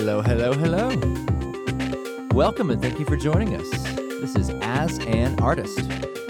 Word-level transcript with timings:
Hello, 0.00 0.22
hello, 0.22 0.52
hello. 0.52 0.88
Welcome 2.32 2.70
and 2.70 2.80
thank 2.80 2.98
you 2.98 3.04
for 3.04 3.16
joining 3.16 3.54
us. 3.54 3.68
This 4.20 4.36
is 4.36 4.50
As 4.62 4.98
an 5.00 5.38
Artist, 5.40 5.80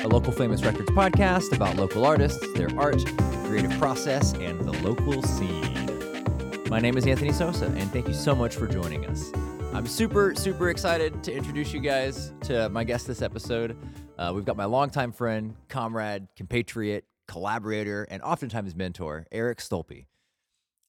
a 0.00 0.08
local 0.08 0.32
famous 0.32 0.62
records 0.62 0.90
podcast 0.90 1.54
about 1.54 1.76
local 1.76 2.04
artists, 2.04 2.40
their 2.54 2.68
art, 2.78 3.04
creative 3.50 3.76
process, 3.80 4.32
and 4.34 4.60
the 4.60 4.70
local 4.88 5.20
scene. 5.24 6.68
My 6.68 6.78
name 6.78 6.96
is 6.96 7.04
Anthony 7.04 7.32
Sosa, 7.32 7.66
and 7.66 7.90
thank 7.90 8.06
you 8.06 8.14
so 8.14 8.32
much 8.32 8.54
for 8.54 8.68
joining 8.68 9.04
us. 9.06 9.32
I'm 9.74 9.88
super, 9.88 10.36
super 10.36 10.70
excited 10.70 11.24
to 11.24 11.34
introduce 11.34 11.72
you 11.72 11.80
guys 11.80 12.32
to 12.42 12.68
my 12.68 12.84
guest 12.84 13.08
this 13.08 13.22
episode. 13.22 13.76
Uh, 14.16 14.30
we've 14.32 14.44
got 14.44 14.56
my 14.56 14.66
longtime 14.66 15.10
friend, 15.10 15.56
comrade, 15.68 16.28
compatriot, 16.36 17.06
collaborator, 17.26 18.06
and 18.08 18.22
oftentimes 18.22 18.76
mentor, 18.76 19.26
Erik 19.32 19.58
Stolpe. 19.58 20.06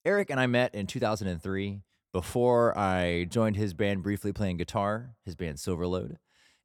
Erik 0.05 0.29
and 0.29 0.39
I 0.39 0.45
met 0.45 0.75
in 0.75 0.85
2003 0.85 1.81
before 2.13 2.77
I 2.77 3.25
joined 3.27 3.55
his 3.55 3.73
band 3.73 4.03
briefly 4.03 4.33
playing 4.33 4.57
guitar, 4.57 5.15
his 5.25 5.33
band 5.33 5.57
Silverlode. 5.57 6.17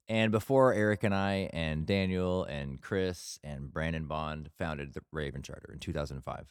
And 0.09 0.31
before 0.31 0.73
Erik 0.73 1.03
and 1.03 1.13
I 1.13 1.49
and 1.51 1.85
Daniel 1.85 2.45
and 2.45 2.81
Chris 2.81 3.39
and 3.43 3.71
Brandon 3.71 4.05
Bond 4.05 4.49
founded 4.57 4.93
the 4.93 5.01
Raven 5.11 5.41
Charter 5.41 5.71
in 5.73 5.79
2005. 5.79 6.45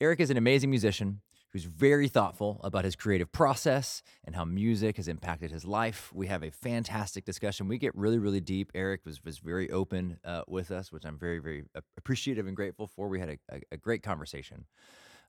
Erik 0.00 0.20
is 0.20 0.30
an 0.30 0.36
amazing 0.36 0.70
musician 0.70 1.20
who's 1.52 1.64
very 1.64 2.08
thoughtful 2.08 2.60
about 2.64 2.84
his 2.84 2.96
creative 2.96 3.30
process 3.30 4.02
and 4.24 4.34
how 4.34 4.44
music 4.44 4.96
has 4.96 5.06
impacted 5.06 5.50
his 5.50 5.64
life. 5.64 6.10
We 6.14 6.26
have 6.28 6.42
a 6.42 6.50
fantastic 6.50 7.24
discussion. 7.24 7.68
We 7.68 7.78
get 7.78 7.94
really, 7.94 8.18
really 8.18 8.40
deep. 8.40 8.72
Erik 8.74 9.04
was, 9.04 9.22
was 9.22 9.38
very 9.38 9.70
open 9.70 10.18
uh, 10.24 10.42
with 10.48 10.70
us, 10.70 10.90
which 10.90 11.04
I'm 11.04 11.18
very, 11.18 11.40
very 11.40 11.64
appreciative 11.98 12.46
and 12.46 12.56
grateful 12.56 12.86
for. 12.86 13.08
We 13.08 13.20
had 13.20 13.28
a, 13.28 13.38
a, 13.50 13.60
a 13.72 13.76
great 13.76 14.02
conversation. 14.02 14.64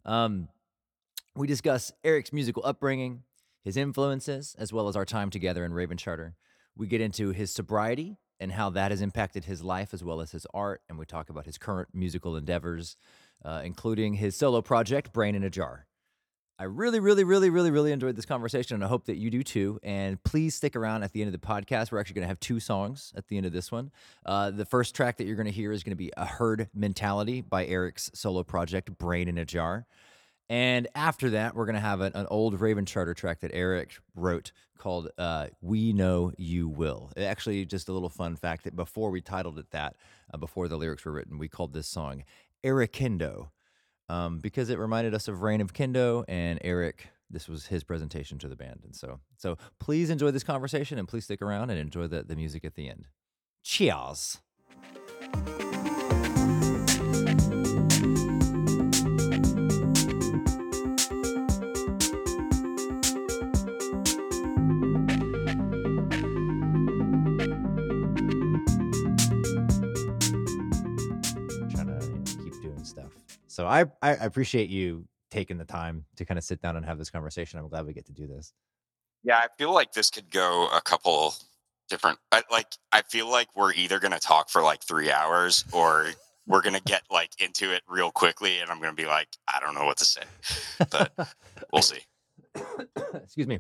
Um, 0.06 0.48
we 1.36 1.46
discuss 1.46 1.92
Erik's 2.04 2.32
musical 2.32 2.64
upbringing, 2.66 3.24
his 3.64 3.76
influences, 3.76 4.56
as 4.58 4.72
well 4.72 4.88
as 4.88 4.96
our 4.96 5.06
time 5.06 5.30
together 5.30 5.66
in 5.66 5.74
Raven 5.74 5.98
Charter. 5.98 6.36
We 6.76 6.88
get 6.88 7.02
into 7.02 7.30
his 7.30 7.52
sobriety 7.52 8.18
and 8.40 8.52
how 8.52 8.70
that 8.72 8.92
has 8.92 9.02
impacted 9.02 9.46
his 9.46 9.64
life 9.64 9.94
as 9.94 10.04
well 10.04 10.20
as 10.20 10.32
his 10.32 10.46
art. 10.54 10.82
And 10.90 10.98
we 10.98 11.06
talk 11.06 11.30
about 11.30 11.46
his 11.46 11.58
current 11.58 11.90
musical 11.94 12.36
endeavors, 12.36 12.98
uh, 13.46 13.62
including 13.64 14.16
his 14.16 14.36
solo 14.36 14.62
project, 14.62 15.14
Brain 15.14 15.36
in 15.36 15.44
a 15.44 15.50
Jar. 15.50 15.88
I 16.60 16.66
really, 16.66 17.00
really, 17.00 17.24
really, 17.24 17.50
really, 17.50 17.72
really 17.72 17.92
enjoyed 17.92 18.16
this 18.16 18.28
conversation, 18.28 18.76
and 18.76 18.84
I 18.84 18.88
hope 18.88 19.06
that 19.06 19.18
you 19.18 19.32
do 19.32 19.42
too. 19.42 19.80
And 19.82 20.24
please 20.24 20.54
stick 20.54 20.76
around 20.76 21.02
at 21.02 21.12
the 21.12 21.22
end 21.22 21.34
of 21.34 21.42
the 21.42 21.46
podcast. 21.46 21.92
We're 21.92 22.00
actually 22.00 22.14
going 22.14 22.26
to 22.26 22.28
have 22.28 22.40
two 22.40 22.60
songs 22.60 23.12
at 23.18 23.28
the 23.28 23.38
end 23.38 23.48
of 23.48 23.54
this 23.54 23.72
one. 23.72 23.92
Uh, 24.24 24.52
the 24.52 24.66
first 24.66 24.96
track 24.96 25.18
that 25.18 25.26
you're 25.26 25.36
going 25.36 25.48
to 25.48 25.52
hear 25.52 25.72
is 25.72 25.84
going 25.84 25.94
to 25.94 25.98
be 25.98 26.12
A 26.16 26.26
Herd 26.26 26.70
Mentality 26.74 27.42
by 27.42 27.66
Erik's 27.66 28.12
solo 28.14 28.44
project, 28.44 28.98
Brain 28.98 29.28
in 29.28 29.40
a 29.40 29.46
Jar. 29.46 29.88
And 30.50 30.88
after 30.94 31.32
that, 31.32 31.56
we're 31.56 31.66
going 31.66 31.76
to 31.76 31.82
have 31.82 32.02
an, 32.02 32.12
an, 32.16 32.28
old 32.30 32.60
Raven 32.60 32.86
Charter 32.86 33.14
track 33.14 33.40
that 33.40 33.52
Erik 33.54 33.98
wrote 34.16 34.52
called 34.78 35.10
uh, 35.18 35.48
We 35.62 35.94
Know 35.94 36.34
You 36.38 36.68
Will. 36.68 37.12
Actually, 37.18 37.66
just 37.66 37.88
a 37.88 37.94
little 37.94 38.10
fun 38.10 38.36
fact 38.36 38.66
that 38.66 38.76
before 38.76 39.10
we 39.10 39.22
titled 39.22 39.58
it 39.58 39.72
that, 39.72 39.96
uh, 40.34 40.38
before 40.38 40.68
the 40.68 40.78
lyrics 40.78 41.06
were 41.06 41.14
written, 41.14 41.38
we 41.38 41.48
called 41.48 41.74
this 41.74 41.88
song 41.88 42.24
Erikindo 42.64 43.50
um, 44.10 44.40
because 44.40 44.70
it 44.70 44.78
reminded 44.78 45.14
us 45.14 45.28
of 45.28 45.42
Reign 45.42 45.62
of 45.62 45.74
Kindo 45.74 46.26
and 46.28 46.60
Erik. 46.62 47.08
This 47.30 47.48
was 47.48 47.68
his 47.68 47.84
presentation 47.84 48.38
to 48.40 48.48
the 48.48 48.56
band. 48.56 48.82
And 48.84 48.96
so, 48.96 49.20
so 49.38 49.58
please 49.80 50.10
enjoy 50.10 50.32
this 50.32 50.44
conversation 50.44 51.00
and 51.00 51.08
please 51.08 51.24
stick 51.24 51.42
around 51.42 51.70
and 51.70 51.80
enjoy 51.80 52.08
the, 52.08 52.22
the 52.22 52.36
music 52.36 52.66
at 52.66 52.76
the 52.76 52.90
end. 52.90 53.08
Cheers. 53.64 54.40
So 73.54 73.68
I, 73.68 73.86
I 74.02 74.12
appreciate 74.14 74.70
you 74.70 75.06
taking 75.30 75.60
the 75.60 75.66
time 75.66 76.06
to 76.16 76.26
kind 76.26 76.40
of 76.40 76.44
sit 76.44 76.60
down 76.60 76.76
and 76.76 76.84
have 76.86 76.98
this 76.98 77.12
conversation. 77.12 77.60
I'm 77.60 77.68
glad 77.68 77.86
we 77.86 77.94
get 77.94 78.08
to 78.08 78.12
do 78.12 78.26
this. 78.26 78.52
Yeah, 79.24 79.38
I 79.38 79.48
feel 79.60 79.72
like 79.72 79.94
this 79.94 80.10
could 80.10 80.32
go 80.32 80.68
a 80.74 80.82
couple 80.82 81.36
different. 81.88 82.18
Uh, 82.32 82.42
like 82.52 82.68
I 82.92 83.04
feel 83.04 83.30
like 83.30 83.48
we're 83.56 83.74
either 83.74 84.00
going 84.00 84.12
to 84.12 84.20
talk 84.20 84.50
for 84.50 84.64
like 84.64 84.84
three 84.84 85.12
hours 85.12 85.66
or 85.72 86.08
we're 86.48 86.62
going 86.62 86.74
to 86.74 86.82
get 86.82 87.04
like 87.12 87.30
into 87.40 87.72
it 87.72 87.84
real 87.88 88.12
quickly, 88.12 88.60
and 88.60 88.72
I'm 88.72 88.80
going 88.80 88.96
to 88.96 89.02
be 89.02 89.08
like, 89.08 89.28
I 89.48 89.60
don't 89.60 89.76
know 89.76 89.86
what 89.86 89.98
to 89.98 90.06
say, 90.06 90.24
but 90.90 91.14
we'll 91.72 91.82
see. 91.84 92.00
Excuse 93.14 93.48
me. 93.48 93.60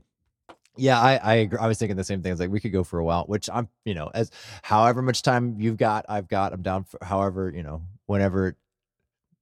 Yeah, 0.76 1.00
I 1.00 1.18
I 1.18 1.34
agree. 1.36 1.60
I 1.60 1.68
was 1.68 1.78
thinking 1.78 1.98
the 1.98 2.04
same 2.04 2.24
thing. 2.24 2.32
It's 2.32 2.42
like 2.42 2.50
we 2.50 2.60
could 2.60 2.74
go 2.74 2.84
for 2.84 2.98
a 2.98 3.04
while, 3.04 3.26
which 3.26 3.48
I'm, 3.54 3.70
you 3.86 3.94
know, 3.94 4.10
as 4.12 4.32
however 4.64 5.04
much 5.04 5.22
time 5.22 5.58
you've 5.60 5.78
got, 5.78 6.06
I've 6.10 6.28
got. 6.28 6.52
I'm 6.52 6.64
down 6.64 6.84
for 6.84 6.98
however, 7.04 7.54
you 7.56 7.62
know, 7.62 7.84
whenever 8.08 8.58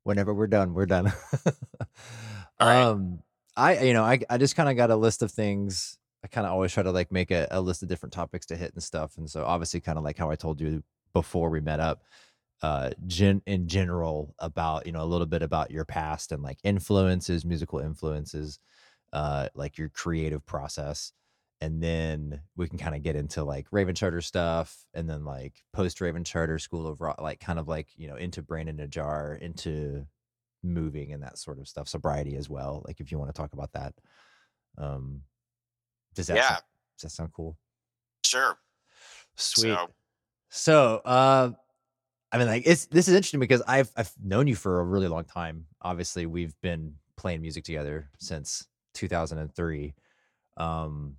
whenever 0.04 0.34
we're 0.34 0.48
done, 0.48 0.74
we're 0.74 0.86
done. 0.86 1.12
um, 2.60 3.20
I 3.56 3.80
you 3.80 3.94
know 3.94 4.04
I 4.04 4.20
I 4.30 4.38
just 4.38 4.56
kind 4.56 4.70
of 4.70 4.76
got 4.76 4.92
a 4.92 4.96
list 4.96 5.22
of 5.22 5.32
things. 5.32 5.98
I 6.24 6.28
kind 6.28 6.46
of 6.46 6.54
always 6.54 6.72
try 6.72 6.84
to 6.84 6.92
like 6.92 7.12
make 7.12 7.32
a, 7.32 7.48
a 7.52 7.62
list 7.62 7.84
of 7.84 7.90
different 7.90 8.14
topics 8.14 8.46
to 8.48 8.56
hit 8.56 8.74
and 8.74 8.84
stuff. 8.84 9.18
And 9.18 9.30
so 9.30 9.44
obviously, 9.44 9.82
kind 9.82 9.98
of 9.98 10.04
like 10.04 10.18
how 10.18 10.30
I 10.30 10.36
told 10.36 10.62
you 10.62 10.84
before 11.14 11.50
we 11.50 11.60
met 11.60 11.80
up, 11.80 12.04
uh, 12.62 12.92
gen 13.08 13.42
in 13.46 13.68
general 13.68 14.36
about 14.40 14.86
you 14.86 14.92
know 14.92 15.02
a 15.02 15.06
little 15.06 15.28
bit 15.28 15.42
about 15.42 15.72
your 15.72 15.86
past 15.86 16.32
and 16.32 16.44
like 16.44 16.60
influences, 16.64 17.46
musical 17.46 17.80
influences, 17.80 18.60
uh, 19.14 19.50
like 19.56 19.78
your 19.78 19.90
creative 19.90 20.46
process 20.46 21.14
and 21.62 21.82
then 21.82 22.42
we 22.58 22.68
can 22.68 22.80
kind 22.80 22.96
of 22.96 23.04
get 23.04 23.16
into 23.16 23.44
like 23.44 23.68
Raven 23.72 23.96
Charter 23.96 24.22
stuff, 24.22 24.76
and 24.94 25.08
then 25.08 25.24
like 25.24 25.54
post 25.72 26.02
Raven 26.02 26.24
Charter 26.24 26.58
School 26.58 26.88
of 26.88 27.00
Rock, 27.00 27.22
like 27.22 27.40
kind 27.40 27.60
of 27.60 27.68
like 27.68 27.88
you 27.96 28.08
know 28.08 28.16
into 28.16 28.42
Brain 28.42 28.68
in 28.68 28.80
a 28.80 28.88
Jar, 28.88 29.38
into 29.40 30.06
moving 30.64 31.14
and 31.14 31.24
that 31.24 31.38
sort 31.38 31.60
of 31.60 31.68
stuff, 31.68 31.88
sobriety 31.88 32.36
as 32.36 32.50
well. 32.50 32.84
Like 32.88 33.00
if 33.00 33.12
you 33.12 33.20
want 33.20 33.34
to 33.34 33.40
talk 33.40 33.54
about 33.54 33.72
that, 33.74 33.94
um, 34.78 35.22
does 36.16 36.28
that 36.28 36.38
yeah. 36.38 36.48
sound, 36.48 36.62
does 36.98 37.04
that 37.04 37.10
sound 37.12 37.34
cool? 37.34 37.58
Sure. 38.26 38.58
Sweet. 39.36 39.70
So, 39.70 39.88
so 40.50 41.02
uh, 41.06 41.52
I 42.32 42.38
mean, 42.38 42.48
like 42.48 42.64
it's 42.66 42.86
this 42.88 43.08
is 43.08 43.14
interesting 43.14 43.40
because 43.40 43.62
I've 43.68 43.92
I've 43.96 44.12
known 44.22 44.48
you 44.48 44.56
for 44.56 44.80
a 44.80 44.84
really 44.84 45.08
long 45.08 45.26
time. 45.26 45.66
Obviously, 45.82 46.26
we've 46.26 46.56
been 46.62 46.96
playing 47.18 47.42
music 47.42 47.64
together 47.66 48.10
since 48.18 48.68
2003. 48.96 49.94
Um, 50.58 51.18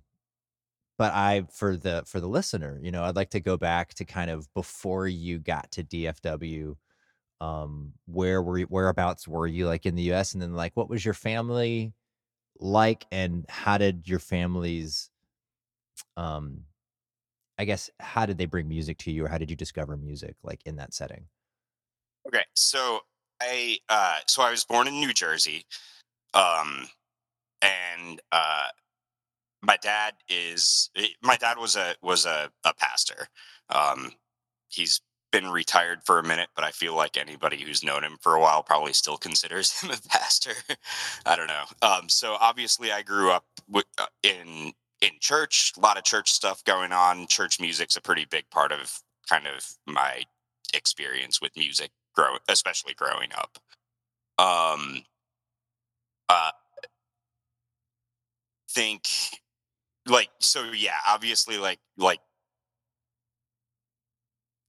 but 1.03 1.13
I 1.13 1.43
for 1.51 1.75
the 1.75 2.03
for 2.05 2.21
the 2.21 2.29
listener, 2.29 2.79
you 2.81 2.89
know, 2.89 3.03
I'd 3.03 3.17
like 3.17 3.31
to 3.31 3.41
go 3.41 3.57
back 3.57 3.93
to 3.95 4.05
kind 4.05 4.31
of 4.31 4.47
before 4.53 5.05
you 5.05 5.37
got 5.37 5.69
to 5.73 5.83
DFW. 5.83 6.77
Um, 7.41 7.91
where 8.05 8.41
were 8.41 8.59
you, 8.59 8.67
whereabouts 8.67 9.27
were 9.27 9.45
you 9.45 9.67
like 9.67 9.85
in 9.85 9.95
the 9.95 10.13
US? 10.13 10.31
And 10.31 10.41
then 10.41 10.53
like 10.53 10.71
what 10.77 10.89
was 10.89 11.03
your 11.03 11.13
family 11.13 11.91
like 12.57 13.05
and 13.11 13.45
how 13.49 13.77
did 13.77 14.07
your 14.07 14.19
families 14.19 15.09
um 16.15 16.61
I 17.57 17.65
guess 17.65 17.89
how 17.99 18.25
did 18.25 18.37
they 18.37 18.45
bring 18.45 18.69
music 18.69 18.97
to 18.99 19.11
you 19.11 19.25
or 19.25 19.27
how 19.27 19.37
did 19.37 19.49
you 19.49 19.57
discover 19.57 19.97
music 19.97 20.37
like 20.41 20.61
in 20.63 20.77
that 20.77 20.93
setting? 20.93 21.25
Okay. 22.29 22.45
So 22.55 23.01
I 23.41 23.77
uh 23.89 24.19
so 24.25 24.41
I 24.41 24.51
was 24.51 24.63
born 24.63 24.87
in 24.87 24.93
New 25.01 25.11
Jersey. 25.11 25.65
Um 26.33 26.87
and 27.61 28.21
uh 28.31 28.67
my 29.63 29.77
dad 29.77 30.13
is 30.29 30.89
eh, 30.95 31.07
my 31.21 31.37
dad 31.37 31.57
was 31.57 31.75
a 31.75 31.95
was 32.03 32.25
a, 32.25 32.51
a 32.65 32.73
pastor. 32.75 33.27
Um, 33.69 34.11
he's 34.69 35.01
been 35.31 35.49
retired 35.49 35.99
for 36.05 36.19
a 36.19 36.23
minute, 36.23 36.49
but 36.55 36.63
I 36.63 36.69
feel 36.71 36.95
like 36.95 37.17
anybody 37.17 37.59
who's 37.59 37.83
known 37.83 38.03
him 38.03 38.17
for 38.21 38.35
a 38.35 38.39
while 38.39 38.61
probably 38.61 38.93
still 38.93 39.17
considers 39.17 39.79
him 39.81 39.89
a 39.89 39.97
pastor. 40.09 40.51
I 41.25 41.35
don't 41.35 41.47
know. 41.47 41.63
Um, 41.81 42.09
so 42.09 42.37
obviously, 42.39 42.91
I 42.91 43.01
grew 43.01 43.31
up 43.31 43.45
uh, 43.73 44.05
in 44.21 44.73
in 45.01 45.11
church, 45.19 45.73
a 45.77 45.79
lot 45.79 45.97
of 45.97 46.03
church 46.03 46.31
stuff 46.31 46.63
going 46.65 46.91
on. 46.91 47.27
Church 47.27 47.59
music's 47.59 47.95
a 47.95 48.01
pretty 48.01 48.25
big 48.29 48.49
part 48.51 48.71
of 48.71 48.99
kind 49.29 49.47
of 49.47 49.65
my 49.87 50.23
experience 50.73 51.41
with 51.41 51.51
music, 51.55 51.91
grow 52.13 52.35
especially 52.49 52.93
growing 52.93 53.29
up. 53.35 53.57
Um, 54.37 55.03
uh, 56.29 56.51
think 58.69 59.07
like 60.07 60.29
so 60.39 60.63
yeah 60.73 60.97
obviously 61.07 61.57
like 61.57 61.79
like 61.97 62.19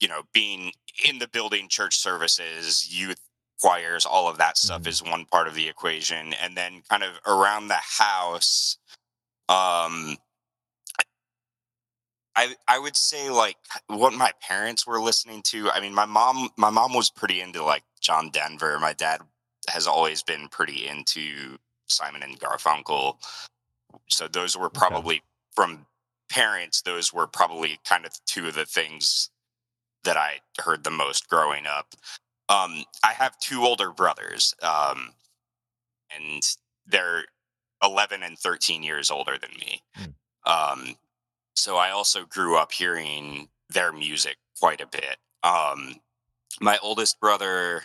you 0.01 0.09
know 0.09 0.23
being 0.33 0.73
in 1.05 1.19
the 1.19 1.29
building 1.29 1.69
church 1.69 1.97
services 1.97 2.89
youth 2.97 3.21
choirs, 3.61 4.05
all 4.05 4.29
of 4.29 4.39
that 4.39 4.59
stuff 4.59 4.83
Mhm. 4.83 4.87
is 4.89 5.03
one 5.03 5.25
part 5.27 5.49
of 5.49 5.55
the 5.55 5.69
equation. 5.69 6.35
And 6.35 6.57
then 6.57 6.83
kind 6.91 7.03
of 7.03 7.19
around 7.27 7.69
the 7.69 7.77
house, 7.77 8.79
um 9.49 10.19
I 12.37 12.57
I 12.69 12.79
would 12.79 12.97
say 12.97 13.31
like 13.31 13.57
what 13.89 14.13
my 14.13 14.33
parents 14.43 14.87
were 14.87 15.01
listening 15.01 15.43
to. 15.45 15.71
I 15.71 15.81
mean, 15.81 15.95
my 15.95 16.05
mom 16.07 16.51
my 16.57 16.71
mom 16.71 16.95
was 16.95 17.11
pretty 17.11 17.41
into 17.41 17.63
like 17.65 17.85
John 18.01 18.31
Denver. 18.31 18.79
My 18.81 18.93
dad 18.93 19.23
has 19.69 19.87
always 19.87 20.23
been 20.23 20.49
pretty 20.49 20.87
into 20.87 21.59
Simon 21.87 22.23
and 22.23 22.39
Garfunkel. 22.41 23.17
So 24.09 24.29
those 24.29 24.57
were 24.57 24.71
probably 24.71 25.23
from 25.55 25.87
parents. 26.31 26.83
Those 26.83 27.13
were 27.13 27.27
probably 27.27 27.79
kind 27.85 28.05
of 28.05 28.13
two 28.27 28.49
of 28.49 28.55
the 28.55 28.67
things 28.67 29.31
that 30.05 30.17
I 30.17 30.41
heard 30.61 30.85
the 30.85 30.91
most 30.91 31.29
growing 31.29 31.67
up. 31.67 31.95
Um, 32.49 32.85
I 33.03 33.13
have 33.13 33.39
two 33.39 33.63
older 33.63 33.91
brothers, 33.91 34.55
um, 34.63 35.13
and 36.15 36.43
they're 36.87 37.25
11 37.83 38.23
and 38.23 38.39
13 38.39 38.83
years 38.83 39.11
older 39.11 39.39
than 39.39 39.51
me. 39.59 39.83
Mm. 39.99 40.15
Um, 40.47 40.97
so 41.57 41.77
I 41.77 41.91
also 41.91 42.25
grew 42.25 42.57
up 42.57 42.73
hearing 42.73 43.49
their 43.71 43.93
music 43.93 44.37
quite 44.61 44.81
a 44.81 44.87
bit. 44.87 45.17
Um, 45.43 45.97
my 46.61 46.79
oldest 46.83 47.19
brother 47.21 47.85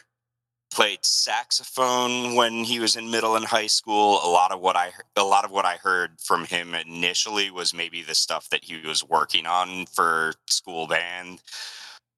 played 0.71 1.03
saxophone 1.03 2.35
when 2.35 2.63
he 2.63 2.79
was 2.79 2.95
in 2.95 3.09
middle 3.11 3.35
and 3.35 3.45
high 3.45 3.67
school. 3.67 4.19
A 4.23 4.29
lot 4.29 4.51
of 4.51 4.59
what 4.61 4.75
I 4.75 4.91
a 5.15 5.23
lot 5.23 5.45
of 5.45 5.51
what 5.51 5.65
I 5.65 5.75
heard 5.77 6.11
from 6.19 6.45
him 6.45 6.75
initially 6.75 7.49
was 7.51 7.73
maybe 7.73 8.01
the 8.01 8.15
stuff 8.15 8.49
that 8.49 8.63
he 8.63 8.79
was 8.85 9.03
working 9.03 9.45
on 9.45 9.85
for 9.87 10.33
school 10.47 10.87
band. 10.87 11.41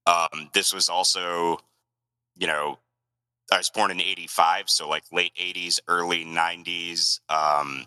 Um, 0.06 0.50
this 0.54 0.74
was 0.74 0.90
also, 0.90 1.60
you 2.38 2.48
know, 2.48 2.80
I 3.52 3.58
was 3.58 3.70
born 3.70 3.92
in 3.92 4.02
'85, 4.02 4.70
so 4.70 4.90
like 4.90 5.04
late 5.12 5.34
'80s, 5.40 5.80
early 5.88 6.26
'90s. 6.26 7.20
Um, 7.30 7.86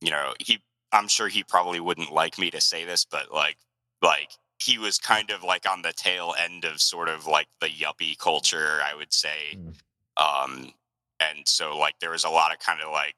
you 0.00 0.10
know, 0.10 0.34
he. 0.38 0.62
I'm 0.92 1.08
sure 1.08 1.26
he 1.26 1.42
probably 1.42 1.80
wouldn't 1.80 2.12
like 2.12 2.38
me 2.38 2.52
to 2.52 2.60
say 2.60 2.84
this, 2.84 3.04
but 3.04 3.32
like, 3.32 3.56
like 4.00 4.30
he 4.58 4.78
was 4.78 4.98
kind 4.98 5.30
of 5.30 5.42
like 5.42 5.68
on 5.68 5.82
the 5.82 5.92
tail 5.92 6.34
end 6.42 6.64
of 6.64 6.80
sort 6.80 7.08
of 7.08 7.26
like 7.26 7.48
the 7.60 7.68
yuppie 7.68 8.16
culture, 8.18 8.80
I 8.84 8.94
would 8.94 9.12
say. 9.12 9.56
Mm. 9.56 9.74
Um, 10.16 10.72
and 11.20 11.46
so 11.46 11.76
like 11.76 11.98
there 12.00 12.10
was 12.10 12.24
a 12.24 12.30
lot 12.30 12.52
of 12.52 12.58
kind 12.58 12.80
of 12.80 12.90
like 12.90 13.16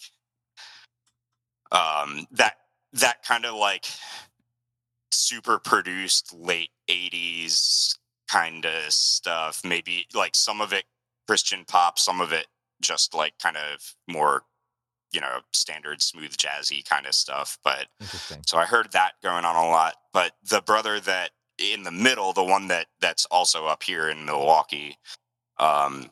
um 1.72 2.26
that 2.30 2.54
that 2.92 3.22
kind 3.22 3.44
of 3.44 3.54
like 3.54 3.86
super 5.10 5.58
produced 5.58 6.34
late 6.34 6.70
80s 6.88 7.96
kind 8.28 8.64
of 8.64 8.92
stuff 8.92 9.60
maybe 9.64 10.06
like 10.14 10.34
some 10.34 10.60
of 10.60 10.72
it 10.72 10.84
christian 11.26 11.64
pop 11.66 11.98
some 11.98 12.20
of 12.20 12.32
it 12.32 12.46
just 12.80 13.14
like 13.14 13.34
kind 13.38 13.56
of 13.56 13.94
more 14.08 14.42
you 15.12 15.20
know 15.20 15.40
standard 15.52 16.02
smooth 16.02 16.36
jazzy 16.36 16.84
kind 16.84 17.06
of 17.06 17.14
stuff 17.14 17.58
but 17.64 17.86
so 18.46 18.58
I 18.58 18.64
heard 18.66 18.92
that 18.92 19.12
going 19.22 19.44
on 19.44 19.56
a 19.56 19.68
lot. 19.68 19.94
But 20.12 20.32
the 20.48 20.62
brother 20.62 21.00
that 21.00 21.30
in 21.58 21.82
the 21.82 21.90
middle, 21.90 22.32
the 22.32 22.44
one 22.44 22.68
that 22.68 22.86
that's 23.00 23.26
also 23.26 23.66
up 23.66 23.82
here 23.82 24.08
in 24.08 24.24
Milwaukee, 24.24 24.98
um, 25.58 26.10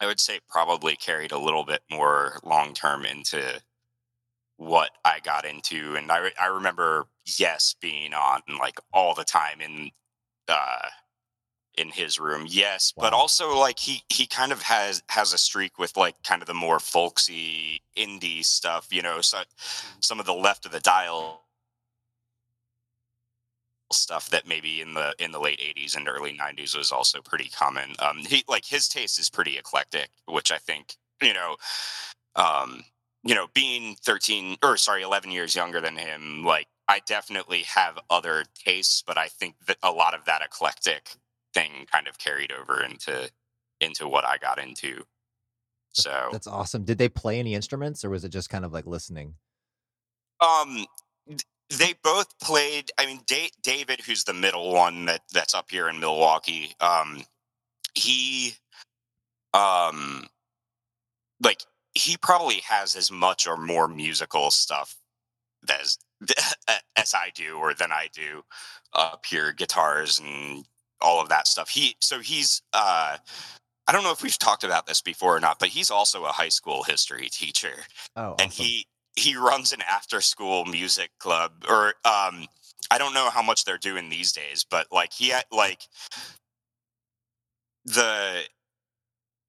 I 0.00 0.06
would 0.06 0.20
say 0.20 0.40
probably 0.48 0.96
carried 0.96 1.32
a 1.32 1.38
little 1.38 1.64
bit 1.64 1.82
more 1.90 2.38
long 2.44 2.74
term 2.74 3.04
into 3.04 3.60
what 4.58 4.90
I 5.04 5.20
got 5.20 5.44
into. 5.44 5.96
And 5.96 6.10
I 6.10 6.18
re- 6.18 6.34
I 6.40 6.46
remember 6.46 7.06
Yes 7.38 7.74
being 7.80 8.14
on 8.14 8.42
like 8.58 8.78
all 8.92 9.14
the 9.14 9.24
time 9.24 9.60
in 9.60 9.90
uh 10.48 10.88
in 11.76 11.90
his 11.90 12.18
room. 12.18 12.46
Yes, 12.48 12.92
but 12.96 13.12
also 13.12 13.58
like 13.58 13.78
he 13.78 14.02
he 14.08 14.26
kind 14.26 14.52
of 14.52 14.62
has 14.62 15.02
has 15.08 15.32
a 15.32 15.38
streak 15.38 15.78
with 15.78 15.96
like 15.96 16.14
kind 16.22 16.42
of 16.42 16.48
the 16.48 16.54
more 16.54 16.80
folksy 16.80 17.82
indie 17.96 18.44
stuff, 18.44 18.88
you 18.90 19.02
know, 19.02 19.20
so 19.20 19.38
some 20.00 20.20
of 20.20 20.26
the 20.26 20.34
left 20.34 20.66
of 20.66 20.72
the 20.72 20.80
dial 20.80 21.42
stuff 23.92 24.30
that 24.30 24.48
maybe 24.48 24.80
in 24.80 24.94
the 24.94 25.14
in 25.18 25.30
the 25.32 25.38
late 25.38 25.60
80s 25.60 25.96
and 25.96 26.08
early 26.08 26.36
90s 26.36 26.76
was 26.76 26.90
also 26.90 27.20
pretty 27.20 27.48
common 27.48 27.92
um 28.00 28.18
he 28.18 28.42
like 28.48 28.64
his 28.64 28.88
taste 28.88 29.18
is 29.18 29.30
pretty 29.30 29.56
eclectic 29.56 30.08
which 30.26 30.50
i 30.50 30.58
think 30.58 30.96
you 31.22 31.32
know 31.32 31.56
um 32.34 32.82
you 33.22 33.34
know 33.34 33.46
being 33.54 33.96
13 34.04 34.56
or 34.62 34.76
sorry 34.76 35.02
11 35.02 35.30
years 35.30 35.54
younger 35.54 35.80
than 35.80 35.96
him 35.96 36.44
like 36.44 36.66
i 36.88 37.00
definitely 37.06 37.62
have 37.62 37.98
other 38.10 38.44
tastes 38.54 39.04
but 39.06 39.16
i 39.16 39.28
think 39.28 39.54
that 39.66 39.76
a 39.82 39.92
lot 39.92 40.14
of 40.14 40.24
that 40.24 40.42
eclectic 40.42 41.10
thing 41.56 41.86
kind 41.90 42.06
of 42.06 42.18
carried 42.18 42.52
over 42.52 42.82
into 42.82 43.30
into 43.80 44.06
what 44.06 44.24
i 44.24 44.36
got 44.36 44.62
into 44.62 45.02
so 45.96 46.28
That's 46.30 46.46
awesome. 46.46 46.84
Did 46.84 46.98
they 46.98 47.08
play 47.08 47.38
any 47.38 47.54
instruments 47.54 48.04
or 48.04 48.10
was 48.10 48.22
it 48.24 48.28
just 48.28 48.50
kind 48.50 48.66
of 48.66 48.72
like 48.72 48.86
listening? 48.86 49.34
Um, 50.40 50.84
they 51.70 51.94
both 52.02 52.38
played. 52.38 52.90
I 52.98 53.06
mean, 53.06 53.20
da- 53.26 53.50
David, 53.62 54.00
who's 54.00 54.24
the 54.24 54.34
middle 54.34 54.74
one 54.74 55.06
that 55.06 55.22
that's 55.32 55.54
up 55.54 55.70
here 55.70 55.88
in 55.88 55.98
Milwaukee. 55.98 56.74
Um, 56.80 57.24
he, 57.94 58.54
um, 59.54 60.26
like 61.42 61.62
he 61.94 62.18
probably 62.18 62.60
has 62.68 62.94
as 62.94 63.10
much 63.10 63.46
or 63.46 63.56
more 63.56 63.88
musical 63.88 64.50
stuff 64.50 64.96
as 65.66 65.96
as 66.96 67.14
I 67.14 67.30
do 67.34 67.56
or 67.56 67.72
than 67.72 67.90
I 67.90 68.08
do 68.12 68.44
up 68.92 69.24
here, 69.26 69.52
guitars 69.52 70.20
and 70.20 70.66
all 71.00 71.20
of 71.20 71.28
that 71.28 71.46
stuff. 71.48 71.68
He 71.68 71.96
so 72.00 72.20
he's 72.20 72.62
uh 72.72 73.18
I 73.88 73.92
don't 73.92 74.02
know 74.02 74.12
if 74.12 74.22
we've 74.22 74.38
talked 74.38 74.64
about 74.64 74.86
this 74.86 75.00
before 75.00 75.36
or 75.36 75.40
not, 75.40 75.58
but 75.58 75.68
he's 75.68 75.90
also 75.90 76.24
a 76.24 76.32
high 76.32 76.48
school 76.48 76.82
history 76.82 77.28
teacher 77.28 77.74
Oh, 78.16 78.34
and 78.38 78.52
he 78.52 78.86
he 79.16 79.36
runs 79.36 79.72
an 79.72 79.80
after 79.82 80.20
school 80.20 80.64
music 80.66 81.10
club 81.18 81.64
or 81.68 81.94
um 82.04 82.46
i 82.90 82.98
don't 82.98 83.14
know 83.14 83.30
how 83.30 83.42
much 83.42 83.64
they're 83.64 83.78
doing 83.78 84.10
these 84.10 84.30
days 84.32 84.64
but 84.70 84.86
like 84.92 85.12
he 85.12 85.30
had 85.30 85.44
like 85.50 85.82
the 87.84 88.42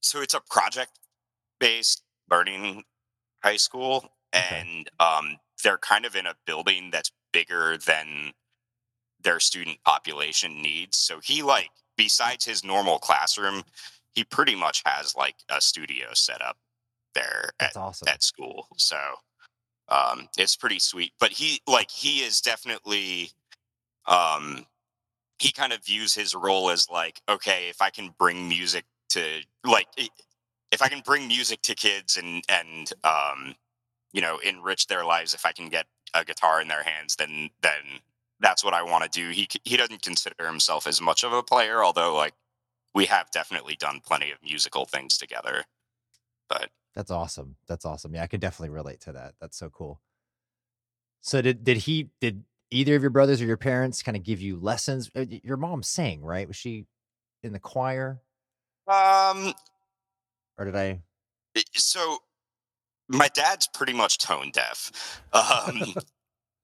so 0.02 0.22
it's 0.22 0.34
a 0.34 0.42
project 0.50 0.92
based 1.60 2.02
learning 2.30 2.84
high 3.44 3.58
school 3.58 4.12
Okay. 4.36 4.62
and 4.62 4.90
um 5.00 5.38
they're 5.64 5.78
kind 5.78 6.06
of 6.06 6.16
in 6.16 6.26
a 6.26 6.36
building 6.46 6.92
that's 6.92 7.12
bigger 7.34 7.78
than 7.78 8.32
their 9.28 9.40
student 9.40 9.78
population 9.84 10.62
needs 10.62 10.98
so 10.98 11.20
he 11.22 11.44
like 11.44 11.70
besides 11.98 12.46
his 12.46 12.64
normal 12.64 12.98
classroom 13.00 13.62
he 14.18 14.24
pretty 14.24 14.56
much 14.56 14.82
has 14.84 15.16
like 15.16 15.36
a 15.50 15.62
studio 15.62 16.08
set 16.14 16.42
up 16.42 16.58
there 17.14 17.52
at 17.60 17.78
awesome. 17.78 18.08
at 18.08 18.24
school. 18.24 18.68
So 18.76 18.98
um 19.90 20.28
it's 20.40 20.56
pretty 20.56 20.80
sweet. 20.80 21.14
But 21.20 21.30
he 21.30 21.62
like 21.68 21.92
he 21.92 22.20
is 22.24 22.42
definitely 22.42 23.30
um 24.08 24.66
he 25.38 25.52
kind 25.52 25.72
of 25.72 25.86
views 25.86 26.16
his 26.16 26.34
role 26.34 26.72
as 26.72 26.90
like, 26.90 27.22
okay, 27.30 27.70
if 27.70 27.80
I 27.80 27.92
can 27.92 28.16
bring 28.18 28.50
music 28.50 28.86
to 29.10 29.24
like 29.64 29.88
if 30.72 30.82
I 30.82 30.88
can 30.88 31.02
bring 31.02 31.28
music 31.28 31.62
to 31.64 31.76
kids 31.76 32.18
and 32.18 32.44
and 32.50 32.92
um 33.04 33.54
you 34.14 34.22
know 34.22 34.40
enrich 34.40 34.88
their 34.88 35.06
lives 35.06 35.36
if 35.36 35.46
I 35.46 35.52
can 35.52 35.70
get 35.70 35.86
a 36.16 36.26
guitar 36.26 36.60
in 36.60 36.68
their 36.68 36.84
hands 36.84 37.16
then 37.18 37.50
then 37.62 38.02
that's 38.40 38.64
what 38.64 38.74
I 38.74 38.84
want 38.84 39.04
to 39.04 39.10
do. 39.10 39.30
He 39.30 39.48
he 39.64 39.78
doesn't 39.78 40.02
consider 40.02 40.46
himself 40.48 40.88
as 40.88 41.02
much 41.02 41.24
of 41.24 41.34
a 41.34 41.44
player 41.44 41.84
although 41.84 42.16
like 42.16 42.34
we 42.94 43.06
have 43.06 43.30
definitely 43.32 43.76
done 43.76 44.00
plenty 44.06 44.32
of 44.32 44.38
musical 44.44 44.86
things 44.86 45.18
together. 45.18 45.64
But 46.50 46.70
That's 46.96 47.12
awesome. 47.12 47.58
That's 47.68 47.86
awesome. 47.86 48.16
Yeah, 48.16 48.24
I 48.24 48.28
could 48.28 48.40
definitely 48.42 48.74
relate 48.74 49.02
to 49.02 49.12
that. 49.14 49.34
That's 49.40 49.58
so 49.58 49.70
cool. 49.70 50.02
So 51.22 51.42
did 51.42 51.64
did 51.64 51.78
he 51.78 52.10
did 52.22 52.44
either 52.72 52.96
of 52.96 53.02
your 53.02 53.12
brothers 53.12 53.42
or 53.42 53.46
your 53.46 53.58
parents 53.58 54.02
kind 54.04 54.16
of 54.18 54.24
give 54.24 54.42
you 54.42 54.58
lessons? 54.60 55.10
Uh, 55.16 55.26
Your 55.44 55.58
mom 55.58 55.84
sang, 55.84 56.22
right? 56.22 56.48
Was 56.48 56.56
she 56.58 56.86
in 57.44 57.54
the 57.54 57.60
choir 57.60 58.22
um 58.88 59.54
or 60.58 60.66
did 60.66 60.76
I? 60.76 61.02
I- 61.56 61.64
so 61.74 62.20
my 63.10 63.28
dad's 63.30 63.68
pretty 63.68 63.94
much 63.94 64.18
tone 64.18 64.52
deaf 64.52 65.22
um 65.34 65.94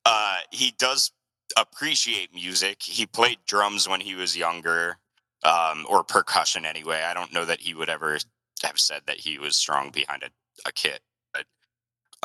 uh 0.06 0.38
he 0.51 0.72
does 0.77 1.12
appreciate 1.57 2.33
music. 2.33 2.81
He 2.81 3.05
played 3.05 3.39
drums 3.45 3.88
when 3.88 4.01
he 4.01 4.15
was 4.15 4.38
younger 4.38 4.98
um 5.43 5.86
or 5.89 6.03
percussion 6.03 6.65
anyway. 6.65 7.03
I 7.03 7.13
don't 7.13 7.33
know 7.33 7.45
that 7.45 7.62
he 7.62 7.74
would 7.74 7.89
ever 7.89 8.17
have 8.63 8.79
said 8.79 9.01
that 9.07 9.19
he 9.19 9.38
was 9.39 9.55
strong 9.55 9.89
behind 9.91 10.24
a, 10.24 10.29
a 10.67 10.72
kit 10.72 11.01
but 11.33 11.45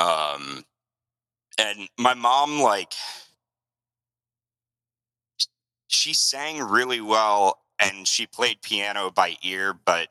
um 0.02 0.64
and 1.58 1.88
my 1.98 2.14
mom 2.14 2.60
like 2.60 2.92
she 5.88 6.12
sang 6.12 6.62
really 6.62 7.00
well 7.00 7.58
and 7.80 8.06
she 8.06 8.26
played 8.26 8.62
piano 8.62 9.10
by 9.10 9.36
ear 9.42 9.72
but 9.72 10.08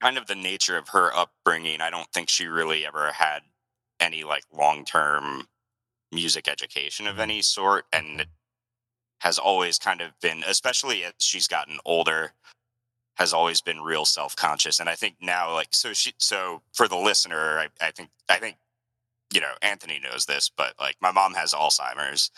kind 0.00 0.18
of 0.18 0.26
the 0.26 0.34
nature 0.34 0.76
of 0.76 0.88
her 0.88 1.14
upbringing, 1.14 1.80
I 1.80 1.90
don't 1.90 2.10
think 2.12 2.28
she 2.28 2.46
really 2.46 2.86
ever 2.86 3.12
had 3.12 3.40
any 4.00 4.24
like 4.24 4.44
long 4.52 4.84
term 4.84 5.46
music 6.12 6.48
education 6.48 7.06
of 7.06 7.16
Mhm. 7.16 7.20
any 7.22 7.42
sort, 7.42 7.86
and 7.92 8.26
has 9.20 9.38
always 9.38 9.78
kind 9.78 10.00
of 10.00 10.18
been, 10.20 10.44
especially 10.46 11.04
as 11.04 11.14
she's 11.20 11.48
gotten 11.48 11.78
older, 11.84 12.34
has 13.16 13.32
always 13.34 13.60
been 13.60 13.80
real 13.82 14.04
self-conscious 14.06 14.80
and 14.80 14.88
i 14.88 14.94
think 14.96 15.16
now 15.20 15.52
like 15.52 15.68
so 15.72 15.92
she 15.92 16.14
so 16.18 16.62
for 16.72 16.88
the 16.88 16.96
listener 16.96 17.58
i, 17.58 17.68
I 17.80 17.90
think 17.90 18.10
i 18.28 18.38
think 18.38 18.56
you 19.32 19.40
know 19.40 19.52
anthony 19.62 20.00
knows 20.00 20.26
this 20.26 20.50
but 20.56 20.74
like 20.80 20.96
my 21.00 21.12
mom 21.12 21.34
has 21.34 21.54
alzheimer's 21.54 22.30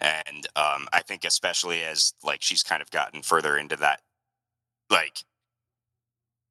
and 0.00 0.46
um 0.56 0.88
i 0.92 1.02
think 1.02 1.24
especially 1.24 1.82
as 1.84 2.14
like 2.24 2.42
she's 2.42 2.62
kind 2.62 2.82
of 2.82 2.90
gotten 2.90 3.22
further 3.22 3.58
into 3.58 3.76
that 3.76 4.02
like 4.90 5.24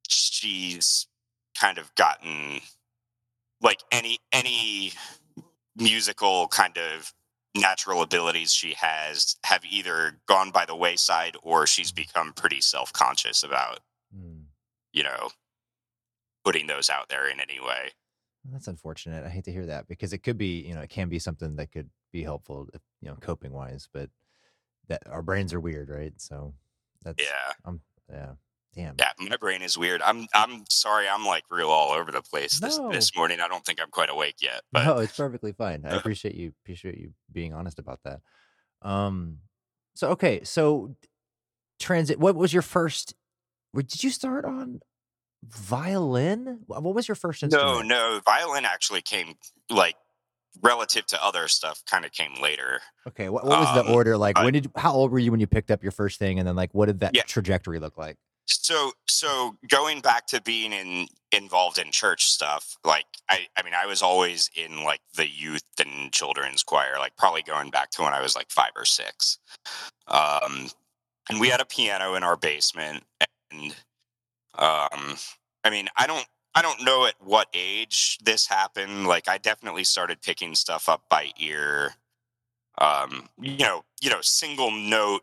she's 0.08 1.06
kind 1.58 1.78
of 1.78 1.94
gotten 1.94 2.60
like 3.60 3.80
any 3.92 4.18
any 4.32 4.92
musical 5.76 6.48
kind 6.48 6.78
of 6.78 7.12
natural 7.56 8.02
abilities 8.02 8.52
she 8.52 8.74
has 8.74 9.36
have 9.44 9.64
either 9.64 10.18
gone 10.28 10.50
by 10.50 10.64
the 10.66 10.76
wayside 10.76 11.36
or 11.42 11.66
she's 11.66 11.92
become 11.92 12.32
pretty 12.34 12.60
self-conscious 12.60 13.42
about 13.42 13.80
Mm. 14.16 14.44
you 14.92 15.02
know 15.02 15.30
putting 16.44 16.66
those 16.66 16.88
out 16.90 17.08
there 17.08 17.28
in 17.28 17.40
any 17.40 17.58
way 17.60 17.90
That's 18.52 18.68
unfortunate. 18.68 19.24
I 19.24 19.28
hate 19.28 19.44
to 19.44 19.52
hear 19.52 19.66
that 19.66 19.88
because 19.88 20.12
it 20.12 20.18
could 20.22 20.38
be, 20.38 20.60
you 20.60 20.74
know, 20.74 20.80
it 20.82 20.90
can 20.90 21.08
be 21.08 21.18
something 21.18 21.56
that 21.56 21.72
could 21.72 21.90
be 22.12 22.22
helpful, 22.22 22.68
if, 22.72 22.80
you 23.02 23.08
know, 23.08 23.16
coping 23.16 23.52
wise. 23.52 23.88
But 23.92 24.08
that 24.88 25.02
our 25.10 25.22
brains 25.22 25.52
are 25.52 25.60
weird, 25.60 25.90
right? 25.90 26.12
So 26.20 26.54
that's 27.02 27.22
yeah 27.22 27.52
um 27.64 27.80
yeah. 28.10 28.34
Damn. 28.76 28.94
yeah 28.98 29.10
my 29.18 29.36
brain 29.38 29.62
is 29.62 29.78
weird 29.78 30.02
i'm 30.02 30.26
i'm 30.34 30.64
sorry 30.68 31.08
i'm 31.08 31.24
like 31.24 31.44
real 31.50 31.70
all 31.70 31.92
over 31.92 32.12
the 32.12 32.20
place 32.22 32.60
this 32.60 32.76
No. 32.78 32.90
this 32.92 33.16
morning 33.16 33.40
i 33.40 33.48
don't 33.48 33.64
think 33.64 33.80
i'm 33.80 33.90
quite 33.90 34.10
awake 34.10 34.36
yet 34.42 34.60
but 34.72 34.84
no, 34.84 34.98
it's 34.98 35.16
perfectly 35.16 35.52
fine. 35.52 35.84
I 35.86 35.90
appreciate 35.96 36.34
you 36.34 36.52
appreciate 36.62 36.98
you 36.98 37.14
being 37.32 37.54
honest 37.54 37.78
about 37.78 38.00
that. 38.04 38.20
Um 38.82 39.38
so 39.94 40.10
okay, 40.10 40.44
so 40.44 40.94
transit 41.80 42.18
what 42.18 42.36
was 42.36 42.52
your 42.52 42.62
first 42.62 43.14
did 43.74 44.02
you 44.04 44.10
start 44.10 44.44
on 44.44 44.80
violin? 45.44 46.60
What 46.66 46.82
was 46.94 47.08
your 47.08 47.14
first 47.14 47.42
instrument? 47.42 47.88
no 47.88 48.14
no, 48.14 48.20
violin 48.24 48.64
actually 48.64 49.02
came 49.02 49.34
like 49.70 49.96
relative 50.62 51.04
to 51.06 51.22
other 51.24 51.48
stuff 51.48 51.82
kind 51.90 52.04
of 52.04 52.12
came 52.12 52.34
later 52.40 52.80
Okay, 53.08 53.28
what, 53.28 53.44
what 53.46 53.60
was 53.60 53.72
the 53.72 53.84
Um, 53.84 53.92
order 53.92 54.16
like? 54.16 54.36
When 54.42 54.52
did 54.52 54.68
how 54.76 54.92
old 54.92 55.12
were 55.12 55.18
you 55.20 55.30
when 55.30 55.38
you 55.38 55.46
picked 55.46 55.70
up 55.70 55.80
your 55.82 55.92
first 55.92 56.18
thing 56.18 56.38
and 56.40 56.48
then 56.48 56.56
like 56.56 56.74
what 56.74 56.86
did 56.86 57.00
that 57.00 57.14
Yeah. 57.14 57.22
trajectory 57.22 57.78
look 57.78 57.96
like? 57.96 58.16
So 58.46 58.92
so 59.08 59.56
going 59.68 60.00
back 60.00 60.26
to 60.28 60.40
being 60.40 60.72
in 60.72 61.08
involved 61.32 61.78
in 61.78 61.90
church 61.90 62.26
stuff 62.26 62.76
like 62.84 63.06
i 63.28 63.46
i 63.56 63.62
mean 63.62 63.74
i 63.74 63.86
was 63.86 64.02
always 64.02 64.48
in 64.54 64.84
like 64.84 65.00
the 65.16 65.28
youth 65.28 65.64
and 65.80 66.12
children's 66.12 66.62
choir 66.62 66.94
like 66.98 67.16
probably 67.16 67.42
going 67.42 67.70
back 67.70 67.90
to 67.90 68.02
when 68.02 68.12
i 68.14 68.22
was 68.22 68.36
like 68.36 68.50
five 68.50 68.70
or 68.76 68.84
six. 68.84 69.38
Um 70.08 70.68
and 71.28 71.40
we 71.40 71.48
had 71.48 71.60
a 71.60 71.64
piano 71.64 72.14
in 72.14 72.22
our 72.22 72.36
basement 72.36 73.02
and 73.50 73.74
um 74.56 75.16
i 75.64 75.70
mean 75.70 75.88
i 75.96 76.06
don't 76.06 76.26
i 76.54 76.62
don't 76.62 76.84
know 76.84 77.06
at 77.06 77.14
what 77.20 77.48
age 77.52 78.18
this 78.24 78.46
happened 78.46 79.06
like 79.08 79.28
i 79.28 79.38
definitely 79.38 79.84
started 79.84 80.22
picking 80.22 80.54
stuff 80.54 80.88
up 80.88 81.02
by 81.10 81.30
ear. 81.38 81.94
Um 82.78 83.28
you 83.40 83.58
know 83.58 83.84
you 84.00 84.10
know 84.10 84.20
single 84.20 84.70
note 84.70 85.22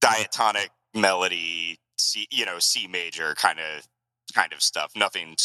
diatonic 0.00 0.70
melody 0.94 1.78
c 2.04 2.26
you 2.30 2.44
know 2.44 2.58
c 2.58 2.86
major 2.86 3.34
kind 3.34 3.58
of 3.58 3.86
kind 4.34 4.52
of 4.52 4.62
stuff 4.62 4.92
nothing 4.96 5.36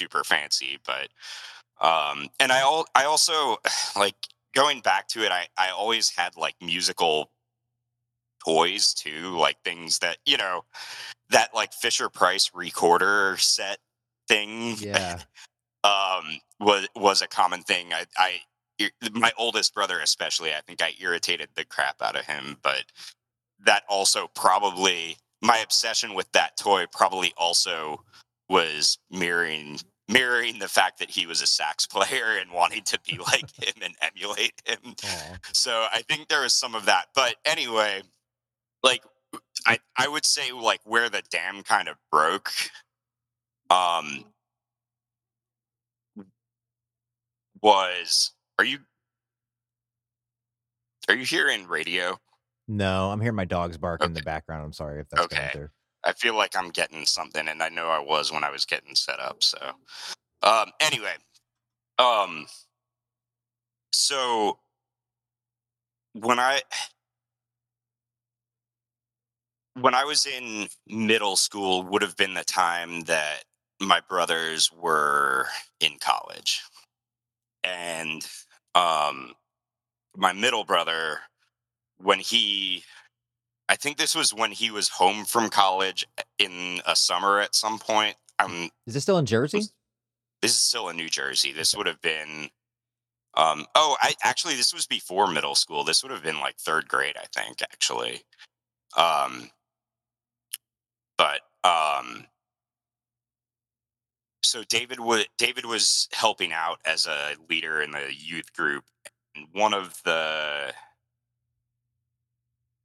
super 0.00 0.24
fancy 0.24 0.78
but 0.86 1.08
um 1.80 2.28
and 2.40 2.52
i 2.52 2.60
all 2.62 2.86
i 2.94 3.04
also 3.04 3.56
like 3.96 4.14
going 4.54 4.80
back 4.80 5.08
to 5.08 5.24
it 5.24 5.32
i 5.32 5.46
i 5.58 5.70
always 5.70 6.10
had 6.10 6.36
like 6.36 6.54
musical 6.62 7.30
toys 8.44 8.94
too 8.94 9.36
like 9.36 9.56
things 9.64 9.98
that 9.98 10.18
you 10.24 10.36
know 10.36 10.64
that 11.30 11.54
like 11.54 11.72
fisher 11.72 12.08
price 12.08 12.50
recorder 12.54 13.36
set 13.38 13.78
thing 14.28 14.76
Yeah. 14.78 15.20
um 15.84 16.40
was 16.60 16.88
was 16.94 17.22
a 17.22 17.26
common 17.26 17.62
thing 17.62 17.92
i 17.92 18.04
i 18.18 18.90
my 19.12 19.32
oldest 19.38 19.74
brother 19.74 20.00
especially 20.00 20.52
i 20.52 20.60
think 20.66 20.82
i 20.82 20.92
irritated 21.00 21.48
the 21.56 21.64
crap 21.64 22.00
out 22.02 22.16
of 22.16 22.26
him 22.26 22.56
but 22.62 22.84
that 23.64 23.82
also 23.88 24.28
probably 24.34 25.16
my 25.46 25.58
obsession 25.58 26.14
with 26.14 26.30
that 26.32 26.56
toy 26.58 26.86
probably 26.92 27.32
also 27.38 28.02
was 28.50 28.98
mirroring 29.10 29.78
mirroring 30.08 30.58
the 30.60 30.68
fact 30.68 31.00
that 31.00 31.10
he 31.10 31.26
was 31.26 31.42
a 31.42 31.46
sax 31.46 31.86
player 31.88 32.38
and 32.40 32.52
wanting 32.52 32.82
to 32.84 33.00
be 33.08 33.18
like 33.18 33.50
him 33.62 33.74
and 33.82 33.94
emulate 34.02 34.62
him. 34.66 34.94
So 35.52 35.86
i 35.92 36.02
think 36.08 36.28
there 36.28 36.42
was 36.42 36.54
some 36.54 36.74
of 36.74 36.86
that. 36.86 37.06
But 37.14 37.36
anyway 37.46 38.02
like 38.84 39.02
i 39.66 39.78
i 39.98 40.08
would 40.08 40.26
say 40.26 40.52
like 40.52 40.80
where 40.84 41.10
the 41.10 41.22
dam 41.30 41.62
kind 41.62 41.88
of 41.88 41.96
broke 42.12 42.52
um 43.70 44.24
was 47.62 48.32
are 48.58 48.64
you 48.64 48.78
are 51.08 51.14
you 51.14 51.24
hearing 51.24 51.66
radio 51.66 52.18
No, 52.68 53.10
I'm 53.10 53.20
hearing 53.20 53.36
my 53.36 53.44
dogs 53.44 53.78
bark 53.78 54.04
in 54.04 54.12
the 54.12 54.20
background. 54.20 54.64
I'm 54.64 54.72
sorry 54.72 55.00
if 55.00 55.08
that's 55.08 55.26
going 55.26 55.48
Okay. 55.48 55.50
through. 55.50 55.70
I 56.04 56.12
feel 56.12 56.34
like 56.36 56.56
I'm 56.56 56.70
getting 56.70 57.04
something, 57.06 57.48
and 57.48 57.62
I 57.62 57.68
know 57.68 57.88
I 57.88 57.98
was 57.98 58.30
when 58.32 58.44
I 58.44 58.50
was 58.50 58.64
getting 58.64 58.94
set 58.94 59.18
up. 59.18 59.42
So, 59.42 59.58
um, 60.42 60.72
anyway, 60.80 61.16
um, 61.98 62.46
so 63.92 64.58
when 66.14 66.38
I 66.38 66.62
when 69.74 69.94
I 69.94 70.04
was 70.04 70.26
in 70.26 70.68
middle 70.86 71.36
school, 71.36 71.82
would 71.84 72.02
have 72.02 72.16
been 72.16 72.34
the 72.34 72.44
time 72.44 73.02
that 73.02 73.44
my 73.80 74.00
brothers 74.08 74.70
were 74.72 75.46
in 75.80 75.98
college, 76.00 76.62
and 77.64 78.26
um, 78.74 79.34
my 80.16 80.32
middle 80.32 80.64
brother, 80.64 81.20
when 81.98 82.20
he 82.20 82.84
I 83.68 83.76
think 83.76 83.96
this 83.96 84.14
was 84.14 84.32
when 84.32 84.52
he 84.52 84.70
was 84.70 84.88
home 84.88 85.24
from 85.24 85.50
college 85.50 86.06
in 86.38 86.80
a 86.86 86.94
summer 86.94 87.40
at 87.40 87.54
some 87.54 87.78
point. 87.78 88.16
Um, 88.38 88.70
Is 88.86 88.94
this 88.94 89.02
still 89.02 89.18
in 89.18 89.26
Jersey? 89.26 89.62
this 90.42 90.52
is 90.52 90.60
still 90.60 90.88
in 90.88 90.96
New 90.96 91.08
Jersey. 91.08 91.52
This 91.52 91.74
would 91.74 91.86
have 91.86 92.00
been, 92.02 92.50
um, 93.34 93.66
oh, 93.74 93.96
I 94.00 94.14
actually 94.22 94.54
this 94.54 94.72
was 94.72 94.86
before 94.86 95.26
middle 95.26 95.54
school. 95.54 95.82
This 95.82 96.02
would 96.02 96.12
have 96.12 96.22
been 96.22 96.40
like 96.40 96.56
third 96.58 96.86
grade, 96.86 97.16
I 97.16 97.26
think, 97.34 97.62
actually. 97.62 98.22
Um, 98.96 99.50
but 101.18 101.40
um, 101.64 102.26
so 104.42 104.62
David 104.64 105.00
would 105.00 105.26
David 105.38 105.64
was 105.64 106.08
helping 106.12 106.52
out 106.52 106.78
as 106.84 107.06
a 107.06 107.34
leader 107.48 107.80
in 107.80 107.90
the 107.90 108.12
youth 108.14 108.52
group, 108.52 108.84
and 109.34 109.46
one 109.52 109.74
of 109.74 110.00
the 110.04 110.72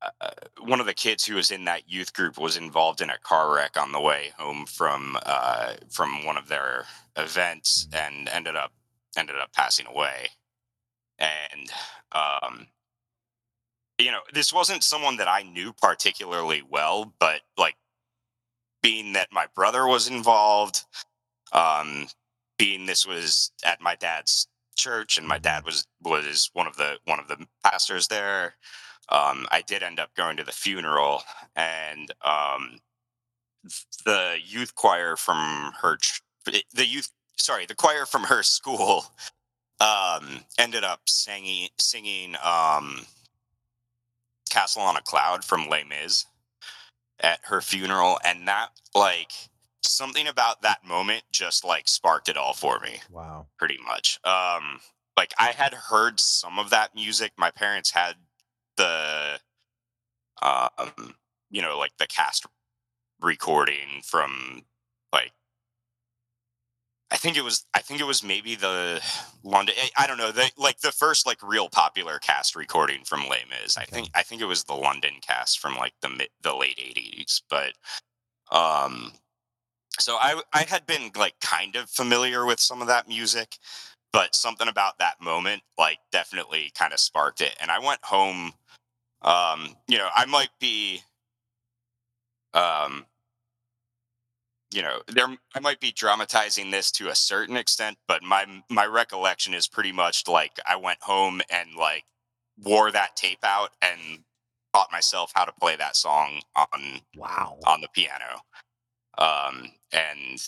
uh, 0.01 0.29
one 0.62 0.79
of 0.79 0.86
the 0.86 0.93
kids 0.93 1.25
who 1.25 1.36
was 1.36 1.51
in 1.51 1.65
that 1.65 1.89
youth 1.89 2.13
group 2.13 2.38
was 2.38 2.58
involved 2.58 3.01
in 3.01 3.10
a 3.10 3.17
car 3.20 3.53
wreck 3.53 3.77
on 3.77 3.91
the 3.91 4.00
way 4.00 4.31
home 4.38 4.65
from 4.65 5.17
uh, 5.25 5.74
from 5.89 6.25
one 6.25 6.38
of 6.38 6.48
their 6.48 6.86
events 7.15 7.88
and 7.93 8.27
ended 8.29 8.55
up 8.55 8.72
ended 9.17 9.36
up 9.36 9.53
passing 9.53 9.86
away. 9.88 10.29
And 11.20 11.72
um, 12.12 12.67
you 14.00 14.12
know, 14.12 14.22
this 14.34 14.51
wasn't 14.51 14.84
someone 14.84 15.17
that 15.17 15.27
I 15.27 15.43
knew 15.43 15.74
particularly 15.74 16.63
well, 16.67 17.13
but 17.20 17.41
like 17.58 17.75
being 18.81 19.13
that 19.13 19.27
my 19.31 19.46
brother 19.53 19.86
was 19.86 20.08
involved, 20.08 20.84
um, 21.51 22.08
being 22.58 22.88
this 22.88 23.05
was 23.05 23.51
at 23.63 23.81
my 23.81 23.96
dad's 23.96 24.48
church 24.75 25.17
and 25.17 25.27
my 25.27 25.38
dad 25.38 25.63
was 25.63 25.86
was 26.01 26.50
one 26.53 26.65
of 26.65 26.77
the 26.77 26.98
one 27.05 27.20
of 27.20 27.27
the 27.27 27.46
pastors 27.63 28.08
there 28.08 28.55
um, 29.11 29.45
I 29.51 29.61
did 29.65 29.83
end 29.83 29.99
up 29.99 30.15
going 30.15 30.37
to 30.37 30.43
the 30.43 30.51
funeral, 30.51 31.21
and 31.55 32.11
um, 32.23 32.79
the 34.05 34.37
youth 34.43 34.75
choir 34.75 35.15
from 35.15 35.73
her, 35.81 35.97
ch- 35.97 36.21
the 36.45 36.85
youth, 36.85 37.11
sorry, 37.37 37.65
the 37.65 37.75
choir 37.75 38.05
from 38.05 38.23
her 38.23 38.43
school, 38.57 39.05
um, 39.79 40.41
ended 40.57 40.83
up 40.83 41.01
singing 41.07 41.69
singing 41.77 42.35
um, 42.43 43.05
"Castle 44.49 44.81
on 44.83 44.97
a 44.97 45.01
Cloud" 45.01 45.43
from 45.43 45.67
Les 45.67 45.83
Mis 45.83 46.25
at 47.19 47.39
her 47.43 47.61
funeral, 47.61 48.19
and 48.23 48.47
that 48.47 48.69
like 48.95 49.31
something 49.83 50.27
about 50.27 50.61
that 50.61 50.83
moment 50.85 51.23
just 51.31 51.63
like 51.65 51.87
sparked 51.87 52.29
it 52.29 52.37
all 52.37 52.53
for 52.53 52.79
me 52.79 52.99
Wow. 53.09 53.47
pretty 53.57 53.77
much. 53.85 54.19
Um, 54.23 54.79
like 55.17 55.33
I 55.37 55.51
had 55.51 55.73
heard 55.73 56.19
some 56.19 56.59
of 56.59 56.69
that 56.69 56.95
music. 56.95 57.31
My 57.37 57.51
parents 57.51 57.91
had 57.91 58.15
the, 58.81 59.39
um, 60.41 61.15
you 61.50 61.61
know, 61.61 61.77
like 61.77 61.93
the 62.00 62.07
cast 62.07 62.45
recording 63.21 64.01
from 64.03 64.63
like. 65.13 65.31
I 67.13 67.17
think 67.17 67.35
it 67.35 67.43
was. 67.43 67.65
I 67.73 67.79
think 67.79 68.00
it 68.00 68.05
was 68.05 68.23
maybe 68.23 68.55
the 68.55 69.01
London. 69.43 69.75
I- 69.77 70.03
I 70.03 70.07
don't 70.07 70.17
know. 70.17 70.31
The 70.31 70.50
like 70.57 70.79
the 70.79 70.93
first 70.93 71.25
like 71.27 71.43
real 71.43 71.67
popular 71.69 72.19
cast 72.19 72.55
recording 72.55 73.03
from 73.03 73.27
Les 73.27 73.43
Mis. 73.50 73.77
I 73.77 73.83
think. 73.85 74.09
I 74.15 74.23
think 74.23 74.41
it 74.41 74.45
was 74.45 74.63
the 74.63 74.73
London 74.75 75.15
cast 75.21 75.59
from 75.59 75.75
like 75.75 75.93
the 76.01 76.09
mid, 76.09 76.29
the 76.41 76.55
late 76.55 76.79
eighties. 76.81 77.41
But 77.50 77.73
Um, 78.51 79.13
so 80.00 80.17
I 80.17 80.41
I 80.53 80.63
had 80.63 80.85
been 80.88 81.11
like 81.15 81.39
kind 81.41 81.75
of 81.75 81.89
familiar 81.89 82.45
with 82.45 82.59
some 82.59 82.81
of 82.81 82.88
that 82.89 83.07
music, 83.07 83.57
but 84.13 84.35
something 84.35 84.67
about 84.67 84.99
that 84.99 85.21
moment 85.21 85.63
like 85.77 85.99
definitely 86.11 86.71
kind 86.77 86.93
of 86.93 86.99
sparked 86.99 87.41
it. 87.41 87.55
And 87.61 87.71
I 87.71 87.79
went 87.79 88.03
home. 88.03 88.53
Um, 89.23 89.75
you 89.87 89.97
know, 89.97 90.09
I 90.15 90.25
might 90.25 90.49
be 90.59 91.01
um 92.53 93.05
you 94.73 94.81
know 94.81 95.01
there 95.07 95.27
i 95.55 95.59
might 95.59 95.79
be 95.79 95.91
dramatizing 95.91 96.71
this 96.71 96.91
to 96.91 97.09
a 97.09 97.15
certain 97.15 97.55
extent 97.57 97.97
but 98.07 98.23
my 98.23 98.45
my 98.69 98.85
recollection 98.85 99.53
is 99.53 99.67
pretty 99.67 99.91
much 99.91 100.27
like 100.27 100.59
i 100.67 100.75
went 100.75 100.99
home 101.01 101.41
and 101.49 101.75
like 101.75 102.03
wore 102.63 102.91
that 102.91 103.15
tape 103.15 103.43
out 103.43 103.71
and 103.81 104.19
taught 104.73 104.91
myself 104.91 105.31
how 105.35 105.45
to 105.45 105.53
play 105.59 105.75
that 105.75 105.95
song 105.95 106.41
on 106.55 107.01
Wow. 107.15 107.57
on 107.67 107.81
the 107.81 107.87
piano 107.93 108.41
um 109.17 109.71
and 109.93 110.41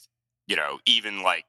you 0.48 0.55
know 0.55 0.79
even 0.86 1.24
like 1.24 1.46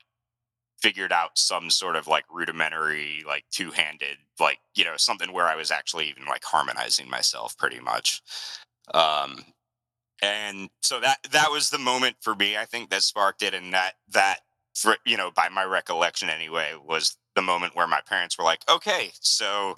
figured 0.85 1.13
out 1.13 1.39
some 1.39 1.71
sort 1.71 1.97
of 1.97 2.07
like 2.07 2.27
rudimentary 2.31 3.25
like 3.27 3.43
two-handed 3.51 4.19
like 4.39 4.59
you 4.75 4.85
know 4.85 4.99
something 4.99 5.33
where 5.33 5.47
i 5.47 5.57
was 5.57 5.71
actually 5.71 6.11
even 6.11 6.27
like 6.27 6.45
harmonizing 6.45 7.09
myself 7.09 7.57
pretty 7.57 7.81
much. 7.81 8.21
Um 8.93 9.47
and 10.21 10.69
so 10.83 11.01
that 11.01 11.21
that 11.33 11.51
was 11.51 11.71
the 11.71 11.79
moment 11.79 12.17
for 12.21 12.35
me 12.35 12.59
i 12.59 12.67
think 12.67 12.91
that 12.91 13.03
sparked 13.03 13.43
it 13.43 13.55
and 13.55 13.73
that 13.73 13.95
that 14.11 14.41
for 14.75 14.97
you 15.07 15.17
know 15.17 15.31
by 15.31 15.49
my 15.49 15.65
recollection 15.65 16.29
anyway 16.29 16.73
was 16.87 17.17
the 17.35 17.41
moment 17.41 17.75
where 17.75 17.89
my 17.89 18.03
parents 18.07 18.37
were 18.37 18.45
like 18.45 18.61
okay 18.71 19.11
so 19.21 19.75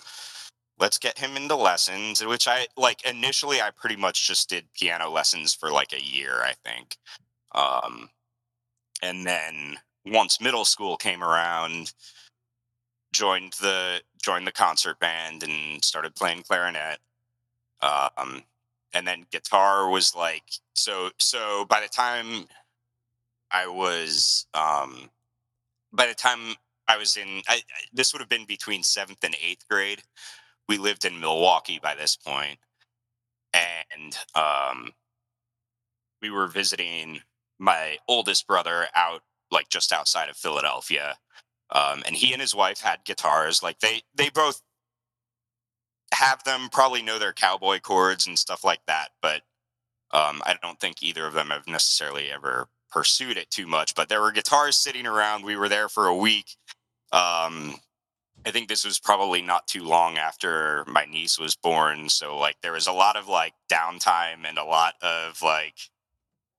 let's 0.80 0.98
get 0.98 1.18
him 1.18 1.36
into 1.36 1.54
lessons 1.54 2.25
which 2.26 2.48
i 2.48 2.66
like 2.76 3.06
initially 3.06 3.60
i 3.60 3.70
pretty 3.70 3.96
much 3.96 4.26
just 4.26 4.48
did 4.48 4.64
piano 4.75 5.08
lessons 5.08 5.54
for 5.54 5.70
like 5.70 5.92
a 5.92 6.02
year 6.04 6.42
i 6.42 6.52
think. 6.64 6.96
Um 7.54 8.10
and 9.02 9.25
then 9.25 9.76
once 10.06 10.40
middle 10.40 10.64
school 10.64 10.96
came 10.96 11.22
around 11.22 11.92
joined 13.12 13.52
the 13.54 14.00
joined 14.22 14.46
the 14.46 14.52
concert 14.52 14.98
band 14.98 15.42
and 15.42 15.84
started 15.84 16.14
playing 16.14 16.42
clarinet 16.42 16.98
um 17.82 18.42
and 18.94 19.06
then 19.06 19.26
guitar 19.30 19.88
was 19.88 20.14
like 20.14 20.44
so 20.75 21.10
so 21.18 21.64
by 21.66 21.80
the 21.80 21.88
time 21.88 22.46
i 23.50 23.66
was 23.66 24.46
um 24.54 25.10
by 25.92 26.06
the 26.06 26.14
time 26.14 26.54
i 26.88 26.96
was 26.96 27.16
in 27.16 27.42
I, 27.48 27.56
I- 27.56 27.62
this 27.92 28.12
would 28.12 28.20
have 28.20 28.28
been 28.28 28.46
between 28.46 28.82
seventh 28.84 29.25
and 29.25 29.36
eighth 29.42 29.66
grade. 29.70 30.02
We 30.68 30.78
lived 30.78 31.04
in 31.04 31.20
milwaukee 31.20 31.80
by 31.82 31.94
this 31.96 32.16
point 32.16 32.58
and 33.54 34.18
um 34.34 34.92
we 36.22 36.30
were 36.30 36.46
visiting 36.46 37.20
my 37.58 37.98
oldest 38.08 38.46
brother 38.46 38.86
out 38.94 39.22
like 39.50 39.68
just 39.68 39.92
outside 39.92 40.28
of 40.28 40.36
philadelphia 40.36 41.16
um 41.70 42.02
and 42.06 42.16
he 42.16 42.32
and 42.32 42.40
his 42.40 42.54
wife 42.54 42.80
had 42.80 43.04
guitars 43.04 43.62
like 43.62 43.78
they 43.80 44.02
they 44.14 44.28
both 44.30 44.62
have 46.12 46.42
them 46.44 46.68
probably 46.70 47.02
know 47.02 47.18
their 47.18 47.32
cowboy 47.32 47.78
chords 47.80 48.26
and 48.26 48.38
stuff 48.38 48.64
like 48.64 48.80
that 48.86 49.08
but 49.20 49.42
um 50.12 50.42
i 50.46 50.54
don't 50.62 50.80
think 50.80 51.02
either 51.02 51.26
of 51.26 51.34
them 51.34 51.50
have 51.50 51.66
necessarily 51.66 52.30
ever 52.30 52.68
pursued 52.90 53.36
it 53.36 53.50
too 53.50 53.66
much 53.66 53.94
but 53.94 54.08
there 54.08 54.20
were 54.20 54.32
guitars 54.32 54.76
sitting 54.76 55.06
around 55.06 55.44
we 55.44 55.56
were 55.56 55.68
there 55.68 55.88
for 55.88 56.06
a 56.06 56.16
week 56.16 56.56
um 57.12 57.74
i 58.46 58.50
think 58.50 58.68
this 58.68 58.84
was 58.84 58.98
probably 59.00 59.42
not 59.42 59.66
too 59.66 59.82
long 59.82 60.16
after 60.16 60.84
my 60.86 61.04
niece 61.04 61.38
was 61.38 61.56
born 61.56 62.08
so 62.08 62.38
like 62.38 62.56
there 62.62 62.72
was 62.72 62.86
a 62.86 62.92
lot 62.92 63.16
of 63.16 63.28
like 63.28 63.52
downtime 63.70 64.46
and 64.48 64.58
a 64.58 64.64
lot 64.64 64.94
of 65.02 65.42
like 65.42 65.74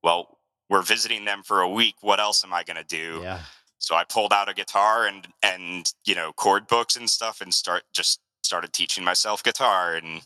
well 0.03 0.36
we're 0.69 0.81
visiting 0.81 1.25
them 1.25 1.43
for 1.43 1.61
a 1.61 1.69
week 1.69 1.95
what 2.01 2.19
else 2.19 2.43
am 2.43 2.53
i 2.53 2.63
going 2.63 2.77
to 2.77 2.83
do 2.83 3.21
Yeah. 3.23 3.39
so 3.79 3.95
I 3.95 4.03
pulled 4.03 4.33
out 4.33 4.49
a 4.49 4.53
guitar 4.53 5.05
and 5.07 5.27
and 5.43 5.91
you 6.05 6.15
know 6.15 6.33
chord 6.33 6.67
books 6.67 6.95
and 6.95 7.09
stuff 7.09 7.41
and 7.41 7.53
start 7.53 7.83
just 7.93 8.19
started 8.43 8.73
teaching 8.73 9.03
myself 9.03 9.43
guitar 9.43 9.95
and 9.95 10.21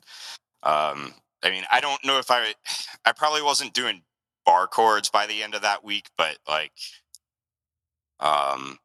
um 0.63 1.13
I 1.43 1.49
mean 1.49 1.63
I 1.71 1.79
don't 1.81 2.03
know 2.05 2.17
if 2.19 2.29
I 2.31 2.53
I 3.05 3.11
probably 3.11 3.41
wasn't 3.41 3.73
doing 3.73 4.01
bar 4.45 4.67
chords 4.67 5.09
by 5.09 5.27
the 5.27 5.43
end 5.43 5.53
of 5.55 5.61
that 5.61 5.83
week 5.83 6.09
but 6.17 6.37
like 6.47 6.71
um 8.19 8.77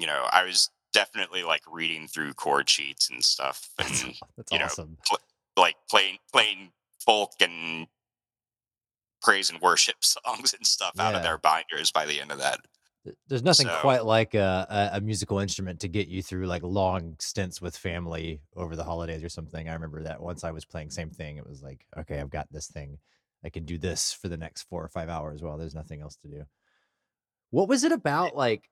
you 0.00 0.06
know 0.06 0.26
I 0.30 0.44
was 0.44 0.70
definitely 0.92 1.42
like 1.42 1.62
reading 1.70 2.08
through 2.08 2.32
chord 2.34 2.68
sheets 2.68 3.10
and 3.10 3.22
stuff 3.22 3.68
and 3.78 4.14
that's 4.36 4.52
you 4.52 4.58
know, 4.58 4.64
awesome. 4.64 4.96
like 5.56 5.76
playing 5.90 6.18
playing 6.32 6.70
folk 7.04 7.32
and 7.40 7.86
praise 9.26 9.50
and 9.50 9.60
worship 9.60 9.96
songs 10.00 10.54
and 10.54 10.66
stuff 10.66 10.92
out 10.98 11.14
of 11.14 11.22
their 11.22 11.36
binders 11.38 11.90
by 11.90 12.06
the 12.06 12.20
end 12.20 12.30
of 12.32 12.38
that. 12.38 12.60
There's 13.28 13.42
nothing 13.42 13.66
So- 13.66 13.78
quite 13.80 14.04
like 14.04 14.34
a, 14.34 14.66
a, 14.94 14.96
a 14.96 15.00
musical 15.00 15.38
instrument 15.38 15.80
to 15.80 15.88
get 15.88 16.08
you 16.08 16.22
through 16.22 16.46
like 16.46 16.62
long 16.62 17.16
stints 17.20 17.60
with 17.60 17.76
family 17.76 18.40
over 18.56 18.74
the 18.74 18.82
holidays 18.84 19.22
or 19.22 19.28
something. 19.28 19.68
I 19.68 19.74
remember 19.74 20.02
that 20.04 20.20
once 20.20 20.42
I 20.44 20.50
was 20.50 20.64
playing 20.64 20.90
same 20.90 21.10
thing. 21.10 21.36
It 21.36 21.46
was 21.46 21.62
like, 21.62 21.84
okay, 21.98 22.18
I've 22.18 22.30
got 22.30 22.50
this 22.50 22.68
thing. 22.68 22.98
I 23.44 23.48
can 23.48 23.64
do 23.64 23.78
this 23.78 24.12
for 24.12 24.28
the 24.28 24.36
next 24.36 24.64
four 24.64 24.82
or 24.82 24.88
five 24.88 25.08
hours 25.08 25.42
while 25.42 25.56
there's 25.58 25.74
nothing 25.74 26.00
else 26.00 26.16
to 26.22 26.28
do. 26.28 26.44
What 27.50 27.68
was 27.68 27.84
it 27.84 27.92
about 27.92 28.34
like 28.36 28.68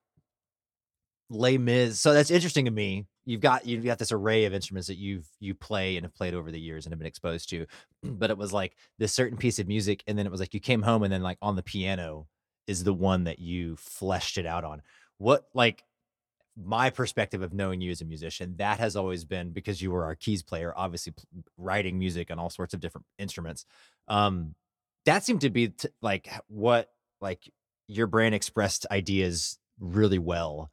Les 1.30 1.58
Mis? 1.58 2.00
So 2.00 2.12
that's 2.12 2.30
interesting 2.32 2.64
to 2.64 2.70
me. 2.72 3.06
You've 3.26 3.40
got 3.40 3.66
you've 3.66 3.84
got 3.84 3.98
this 3.98 4.12
array 4.12 4.44
of 4.44 4.54
instruments 4.54 4.88
that 4.88 4.98
you've 4.98 5.26
you 5.40 5.54
play 5.54 5.96
and 5.96 6.04
have 6.04 6.14
played 6.14 6.34
over 6.34 6.50
the 6.50 6.60
years 6.60 6.84
and 6.84 6.92
have 6.92 6.98
been 6.98 7.06
exposed 7.06 7.48
to, 7.50 7.66
but 8.02 8.30
it 8.30 8.38
was 8.38 8.52
like 8.52 8.76
this 8.98 9.12
certain 9.12 9.38
piece 9.38 9.58
of 9.58 9.68
music, 9.68 10.02
and 10.06 10.18
then 10.18 10.26
it 10.26 10.32
was 10.32 10.40
like 10.40 10.54
you 10.54 10.60
came 10.60 10.82
home 10.82 11.02
and 11.02 11.12
then 11.12 11.22
like 11.22 11.38
on 11.40 11.56
the 11.56 11.62
piano 11.62 12.26
is 12.66 12.84
the 12.84 12.94
one 12.94 13.24
that 13.24 13.38
you 13.38 13.76
fleshed 13.76 14.38
it 14.38 14.46
out 14.46 14.64
on. 14.64 14.82
What 15.18 15.46
like 15.54 15.84
my 16.56 16.90
perspective 16.90 17.42
of 17.42 17.52
knowing 17.52 17.80
you 17.80 17.90
as 17.90 18.00
a 18.00 18.04
musician, 18.04 18.54
that 18.58 18.78
has 18.78 18.96
always 18.96 19.24
been 19.24 19.50
because 19.50 19.82
you 19.82 19.90
were 19.90 20.04
our 20.04 20.14
keys 20.14 20.42
player, 20.42 20.72
obviously 20.76 21.14
writing 21.56 21.98
music 21.98 22.30
on 22.30 22.38
all 22.38 22.50
sorts 22.50 22.74
of 22.74 22.80
different 22.80 23.06
instruments. 23.18 23.66
Um, 24.08 24.54
that 25.04 25.24
seemed 25.24 25.40
to 25.42 25.50
be 25.50 25.68
t- 25.68 25.88
like 26.00 26.30
what 26.48 26.90
like 27.20 27.50
your 27.88 28.06
brain 28.06 28.32
expressed 28.32 28.86
ideas 28.90 29.58
really 29.78 30.18
well 30.18 30.70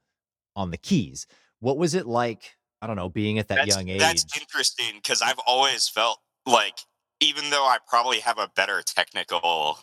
on 0.56 0.72
the 0.72 0.78
keys. 0.78 1.28
What 1.62 1.78
was 1.78 1.95
it 1.95 2.06
like? 2.06 2.56
I 2.82 2.88
don't 2.88 2.95
know, 2.97 3.10
being 3.10 3.39
at 3.39 3.47
that 3.47 3.56
that's, 3.56 3.76
young 3.76 3.88
age. 3.88 4.00
That's 4.00 4.26
interesting 4.38 4.95
because 4.95 5.21
I've 5.21 5.39
always 5.47 5.88
felt 5.88 6.19
like, 6.45 6.80
even 7.19 7.50
though 7.52 7.63
I 7.63 7.78
probably 7.88 8.19
have 8.19 8.39
a 8.39 8.50
better 8.56 8.82
technical, 8.82 9.78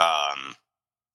um, 0.00 0.54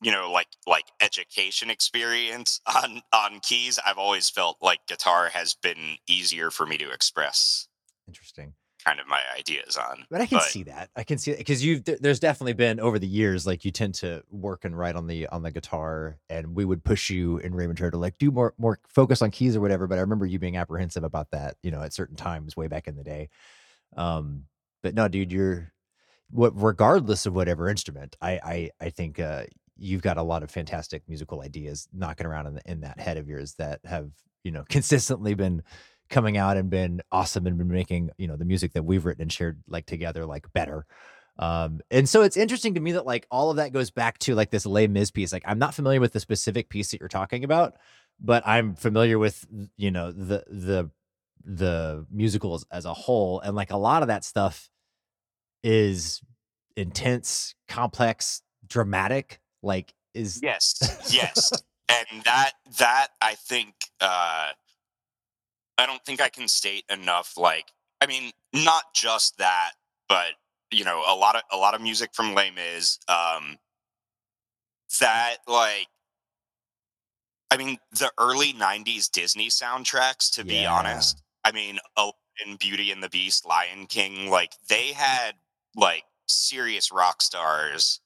you 0.01 0.11
know, 0.11 0.31
like 0.31 0.47
like 0.67 0.85
education 1.01 1.69
experience 1.69 2.61
on 2.83 3.01
on 3.13 3.39
keys, 3.39 3.79
I've 3.83 3.97
always 3.97 4.29
felt 4.29 4.57
like 4.61 4.85
guitar 4.87 5.29
has 5.29 5.55
been 5.55 5.95
easier 6.07 6.51
for 6.51 6.65
me 6.65 6.77
to 6.77 6.91
express 6.91 7.67
Interesting. 8.07 8.53
Kind 8.87 9.01
of 9.01 9.07
my 9.07 9.21
ideas 9.37 9.75
on. 9.75 10.05
But 10.09 10.21
I 10.21 10.25
can 10.25 10.37
But- 10.37 10.45
see 10.45 10.63
that. 10.63 10.89
I 10.95 11.03
can 11.03 11.17
see 11.17 11.31
it 11.31 11.39
because 11.39 11.61
you've 11.61 11.83
th- 11.83 11.99
there's 11.99 12.21
definitely 12.21 12.53
been 12.53 12.79
over 12.79 12.97
the 12.97 13.07
years 13.07 13.45
like 13.45 13.65
you 13.65 13.71
tend 13.71 13.95
to 13.95 14.23
work 14.31 14.63
and 14.63 14.77
write 14.77 14.95
on 14.95 15.07
the 15.07 15.27
on 15.27 15.43
the 15.43 15.51
guitar, 15.51 16.17
and 16.29 16.55
we 16.55 16.63
would 16.63 16.85
push 16.85 17.09
you 17.09 17.37
in 17.39 17.53
Raven 17.53 17.75
to 17.75 17.97
like 17.97 18.17
do 18.17 18.31
more 18.31 18.53
more 18.57 18.79
focus 18.87 19.21
on 19.21 19.29
keys 19.31 19.57
or 19.57 19.59
whatever. 19.59 19.87
But 19.87 19.97
I 19.97 20.01
remember 20.01 20.25
you 20.25 20.39
being 20.39 20.55
apprehensive 20.55 21.03
about 21.03 21.31
that, 21.31 21.57
you 21.63 21.69
know, 21.69 21.81
at 21.81 21.91
certain 21.91 22.15
times 22.15 22.55
way 22.55 22.67
back 22.67 22.87
in 22.87 22.95
the 22.95 23.03
day. 23.03 23.27
Um, 23.97 24.45
but 24.81 24.95
no, 24.95 25.09
dude, 25.09 25.33
you're 25.33 25.73
what 26.29 26.53
regardless 26.55 27.25
of 27.25 27.35
whatever 27.35 27.67
instrument, 27.67 28.15
I 28.21 28.39
I 28.41 28.69
I 28.79 28.89
think 28.89 29.19
uh, 29.19 29.43
you've 29.75 30.01
got 30.01 30.15
a 30.17 30.23
lot 30.23 30.43
of 30.43 30.49
fantastic 30.51 31.03
musical 31.09 31.41
ideas 31.41 31.89
knocking 31.93 32.25
around 32.25 32.47
in, 32.47 32.53
the, 32.55 32.61
in 32.71 32.81
that 32.81 33.01
head 33.01 33.17
of 33.17 33.27
yours 33.27 33.55
that 33.55 33.81
have 33.83 34.11
you 34.45 34.51
know 34.51 34.63
consistently 34.69 35.33
been 35.33 35.61
coming 36.09 36.37
out 36.37 36.57
and 36.57 36.69
been 36.69 37.01
awesome 37.11 37.47
and 37.47 37.57
been 37.57 37.67
making 37.67 38.09
you 38.17 38.27
know 38.27 38.35
the 38.35 38.45
music 38.45 38.73
that 38.73 38.83
we've 38.83 39.05
written 39.05 39.23
and 39.23 39.31
shared 39.31 39.61
like 39.67 39.85
together 39.85 40.25
like 40.25 40.51
better. 40.53 40.85
Um 41.39 41.81
and 41.91 42.09
so 42.09 42.23
it's 42.23 42.37
interesting 42.37 42.73
to 42.75 42.79
me 42.79 42.93
that 42.93 43.05
like 43.05 43.27
all 43.29 43.51
of 43.51 43.57
that 43.57 43.73
goes 43.73 43.91
back 43.91 44.17
to 44.19 44.35
like 44.35 44.49
this 44.49 44.65
Les 44.65 44.87
Mis 44.87 45.11
piece. 45.11 45.31
Like 45.31 45.43
i'm 45.45 45.59
not 45.59 45.73
familiar 45.73 45.99
with 45.99 46.13
the 46.13 46.19
specific 46.19 46.69
piece 46.69 46.91
that 46.91 46.99
you're 46.99 47.09
talking 47.09 47.43
about 47.43 47.75
but 48.19 48.41
i'm 48.47 48.73
familiar 48.73 49.19
with 49.19 49.45
you 49.77 49.91
know 49.91 50.11
the 50.11 50.43
the 50.47 50.89
the 51.47 52.05
musicals 52.11 52.65
as 52.69 52.85
a 52.85 52.93
whole. 52.93 53.39
And 53.39 53.55
like 53.55 53.71
a 53.71 53.77
lot 53.77 54.01
of 54.01 54.09
that 54.09 54.23
stuff 54.23 54.69
is 55.63 56.21
intense 56.75 57.55
complex 57.67 58.41
dramatic 58.67 59.39
like 59.63 59.93
is 60.13 60.39
Yes, 60.43 61.09
yes, 61.11 61.51
and 61.89 62.23
that 62.23 62.51
that 62.79 63.07
I 63.21 63.35
think 63.35 63.73
uh, 64.01 64.49
I 65.77 65.85
don't 65.85 66.03
think 66.05 66.21
I 66.21 66.29
can 66.29 66.47
state 66.47 66.85
enough. 66.89 67.37
Like, 67.37 67.71
I 68.01 68.07
mean, 68.07 68.31
not 68.53 68.93
just 68.93 69.37
that, 69.37 69.71
but 70.09 70.31
you 70.71 70.83
know, 70.83 71.03
a 71.07 71.15
lot 71.15 71.35
of 71.35 71.43
a 71.51 71.57
lot 71.57 71.73
of 71.73 71.81
music 71.81 72.11
from 72.13 72.33
Les 72.33 72.51
Mis. 72.51 72.99
Um, 73.07 73.57
that 74.99 75.37
like, 75.47 75.87
I 77.51 77.57
mean, 77.57 77.77
the 77.91 78.11
early 78.17 78.53
'90s 78.53 79.11
Disney 79.11 79.49
soundtracks. 79.49 80.33
To 80.35 80.45
be 80.45 80.65
honest, 80.65 81.21
I 81.43 81.51
mean, 81.51 81.79
Aladdin, 81.95 82.57
Beauty 82.59 82.91
and 82.91 83.01
the 83.03 83.09
Beast, 83.09 83.45
Lion 83.45 83.85
King. 83.87 84.29
Like, 84.29 84.53
they 84.69 84.93
had 84.93 85.33
like 85.75 86.03
serious 86.27 86.91
rock 86.91 87.21
stars 87.21 88.01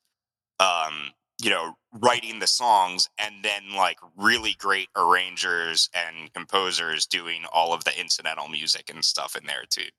um, 0.62 1.12
you 1.41 1.49
know, 1.49 1.73
writing 1.99 2.39
the 2.39 2.47
songs 2.47 3.10
and 3.17 3.36
then 3.43 3.75
like 3.75 3.97
really 4.15 4.56
great 4.60 4.89
arrangers 4.95 5.89
and 5.93 6.32
composers 6.34 7.06
doing 7.06 7.43
all 7.51 7.73
of 7.73 7.84
the 7.84 7.99
incidental 7.99 8.47
music 8.47 8.89
and 8.89 9.04
stuff 9.04 9.36
in 9.36 9.45
there 9.45 9.63
too. 9.69 9.89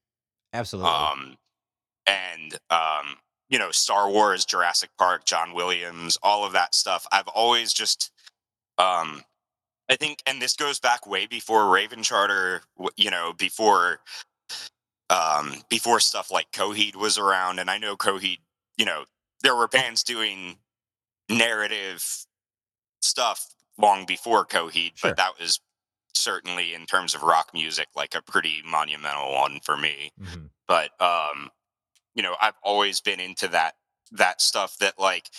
Absolutely. 0.53 0.91
Um, 0.91 1.37
and 2.07 2.55
um, 2.71 3.17
you 3.53 3.59
know, 3.59 3.71
Star 3.71 4.09
Wars, 4.09 4.47
Jurassic 4.47 4.89
Park, 4.97 5.27
John 5.27 5.53
Williams, 5.53 6.17
all 6.23 6.47
of 6.47 6.53
that 6.53 6.75
stuff. 6.75 7.07
I've 7.13 7.29
always 7.29 7.75
just, 7.75 8.11
um, 8.79 9.23
I 9.91 9.97
think, 9.97 10.23
and 10.27 10.41
this 10.41 10.55
goes 10.57 10.81
back 10.81 11.07
way 11.07 11.27
before 11.27 11.69
Raven 11.69 12.03
Charter, 12.03 12.63
you 12.97 13.11
know, 13.11 13.35
before, 13.37 14.01
um, 15.11 15.57
before 15.69 16.01
stuff 16.01 16.31
like 16.31 16.51
Coheed 16.53 16.97
was 16.97 17.19
around. 17.19 17.59
And 17.59 17.71
I 17.71 17.77
know 17.77 17.95
Coheed, 17.95 18.39
you 18.79 18.87
know, 18.87 19.05
there 19.43 19.55
were 19.55 19.69
bands 19.69 20.03
doing 20.03 20.57
narrative 21.29 22.05
stuff 23.01 23.47
long 23.79 24.07
before 24.07 24.47
Coheed, 24.47 24.97
Sure. 24.99 25.11
but 25.11 25.17
that 25.17 25.39
was 25.41 25.61
certainly 26.15 26.75
in 26.75 26.87
terms 26.87 27.15
of 27.15 27.23
rock 27.23 27.51
music 27.55 27.89
like 27.97 28.15
a 28.15 28.23
pretty 28.23 28.63
monumental 28.67 29.33
one 29.33 29.61
for 29.65 29.77
me 29.79 30.13
Mhm. 30.21 30.51
but 30.69 30.91
um 31.01 31.51
you 32.15 32.23
know 32.23 32.37
i've 32.43 32.59
always 32.63 33.01
been 33.01 33.21
into 33.21 33.49
that 33.49 33.77
that 34.13 34.41
stuff 34.43 34.77
that 34.79 34.99
like 34.99 35.31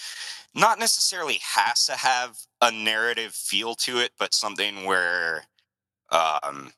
not 0.55 0.79
necessarily 0.79 1.39
has 1.43 1.85
to 1.85 1.93
have 1.95 2.37
a 2.61 2.71
narrative 2.71 3.35
feel 3.35 3.75
to 3.75 3.99
it 3.99 4.11
but 4.19 4.33
something 4.33 4.85
where 4.85 5.45
um 6.11 6.73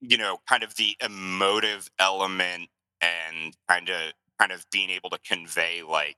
you 0.00 0.16
know 0.18 0.38
kind 0.48 0.62
of 0.62 0.74
the 0.76 0.96
emotive 1.00 1.88
element 1.98 2.68
and 3.00 3.56
kind 3.68 3.88
of 3.88 4.12
kind 4.38 4.52
of 4.52 4.64
being 4.70 4.90
able 4.90 5.10
to 5.10 5.18
convey 5.26 5.82
like 5.82 6.16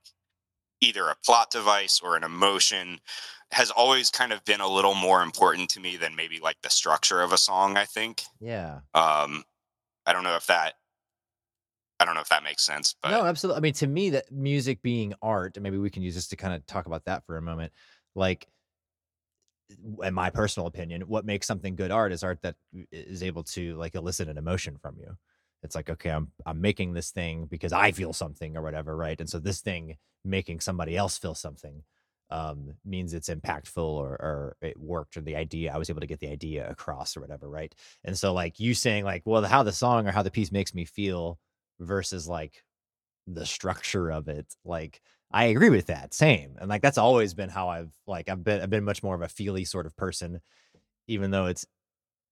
either 0.81 1.09
a 1.09 1.17
plot 1.25 1.51
device 1.51 2.01
or 2.03 2.17
an 2.17 2.25
emotion 2.25 3.01
has 3.53 3.71
always 3.71 4.11
kind 4.11 4.33
of 4.33 4.45
been 4.45 4.61
a 4.61 4.69
little 4.69 4.95
more 4.95 5.23
important 5.23 5.69
to 5.71 5.81
me 5.81 5.97
than 5.97 6.17
maybe 6.17 6.39
like 6.41 6.57
the 6.63 6.71
structure 6.71 7.21
of 7.23 7.33
a 7.33 7.39
song 7.39 7.77
i 7.77 7.85
think 7.85 8.23
Yeah. 8.41 8.81
um 8.95 9.45
i 10.07 10.13
don't 10.13 10.25
know 10.25 10.37
if 10.37 10.47
that 10.49 10.75
i 11.99 12.05
don't 12.05 12.15
know 12.15 12.21
if 12.21 12.29
that 12.29 12.43
makes 12.43 12.65
sense 12.65 12.95
but 13.03 13.11
no, 13.13 13.25
absolutely. 13.25 13.59
I 13.59 13.61
mean, 13.61 13.73
to 13.75 13.87
me, 13.87 14.11
that 14.11 14.31
music 14.31 14.83
being 14.83 15.15
art, 15.23 15.59
maybe 15.61 15.79
we 15.79 15.91
can 15.91 16.03
use 16.03 16.15
this 16.15 16.29
to 16.29 16.37
kind 16.37 16.55
of 16.55 16.67
talk 16.67 16.87
about 16.87 17.05
that 17.07 17.25
for 17.25 17.37
a 17.37 17.43
moment. 17.43 17.73
Like, 18.15 18.47
in 20.03 20.15
my 20.15 20.31
personal 20.31 20.67
opinion, 20.67 21.03
what 21.03 21.25
makes 21.25 21.47
something 21.47 21.77
good 21.77 21.91
art 21.91 22.13
is 22.13 22.25
art 22.25 22.43
that 22.43 22.57
is 22.91 23.23
able 23.23 23.45
to 23.45 23.77
like 23.77 23.95
elicit 23.95 24.29
an 24.29 24.37
emotion 24.37 24.77
from 24.77 24.97
you. 24.99 25.17
It's 25.63 25.75
like, 25.75 25.91
okay, 25.91 26.11
I'm 26.11 26.33
I'm 26.47 26.61
making 26.61 26.95
this 26.95 27.11
thing 27.11 27.47
because 27.47 27.73
I 27.73 27.93
feel 27.93 28.13
something 28.13 28.57
or 28.57 28.63
whatever, 28.63 28.97
right? 28.97 29.21
And 29.21 29.29
so 29.29 29.39
this 29.39 29.61
thing 29.61 29.97
making 30.25 30.61
somebody 30.61 30.97
else 30.97 31.19
feel 31.19 31.35
something 31.35 31.83
um, 32.31 32.75
means 32.85 33.13
it's 33.13 33.29
impactful 33.29 33.79
or 33.83 34.11
or 34.13 34.57
it 34.63 34.79
worked 34.79 35.17
or 35.17 35.21
the 35.23 35.37
idea 35.37 35.73
I 35.73 35.79
was 35.79 35.91
able 35.91 36.01
to 36.01 36.07
get 36.07 36.21
the 36.21 36.29
idea 36.31 36.69
across 36.71 37.17
or 37.17 37.21
whatever, 37.21 37.49
right? 37.49 37.75
And 38.05 38.17
so 38.19 38.33
like 38.33 38.61
you 38.61 38.75
saying 38.75 39.05
like, 39.05 39.23
well, 39.25 39.43
how 39.45 39.63
the 39.63 39.73
song 39.73 40.07
or 40.09 40.13
how 40.13 40.23
the 40.23 40.31
piece 40.31 40.53
makes 40.53 40.75
me 40.75 40.85
feel 40.85 41.39
versus 41.81 42.29
like 42.29 42.63
the 43.27 43.47
structure 43.47 44.11
of 44.11 44.29
it 44.29 44.47
like 44.65 45.01
i 45.31 45.45
agree 45.47 45.71
with 45.71 45.87
that 45.87 46.13
same 46.15 46.57
and 46.61 46.69
like 46.69 46.83
that's 46.83 46.99
always 46.99 47.35
been 47.35 47.49
how 47.49 47.69
i've 47.69 47.93
like 48.07 48.29
i've 48.29 48.43
been 48.43 48.61
i've 48.61 48.71
been 48.71 48.85
much 48.85 49.03
more 49.03 49.15
of 49.15 49.23
a 49.23 49.29
feely 49.29 49.65
sort 49.65 49.87
of 49.87 49.97
person 49.97 50.41
even 51.09 51.31
though 51.31 51.47
it's 51.47 51.67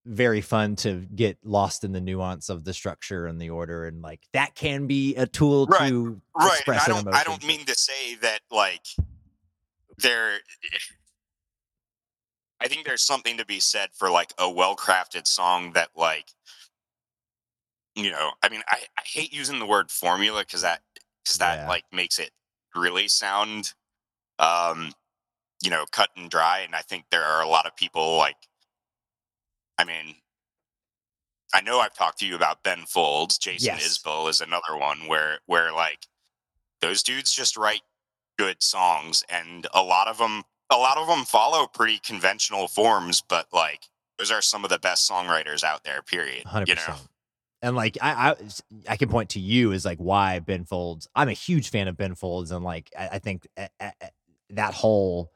very 0.05 0.41
fun 0.41 0.77
to 0.77 1.07
get 1.15 1.39
lost 1.45 1.85
in 1.85 1.93
the 1.93 2.01
nuance 2.01 2.49
of 2.49 2.65
the 2.65 2.73
structure 2.73 3.27
and 3.27 3.41
the 3.41 3.51
order 3.51 3.87
and 3.87 4.01
like 4.01 4.21
that 4.33 4.55
can 4.55 4.87
be 4.87 5.15
a 5.17 5.27
tool 5.27 5.67
Right, 5.67 5.91
to 5.91 6.21
right 6.35 6.63
and 6.67 6.77
express 6.77 6.89
i 6.89 6.99
an 6.99 7.05
don't 7.05 7.15
i 7.15 7.25
don't 7.25 7.47
mean 7.47 7.67
to 7.67 7.75
say 7.75 8.15
that 8.17 8.41
like 8.51 8.87
there 9.99 10.39
i 12.61 12.69
think 12.69 12.87
there's 12.87 13.03
something 13.03 13.37
to 13.37 13.45
be 13.45 13.61
said 13.61 13.91
for 13.95 14.11
like 14.11 14.33
a 14.39 14.49
well-crafted 14.51 15.27
song 15.27 15.73
that 15.73 15.89
like 15.95 16.31
you 17.95 18.11
know 18.11 18.31
i 18.43 18.49
mean 18.49 18.63
i, 18.69 18.79
I 18.97 19.03
hate 19.05 19.33
using 19.33 19.59
the 19.59 19.67
word 19.67 19.91
formula 19.91 20.41
because 20.41 20.63
that 20.63 20.81
because 21.23 21.39
that 21.39 21.59
Yeah. 21.59 21.69
like 21.69 21.85
makes 21.93 22.19
it 22.19 22.31
really 22.75 23.09
sound 23.09 23.75
um 24.39 24.93
you 25.63 25.71
know 25.71 25.85
cut 25.91 26.11
and 26.17 26.31
dry 26.31 26.61
and 26.61 26.75
i 26.75 26.81
think 26.81 27.05
there 27.11 27.25
are 27.25 27.43
a 27.43 27.49
lot 27.49 27.67
of 27.67 27.77
people 27.77 28.17
like 28.17 28.37
i 29.79 29.85
mean 29.85 30.15
i 31.55 31.61
know 31.61 31.81
i've 31.81 31.95
talked 31.95 32.19
to 32.19 32.27
you 32.27 32.35
about 32.35 32.63
ben 32.63 32.85
folds 32.87 33.39
jason 33.39 33.67
Yes. 33.75 33.99
isbell 33.99 34.29
is 34.29 34.41
another 34.41 34.77
one 34.79 35.07
where 35.07 35.39
where 35.47 35.73
like 35.73 36.07
those 36.81 37.03
dudes 37.03 37.33
just 37.33 37.57
write 37.57 37.83
good 38.39 38.63
songs 38.63 39.25
and 39.29 39.67
a 39.75 39.83
lot 39.83 40.09
of 40.09 40.19
them 40.19 40.43
a 40.71 40.77
lot 40.77 40.99
of 40.99 41.09
them 41.09 41.25
follow 41.25 41.67
pretty 41.67 41.99
conventional 41.99 42.69
forms 42.69 43.23
but 43.29 43.47
like 43.53 43.85
those 44.19 44.31
are 44.31 44.43
some 44.43 44.65
of 44.65 44.71
the 44.71 44.79
best 44.79 45.09
songwriters 45.11 45.63
out 45.65 45.85
there 45.85 46.03
period 46.03 46.45
Hundred 46.45 46.69
you 46.69 46.75
know. 46.75 46.95
And 47.61 47.75
like 47.75 47.99
I, 48.01 48.31
I, 48.31 48.35
I 48.93 48.97
can 48.97 49.09
point 49.09 49.31
to 49.31 49.41
you 49.41 49.73
as 49.73 49.85
like 49.85 49.99
why 49.99 50.39
Ben 50.39 50.65
Folds. 50.65 51.09
I'm 51.17 51.29
a 51.29 51.33
huge 51.33 51.71
fan 51.71 51.89
of 51.89 51.97
Ben 51.97 52.15
Folds, 52.15 52.53
and 52.53 52.63
like 52.65 52.89
I, 52.97 53.09
I 53.15 53.19
think 53.19 53.49
a- 53.57 53.69
a- 53.81 53.93
a- 54.01 54.11
that 54.51 54.75
whole 54.75 55.33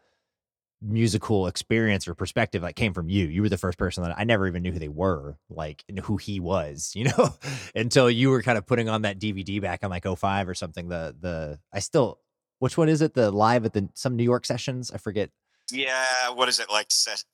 musical 0.83 1.47
experience 1.47 2.09
or 2.09 2.15
perspective 2.15 2.63
like 2.63 2.77
came 2.77 2.93
from 2.93 3.09
you. 3.09 3.27
You 3.27 3.43
were 3.43 3.49
the 3.49 3.57
first 3.57 3.79
person 3.79 4.03
that 4.03 4.19
I 4.19 4.25
never 4.25 4.47
even 4.49 4.63
knew 4.63 4.73
who 4.73 4.79
they 4.79 4.89
were, 4.89 5.39
like 5.49 5.85
and 5.89 5.99
who 6.01 6.17
he 6.17 6.41
was, 6.41 6.93
you 6.97 7.05
know, 7.05 7.35
until 7.75 8.11
you 8.11 8.31
were 8.31 8.43
kind 8.43 8.59
of 8.59 8.67
putting 8.67 8.89
on 8.89 9.03
that 9.03 9.19
DVD 9.19 9.61
back 9.61 9.85
on 9.85 9.91
like 9.91 10.05
05 10.07 10.49
or 10.49 10.55
something. 10.55 10.89
The 10.89 11.15
the 11.19 11.59
I 11.73 11.79
still 11.79 12.19
which 12.59 12.77
one 12.77 12.89
is 12.89 13.03
it? 13.03 13.15
The 13.15 13.31
live 13.31 13.65
at 13.65 13.73
the 13.73 13.89
some 13.95 14.17
New 14.17 14.25
York 14.25 14.45
sessions? 14.47 14.91
I 14.91 14.99
forget. 14.99 15.31
yeah 15.71 16.05
what 16.35 16.49
is 16.49 16.59
it 16.61 16.69
like 16.71 16.87
ses- 16.91 17.25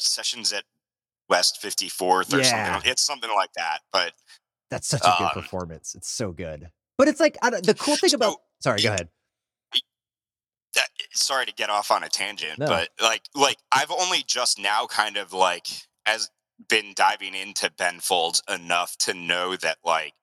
sessions 0.00 0.52
at 0.52 0.64
west 1.28 1.58
54th 1.62 2.32
or 2.34 2.38
Yeah. 2.38 2.72
something 2.74 2.90
it's 2.90 3.02
something 3.04 3.30
like 3.34 3.52
that 3.56 3.80
but 3.92 4.12
That's 4.70 4.86
such 4.88 5.02
a 5.02 5.14
good 5.18 5.24
Um, 5.26 5.30
performance. 5.32 5.94
It's 5.94 6.08
so 6.10 6.32
good. 6.32 6.70
But 6.98 7.06
it's 7.08 7.20
like 7.20 7.36
I 7.42 7.50
don't, 7.50 7.64
the 7.64 7.74
cool 7.74 7.96
thing 7.96 8.12
about. 8.14 8.32
So, 8.32 8.70
Sorry, 8.70 8.82
go 8.82 8.88
ahead. 8.88 9.08
That, 10.76 10.88
sorry 11.12 11.46
to 11.46 11.52
get 11.52 11.70
off 11.70 11.90
on 11.90 12.04
a 12.04 12.08
tangent, 12.08 12.60
No. 12.60 12.68
but 12.68 12.90
like 13.02 13.22
like 13.34 13.58
I've 13.72 13.90
only 13.90 14.22
just 14.26 14.58
now 14.60 14.86
kind 14.86 15.16
of 15.16 15.32
like 15.32 15.66
as 16.06 16.30
been 16.68 16.92
diving 16.94 17.34
into 17.34 17.70
Ben 17.76 18.00
Folds 18.00 18.42
enough 18.48 18.96
to 18.98 19.14
know 19.14 19.56
that 19.56 19.78
like 19.84 20.14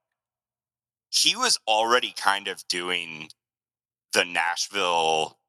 he 1.12 1.36
was 1.36 1.60
already 1.68 2.14
kind 2.18 2.48
of 2.48 2.68
doing 2.68 3.30
the 4.14 4.26
Nashville 4.26 5.40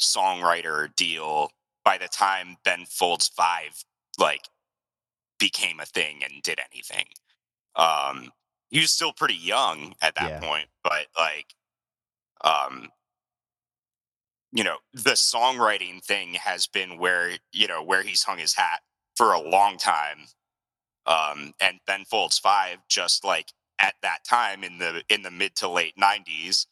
songwriter 0.00 0.94
deal 0.96 1.50
by 1.84 1.98
the 1.98 2.08
time 2.08 2.56
Ben 2.64 2.84
Folds 2.86 3.28
5 3.28 3.84
like 4.18 4.48
became 5.38 5.80
a 5.80 5.86
thing 5.86 6.22
and 6.24 6.42
did 6.42 6.60
anything. 6.72 7.06
Um 7.76 8.32
he 8.70 8.80
was 8.80 8.90
still 8.92 9.12
pretty 9.14 9.34
young 9.36 9.94
at 10.02 10.14
that 10.16 10.30
Yeah. 10.30 10.40
point, 10.40 10.68
but 10.84 11.06
like 11.16 11.54
um 12.42 12.90
you 14.52 14.64
know 14.64 14.76
the 14.92 15.10
songwriting 15.10 16.02
thing 16.02 16.34
has 16.34 16.66
been 16.66 16.98
where 16.98 17.32
you 17.52 17.68
know 17.68 17.82
where 17.82 18.02
he's 18.02 18.22
hung 18.22 18.38
his 18.38 18.54
hat 18.54 18.80
for 19.16 19.32
a 19.32 19.40
long 19.40 19.76
time 19.76 20.18
um 21.06 21.52
and 21.60 21.78
ben 21.86 22.04
folds 22.04 22.38
5 22.38 22.78
just 22.88 23.24
like 23.24 23.52
at 23.78 23.94
that 24.02 24.18
time 24.28 24.64
in 24.64 24.78
the 24.78 25.02
in 25.08 25.22
the 25.22 25.30
mid 25.30 25.54
to 25.56 25.68
late 25.68 25.94
90s 26.00 26.66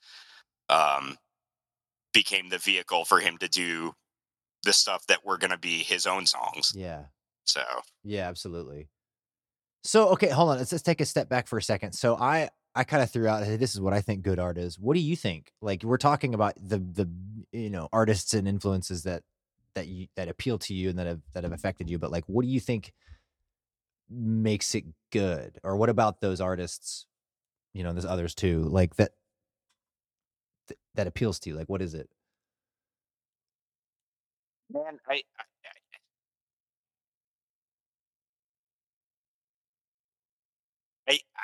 um 0.69 1.17
became 2.13 2.49
the 2.49 2.59
vehicle 2.59 3.05
for 3.05 3.21
him 3.21 3.37
to 3.39 3.49
do 3.49 3.93
the 4.65 4.73
stuff 4.73 5.07
that 5.07 5.25
were 5.25 5.37
going 5.39 5.51
to 5.51 5.59
be 5.59 5.79
his 5.79 6.07
own 6.07 6.27
songs 6.27 6.73
Yeah. 6.75 7.05
so 7.45 7.63
Yeah, 8.03 8.29
absolutely. 8.29 8.89
So 9.85 10.09
okay, 10.09 10.29
hold 10.31 10.51
on. 10.51 10.59
Let's 10.59 10.73
let's 10.73 10.83
take 10.83 11.01
a 11.01 11.05
step 11.05 11.29
back 11.29 11.47
for 11.47 11.59
a 11.59 11.63
second. 11.63 11.93
So 11.93 12.17
I 12.17 12.51
I 12.77 12.85
kind 12.85 13.03
of 13.03 13.11
threw 13.11 13.27
out, 13.27 13.43
hey, 13.43 13.57
this 13.57 13.75
is 13.75 13.81
what 13.81 13.95
I 13.95 14.03
think 14.03 14.23
good 14.23 14.39
art 14.39 14.59
is. 14.59 14.79
What 14.79 14.95
do 14.95 15.01
you 15.01 15.17
think? 15.17 15.51
Like 15.63 15.83
we're 15.83 15.97
talking 15.97 16.35
about 16.35 16.55
the 16.57 16.79
the 16.79 17.11
you 17.51 17.71
know 17.71 17.89
artists 17.93 18.35
and 18.35 18.47
influences 18.47 19.05
that 19.05 19.23
that 19.75 19.89
you 19.89 20.09
that 20.17 20.29
appeal 20.29 20.59
to 20.59 20.75
you 20.75 20.91
and 20.91 20.99
that 20.99 21.07
have 21.07 21.23
that 21.33 21.45
have 21.45 21.53
affected 21.53 21.89
you. 21.89 21.99
But 21.99 22.13
like, 22.13 22.25
what 22.27 22.43
do 22.43 22.49
you 22.49 22.61
think 22.61 22.93
makes 24.11 24.75
it 24.75 24.85
good? 25.11 25.59
Or 25.65 25.77
what 25.77 25.89
about 25.89 26.21
those 26.21 26.41
artists? 26.41 27.07
You 27.73 27.83
know, 27.83 27.93
there's 27.93 28.05
others 28.05 28.35
too. 28.35 28.65
Like 28.65 28.97
that 28.97 29.13
th- 30.69 30.79
that 30.97 31.07
appeals 31.07 31.39
to 31.41 31.51
you. 31.51 31.57
Like, 31.57 31.69
what 31.69 31.81
is 31.83 31.95
it? 31.95 32.11
man 34.73 34.99
i, 35.09 35.23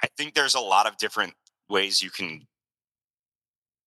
I 0.03 0.09
think 0.17 0.35
there's 0.35 0.55
a 0.55 0.61
lot 0.61 0.87
of 0.87 0.97
different 0.97 1.35
ways 1.69 2.03
you 2.03 2.11
can 2.11 2.47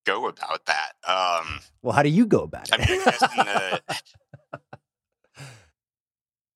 go 0.06 0.28
about 0.28 0.65
that. 0.65 0.93
Um, 1.08 1.60
Well, 1.82 1.93
how 1.93 2.04
do 2.04 2.10
you 2.10 2.25
go 2.25 2.43
about 2.43 2.69
it? 2.71 2.80
mean, 2.89 3.01
I 3.06 3.82
the, 3.82 5.41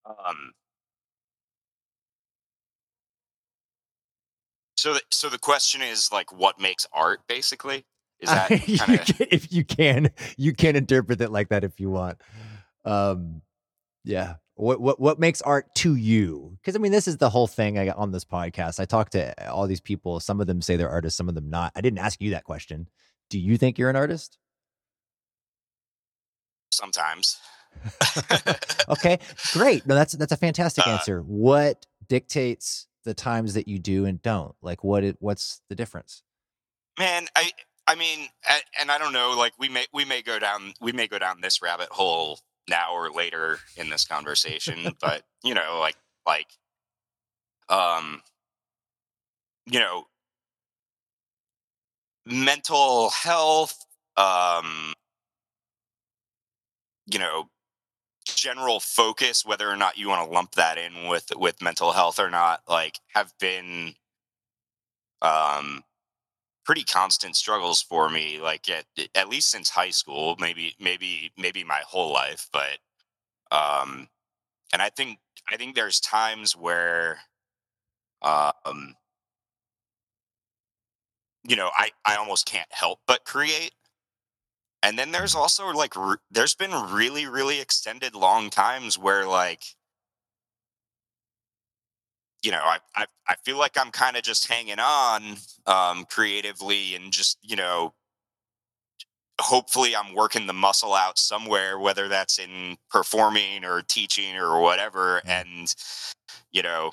um, 0.06 0.54
so 4.78 4.94
the, 4.94 5.02
so 5.12 5.30
the 5.30 5.40
question 5.40 5.82
is 5.82 6.10
like, 6.12 6.32
what 6.32 6.60
makes 6.60 6.88
art, 6.94 7.22
basically? 7.28 7.86
Is 8.20 8.30
that 8.30 8.50
kind 8.78 9.00
of 9.00 9.06
can, 9.06 9.28
if 9.32 9.52
you 9.52 9.64
can, 9.64 10.12
you 10.38 10.54
can 10.54 10.76
interpret 10.76 11.22
it 11.22 11.32
like 11.32 11.50
that 11.50 11.64
if 11.64 11.80
you 11.80 11.90
want. 11.90 12.22
Um, 12.86 13.42
yeah. 14.04 14.36
What 14.56 14.82
what 14.82 15.00
what 15.00 15.20
makes 15.20 15.42
art 15.42 15.74
to 15.76 15.96
you? 15.96 16.58
Because 16.60 16.76
I 16.76 16.80
mean, 16.80 16.92
this 16.92 17.08
is 17.08 17.18
the 17.18 17.30
whole 17.30 17.48
thing 17.48 17.80
I 17.80 17.86
got 17.86 17.98
on 17.98 18.12
this 18.12 18.26
podcast. 18.26 18.80
I 18.80 18.86
talk 18.86 19.10
to 19.12 19.50
all 19.50 19.68
these 19.68 19.80
people. 19.80 20.20
Some 20.20 20.42
of 20.42 20.48
them 20.48 20.62
say 20.62 20.76
they're 20.76 20.90
artists, 20.90 21.18
some 21.18 21.30
of 21.30 21.36
them 21.36 21.50
not. 21.50 21.72
I 21.76 21.82
didn't 21.82 22.00
ask 22.00 22.22
you 22.22 22.32
that 22.32 22.44
question. 22.44 22.90
Do 23.30 23.40
you 23.40 23.58
think 23.58 23.78
you're 23.78 23.90
an 23.90 23.96
artist? 23.96 24.38
sometimes? 26.80 27.38
okay, 28.90 29.20
great. 29.54 29.86
No, 29.86 29.96
that's 29.96 30.14
that's 30.14 30.32
a 30.32 30.38
fantastic 30.38 30.88
Uh, 30.88 30.92
answer. 30.92 31.22
What 31.22 31.86
dictates 32.08 32.88
the 33.06 33.14
times 33.14 33.54
that 33.54 33.68
you 33.68 33.80
do 33.80 34.06
and 34.06 34.22
don't? 34.22 34.56
Like, 34.62 34.84
what 34.84 35.04
it, 35.04 35.18
what's 35.20 35.62
the 35.70 35.76
difference? 35.76 36.24
Man, 36.98 37.28
I 37.36 37.52
I 37.88 37.96
mean, 37.96 38.28
and 38.80 38.92
I 38.92 38.98
don't 38.98 39.14
know. 39.14 39.36
Like 39.38 39.54
we 39.60 39.70
may 39.70 39.86
we 39.94 40.06
may 40.06 40.22
go 40.22 40.40
down 40.40 40.74
we 40.82 40.92
may 40.92 41.08
go 41.08 41.20
down 41.20 41.42
this 41.42 41.62
rabbit 41.62 41.90
hole 41.90 42.40
now 42.70 42.94
or 42.94 43.12
later 43.12 43.60
in 43.78 43.90
this 43.90 44.06
conversation, 44.06 44.96
but 45.02 45.24
you 45.44 45.54
know, 45.54 45.80
like 45.80 45.96
like 46.28 46.48
um, 47.70 48.22
you 49.66 49.80
know, 49.80 50.08
mental 52.26 53.10
health, 53.10 53.86
um, 54.18 54.94
you 57.12 57.20
know, 57.20 57.50
general 58.26 58.80
focus, 58.80 59.46
whether 59.46 59.70
or 59.70 59.76
not 59.78 59.98
you 59.98 60.10
want 60.10 60.26
to 60.28 60.34
lump 60.34 60.54
that 60.54 60.78
in 60.78 61.08
with 61.10 61.28
with 61.36 61.62
mental 61.62 61.94
health 61.94 62.20
or 62.20 62.30
not, 62.30 62.62
like 62.68 63.00
have 63.16 63.34
been 63.40 63.96
um 65.22 65.84
pretty 66.70 66.84
constant 66.84 67.36
struggles 67.36 67.82
for 67.82 68.10
me 68.10 68.40
like 68.40 68.70
at 68.70 68.86
at 69.16 69.28
least 69.28 69.50
since 69.50 69.72
high 69.72 69.90
school 69.90 70.36
maybe 70.40 70.76
maybe 70.80 71.32
maybe 71.36 71.64
my 71.64 71.82
whole 71.88 72.14
life 72.14 72.48
but 72.54 72.78
um 73.52 74.08
and 74.72 74.80
i 74.80 74.88
think 74.88 75.18
i 75.52 75.58
think 75.58 75.74
there's 75.74 76.00
times 76.00 76.56
where 76.56 77.18
um 78.22 78.94
you 81.44 81.56
know 81.56 81.72
i 81.76 81.90
i 82.06 82.16
almost 82.18 82.46
can't 82.46 82.70
help 82.70 83.00
but 83.08 83.26
create 83.26 83.72
and 84.84 85.00
then 85.00 85.12
there's 85.12 85.34
also 85.34 85.70
like 85.72 85.96
re- 85.96 86.18
there's 86.30 86.54
been 86.54 86.92
really 86.92 87.26
really 87.26 87.60
extended 87.60 88.14
long 88.14 88.52
times 88.52 88.96
where 88.96 89.26
like 89.26 89.64
you 92.44 92.52
know, 92.52 92.62
I 92.64 92.78
I, 92.96 93.06
I 93.28 93.36
feel 93.44 93.58
like 93.58 93.78
I'm 93.80 93.92
kind 93.92 94.18
of 94.18 94.24
just 94.24 94.48
hanging 94.48 94.80
on 94.80 95.38
um, 95.66 96.06
creatively 96.06 96.96
and 96.96 97.12
just 97.12 97.38
you 97.42 97.56
know, 97.56 97.94
hopefully 99.40 99.96
I'm 99.96 100.16
working 100.16 100.48
the 100.48 100.54
muscle 100.54 100.94
out 100.94 101.18
somewhere, 101.18 101.80
whether 101.80 102.08
that's 102.08 102.40
in 102.40 102.78
performing 102.90 103.66
or 103.66 103.82
teaching 103.82 104.36
or 104.36 104.60
whatever. 104.62 105.22
And 105.26 105.74
you 106.52 106.64
know, 106.64 106.92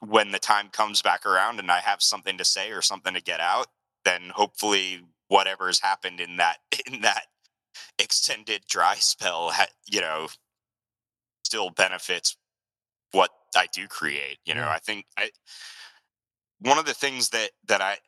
when 0.00 0.32
the 0.32 0.38
time 0.38 0.68
comes 0.68 1.02
back 1.02 1.26
around 1.26 1.58
and 1.58 1.70
I 1.70 1.80
have 1.80 2.02
something 2.02 2.38
to 2.38 2.44
say 2.44 2.70
or 2.72 2.82
something 2.82 3.14
to 3.14 3.22
get 3.22 3.40
out, 3.40 3.66
then 4.04 4.30
hopefully 4.34 5.02
whatever's 5.28 5.80
happened 5.80 6.20
in 6.20 6.36
that 6.38 6.58
in 6.86 7.00
that 7.02 7.26
extended 7.98 8.62
dry 8.68 8.96
spell, 8.96 9.50
ha- 9.50 9.66
you 9.86 10.00
know, 10.00 10.28
still 11.44 11.70
benefits 11.70 12.36
what 13.12 13.30
I 13.56 13.66
do 13.72 13.86
create. 13.88 14.38
You 14.44 14.54
know, 14.54 14.68
I 14.68 14.78
think 14.78 15.06
I 15.18 15.30
one 16.60 16.78
of 16.78 16.84
the 16.86 16.94
things 16.94 17.30
that 17.30 17.50
that 17.68 17.80
I 17.80 17.98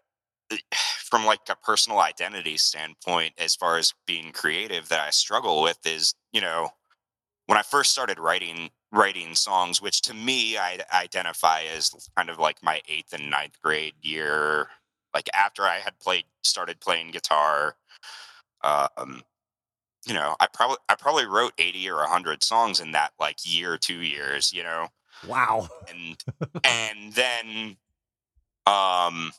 from 1.04 1.24
like 1.24 1.40
a 1.50 1.56
personal 1.56 2.00
identity 2.00 2.56
standpoint 2.56 3.34
as 3.38 3.54
far 3.56 3.76
as 3.78 3.94
being 4.06 4.32
creative 4.32 4.88
that 4.88 5.00
I 5.00 5.10
struggle 5.10 5.62
with 5.62 5.78
is, 5.84 6.14
you 6.32 6.40
know, 6.40 6.70
when 7.46 7.58
I 7.58 7.62
first 7.62 7.92
started 7.92 8.18
writing 8.18 8.70
writing 8.92 9.34
songs, 9.34 9.80
which 9.82 10.02
to 10.02 10.14
me 10.14 10.58
I 10.58 10.78
identify 10.92 11.62
as 11.74 11.92
kind 12.16 12.30
of 12.30 12.38
like 12.38 12.62
my 12.62 12.80
eighth 12.88 13.12
and 13.12 13.30
ninth 13.30 13.58
grade 13.62 13.94
year, 14.02 14.68
like 15.14 15.28
after 15.34 15.64
I 15.64 15.78
had 15.78 15.98
played 16.00 16.24
started 16.44 16.80
playing 16.80 17.10
guitar, 17.12 17.76
um, 18.64 19.22
you 20.06 20.14
know, 20.14 20.36
I 20.40 20.46
probably 20.52 20.78
I 20.88 20.94
probably 20.96 21.26
wrote 21.26 21.52
80 21.58 21.90
or 21.90 21.98
100 21.98 22.42
songs 22.42 22.80
in 22.80 22.92
that 22.92 23.12
like 23.20 23.38
year, 23.44 23.78
two 23.78 24.02
years, 24.02 24.52
you 24.52 24.62
know 24.62 24.88
Wow. 25.26 25.68
and 25.88 26.16
and 26.64 27.12
then 27.12 27.76
um 28.66 29.32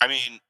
i 0.00 0.06
mean 0.08 0.40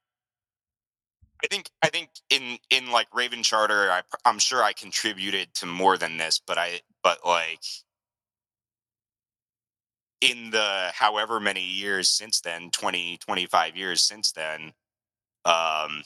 i 1.43 1.47
think 1.47 1.69
i 1.83 1.89
think 1.89 2.09
in 2.29 2.57
in 2.69 2.91
like 2.91 3.07
raven 3.13 3.43
charter 3.43 3.91
I, 3.91 4.01
i'm 4.25 4.39
sure 4.39 4.63
i 4.63 4.73
contributed 4.73 5.53
to 5.55 5.65
more 5.65 5.97
than 5.97 6.17
this 6.17 6.39
but 6.45 6.57
i 6.57 6.81
but 7.03 7.19
like 7.25 7.63
in 10.21 10.49
the 10.49 10.89
however 10.93 11.39
many 11.39 11.63
years 11.63 12.09
since 12.09 12.41
then 12.41 12.71
20 12.71 13.17
25 13.17 13.77
years 13.77 14.01
since 14.01 14.31
then 14.31 14.73
um 15.45 16.03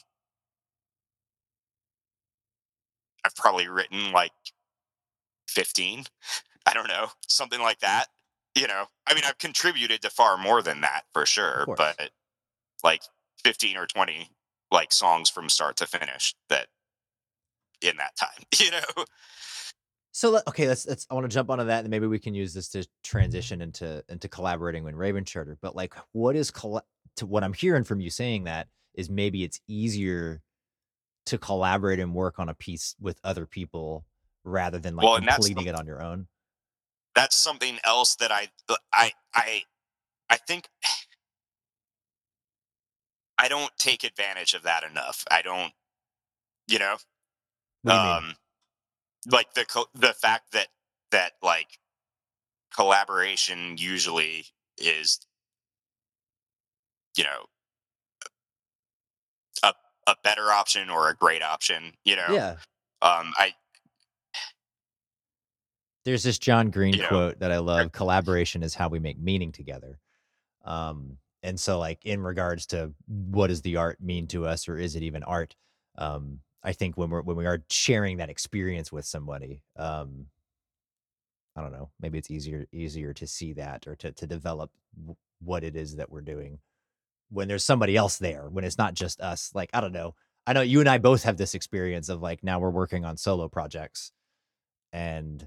i've 3.24 3.34
probably 3.36 3.68
written 3.68 4.12
like 4.12 4.32
15 5.52 6.04
i 6.66 6.72
don't 6.72 6.88
know 6.88 7.08
something 7.28 7.60
like 7.60 7.78
mm-hmm. 7.78 7.98
that 7.98 8.06
you 8.54 8.66
know 8.66 8.84
i 9.06 9.14
mean 9.14 9.24
i've 9.26 9.38
contributed 9.38 10.02
to 10.02 10.10
far 10.10 10.36
more 10.36 10.62
than 10.62 10.80
that 10.80 11.04
for 11.12 11.26
sure 11.26 11.64
but 11.76 12.10
like 12.82 13.02
15 13.44 13.76
or 13.76 13.86
20 13.86 14.28
like 14.70 14.92
songs 14.92 15.28
from 15.28 15.48
start 15.48 15.76
to 15.76 15.86
finish 15.86 16.34
that 16.48 16.66
in 17.80 17.96
that 17.96 18.16
time 18.16 18.44
you 18.58 18.70
know 18.70 19.04
So 20.14 20.30
let, 20.30 20.46
okay, 20.46 20.68
let's 20.68 20.86
let's. 20.86 21.06
I 21.10 21.14
want 21.14 21.24
to 21.24 21.34
jump 21.34 21.48
onto 21.48 21.64
that, 21.64 21.84
and 21.84 21.90
maybe 21.90 22.06
we 22.06 22.18
can 22.18 22.34
use 22.34 22.52
this 22.52 22.68
to 22.70 22.86
transition 23.02 23.62
into 23.62 24.04
into 24.10 24.28
collaborating 24.28 24.84
with 24.84 24.94
Raven 24.94 25.24
Charter. 25.24 25.56
But 25.62 25.74
like, 25.74 25.94
what 26.12 26.36
is 26.36 26.50
colla- 26.50 26.84
to 27.16 27.24
what 27.24 27.42
I'm 27.42 27.54
hearing 27.54 27.84
from 27.84 28.00
you 28.00 28.10
saying 28.10 28.44
that 28.44 28.68
is 28.94 29.08
maybe 29.08 29.42
it's 29.42 29.60
easier 29.66 30.42
to 31.26 31.38
collaborate 31.38 31.98
and 31.98 32.14
work 32.14 32.38
on 32.38 32.48
a 32.48 32.54
piece 32.54 32.94
with 33.00 33.18
other 33.24 33.46
people 33.46 34.04
rather 34.44 34.78
than 34.78 34.96
like 34.96 35.12
Well, 35.12 35.14
completing 35.14 35.66
it 35.66 35.74
on 35.74 35.86
your 35.86 36.02
own. 36.02 36.28
that's 37.14 37.36
something 37.36 37.78
else 37.84 38.14
that 38.16 38.32
i 38.32 38.48
i 38.92 39.12
i 39.34 39.62
i 40.30 40.36
think 40.36 40.68
i 43.38 43.48
don't 43.48 43.72
take 43.78 44.04
advantage 44.04 44.54
of 44.54 44.62
that 44.62 44.84
enough 44.84 45.24
i 45.30 45.42
don't 45.42 45.72
you 46.68 46.78
know 46.78 46.96
What 47.82 47.92
do 47.92 47.96
you 47.96 48.00
mean? 48.00 48.24
um 48.24 48.34
like 49.30 49.54
the 49.54 49.64
co- 49.64 49.88
the 49.94 50.14
fact 50.14 50.52
that 50.52 50.68
that 51.10 51.32
like 51.42 51.78
collaboration 52.74 53.76
usually 53.78 54.46
is 54.78 55.20
you 57.16 57.24
know 57.24 57.46
a 59.62 59.74
a 60.06 60.16
better 60.22 60.50
option 60.50 60.90
or 60.90 61.08
a 61.08 61.14
great 61.14 61.42
option 61.42 61.92
you 62.04 62.16
know 62.16 62.34
Yeah, 62.34 62.56
um 63.02 63.32
i 63.36 63.54
there's 66.04 66.22
this 66.22 66.38
John 66.38 66.70
Green 66.70 66.98
know, 66.98 67.08
quote 67.08 67.38
that 67.40 67.52
I 67.52 67.58
love. 67.58 67.92
Collaboration 67.92 68.62
is 68.62 68.74
how 68.74 68.88
we 68.88 68.98
make 68.98 69.18
meaning 69.18 69.52
together. 69.52 69.98
Um, 70.64 71.18
and 71.42 71.58
so 71.58 71.78
like 71.78 72.04
in 72.04 72.22
regards 72.22 72.66
to 72.66 72.92
what 73.06 73.48
does 73.48 73.62
the 73.62 73.76
art 73.76 74.00
mean 74.00 74.26
to 74.28 74.46
us, 74.46 74.68
or 74.68 74.78
is 74.78 74.96
it 74.96 75.02
even 75.02 75.22
art? 75.22 75.54
Um, 75.98 76.40
I 76.62 76.72
think 76.72 76.96
when 76.96 77.10
we're 77.10 77.22
when 77.22 77.36
we 77.36 77.46
are 77.46 77.62
sharing 77.70 78.18
that 78.18 78.30
experience 78.30 78.92
with 78.92 79.04
somebody, 79.04 79.62
um, 79.76 80.26
I 81.56 81.62
don't 81.62 81.72
know, 81.72 81.90
maybe 82.00 82.18
it's 82.18 82.30
easier 82.30 82.66
easier 82.72 83.12
to 83.14 83.26
see 83.26 83.52
that 83.54 83.86
or 83.86 83.96
to 83.96 84.12
to 84.12 84.26
develop 84.26 84.70
w- 84.96 85.16
what 85.40 85.64
it 85.64 85.76
is 85.76 85.96
that 85.96 86.10
we're 86.10 86.20
doing 86.20 86.58
when 87.30 87.48
there's 87.48 87.64
somebody 87.64 87.96
else 87.96 88.18
there, 88.18 88.48
when 88.48 88.64
it's 88.64 88.78
not 88.78 88.94
just 88.94 89.20
us. 89.20 89.50
Like 89.54 89.70
I 89.74 89.80
don't 89.80 89.92
know. 89.92 90.14
I 90.46 90.52
know 90.52 90.60
you 90.60 90.80
and 90.80 90.88
I 90.88 90.98
both 90.98 91.24
have 91.24 91.36
this 91.36 91.54
experience 91.54 92.08
of 92.08 92.22
like 92.22 92.44
now 92.44 92.60
we're 92.60 92.70
working 92.70 93.04
on 93.04 93.16
solo 93.16 93.48
projects, 93.48 94.12
and 94.92 95.46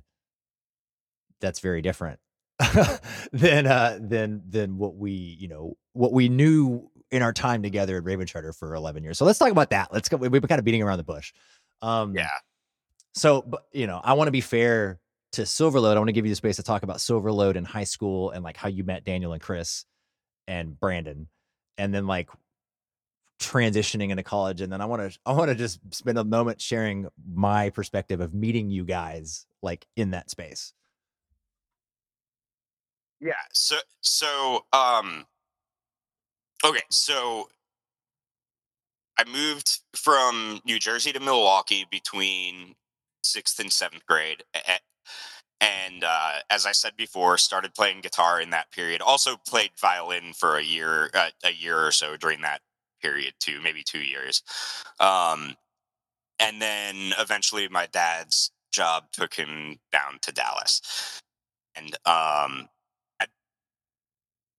that's 1.41 1.60
very 1.60 1.82
different 1.82 2.19
than 3.34 3.67
uh 3.67 4.00
than 4.02 4.41
than 4.48 4.78
what 4.78 4.95
we 4.95 5.12
you 5.12 5.48
know 5.48 5.78
what 5.93 6.13
we 6.13 6.30
knew 6.30 6.89
in 7.12 7.21
our 7.21 7.34
time 7.34 7.63
together 7.63 7.98
at 7.98 8.04
Raven 8.04 8.28
Charter 8.28 8.52
for 8.54 8.76
11 8.76 9.04
years. 9.04 9.17
So 9.17 9.26
let's 9.26 9.39
talk 9.39 9.52
about 9.52 9.69
that. 9.69 9.93
Let's 9.93 10.10
go. 10.10 10.17
We've 10.17 10.32
been 10.32 10.41
kind 10.41 10.60
of 10.60 10.65
beating 10.65 10.82
around 10.84 10.98
the 10.98 11.04
bush. 11.04 11.34
Um, 11.82 12.15
yeah 12.15 12.30
So, 13.13 13.41
but 13.41 13.65
you 13.71 13.88
know, 13.88 14.02
I 14.04 14.13
want 14.13 14.28
to 14.28 14.32
be 14.32 14.41
fair 14.41 15.00
to 15.34 15.43
Silverlode. 15.43 15.95
I 15.95 16.00
want 16.00 16.10
to 16.10 16.13
give 16.13 16.26
you 16.26 16.32
the 16.32 16.36
space 16.36 16.58
to 16.58 16.63
talk 16.63 16.84
about 16.84 16.98
Silverlode 16.98 17.56
in 17.56 17.65
high 17.65 17.84
school 17.86 18.32
and 18.32 18.43
like 18.43 18.58
how 18.58 18.69
you 18.69 18.84
met 18.84 19.04
Daniel 19.06 19.34
and 19.34 19.41
Chris 19.41 19.86
and 20.48 20.80
Brandon, 20.80 21.28
and 21.78 21.93
then 21.93 22.08
like 22.08 22.30
transitioning 23.39 24.10
into 24.12 24.24
college. 24.24 24.62
And 24.62 24.71
then 24.71 24.82
I 24.82 24.86
want 24.86 25.12
to 25.12 25.19
I 25.26 25.34
want 25.34 25.50
to 25.50 25.56
just 25.56 25.80
spend 25.93 26.17
a 26.17 26.24
moment 26.24 26.62
sharing 26.62 27.08
my 27.34 27.69
perspective 27.69 28.21
of 28.21 28.34
meeting 28.34 28.69
you 28.69 28.86
guys 28.86 29.45
like 29.62 29.86
in 29.95 30.12
that 30.12 30.30
space. 30.30 30.74
Yeah. 33.19 33.34
So 33.54 33.78
so 34.01 34.65
um 34.73 35.25
okay, 36.63 36.84
so 36.89 37.47
I 39.17 39.23
moved 39.25 39.80
from 39.95 40.62
New 40.65 40.80
Jersey 40.80 41.13
to 41.13 41.19
Milwaukee 41.19 41.86
between 41.89 42.75
sixth 43.23 43.60
and 43.60 43.71
seventh 43.71 44.06
grade. 44.06 44.43
And 45.62 46.04
uh, 46.04 46.39
as 46.49 46.65
I 46.65 46.73
said 46.73 46.95
before, 46.97 47.38
started 47.38 47.73
playing 47.73 48.01
guitar 48.01 48.41
in 48.41 48.49
that 48.51 48.71
period. 48.71 49.01
Also 49.01 49.38
played 49.47 49.71
violin 49.80 50.34
for 50.34 50.58
a 50.58 50.63
year, 50.63 51.10
uh, 51.13 51.30
a 51.43 51.51
year 51.51 51.80
or 51.86 51.91
so 51.91 52.17
during 52.17 52.41
that 52.41 52.62
period 53.01 53.34
too, 53.39 53.60
maybe 53.63 53.82
two 53.84 54.01
years. 54.01 54.43
Um, 54.99 55.56
and 56.39 56.62
then 56.62 57.13
eventually, 57.19 57.67
my 57.69 57.88
dad's 57.88 58.51
job 58.71 59.06
took 59.13 59.34
him 59.34 59.78
down 59.91 60.19
to 60.23 60.32
Dallas, 60.34 60.82
and 61.75 61.95
um, 62.06 62.69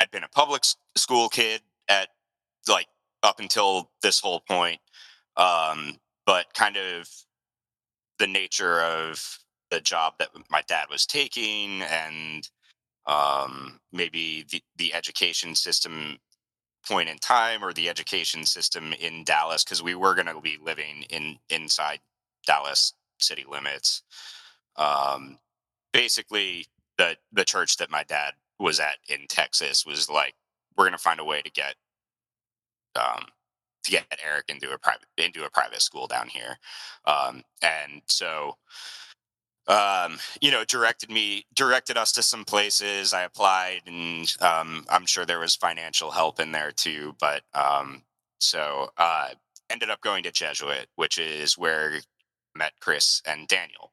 I'd 0.00 0.11
been 0.11 0.24
a 0.24 0.28
public 0.28 0.64
school 0.96 1.28
kid 1.28 1.62
at 1.88 2.09
like 2.68 2.87
up 3.22 3.40
until 3.40 3.90
this 4.02 4.20
whole 4.20 4.40
point. 4.40 4.80
Um, 5.37 5.96
but 6.24 6.46
kind 6.54 6.76
of 6.76 7.09
the 8.18 8.26
nature 8.26 8.80
of 8.80 9.38
the 9.70 9.80
job 9.80 10.14
that 10.18 10.28
my 10.50 10.62
dad 10.66 10.87
was 10.90 11.06
taking 11.06 11.82
and 11.82 12.48
um, 13.06 13.80
maybe 13.92 14.44
the, 14.50 14.62
the 14.76 14.94
education 14.94 15.54
system 15.54 16.18
point 16.87 17.09
in 17.09 17.18
time 17.18 17.64
or 17.64 17.72
the 17.72 17.88
education 17.88 18.44
system 18.44 18.92
in 19.00 19.24
Dallas 19.24 19.64
because 19.64 19.82
we 19.82 19.94
were 19.94 20.14
going 20.14 20.26
to 20.26 20.40
be 20.40 20.59
living 20.62 21.04
in 21.11 21.37
inside 21.50 22.00
Dallas 22.46 22.92
city 23.18 23.44
limits. 23.48 24.02
Um, 24.76 25.38
basically, 25.92 26.66
the 26.98 27.16
the 27.32 27.44
church 27.44 27.76
that 27.78 27.90
my 27.90 28.04
dad 28.04 28.35
was 28.59 28.81
at 28.81 28.97
in 29.09 29.27
Texas 29.29 29.85
was 29.87 30.09
like, 30.09 30.35
we're 30.77 30.85
going 30.85 30.92
to 30.92 30.99
find 30.99 31.21
a 31.21 31.25
way 31.25 31.42
to 31.42 31.51
get 31.51 31.75
um, 32.95 33.25
to 33.85 33.90
get 33.90 34.07
Erik 34.25 34.47
into 34.49 34.73
a 34.73 34.79
private 34.79 35.07
into 35.19 35.45
a 35.45 35.51
private 35.51 35.83
school 35.83 36.07
down 36.07 36.29
here, 36.29 36.59
um, 37.07 37.42
and 37.62 38.03
so 38.07 38.57
um, 39.69 40.19
you 40.40 40.51
know, 40.51 40.64
directed 40.64 41.11
me, 41.11 41.45
directed 41.55 41.97
us 41.97 42.12
to 42.12 42.23
some 42.23 42.45
places. 42.45 43.12
I 43.12 43.23
applied, 43.23 43.83
and 43.87 44.33
um, 44.40 44.85
I'm 44.88 45.07
sure 45.07 45.25
there 45.25 45.40
was 45.40 45.57
financial 45.57 46.11
help 46.11 46.38
in 46.40 46.53
there 46.53 46.71
too. 46.71 47.16
But 47.21 47.42
um, 47.55 48.03
so 48.38 48.90
uh, 48.97 49.31
ended 49.71 49.90
up 49.90 50.01
going 50.01 50.23
to 50.25 50.31
Jesuit, 50.31 50.87
which 50.95 51.19
is 51.19 51.59
where 51.59 51.95
I 52.55 52.59
met 52.59 52.73
Chris 52.81 53.23
and 53.27 53.49
Daniel. 53.49 53.92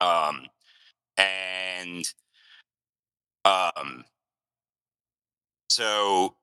Um, 0.00 0.46
and 1.16 2.04
um, 3.44 4.04
so 5.68 6.36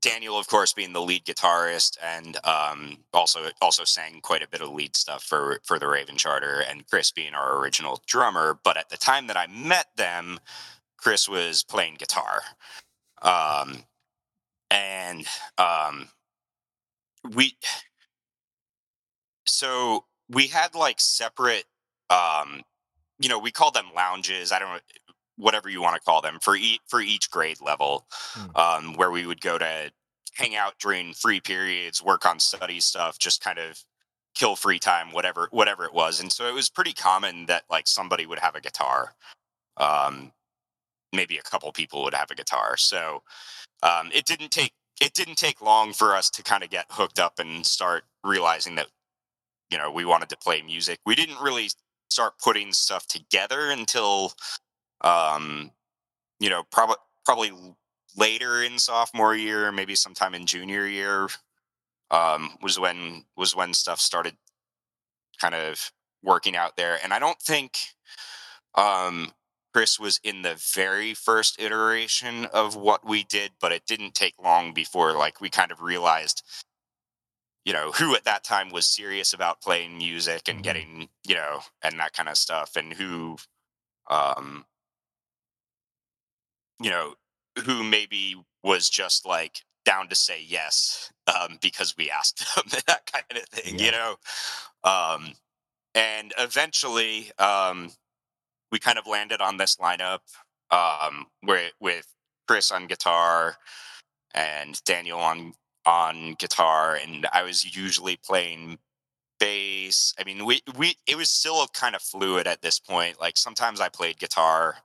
Daniel, 0.00 0.38
of 0.38 0.48
course, 0.48 0.72
being 0.72 0.92
the 0.92 1.02
lead 1.02 1.24
guitarist, 1.24 1.98
and 2.02 2.38
um, 2.46 2.98
also 3.12 3.50
also 3.60 3.84
sang 3.84 4.20
quite 4.22 4.42
a 4.42 4.48
bit 4.48 4.62
of 4.62 4.70
lead 4.70 4.96
stuff 4.96 5.22
for 5.22 5.60
for 5.64 5.78
the 5.78 5.88
Raven 5.88 6.16
Charter, 6.16 6.60
and 6.68 6.86
Chris 6.88 7.10
being 7.10 7.34
our 7.34 7.58
original 7.58 8.02
drummer. 8.06 8.58
But 8.62 8.76
at 8.78 8.88
the 8.88 8.96
time 8.96 9.26
that 9.26 9.36
I 9.36 9.46
met 9.46 9.88
them, 9.96 10.40
Chris 10.96 11.28
was 11.28 11.62
playing 11.64 11.96
guitar, 11.96 12.42
um, 13.22 13.84
and 14.70 15.26
um, 15.58 16.08
we 17.34 17.56
so 19.46 20.04
we 20.28 20.46
had 20.46 20.74
like 20.74 21.00
separate 21.00 21.64
um, 22.10 22.62
you 23.18 23.28
know 23.28 23.38
we 23.38 23.50
called 23.50 23.74
them 23.74 23.86
lounges 23.94 24.52
i 24.52 24.58
don't 24.58 24.70
know 24.72 24.80
whatever 25.40 25.68
you 25.68 25.82
want 25.82 25.94
to 25.94 26.00
call 26.02 26.20
them 26.20 26.38
for 26.40 26.56
each 26.56 26.80
for 26.86 27.00
each 27.00 27.30
grade 27.30 27.60
level 27.60 28.06
mm. 28.34 28.56
um, 28.56 28.94
where 28.94 29.10
we 29.10 29.26
would 29.26 29.40
go 29.40 29.58
to 29.58 29.90
hang 30.34 30.54
out 30.56 30.74
during 30.78 31.12
free 31.12 31.40
periods 31.40 32.02
work 32.02 32.24
on 32.26 32.38
study 32.38 32.80
stuff 32.80 33.18
just 33.18 33.42
kind 33.42 33.58
of 33.58 33.82
kill 34.34 34.54
free 34.56 34.78
time 34.78 35.12
whatever 35.12 35.48
whatever 35.50 35.84
it 35.84 35.92
was 35.92 36.20
and 36.20 36.30
so 36.30 36.46
it 36.46 36.54
was 36.54 36.70
pretty 36.70 36.92
common 36.92 37.46
that 37.46 37.64
like 37.70 37.86
somebody 37.86 38.26
would 38.26 38.38
have 38.38 38.54
a 38.54 38.60
guitar 38.60 39.14
um, 39.76 40.30
maybe 41.12 41.36
a 41.36 41.42
couple 41.42 41.70
people 41.72 42.02
would 42.04 42.14
have 42.14 42.30
a 42.30 42.34
guitar 42.34 42.76
so 42.76 43.22
um, 43.82 44.10
it 44.14 44.24
didn't 44.26 44.50
take 44.50 44.72
it 45.00 45.14
didn't 45.14 45.36
take 45.36 45.60
long 45.60 45.92
for 45.92 46.14
us 46.14 46.30
to 46.30 46.42
kind 46.42 46.62
of 46.62 46.70
get 46.70 46.86
hooked 46.90 47.18
up 47.18 47.38
and 47.38 47.66
start 47.66 48.04
realizing 48.22 48.76
that 48.76 48.86
you 49.70 49.78
know 49.78 49.90
we 49.90 50.04
wanted 50.04 50.28
to 50.28 50.36
play 50.36 50.62
music 50.62 50.98
we 51.06 51.14
didn't 51.14 51.40
really 51.40 51.68
start 52.10 52.34
putting 52.42 52.72
stuff 52.72 53.06
together 53.06 53.70
until 53.70 54.32
um, 55.00 55.70
you 56.38 56.50
know, 56.50 56.62
probably 56.70 56.96
probably 57.24 57.52
later 58.16 58.62
in 58.62 58.78
sophomore 58.78 59.34
year, 59.34 59.70
maybe 59.70 59.94
sometime 59.94 60.34
in 60.34 60.46
junior 60.46 60.86
year, 60.86 61.28
um, 62.10 62.56
was 62.62 62.78
when 62.78 63.24
was 63.36 63.54
when 63.54 63.74
stuff 63.74 64.00
started 64.00 64.36
kind 65.40 65.54
of 65.54 65.92
working 66.22 66.56
out 66.56 66.76
there. 66.76 66.98
And 67.02 67.14
I 67.14 67.18
don't 67.18 67.40
think 67.40 67.78
um, 68.74 69.32
Chris 69.72 69.98
was 69.98 70.20
in 70.22 70.42
the 70.42 70.60
very 70.74 71.14
first 71.14 71.60
iteration 71.60 72.46
of 72.46 72.76
what 72.76 73.06
we 73.06 73.24
did, 73.24 73.52
but 73.60 73.72
it 73.72 73.86
didn't 73.86 74.14
take 74.14 74.34
long 74.42 74.72
before 74.72 75.12
like 75.12 75.40
we 75.40 75.48
kind 75.48 75.72
of 75.72 75.80
realized, 75.80 76.42
you 77.64 77.72
know, 77.72 77.92
who 77.92 78.14
at 78.14 78.24
that 78.24 78.44
time 78.44 78.70
was 78.70 78.86
serious 78.86 79.32
about 79.32 79.62
playing 79.62 79.96
music 79.96 80.48
and 80.48 80.56
mm-hmm. 80.56 80.62
getting, 80.62 81.08
you 81.26 81.34
know, 81.34 81.60
and 81.82 81.98
that 81.98 82.12
kind 82.12 82.28
of 82.28 82.36
stuff, 82.36 82.76
and 82.76 82.92
who 82.92 83.36
um, 84.10 84.64
you 86.80 86.90
know, 86.90 87.14
who 87.64 87.84
maybe 87.84 88.34
was 88.62 88.88
just 88.88 89.26
like 89.26 89.62
down 89.84 90.08
to 90.08 90.14
say 90.14 90.42
yes 90.46 91.12
um, 91.26 91.58
because 91.60 91.96
we 91.96 92.10
asked 92.10 92.38
them 92.56 92.80
that 92.86 93.10
kind 93.10 93.24
of 93.42 93.48
thing, 93.48 93.78
yeah. 93.78 93.84
you 93.86 93.92
know. 93.92 94.16
Um, 94.84 95.32
and 95.94 96.32
eventually, 96.38 97.30
um, 97.38 97.90
we 98.72 98.78
kind 98.78 98.98
of 98.98 99.06
landed 99.06 99.40
on 99.40 99.56
this 99.56 99.76
lineup 99.76 100.20
um, 100.70 101.26
where 101.42 101.70
with 101.80 102.06
Chris 102.46 102.70
on 102.70 102.86
guitar 102.86 103.56
and 104.34 104.82
Daniel 104.84 105.18
on 105.18 105.54
on 105.86 106.36
guitar, 106.38 106.96
and 107.02 107.26
I 107.32 107.42
was 107.42 107.76
usually 107.76 108.16
playing 108.16 108.78
bass. 109.38 110.14
I 110.18 110.24
mean, 110.24 110.44
we 110.44 110.62
we 110.76 110.96
it 111.06 111.16
was 111.16 111.30
still 111.30 111.66
kind 111.68 111.96
of 111.96 112.02
fluid 112.02 112.46
at 112.46 112.62
this 112.62 112.78
point. 112.78 113.20
Like 113.20 113.36
sometimes 113.36 113.80
I 113.80 113.88
played 113.88 114.18
guitar 114.18 114.76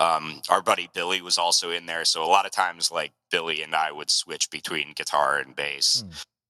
um, 0.00 0.42
our 0.48 0.62
buddy 0.62 0.88
Billy 0.92 1.22
was 1.22 1.38
also 1.38 1.70
in 1.70 1.86
there, 1.86 2.04
so 2.04 2.24
a 2.24 2.26
lot 2.26 2.46
of 2.46 2.52
times 2.52 2.90
like 2.90 3.12
Billy 3.30 3.62
and 3.62 3.74
I 3.74 3.92
would 3.92 4.10
switch 4.10 4.50
between 4.50 4.94
guitar 4.94 5.38
and 5.38 5.54
bass. 5.54 6.02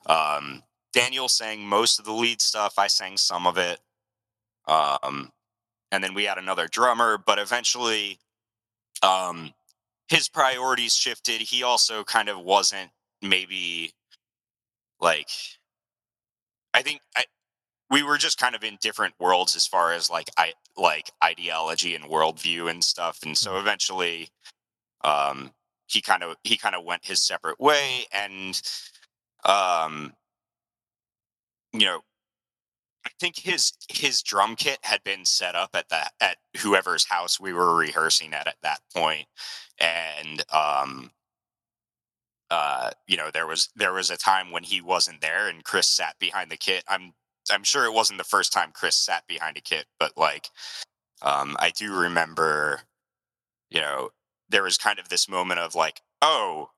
Mm. 0.08 0.36
Um, 0.38 0.62
Daniel 0.92 1.28
sang 1.28 1.60
most 1.60 1.98
of 1.98 2.04
the 2.04 2.12
lead 2.12 2.40
stuff. 2.40 2.78
I 2.78 2.86
sang 2.86 3.16
some 3.16 3.46
of 3.46 3.58
it. 3.58 3.80
Um, 4.66 5.30
and 5.92 6.02
then 6.02 6.14
we 6.14 6.24
had 6.24 6.38
another 6.38 6.68
drummer, 6.68 7.18
but 7.18 7.38
eventually 7.38 8.18
um, 9.02 9.52
his 10.08 10.28
priorities 10.28 10.94
shifted. 10.94 11.40
He 11.40 11.62
also 11.62 12.04
kind 12.04 12.28
of 12.28 12.38
wasn't 12.38 12.90
maybe 13.22 13.92
like 15.00 15.28
I 16.72 16.82
think 16.82 17.00
I, 17.16 17.24
we 17.90 18.02
were 18.02 18.18
just 18.18 18.38
kind 18.38 18.54
of 18.54 18.62
in 18.62 18.78
different 18.80 19.14
worlds 19.18 19.56
as 19.56 19.66
far 19.66 19.92
as 19.92 20.08
like 20.08 20.30
I 20.36 20.52
like 20.76 21.10
ideology 21.22 21.94
and 21.94 22.04
worldview 22.04 22.70
and 22.70 22.82
stuff. 22.82 23.18
And 23.24 23.36
so 23.36 23.50
mm-hmm. 23.50 23.60
eventually, 23.60 24.28
um, 25.02 25.50
he 25.86 26.00
kind 26.00 26.22
of 26.22 26.36
he 26.44 26.56
kind 26.56 26.74
of 26.74 26.84
went 26.84 27.04
his 27.04 27.22
separate 27.22 27.58
way, 27.58 28.06
and 28.12 28.60
um, 29.44 30.12
you 31.72 31.86
know, 31.86 32.00
I 33.04 33.10
think 33.18 33.38
his 33.38 33.72
his 33.88 34.22
drum 34.22 34.56
kit 34.56 34.78
had 34.82 35.02
been 35.02 35.24
set 35.24 35.54
up 35.56 35.70
at 35.74 35.88
that 35.88 36.12
at 36.20 36.36
whoever's 36.58 37.06
house 37.06 37.40
we 37.40 37.52
were 37.52 37.76
rehearsing 37.76 38.32
at 38.34 38.46
at 38.46 38.56
that 38.62 38.80
point, 38.94 39.26
and 39.78 40.44
um, 40.52 41.10
uh, 42.50 42.90
you 43.08 43.16
know, 43.16 43.30
there 43.32 43.46
was 43.46 43.68
there 43.74 43.92
was 43.92 44.10
a 44.10 44.16
time 44.16 44.52
when 44.52 44.62
he 44.62 44.80
wasn't 44.80 45.20
there, 45.20 45.48
and 45.48 45.64
Chris 45.64 45.88
sat 45.88 46.16
behind 46.20 46.50
the 46.50 46.56
kit. 46.56 46.84
I'm 46.88 47.14
I'm 47.52 47.64
sure 47.64 47.84
it 47.84 47.92
wasn't 47.92 48.18
the 48.18 48.24
first 48.24 48.52
time 48.52 48.70
Chris 48.72 48.96
sat 48.96 49.26
behind 49.26 49.56
a 49.56 49.60
kit, 49.60 49.86
but 49.98 50.12
like 50.16 50.48
um, 51.22 51.56
I 51.58 51.70
do 51.70 51.94
remember, 51.94 52.80
you 53.70 53.80
know, 53.80 54.10
there 54.48 54.62
was 54.62 54.78
kind 54.78 54.98
of 54.98 55.08
this 55.08 55.28
moment 55.28 55.60
of 55.60 55.74
like, 55.74 56.00
oh, 56.22 56.70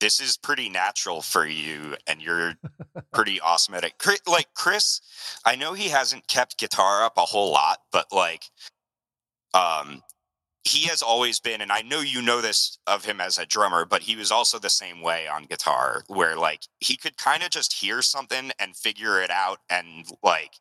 this 0.00 0.20
is 0.20 0.36
pretty 0.36 0.68
natural 0.68 1.20
for 1.22 1.46
you, 1.46 1.96
and 2.06 2.22
you're 2.22 2.54
pretty 3.12 3.40
awesome 3.40 3.74
at 3.74 3.84
it. 3.84 3.94
Like 4.26 4.48
Chris, 4.54 5.00
I 5.44 5.56
know 5.56 5.74
he 5.74 5.88
hasn't 5.88 6.28
kept 6.28 6.58
guitar 6.58 7.04
up 7.04 7.16
a 7.16 7.22
whole 7.22 7.52
lot, 7.52 7.78
but 7.92 8.06
like, 8.12 8.44
um, 9.54 10.02
he 10.64 10.86
has 10.88 11.02
always 11.02 11.40
been, 11.40 11.60
and 11.60 11.72
I 11.72 11.82
know 11.82 12.00
you 12.00 12.20
know 12.22 12.40
this 12.40 12.78
of 12.86 13.04
him 13.04 13.20
as 13.20 13.38
a 13.38 13.46
drummer, 13.46 13.84
but 13.84 14.02
he 14.02 14.16
was 14.16 14.30
also 14.30 14.58
the 14.58 14.70
same 14.70 15.00
way 15.00 15.26
on 15.26 15.44
guitar, 15.44 16.04
where 16.08 16.36
like 16.36 16.62
he 16.80 16.96
could 16.96 17.16
kind 17.16 17.42
of 17.42 17.50
just 17.50 17.72
hear 17.72 18.02
something 18.02 18.50
and 18.58 18.76
figure 18.76 19.22
it 19.22 19.30
out, 19.30 19.58
and 19.70 20.06
like 20.22 20.54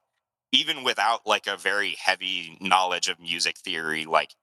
even 0.51 0.83
without 0.83 1.27
like 1.27 1.47
a 1.47 1.57
very 1.57 1.95
heavy 1.99 2.57
knowledge 2.61 3.07
of 3.09 3.19
music 3.19 3.57
theory, 3.57 4.05
like 4.05 4.35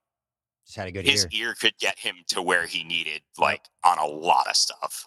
just 0.66 0.76
had 0.76 0.88
a 0.88 0.92
good 0.92 1.06
his 1.06 1.26
ear. 1.32 1.48
ear 1.48 1.54
could 1.54 1.76
get 1.78 1.98
him 1.98 2.16
to 2.28 2.42
where 2.42 2.66
he 2.66 2.84
needed, 2.84 3.22
like 3.38 3.62
on 3.84 3.98
a 3.98 4.06
lot 4.06 4.46
of 4.48 4.56
stuff. 4.56 5.06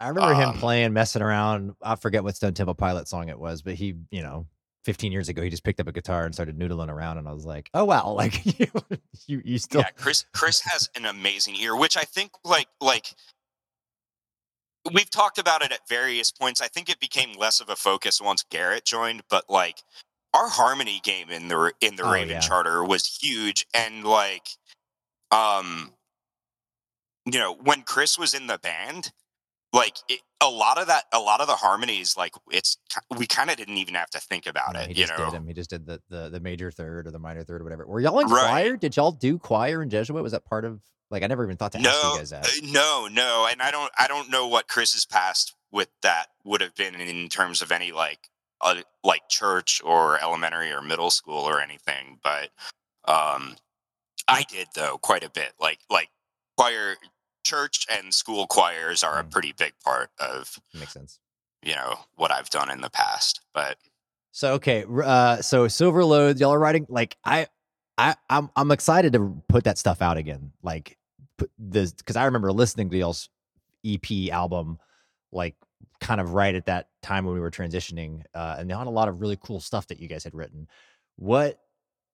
I 0.00 0.08
remember 0.08 0.34
him 0.34 0.50
Um, 0.50 0.58
playing, 0.58 0.92
messing 0.92 1.22
around. 1.22 1.74
I 1.82 1.96
forget 1.96 2.22
what 2.22 2.36
Stone 2.36 2.54
Temple 2.54 2.74
Pilot 2.74 3.08
song 3.08 3.28
it 3.28 3.38
was, 3.38 3.62
but 3.62 3.74
he, 3.74 3.96
you 4.10 4.22
know, 4.22 4.46
15 4.88 5.12
years 5.12 5.28
ago, 5.28 5.42
he 5.42 5.50
just 5.50 5.64
picked 5.64 5.80
up 5.80 5.86
a 5.86 5.92
guitar 5.92 6.24
and 6.24 6.32
started 6.32 6.58
noodling 6.58 6.88
around, 6.88 7.18
and 7.18 7.28
I 7.28 7.32
was 7.34 7.44
like, 7.44 7.68
oh 7.74 7.84
wow, 7.84 8.10
like 8.16 8.40
you, 9.26 9.42
you, 9.44 9.58
still, 9.58 9.82
yeah, 9.82 9.90
Chris 9.90 10.24
Chris 10.32 10.62
has 10.62 10.88
an 10.96 11.04
amazing 11.04 11.56
ear, 11.56 11.76
which 11.76 11.94
I 11.94 12.04
think 12.04 12.30
like 12.42 12.68
like 12.80 13.12
we've 14.90 15.10
talked 15.10 15.36
about 15.36 15.60
it 15.60 15.72
at 15.72 15.86
various 15.90 16.32
points. 16.32 16.62
I 16.62 16.68
think 16.68 16.88
it 16.88 17.00
became 17.00 17.34
less 17.34 17.60
of 17.60 17.68
a 17.68 17.76
focus 17.76 18.18
once 18.18 18.42
Garrett 18.48 18.86
joined, 18.86 19.24
but 19.28 19.44
like 19.50 19.82
our 20.32 20.48
harmony 20.48 21.02
game 21.04 21.28
in 21.28 21.48
the 21.48 21.70
in 21.82 21.96
the 21.96 22.04
Oh, 22.04 22.10
Raven 22.10 22.36
yeah. 22.36 22.40
Charter 22.40 22.82
was 22.82 23.06
huge, 23.20 23.66
and 23.74 24.04
like 24.04 24.48
um 25.30 25.92
you 27.26 27.38
know 27.38 27.52
when 27.62 27.82
Chris 27.82 28.18
was 28.18 28.32
in 28.32 28.46
the 28.46 28.56
band. 28.56 29.12
Like 29.72 29.96
it, 30.08 30.20
a 30.40 30.48
lot 30.48 30.78
of 30.80 30.86
that, 30.86 31.04
a 31.12 31.18
lot 31.18 31.40
of 31.40 31.46
the 31.46 31.54
harmonies, 31.54 32.16
like 32.16 32.32
it's 32.50 32.78
we 33.16 33.26
kind 33.26 33.50
of 33.50 33.56
didn't 33.56 33.76
even 33.76 33.94
have 33.94 34.10
to 34.10 34.20
think 34.20 34.46
about 34.46 34.74
No, 34.74 34.80
it, 34.80 34.88
he 34.88 34.94
you 34.94 35.02
just 35.02 35.16
know. 35.16 35.24
did 35.26 35.34
him. 35.34 35.46
He 35.46 35.52
just 35.52 35.70
did 35.70 35.86
the, 35.86 36.00
the 36.08 36.30
the 36.30 36.40
major 36.40 36.70
third 36.70 37.06
or 37.06 37.10
the 37.10 37.18
minor 37.18 37.42
third 37.44 37.60
or 37.60 37.64
whatever. 37.64 37.86
Were 37.86 38.00
y'all 38.00 38.18
in 38.20 38.28
Right. 38.28 38.40
choir? 38.40 38.76
Did 38.76 38.96
y'all 38.96 39.12
do 39.12 39.38
choir 39.38 39.82
in 39.82 39.90
Jesuit? 39.90 40.22
Was 40.22 40.32
that 40.32 40.44
part 40.44 40.64
of 40.64 40.80
like 41.10 41.22
I 41.22 41.26
never 41.26 41.44
even 41.44 41.56
thought 41.56 41.72
to 41.72 41.78
ask 41.78 42.02
No, 42.02 42.12
you 42.12 42.18
guys 42.18 42.30
that. 42.30 42.46
Uh, 42.46 42.50
no, 42.64 43.08
no, 43.10 43.46
and 43.50 43.60
I 43.60 43.70
don't, 43.70 43.90
I 43.98 44.08
don't 44.08 44.30
know 44.30 44.46
what 44.48 44.68
Chris's 44.68 45.04
past 45.06 45.54
with 45.70 45.88
that 46.02 46.26
would 46.44 46.60
have 46.60 46.74
been 46.74 46.94
in 46.94 47.28
terms 47.28 47.60
of 47.62 47.70
any 47.72 47.92
like, 47.92 48.28
uh, 48.60 48.76
like 49.04 49.22
church 49.28 49.80
or 49.84 50.22
elementary 50.22 50.72
or 50.72 50.82
middle 50.82 51.10
school 51.10 51.40
or 51.40 51.60
anything. 51.60 52.18
But 52.22 52.50
um, 53.06 53.56
I 54.28 54.44
did 54.48 54.68
though 54.74 54.98
quite 54.98 55.24
a 55.24 55.30
bit. 55.30 55.52
Like, 55.60 55.78
like 55.90 56.08
choir, 56.56 56.96
church 57.48 57.86
and 57.90 58.12
school 58.12 58.46
choirs 58.46 59.02
are 59.02 59.18
a 59.18 59.24
Mm. 59.24 59.30
pretty 59.30 59.52
big 59.52 59.72
part 59.84 60.10
of 60.18 60.58
Makes 60.74 60.92
sense. 60.92 61.18
you 61.62 61.74
know 61.74 61.98
what 62.16 62.30
I've 62.30 62.50
done 62.50 62.70
in 62.70 62.80
the 62.80 62.90
past. 62.90 63.40
But 63.54 63.76
So 64.32 64.54
okay, 64.54 64.84
uh, 65.04 65.36
so 65.42 65.66
Silver 65.68 66.04
Loads, 66.04 66.40
y'all 66.40 66.52
are 66.54 66.58
writing 66.58 66.86
like 66.88 67.16
I, 67.24 67.46
I, 67.96 68.14
I'm 68.30 68.50
I'm 68.54 68.70
excited 68.70 69.12
to 69.14 69.42
put 69.48 69.64
that 69.64 69.78
stuff 69.78 70.02
out 70.02 70.16
again. 70.18 70.52
Like 70.62 70.96
put 71.38 71.50
this 71.58 71.92
because 71.92 72.16
I 72.16 72.24
remember 72.26 72.52
listening 72.52 72.90
to 72.90 72.96
y'all's 72.98 73.28
EP 73.84 74.30
album, 74.30 74.78
like 75.32 75.56
kind 76.00 76.20
of 76.20 76.34
right 76.34 76.54
at 76.54 76.66
that 76.66 76.88
time 77.02 77.24
when 77.24 77.34
we 77.34 77.40
were 77.40 77.50
transitioning, 77.50 78.22
uh, 78.34 78.56
and 78.58 78.68
they 78.70 78.74
had 78.74 78.86
a 78.86 78.90
lot 78.90 79.08
of 79.08 79.20
really 79.20 79.36
cool 79.42 79.58
stuff 79.60 79.86
that 79.88 79.98
you 79.98 80.06
guys 80.08 80.22
had 80.24 80.34
written. 80.34 80.68
What 81.16 81.58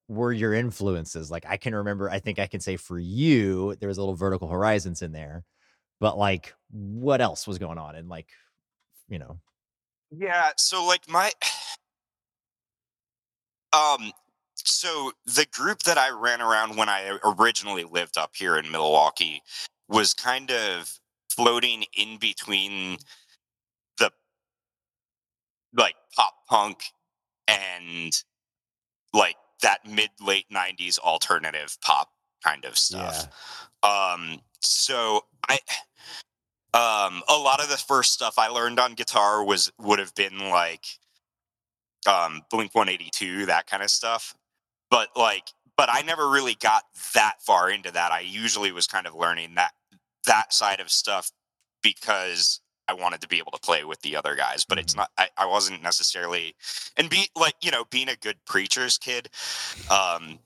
were 0.07 0.31
your 0.31 0.53
influences? 0.53 1.31
Like 1.31 1.45
I 1.47 1.57
can 1.57 1.75
remember, 1.75 2.09
I 2.09 2.19
think 2.19 2.39
I 2.39 2.47
can 2.47 2.59
say 2.59 2.77
for 2.77 2.99
you, 2.99 3.75
there 3.75 3.89
was 3.89 3.97
a 3.97 4.01
little 4.01 4.15
Vertical 4.15 4.47
Horizons 4.47 5.01
in 5.01 5.11
there, 5.11 5.43
but 5.99 6.17
like 6.17 6.53
what 6.71 7.21
else 7.21 7.47
was 7.47 7.57
going 7.57 7.77
on? 7.77 7.95
And 7.95 8.09
like, 8.09 8.29
you 9.07 9.19
know, 9.19 9.39
Yeah, 10.11 10.51
so 10.57 10.85
like 10.85 11.07
my 11.09 11.31
um 13.73 14.11
so 14.55 15.11
the 15.25 15.45
group 15.51 15.79
that 15.83 15.97
I 15.97 16.09
ran 16.09 16.41
around 16.41 16.77
when 16.77 16.89
I 16.89 17.17
originally 17.23 17.83
lived 17.83 18.17
up 18.17 18.31
here 18.35 18.57
in 18.57 18.71
Milwaukee 18.71 19.41
was 19.87 20.13
kind 20.13 20.51
of 20.51 20.99
floating 21.29 21.85
in 21.95 22.17
between 22.17 22.97
the 23.97 24.11
like 25.75 25.95
pop 26.15 26.33
punk 26.47 26.83
and 27.47 28.13
like 29.13 29.35
that 29.65 29.79
mid 29.89 30.11
late 30.21 30.45
90s 30.53 30.99
alternative 30.99 31.75
pop 31.81 32.11
kind 32.43 32.65
of 32.65 32.77
stuff. 32.77 33.27
Um, 33.81 34.39
so 34.61 35.21
I, 35.49 35.55
um, 36.75 37.23
a 37.27 37.35
lot 37.35 37.61
of 37.61 37.69
the 37.69 37.77
first 37.77 38.13
stuff 38.13 38.35
I 38.37 38.47
learned 38.47 38.79
on 38.79 38.93
guitar 38.93 39.43
was 39.43 39.71
would 39.79 39.97
have 39.97 40.13
been 40.13 40.49
like, 40.49 40.85
um, 42.07 42.43
Blink 42.51 42.75
One 42.75 42.89
Eighty 42.89 43.09
Two, 43.11 43.47
that 43.47 43.65
kind 43.65 43.81
of 43.81 43.89
stuff. 43.89 44.35
But 44.91 45.09
like, 45.15 45.47
but 45.75 45.89
I 45.91 46.01
never 46.03 46.29
really 46.29 46.55
got 46.55 46.83
that 47.15 47.41
far 47.41 47.71
into 47.71 47.91
that. 47.91 48.11
I 48.11 48.19
usually 48.19 48.71
was 48.71 48.85
kind 48.85 49.07
of 49.07 49.15
learning 49.15 49.55
that 49.55 49.71
that 50.27 50.53
side 50.53 50.79
of 50.79 50.91
stuff 50.91 51.31
because 51.81 52.61
I 52.87 52.93
wanted 52.93 53.21
to 53.21 53.27
be 53.27 53.37
able 53.39 53.51
to 53.51 53.59
play 53.59 53.83
with 53.83 54.01
the 54.01 54.15
other 54.15 54.35
guys. 54.35 54.65
But 54.65 54.79
it's 54.79 54.93
Mhm. 54.93 54.97
not. 54.97 55.11
I, 55.17 55.29
I 55.37 55.45
wasn't 55.45 55.81
necessarily, 55.83 56.55
and 56.97 57.09
be 57.09 57.29
like 57.35 57.55
you 57.61 57.71
know 57.71 57.85
being 57.85 58.09
a 58.09 58.15
good 58.15 58.37
preacher's 58.45 58.97
kid. 58.97 59.29
Um, 59.89 60.39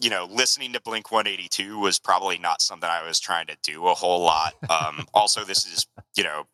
you 0.00 0.10
know, 0.10 0.24
listening 0.30 0.72
to 0.72 0.80
Blink 0.80 1.12
182 1.12 1.78
was 1.78 1.98
probably 1.98 2.38
not 2.38 2.60
something 2.62 2.88
I 2.88 3.06
was 3.06 3.20
trying 3.20 3.46
to 3.46 3.56
do 3.62 3.86
a 3.86 3.94
whole 3.94 4.20
lot. 4.22 4.54
Um, 4.68 5.06
also, 5.14 5.44
this 5.44 5.64
is, 5.66 5.86
you 6.16 6.24
know, 6.24 6.44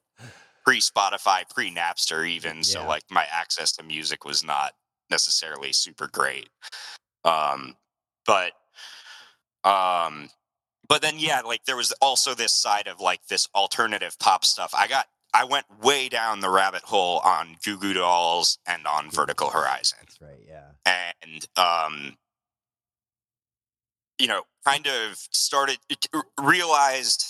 pre 0.64 0.80
Spotify, 0.80 1.48
pre 1.48 1.72
Napster, 1.74 2.28
even. 2.28 2.62
So, 2.62 2.84
like, 2.86 3.04
my 3.10 3.26
access 3.30 3.72
to 3.72 3.82
music 3.82 4.24
was 4.24 4.44
not 4.44 4.72
necessarily 5.10 5.72
super 5.72 6.08
great. 6.08 6.50
Um, 7.24 7.76
but, 8.26 8.52
um, 9.64 10.28
but 10.88 11.02
then, 11.02 11.14
yeah, 11.18 11.40
like, 11.40 11.64
there 11.64 11.76
was 11.76 11.92
also 12.00 12.34
this 12.34 12.52
side 12.54 12.86
of 12.86 13.00
like 13.00 13.26
this 13.28 13.48
alternative 13.54 14.18
pop 14.18 14.44
stuff. 14.44 14.72
I 14.76 14.86
got, 14.86 15.06
I 15.34 15.44
went 15.44 15.66
way 15.82 16.08
down 16.08 16.40
the 16.40 16.50
rabbit 16.50 16.82
hole 16.82 17.18
on 17.20 17.56
Goo 17.64 17.78
Goo 17.78 17.94
Dolls 17.94 18.58
and 18.66 18.86
on 18.86 19.10
Vertical 19.10 19.50
Horizon 19.50 19.98
that's 20.08 20.20
right. 20.20 20.40
Yeah. 20.46 20.70
and 20.86 21.46
um 21.56 22.16
you 24.18 24.26
know 24.26 24.42
kind 24.66 24.86
of 24.86 25.16
started 25.32 25.78
realized 26.40 27.24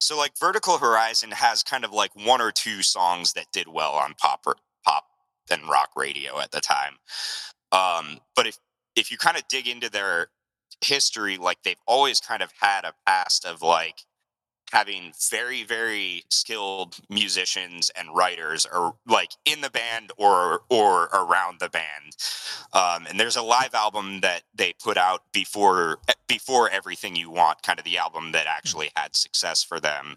so 0.00 0.16
like 0.16 0.32
vertical 0.38 0.78
horizon 0.78 1.30
has 1.30 1.62
kind 1.62 1.84
of 1.84 1.92
like 1.92 2.10
one 2.14 2.40
or 2.40 2.50
two 2.50 2.82
songs 2.82 3.34
that 3.34 3.46
did 3.52 3.68
well 3.68 3.92
on 3.92 4.14
pop 4.20 4.44
pop 4.84 5.04
and 5.50 5.68
rock 5.68 5.90
radio 5.96 6.38
at 6.40 6.50
the 6.50 6.60
time 6.60 6.94
um 7.72 8.18
but 8.34 8.46
if 8.46 8.58
if 8.96 9.10
you 9.10 9.16
kind 9.16 9.36
of 9.36 9.46
dig 9.48 9.68
into 9.68 9.90
their 9.90 10.28
history 10.82 11.36
like 11.36 11.62
they've 11.62 11.76
always 11.86 12.20
kind 12.20 12.42
of 12.42 12.52
had 12.60 12.84
a 12.84 12.94
past 13.06 13.44
of 13.44 13.62
like 13.62 14.04
having 14.72 15.12
very 15.30 15.62
very 15.64 16.24
skilled 16.30 16.96
musicians 17.10 17.90
and 17.96 18.08
writers 18.14 18.66
or 18.72 18.94
like 19.06 19.32
in 19.44 19.60
the 19.60 19.70
band 19.70 20.10
or 20.16 20.62
or 20.70 21.04
around 21.12 21.60
the 21.60 21.68
band. 21.68 22.16
Um, 22.72 23.06
and 23.06 23.20
there's 23.20 23.36
a 23.36 23.42
live 23.42 23.74
album 23.74 24.20
that 24.20 24.42
they 24.54 24.72
put 24.82 24.96
out 24.96 25.22
before 25.32 25.98
eh, 26.08 26.14
before 26.26 26.70
everything 26.70 27.16
you 27.16 27.30
want 27.30 27.62
kind 27.62 27.78
of 27.78 27.84
the 27.84 27.98
album 27.98 28.32
that 28.32 28.46
actually 28.46 28.90
had 28.96 29.14
success 29.14 29.62
for 29.62 29.78
them 29.78 30.16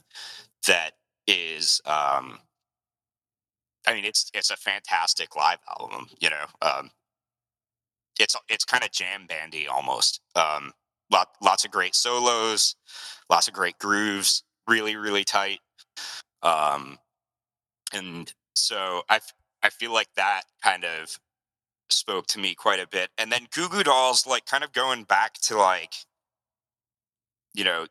that 0.68 0.91
is 1.28 1.82
um 1.86 2.39
i 3.88 3.93
mean 3.93 4.05
it's 4.05 4.30
it's 4.34 4.51
a 4.51 4.55
fantastic 4.57 5.36
live 5.36 5.59
album 5.80 6.07
you 6.20 6.30
know 6.30 6.45
um 6.61 6.89
it's 8.20 8.36
it's 8.49 8.66
kind 8.66 8.84
of 8.84 8.91
jam 8.91 9.26
bandy 9.28 9.68
almost 9.68 10.22
um 10.36 10.72
lot, 11.11 11.30
lots 11.41 11.66
of 11.66 11.72
great 11.72 11.95
solos 11.95 12.76
lots 13.30 13.47
of 13.47 13.53
great 13.53 13.78
grooves 13.80 14.43
really 14.68 14.95
really 14.95 15.24
tight 15.24 15.59
um 16.43 16.97
and 17.93 18.34
so 18.55 19.03
I 19.09 19.20
I 19.63 19.70
feel 19.70 19.93
like 19.93 20.09
that 20.16 20.43
kind 20.63 20.84
of 20.86 21.20
spoke 21.89 22.26
to 22.28 22.39
me 22.39 22.55
quite 22.55 22.80
a 22.80 22.88
bit 22.88 23.09
and 23.18 23.32
then 23.32 23.47
goo 23.53 23.70
goo 23.70 23.84
dolls 23.84 24.26
like 24.26 24.45
kind 24.45 24.63
of 24.63 24.74
going 24.74 25.03
back 25.03 25.34
to 25.36 25.57
like 25.57 25.93
you 27.53 27.63
know 27.63 27.86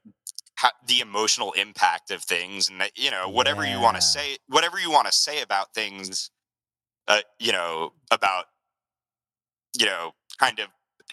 the 0.87 1.01
emotional 1.01 1.53
impact 1.53 2.11
of 2.11 2.23
things 2.23 2.69
and 2.69 2.81
that, 2.81 2.93
you 2.97 3.11
know 3.11 3.29
whatever 3.29 3.65
you 3.67 3.81
want 3.81 3.97
to 3.97 4.03
say 4.03 4.37
whatever 4.49 4.79
you 4.79 4.91
want 4.91 5.07
to 5.07 5.13
say 5.13 5.43
about 5.43 5.75
things 5.75 6.31
uh, 7.09 7.21
you 7.39 7.53
know 7.53 7.93
about 8.11 8.47
you 9.79 9.87
know 9.87 10.13
kind 10.39 10.59
of 10.59 10.69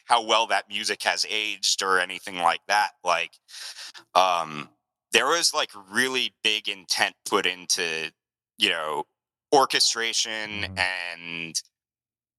how 0.06 0.24
well 0.26 0.48
that 0.48 0.70
music 0.70 1.04
has 1.04 1.26
aged 1.30 1.82
or 1.82 2.00
anything 2.00 2.38
like 2.38 2.62
that 2.68 2.92
like 3.04 3.34
um 4.16 4.70
there 5.14 5.28
was 5.28 5.54
like 5.54 5.70
really 5.92 6.34
big 6.44 6.68
intent 6.68 7.16
put 7.30 7.46
into 7.46 8.12
you 8.58 8.70
know 8.70 9.04
orchestration 9.54 10.64
Mhm. 10.64 10.80
and 10.80 11.62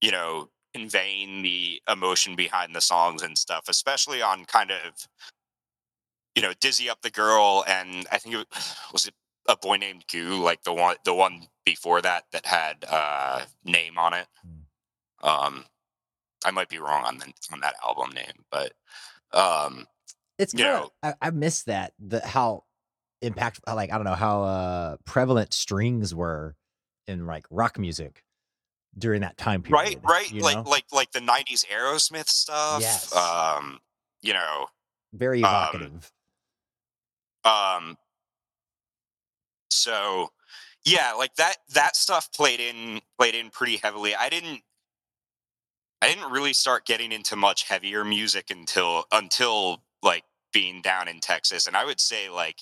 you 0.01 0.11
know 0.11 0.49
conveying 0.73 1.43
the 1.43 1.81
emotion 1.87 2.35
behind 2.35 2.75
the 2.75 2.81
songs 2.81 3.21
and 3.21 3.37
stuff 3.37 3.65
especially 3.67 4.21
on 4.21 4.45
kind 4.45 4.71
of 4.71 5.07
you 6.35 6.41
know 6.41 6.53
dizzy 6.59 6.89
up 6.89 7.01
the 7.01 7.11
girl 7.11 7.63
and 7.67 8.07
i 8.11 8.17
think 8.17 8.35
it 8.35 8.37
was, 8.37 8.75
was 8.93 9.07
it 9.07 9.13
a 9.47 9.55
boy 9.57 9.75
named 9.77 10.03
goo 10.11 10.41
like 10.41 10.63
the 10.63 10.73
one 10.73 10.95
the 11.05 11.13
one 11.13 11.47
before 11.65 12.01
that 12.01 12.23
that 12.31 12.45
had 12.45 12.83
uh 12.89 13.41
name 13.63 13.97
on 13.97 14.13
it 14.13 14.27
Mm. 14.45 15.27
um 15.27 15.65
i 16.45 16.51
might 16.51 16.69
be 16.69 16.79
wrong 16.79 17.03
on 17.03 17.17
the 17.17 17.31
on 17.51 17.59
that 17.61 17.75
album 17.85 18.09
name 18.13 18.45
but 18.51 18.73
um 19.33 19.85
it's 20.37 20.53
kind 20.53 20.83
of 20.83 20.89
I, 21.01 21.27
I 21.27 21.29
miss 21.31 21.63
that 21.63 21.93
the 21.99 22.25
how 22.25 22.63
impact 23.21 23.61
like 23.67 23.91
I 23.91 23.95
don't 23.95 24.05
know 24.05 24.13
how 24.15 24.43
uh 24.43 24.97
prevalent 25.05 25.53
strings 25.53 26.13
were 26.13 26.55
in 27.07 27.25
like 27.25 27.45
rock 27.49 27.79
music 27.79 28.23
during 28.97 29.21
that 29.21 29.37
time 29.37 29.63
period. 29.63 29.83
right 29.83 29.99
right 30.03 30.31
you 30.31 30.41
like 30.41 30.55
know? 30.57 30.69
like 30.69 30.85
like 30.91 31.11
the 31.11 31.19
90s 31.19 31.65
aerosmith 31.67 32.27
stuff 32.27 32.81
Yes. 32.81 33.15
um 33.15 33.79
you 34.21 34.33
know 34.33 34.67
very 35.13 35.41
um, 35.43 35.49
evocative. 35.49 36.11
um 37.45 37.97
so 39.69 40.29
yeah, 40.85 41.13
like 41.13 41.35
that 41.35 41.55
that 41.73 41.95
stuff 41.95 42.31
played 42.33 42.59
in 42.59 43.01
played 43.17 43.35
in 43.35 43.49
pretty 43.49 43.77
heavily. 43.77 44.15
I 44.15 44.29
didn't 44.29 44.61
I 46.03 46.09
didn't 46.09 46.31
really 46.31 46.51
start 46.51 46.85
getting 46.85 47.13
into 47.13 47.37
much 47.37 47.63
heavier 47.63 48.03
music 48.03 48.51
until 48.51 49.05
until 49.13 49.83
like 50.01 50.25
being 50.51 50.81
down 50.81 51.07
in 51.07 51.21
Texas, 51.21 51.65
and 51.65 51.77
I 51.77 51.85
would 51.85 52.01
say 52.01 52.29
like 52.29 52.57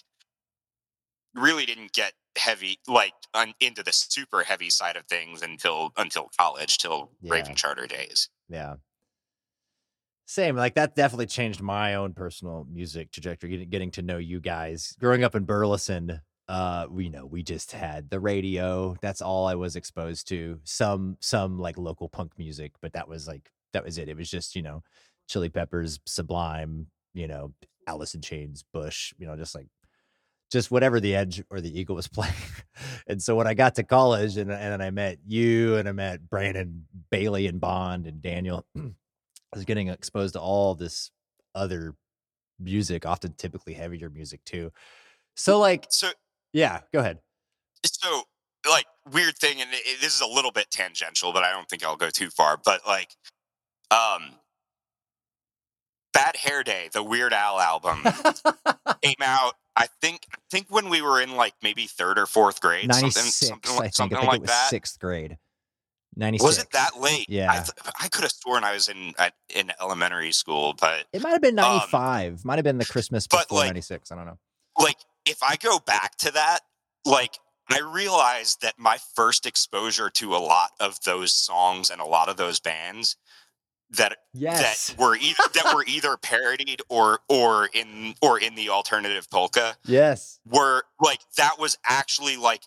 really 1.33 1.65
didn't 1.65 1.91
get 1.93 2.13
heavy 2.37 2.77
like 2.87 3.13
un, 3.33 3.53
into 3.59 3.81
the 3.81 3.91
super 3.91 4.43
heavy 4.43 4.69
side 4.69 4.95
of 4.95 5.05
things 5.05 5.41
until 5.41 5.91
until 5.97 6.29
college, 6.39 6.77
till 6.77 7.09
Yeah. 7.19 7.33
Raven 7.33 7.55
Charter 7.55 7.87
days. 7.87 8.29
Yeah. 8.47 8.75
Same. 10.27 10.55
Like 10.55 10.75
that 10.75 10.95
definitely 10.95 11.25
changed 11.25 11.63
my 11.63 11.95
own 11.95 12.13
personal 12.13 12.67
music 12.71 13.11
trajectory. 13.11 13.49
Getting, 13.49 13.69
getting 13.69 13.91
to 13.91 14.01
know 14.03 14.19
you 14.19 14.39
guys. 14.39 14.95
Growing 14.99 15.23
up 15.23 15.33
in 15.33 15.45
Burleson, 15.45 16.21
uh, 16.51 16.85
we 16.91 17.07
know 17.07 17.25
we 17.25 17.43
just 17.43 17.71
had 17.71 18.09
the 18.09 18.19
radio. 18.19 18.93
That's 19.01 19.21
all 19.21 19.47
I 19.47 19.55
was 19.55 19.77
exposed 19.77 20.27
to. 20.27 20.59
Some 20.65 21.15
some 21.21 21.57
like 21.57 21.77
local 21.77 22.09
punk 22.09 22.33
music, 22.37 22.73
but 22.81 22.91
that 22.91 23.07
was 23.07 23.25
like 23.25 23.49
that 23.71 23.85
was 23.85 23.97
it. 23.97 24.09
It 24.09 24.17
was 24.17 24.29
just 24.29 24.53
you 24.53 24.61
know, 24.61 24.83
Chili 25.29 25.47
Peppers, 25.47 26.01
Sublime, 26.05 26.87
you 27.13 27.29
know, 27.29 27.53
Alice 27.87 28.15
in 28.15 28.21
Chains, 28.21 28.65
Bush, 28.73 29.13
you 29.17 29.25
know, 29.27 29.37
just 29.37 29.55
like 29.55 29.67
just 30.51 30.71
whatever 30.71 30.99
the 30.99 31.15
Edge 31.15 31.41
or 31.49 31.61
the 31.61 31.79
Eagle 31.79 31.95
was 31.95 32.07
playing. 32.09 32.33
and 33.07 33.23
so 33.23 33.33
when 33.37 33.47
I 33.47 33.53
got 33.53 33.75
to 33.75 33.83
college 33.83 34.35
and 34.35 34.51
and 34.51 34.83
I 34.83 34.89
met 34.89 35.19
you 35.25 35.77
and 35.77 35.87
I 35.87 35.93
met 35.93 36.29
Brandon 36.29 36.85
Bailey 37.11 37.47
and 37.47 37.61
Bond 37.61 38.07
and 38.07 38.21
Daniel, 38.21 38.65
I 38.77 38.91
was 39.53 39.63
getting 39.63 39.87
exposed 39.87 40.33
to 40.33 40.41
all 40.41 40.75
this 40.75 41.11
other 41.55 41.95
music, 42.59 43.05
often 43.05 43.35
typically 43.37 43.73
heavier 43.73 44.09
music 44.09 44.43
too. 44.43 44.73
So 45.35 45.59
like, 45.59 45.87
So 45.89 46.09
yeah, 46.53 46.81
go 46.93 46.99
ahead. 46.99 47.19
so 47.85 48.23
like 48.69 48.85
weird 49.11 49.37
thing, 49.37 49.59
and 49.61 49.69
it, 49.73 49.99
this 50.01 50.13
is 50.15 50.21
a 50.21 50.27
little 50.27 50.51
bit 50.51 50.69
tangential, 50.71 51.33
but 51.33 51.43
I 51.43 51.51
don't 51.51 51.67
think 51.69 51.83
I'll 51.85 51.95
go 51.95 52.09
too 52.09 52.29
far. 52.29 52.57
But 52.63 52.81
like, 52.85 53.15
um, 53.89 54.33
Bad 56.13 56.35
Hair 56.35 56.63
Day, 56.63 56.89
the 56.91 57.03
Weird 57.03 57.33
Al 57.33 57.59
album. 57.59 58.03
came 59.01 59.15
out. 59.21 59.53
I 59.75 59.87
think 60.01 60.27
I 60.33 60.37
think 60.51 60.67
when 60.69 60.89
we 60.89 61.01
were 61.01 61.21
in 61.21 61.35
like 61.35 61.53
maybe 61.63 61.87
third 61.87 62.19
or 62.19 62.25
fourth 62.25 62.59
grade, 62.61 62.87
Ninety 62.89 63.09
something 63.11 63.31
six, 63.31 63.47
something 63.49 63.71
I 63.77 63.79
think. 63.83 63.93
something 63.95 64.17
I 64.17 64.21
think 64.21 64.31
like 64.31 64.37
it 64.39 64.41
was 64.41 64.49
that. 64.49 64.69
sixth 64.69 64.99
grade. 64.99 65.37
96. 66.17 66.43
Was 66.45 66.59
it 66.59 66.71
that 66.71 66.99
late? 66.99 67.25
Yeah. 67.29 67.49
I, 67.49 67.55
th- 67.59 67.69
I 68.01 68.09
could 68.09 68.23
have 68.23 68.33
sworn 68.33 68.65
I 68.65 68.73
was 68.73 68.89
in 68.89 69.13
at, 69.17 69.33
in 69.55 69.71
elementary 69.79 70.33
school, 70.33 70.75
but 70.77 71.05
It 71.13 71.21
might 71.21 71.29
have 71.31 71.41
been 71.41 71.57
Um, 71.57 71.65
ninety 71.65 71.87
five. 71.87 72.43
might 72.43 72.57
have 72.57 72.65
been 72.65 72.77
the 72.79 72.85
Christmas 72.85 73.27
before 73.27 73.45
like- 73.59 73.67
ninety 73.67 73.79
six. 73.79 74.11
I 74.11 74.15
don't 74.15 74.25
know. 74.25 74.37
like 74.77 74.97
if 75.25 75.41
I 75.43 75.55
go 75.55 75.79
back 75.79 76.17
to 76.17 76.31
that, 76.31 76.59
like 77.05 77.37
I 77.69 77.79
realized 77.79 78.61
that 78.61 78.75
my 78.77 78.97
first 79.15 79.45
exposure 79.45 80.09
to 80.09 80.35
a 80.35 80.37
lot 80.37 80.71
of 80.79 80.99
those 81.05 81.33
songs 81.33 81.89
and 81.89 82.01
a 82.01 82.05
lot 82.05 82.29
of 82.29 82.37
those 82.37 82.59
bands 82.59 83.15
that 83.91 84.17
Yes. 84.33 84.87
that 84.87 84.97
were 84.97 85.15
either 85.15 85.43
that 85.53 85.73
were 85.75 85.83
either 85.85 86.17
parodied 86.17 86.81
or 86.89 87.19
or 87.27 87.69
in 87.73 88.15
or 88.21 88.39
in 88.39 88.55
the 88.55 88.69
alternative 88.69 89.29
polka 89.29 89.75
yes. 89.85 90.39
were 90.45 90.83
like 90.99 91.19
that 91.37 91.59
was 91.59 91.77
actually 91.85 92.37
like 92.37 92.63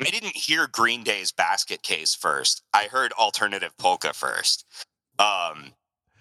I 0.00 0.04
didn't 0.04 0.36
hear 0.36 0.66
Green 0.66 1.02
Day's 1.02 1.32
Basket 1.32 1.82
Case 1.82 2.14
first. 2.14 2.62
I 2.74 2.84
heard 2.84 3.12
alternative 3.12 3.76
polka 3.78 4.12
first. 4.12 4.64
Um 5.18 5.72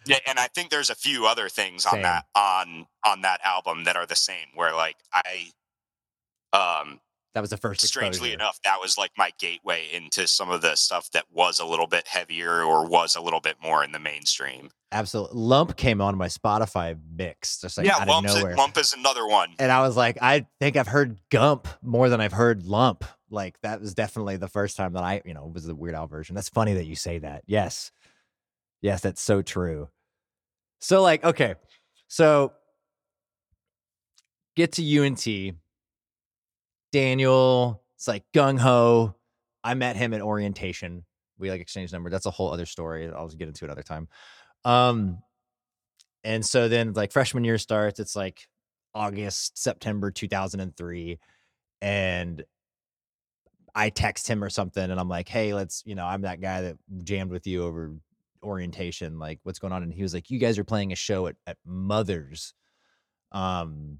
yeah, 0.07 0.19
and 0.27 0.39
I 0.39 0.47
think 0.47 0.69
there's 0.69 0.89
a 0.89 0.95
few 0.95 1.25
other 1.25 1.49
things 1.49 1.85
on 1.85 2.01
that 2.03 2.25
on 2.35 2.85
on 3.05 3.21
that 3.21 3.39
album 3.43 3.83
that 3.85 3.95
are 3.95 4.05
the 4.05 4.15
same 4.15 4.47
where 4.53 4.73
like 4.73 4.97
I 5.13 5.49
um 6.53 6.99
That 7.33 7.41
was 7.41 7.49
the 7.49 7.57
first. 7.57 7.81
strangely 7.85 8.29
exposure. 8.29 8.33
enough 8.35 8.59
that 8.63 8.79
was 8.79 8.97
like 8.97 9.11
my 9.17 9.31
gateway 9.39 9.87
into 9.91 10.27
some 10.27 10.49
of 10.49 10.61
the 10.61 10.75
stuff 10.75 11.09
that 11.11 11.25
was 11.31 11.59
a 11.59 11.65
little 11.65 11.87
bit 11.87 12.07
heavier 12.07 12.61
or 12.63 12.85
was 12.87 13.15
a 13.15 13.21
little 13.21 13.41
bit 13.41 13.57
more 13.61 13.83
in 13.83 13.91
the 13.91 13.99
mainstream. 13.99 14.69
Absolutely. 14.91 15.37
Lump 15.37 15.75
came 15.75 15.99
on 15.99 16.17
my 16.17 16.27
Spotify 16.27 16.97
mix, 17.17 17.59
just 17.59 17.77
like 17.77 17.85
yeah, 17.85 17.95
out 17.95 18.03
of 18.03 18.07
Lump, 18.07 18.27
nowhere. 18.27 18.55
Lump 18.55 18.77
is 18.77 18.93
another 18.93 19.27
one. 19.27 19.53
and 19.59 19.69
I 19.71 19.81
was 19.81 19.97
like, 19.97 20.17
I 20.21 20.45
think 20.61 20.77
I've 20.77 20.87
heard 20.87 21.19
Gump 21.29 21.67
more 21.81 22.07
than 22.07 22.21
I've 22.21 22.31
heard 22.31 22.63
Lump. 22.65 23.03
Like 23.29 23.59
that 23.61 23.81
was 23.81 23.93
definitely 23.93 24.37
the 24.37 24.47
first 24.47 24.77
time 24.77 24.93
that 24.93 25.03
I, 25.03 25.21
you 25.25 25.33
know, 25.33 25.51
was 25.53 25.65
the 25.65 25.75
Weird 25.75 25.95
Al 25.95 26.07
version. 26.07 26.35
That's 26.35 26.47
funny 26.47 26.75
that 26.75 26.85
you 26.85 26.95
say 26.95 27.17
that. 27.19 27.43
Yes, 27.47 27.91
yes, 28.81 29.01
that's 29.01 29.21
so 29.21 29.41
true. 29.41 29.89
So 30.79 31.01
like, 31.01 31.23
okay, 31.23 31.55
so 32.07 32.53
get 34.55 34.73
to 34.73 34.99
UNT. 34.99 35.27
Daniel, 36.91 37.83
it's 37.95 38.07
like 38.07 38.23
gung 38.33 38.59
ho. 38.59 39.15
I 39.63 39.73
met 39.73 39.95
him 39.95 40.13
at 40.13 40.21
orientation. 40.21 41.03
We 41.37 41.49
like 41.49 41.61
exchanged 41.61 41.91
number. 41.91 42.09
That's 42.09 42.25
a 42.25 42.31
whole 42.31 42.53
other 42.53 42.65
story. 42.65 43.11
I'll 43.11 43.27
just 43.27 43.37
get 43.37 43.47
into 43.47 43.65
another 43.65 43.83
time. 43.83 44.07
Um, 44.63 45.19
and 46.23 46.45
so 46.45 46.69
then 46.69 46.93
like 46.93 47.11
freshman 47.11 47.43
year 47.43 47.57
starts. 47.57 47.99
It's 47.99 48.15
like 48.15 48.47
August, 48.93 49.57
September 49.57 50.11
2003. 50.11 51.19
And 51.81 52.43
I 53.75 53.89
text 53.89 54.27
him 54.27 54.43
or 54.43 54.49
something 54.49 54.89
and 54.89 54.99
I'm 54.99 55.09
like, 55.09 55.27
hey, 55.27 55.53
let's, 55.53 55.83
you 55.85 55.95
know, 55.95 56.05
I'm 56.05 56.21
that 56.21 56.39
guy 56.39 56.61
that 56.61 56.77
jammed 57.03 57.31
with 57.31 57.45
you 57.45 57.65
over 57.65 57.93
orientation. 58.45 59.19
Like, 59.19 59.39
what's 59.43 59.59
going 59.59 59.73
on? 59.73 59.83
And 59.83 59.93
he 59.93 60.03
was 60.03 60.13
like, 60.13 60.29
you 60.29 60.39
guys 60.39 60.57
are 60.57 60.63
playing 60.63 60.91
a 60.91 60.95
show 60.95 61.27
at, 61.27 61.35
at 61.47 61.57
Mother's. 61.65 62.53
Um, 63.31 63.99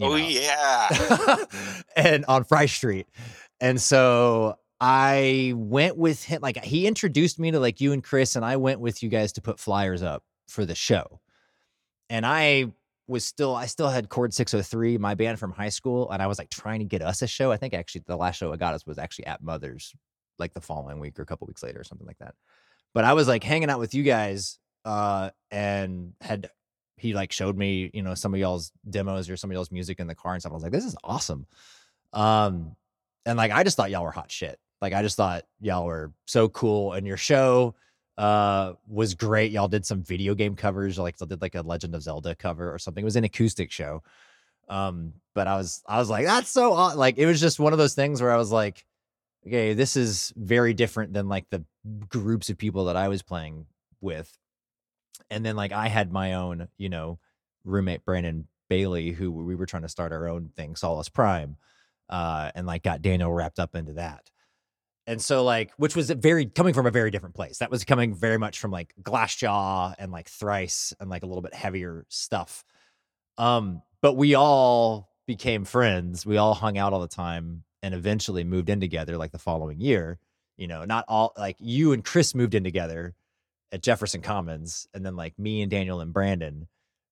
Oh 0.00 0.10
know, 0.10 0.16
yeah. 0.16 1.36
and 1.96 2.24
on 2.26 2.44
Fry 2.44 2.66
Street. 2.66 3.06
And 3.60 3.80
so 3.80 4.58
I 4.80 5.54
went 5.56 5.96
with 5.96 6.22
him. 6.22 6.40
Like 6.42 6.62
he 6.62 6.86
introduced 6.86 7.38
me 7.38 7.50
to 7.50 7.60
like 7.60 7.80
you 7.80 7.92
and 7.92 8.04
Chris, 8.04 8.36
and 8.36 8.44
I 8.44 8.56
went 8.56 8.80
with 8.80 9.02
you 9.02 9.08
guys 9.08 9.32
to 9.32 9.40
put 9.40 9.58
flyers 9.58 10.02
up 10.02 10.22
for 10.48 10.66
the 10.66 10.74
show. 10.74 11.20
And 12.10 12.26
I 12.26 12.72
was 13.08 13.24
still, 13.24 13.54
I 13.54 13.66
still 13.66 13.88
had 13.88 14.08
Chord 14.08 14.34
603, 14.34 14.98
my 14.98 15.14
band 15.14 15.38
from 15.38 15.52
high 15.52 15.70
school, 15.70 16.10
and 16.10 16.22
I 16.22 16.26
was 16.26 16.38
like 16.38 16.50
trying 16.50 16.80
to 16.80 16.84
get 16.84 17.02
us 17.02 17.22
a 17.22 17.26
show. 17.26 17.50
I 17.50 17.56
think 17.56 17.72
actually 17.72 18.02
the 18.06 18.16
last 18.16 18.36
show 18.36 18.52
I 18.52 18.56
got 18.56 18.74
us 18.74 18.86
was 18.86 18.98
actually 18.98 19.26
at 19.26 19.42
Mother's, 19.42 19.94
like 20.38 20.52
the 20.54 20.60
following 20.60 21.00
week 21.00 21.18
or 21.18 21.22
a 21.22 21.26
couple 21.26 21.46
weeks 21.46 21.62
later 21.62 21.80
or 21.80 21.84
something 21.84 22.06
like 22.06 22.18
that. 22.18 22.34
But 22.96 23.04
I 23.04 23.12
was 23.12 23.28
like 23.28 23.44
hanging 23.44 23.68
out 23.68 23.78
with 23.78 23.92
you 23.92 24.02
guys, 24.02 24.58
uh, 24.86 25.28
and 25.50 26.14
had 26.22 26.48
he 26.96 27.12
like 27.12 27.30
showed 27.30 27.54
me, 27.54 27.90
you 27.92 28.00
know, 28.00 28.14
some 28.14 28.32
of 28.32 28.40
y'all's 28.40 28.72
demos 28.88 29.28
or 29.28 29.36
some 29.36 29.50
of 29.50 29.54
y'all's 29.54 29.70
music 29.70 30.00
in 30.00 30.06
the 30.06 30.14
car 30.14 30.32
and 30.32 30.40
stuff. 30.40 30.52
I 30.52 30.54
was 30.54 30.62
like, 30.62 30.72
this 30.72 30.86
is 30.86 30.96
awesome. 31.04 31.46
Um, 32.14 32.74
and 33.26 33.36
like 33.36 33.52
I 33.52 33.64
just 33.64 33.76
thought 33.76 33.90
y'all 33.90 34.02
were 34.02 34.12
hot 34.12 34.32
shit. 34.32 34.58
Like 34.80 34.94
I 34.94 35.02
just 35.02 35.14
thought 35.14 35.44
y'all 35.60 35.84
were 35.84 36.14
so 36.24 36.48
cool. 36.48 36.94
And 36.94 37.06
your 37.06 37.18
show 37.18 37.74
uh 38.16 38.72
was 38.88 39.12
great. 39.12 39.52
Y'all 39.52 39.68
did 39.68 39.84
some 39.84 40.02
video 40.02 40.34
game 40.34 40.56
covers, 40.56 40.98
like 40.98 41.18
they 41.18 41.26
did 41.26 41.42
like 41.42 41.54
a 41.54 41.60
Legend 41.60 41.94
of 41.94 42.02
Zelda 42.02 42.34
cover 42.34 42.72
or 42.72 42.78
something. 42.78 43.02
It 43.02 43.04
was 43.04 43.16
an 43.16 43.24
acoustic 43.24 43.70
show. 43.70 44.02
Um, 44.70 45.12
but 45.34 45.46
I 45.46 45.58
was 45.58 45.82
I 45.86 45.98
was 45.98 46.08
like, 46.08 46.24
that's 46.24 46.48
so 46.48 46.72
like 46.72 47.18
it 47.18 47.26
was 47.26 47.42
just 47.42 47.60
one 47.60 47.74
of 47.74 47.78
those 47.78 47.92
things 47.92 48.22
where 48.22 48.32
I 48.32 48.38
was 48.38 48.50
like, 48.50 48.86
okay, 49.46 49.74
this 49.74 49.98
is 49.98 50.32
very 50.34 50.72
different 50.72 51.12
than 51.12 51.28
like 51.28 51.44
the 51.50 51.62
groups 52.08 52.50
of 52.50 52.58
people 52.58 52.86
that 52.86 52.96
I 52.96 53.08
was 53.08 53.22
playing 53.22 53.66
with. 54.00 54.36
And 55.30 55.44
then 55.44 55.56
like 55.56 55.72
I 55.72 55.88
had 55.88 56.12
my 56.12 56.34
own, 56.34 56.68
you 56.76 56.88
know, 56.88 57.18
roommate 57.64 58.04
Brandon 58.04 58.46
Bailey, 58.68 59.12
who 59.12 59.30
we 59.30 59.54
were 59.54 59.66
trying 59.66 59.82
to 59.82 59.88
start 59.88 60.12
our 60.12 60.28
own 60.28 60.50
thing, 60.56 60.76
Solace 60.76 61.08
Prime, 61.08 61.56
uh, 62.08 62.50
and 62.54 62.66
like 62.66 62.82
got 62.82 63.02
Daniel 63.02 63.32
wrapped 63.32 63.58
up 63.58 63.74
into 63.74 63.94
that. 63.94 64.30
And 65.06 65.22
so 65.22 65.44
like, 65.44 65.72
which 65.76 65.94
was 65.94 66.10
very 66.10 66.46
coming 66.46 66.74
from 66.74 66.86
a 66.86 66.90
very 66.90 67.10
different 67.10 67.36
place. 67.36 67.58
That 67.58 67.70
was 67.70 67.84
coming 67.84 68.14
very 68.14 68.38
much 68.38 68.58
from 68.58 68.72
like 68.72 68.92
Glassjaw 69.02 69.94
and 69.98 70.10
like 70.10 70.28
Thrice 70.28 70.92
and 70.98 71.08
like 71.08 71.22
a 71.22 71.26
little 71.26 71.42
bit 71.42 71.54
heavier 71.54 72.04
stuff. 72.08 72.64
Um, 73.38 73.82
but 74.02 74.14
we 74.14 74.34
all 74.34 75.10
became 75.26 75.64
friends. 75.64 76.26
We 76.26 76.36
all 76.36 76.54
hung 76.54 76.76
out 76.76 76.92
all 76.92 77.00
the 77.00 77.08
time 77.08 77.62
and 77.82 77.94
eventually 77.94 78.42
moved 78.42 78.68
in 78.68 78.80
together 78.80 79.16
like 79.16 79.30
the 79.30 79.38
following 79.38 79.80
year. 79.80 80.18
You 80.56 80.66
know, 80.66 80.84
not 80.84 81.04
all 81.08 81.32
like 81.36 81.56
you 81.58 81.92
and 81.92 82.04
Chris 82.04 82.34
moved 82.34 82.54
in 82.54 82.64
together 82.64 83.14
at 83.72 83.82
Jefferson 83.82 84.22
Commons, 84.22 84.86
and 84.94 85.04
then 85.04 85.16
like 85.16 85.38
me 85.38 85.62
and 85.62 85.70
Daniel 85.70 86.00
and 86.00 86.12
Brandon 86.12 86.68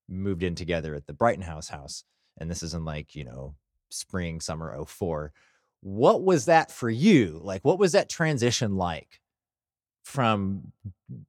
moved 0.08 0.42
in 0.42 0.54
together 0.54 0.94
at 0.94 1.06
the 1.06 1.12
Brighton 1.12 1.42
House 1.42 1.68
house. 1.68 2.04
And 2.38 2.50
this 2.50 2.62
is 2.62 2.74
in 2.74 2.84
like, 2.84 3.14
you 3.14 3.24
know, 3.24 3.54
spring, 3.90 4.40
summer 4.40 4.84
04. 4.84 5.32
What 5.80 6.22
was 6.22 6.46
that 6.46 6.70
for 6.70 6.88
you? 6.88 7.40
Like, 7.42 7.64
what 7.64 7.78
was 7.78 7.92
that 7.92 8.08
transition 8.08 8.76
like 8.76 9.20
from, 10.04 10.72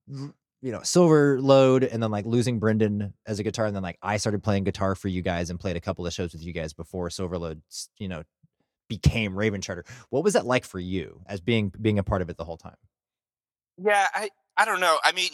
you 0.08 0.34
know, 0.72 0.80
Silverlode 0.80 1.92
and 1.92 2.02
then 2.02 2.12
like 2.12 2.26
losing 2.26 2.60
Brendan 2.60 3.14
as 3.26 3.40
a 3.40 3.44
guitar? 3.44 3.66
And 3.66 3.76
then 3.76 3.84
like 3.84 3.98
I 4.02 4.18
started 4.18 4.44
playing 4.44 4.64
guitar 4.64 4.96
for 4.96 5.10
you 5.10 5.22
guys 5.22 5.50
and 5.50 5.60
played 5.60 5.76
a 5.76 5.82
couple 5.82 6.08
of 6.08 6.14
shows 6.14 6.34
with 6.34 6.44
you 6.44 6.54
guys 6.54 6.74
before 6.74 7.10
Silverlode, 7.10 7.62
you 7.98 8.08
know, 8.08 8.24
became 8.88 9.38
Raven 9.38 9.62
Charter. 9.62 9.86
What 10.10 10.24
was 10.24 10.34
that 10.34 10.46
like 10.46 10.66
for 10.66 10.80
you 10.80 11.22
as 11.28 11.42
being 11.42 11.72
being 11.82 12.00
a 12.00 12.04
part 12.04 12.22
of 12.22 12.30
it 12.30 12.38
the 12.38 12.46
whole 12.46 12.58
time? 12.58 12.78
Yeah, 13.78 14.08
I 14.14 14.30
I 14.58 14.66
don't 14.66 14.80
know. 14.80 14.98
I 15.04 15.12
mean, 15.12 15.30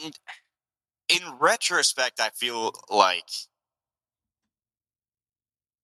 in 1.10 1.22
retrospect, 1.40 2.20
I 2.20 2.30
feel 2.30 2.74
like 2.90 3.30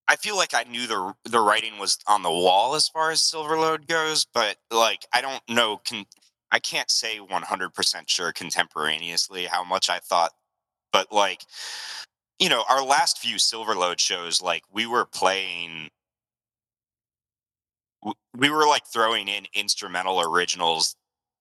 I 0.07 0.15
feel 0.15 0.37
like 0.37 0.53
I 0.53 0.63
knew 0.63 0.87
the 0.87 1.13
the 1.25 1.39
writing 1.39 1.77
was 1.79 1.97
on 2.07 2.23
the 2.23 2.31
wall 2.31 2.75
as 2.75 2.87
far 2.87 3.11
as 3.11 3.21
Silverlode 3.21 3.87
goes, 3.87 4.25
but 4.33 4.57
like 4.71 5.05
I 5.13 5.21
don't 5.21 5.41
know. 5.49 5.77
Can 5.77 6.05
I 6.51 6.59
can't 6.59 6.89
say 6.89 7.19
100% 7.19 8.03
sure 8.07 8.31
contemporaneously 8.31 9.45
how 9.45 9.65
much 9.65 9.89
I 9.89 9.99
thought, 9.99 10.31
but 10.93 11.11
like 11.11 11.43
you 12.39 12.49
know, 12.49 12.63
our 12.69 12.83
last 12.83 13.17
few 13.17 13.35
Silverlode 13.37 13.99
shows, 13.99 14.41
like 14.41 14.63
we 14.71 14.85
were 14.85 15.05
playing 15.05 15.89
we 18.35 18.49
were 18.49 18.67
like 18.67 18.85
throwing 18.85 19.27
in 19.27 19.45
instrumental 19.53 20.21
originals 20.21 20.95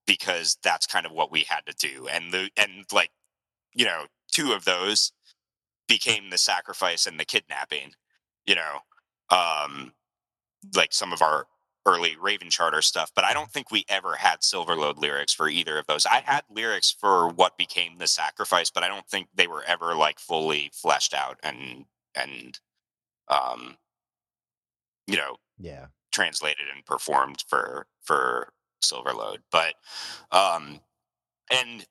because 0.06 0.56
that's 0.62 0.86
kind 0.86 1.04
of 1.04 1.12
what 1.12 1.30
we 1.30 1.42
had 1.42 1.60
to 1.66 1.74
do 1.74 2.06
and 2.08 2.32
the 2.32 2.48
and 2.56 2.84
like 2.92 3.10
you 3.74 3.84
know 3.84 4.04
two 4.32 4.52
of 4.52 4.64
those 4.64 5.12
became 5.88 6.30
the 6.30 6.38
sacrifice 6.38 7.06
and 7.06 7.18
the 7.18 7.24
kidnapping 7.24 7.92
you 8.46 8.54
know 8.54 8.78
um 9.30 9.92
like 10.74 10.92
some 10.92 11.12
of 11.12 11.22
our 11.22 11.46
early 11.84 12.16
raven 12.20 12.50
charter 12.50 12.82
stuff 12.82 13.12
but 13.14 13.24
i 13.24 13.32
don't 13.32 13.50
think 13.50 13.70
we 13.70 13.84
ever 13.88 14.16
had 14.16 14.40
silverlode 14.40 14.98
lyrics 14.98 15.32
for 15.32 15.48
either 15.48 15.78
of 15.78 15.86
those. 15.86 16.04
I 16.04 16.20
had 16.24 16.42
lyrics 16.50 16.90
for 16.90 17.28
what 17.28 17.58
became 17.58 17.98
the 17.98 18.06
sacrifice 18.06 18.70
but 18.70 18.82
i 18.82 18.88
don't 18.88 19.06
think 19.08 19.28
they 19.34 19.46
were 19.46 19.62
ever 19.66 19.94
like 19.94 20.18
fully 20.18 20.70
fleshed 20.72 21.14
out 21.14 21.38
and 21.42 21.84
and 22.14 22.58
um 23.28 23.76
you 25.06 25.16
know 25.16 25.36
yeah 25.58 25.86
translated 26.16 26.64
and 26.74 26.84
performed 26.86 27.44
for 27.46 27.86
for 28.02 28.48
Silverlode. 28.82 29.40
But 29.52 29.74
um 30.32 30.80
and 31.50 31.86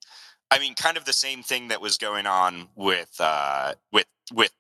I 0.50 0.58
mean 0.58 0.74
kind 0.74 0.98
of 0.98 1.06
the 1.06 1.14
same 1.14 1.44
thing 1.44 1.68
that 1.68 1.80
was 1.80 1.98
going 2.00 2.26
on 2.26 2.70
with 2.76 3.16
uh 3.20 3.76
with 3.94 4.08
with 4.34 4.52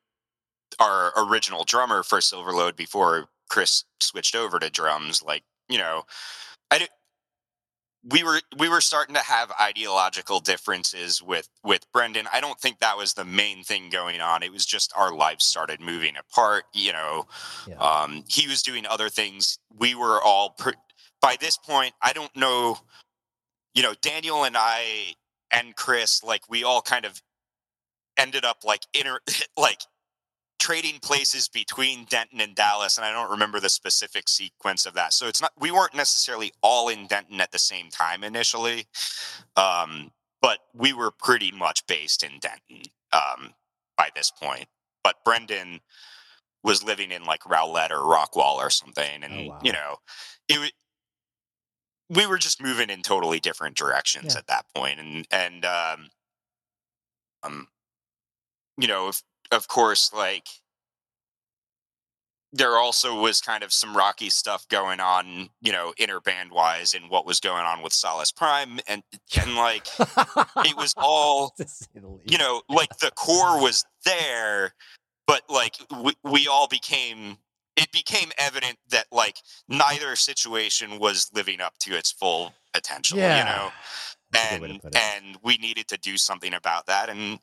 our 0.80 1.12
original 1.18 1.64
drummer 1.64 2.04
for 2.04 2.20
Silverlode 2.20 2.76
before 2.76 3.30
Chris 3.50 3.86
switched 4.00 4.36
over 4.36 4.60
to 4.60 4.70
drums 4.70 5.24
like, 5.24 5.44
you 5.68 5.80
know, 5.80 6.04
I 6.70 6.88
we 8.08 8.24
were 8.24 8.40
we 8.58 8.70
were 8.70 8.82
starting 8.82 9.16
to 9.16 9.22
have 9.22 9.52
ideological 9.60 10.40
differences 10.40 11.22
with 11.22 11.50
with 11.64 11.92
Brendan. 11.92 12.28
I 12.32 12.40
don't 12.40 12.60
think 12.60 12.80
that 12.80 12.98
was 12.98 13.14
the 13.14 13.26
main 13.26 13.64
thing 13.64 13.90
going 13.90 14.22
on. 14.22 14.44
It 14.44 14.52
was 14.52 14.66
just 14.66 14.94
our 14.96 15.14
lives 15.14 15.44
started 15.46 15.82
moving 15.82 16.16
apart. 16.18 16.66
You 16.74 16.94
know, 16.94 17.28
yeah. 17.68 17.76
um, 17.78 18.24
he 18.28 18.48
was 18.48 18.62
doing 18.62 18.86
other 18.86 19.10
things. 19.10 19.58
We 19.76 19.96
were 19.96 20.22
all 20.22 20.52
per- 20.52 20.74
by 21.22 21.38
this 21.40 21.58
point. 21.58 21.94
I 22.02 22.14
don't 22.14 22.36
know. 22.36 22.78
You 23.74 23.84
know, 23.84 23.94
Daniel 24.02 24.44
and 24.44 24.56
I 24.58 25.16
and 25.52 25.76
Chris, 25.76 26.24
like 26.24 26.50
we 26.50 26.64
all 26.64 26.82
kind 26.82 27.06
of 27.06 27.22
ended 28.18 28.46
up 28.46 28.60
like 28.64 28.82
inner 28.94 29.20
like 29.58 29.82
trading 30.60 31.00
places 31.00 31.48
between 31.48 32.06
Denton 32.06 32.42
and 32.42 32.56
Dallas, 32.56 32.98
and 32.98 33.06
I 33.06 33.12
don't 33.12 33.32
remember 33.32 33.60
the 33.60 33.70
specific 33.70 34.30
sequence 34.30 34.86
of 34.86 34.94
that. 34.94 35.14
So 35.14 35.28
it's 35.28 35.42
not 35.42 35.52
we 35.60 35.72
weren't 35.72 35.94
necessarily 35.94 36.52
all 36.62 36.90
in 36.90 37.08
Denton 37.08 37.42
at 37.42 37.52
the 37.52 37.60
same 37.60 37.90
time 37.90 38.24
initially, 38.24 38.86
um, 39.56 40.12
but 40.42 40.60
we 40.74 40.94
were 40.94 41.12
pretty 41.12 41.52
much 41.52 41.86
based 41.88 42.24
in 42.24 42.40
Denton 42.40 42.92
um, 43.14 43.54
by 43.98 44.10
this 44.16 44.32
point. 44.32 44.66
But 45.04 45.24
Brendan 45.24 45.82
was 46.64 46.84
living 46.84 47.12
in 47.12 47.26
like 47.26 47.42
Rowlett 47.44 47.92
or 47.92 48.00
Rockwall 48.00 48.56
or 48.56 48.70
something, 48.70 49.24
and 49.24 49.34
oh, 49.34 49.50
wow. 49.50 49.60
you 49.64 49.72
know, 49.72 49.98
it 50.48 50.74
we 52.10 52.26
were 52.26 52.38
just 52.38 52.62
moving 52.62 52.90
in 52.90 53.02
totally 53.02 53.40
different 53.40 53.76
directions 53.76 54.34
yeah. 54.34 54.40
at 54.40 54.48
that 54.48 54.66
point, 54.76 55.00
and 55.00 55.28
and 55.32 55.66
um, 55.66 56.08
um, 57.44 57.68
you 58.78 58.88
know, 58.88 59.10
if 59.10 59.22
of 59.52 59.68
course, 59.68 60.12
like 60.14 60.48
there 62.56 62.78
also 62.78 63.20
was 63.20 63.42
kind 63.42 63.64
of 63.64 63.74
some 63.74 63.96
rocky 63.96 64.30
stuff 64.30 64.66
going 64.70 65.02
on, 65.02 65.50
you 65.62 65.74
know, 65.74 65.94
inner 65.98 66.22
band 66.22 66.52
wise 66.52 66.94
and 66.94 67.10
what 67.10 67.26
was 67.26 67.42
going 67.42 67.66
on 67.66 67.82
with 67.82 67.92
Solace 67.92 68.32
Prime 68.32 68.80
and 68.88 69.04
and 69.38 69.56
like 69.56 69.88
it 70.00 70.78
was 70.78 70.94
all 70.98 71.54
you 72.26 72.38
know, 72.38 72.62
like 72.70 72.98
the 73.00 73.12
core 73.12 73.62
was 73.62 73.84
there, 74.06 74.74
but 75.28 75.42
like 75.50 75.76
we, 76.02 76.14
we 76.24 76.48
all 76.48 76.70
became 76.70 77.38
it 77.76 77.92
became 77.92 78.32
evident 78.38 78.78
that 78.90 79.08
like 79.12 79.36
neither 79.68 80.16
situation 80.16 80.98
was 80.98 81.30
living 81.36 81.60
up 81.60 81.78
to 81.80 81.94
its 81.94 82.14
full 82.14 82.54
potential, 82.74 83.18
yeah. 83.18 83.40
you 83.40 83.46
know. 83.46 83.72
And 84.34 84.82
and 84.96 85.38
we 85.44 85.58
needed 85.58 85.90
to 85.90 85.98
do 85.98 86.18
something 86.18 86.54
about 86.54 86.86
that 86.86 87.10
and 87.10 87.40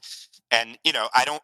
and 0.50 0.78
you 0.84 0.92
know, 0.92 1.08
I 1.14 1.26
don't 1.26 1.42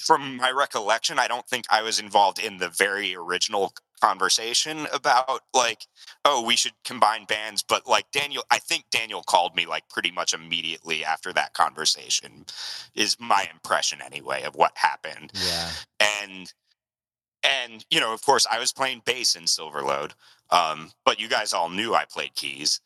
from 0.00 0.36
my 0.36 0.50
recollection, 0.50 1.18
I 1.18 1.28
don't 1.28 1.46
think 1.46 1.64
I 1.70 1.82
was 1.82 2.00
involved 2.00 2.38
in 2.38 2.58
the 2.58 2.68
very 2.68 3.14
original 3.14 3.72
conversation 4.00 4.86
about 4.92 5.40
like, 5.54 5.86
oh, 6.24 6.42
we 6.44 6.56
should 6.56 6.72
combine 6.84 7.24
bands. 7.24 7.62
But 7.62 7.86
like 7.86 8.10
Daniel, 8.10 8.44
I 8.50 8.58
think 8.58 8.84
Daniel 8.90 9.22
called 9.22 9.54
me 9.54 9.66
like 9.66 9.88
pretty 9.88 10.10
much 10.10 10.34
immediately 10.34 11.04
after 11.04 11.32
that 11.32 11.54
conversation, 11.54 12.46
is 12.94 13.16
my 13.18 13.48
impression 13.52 14.00
anyway 14.04 14.42
of 14.42 14.54
what 14.54 14.72
happened. 14.76 15.32
Yeah. 15.34 15.70
And 16.00 16.52
and 17.42 17.84
you 17.90 18.00
know, 18.00 18.12
of 18.12 18.24
course, 18.24 18.46
I 18.50 18.58
was 18.58 18.72
playing 18.72 19.02
bass 19.04 19.36
in 19.36 19.44
Silverlode, 19.44 20.12
um, 20.50 20.90
but 21.04 21.20
you 21.20 21.28
guys 21.28 21.52
all 21.52 21.70
knew 21.70 21.94
I 21.94 22.04
played 22.04 22.34
keys. 22.34 22.80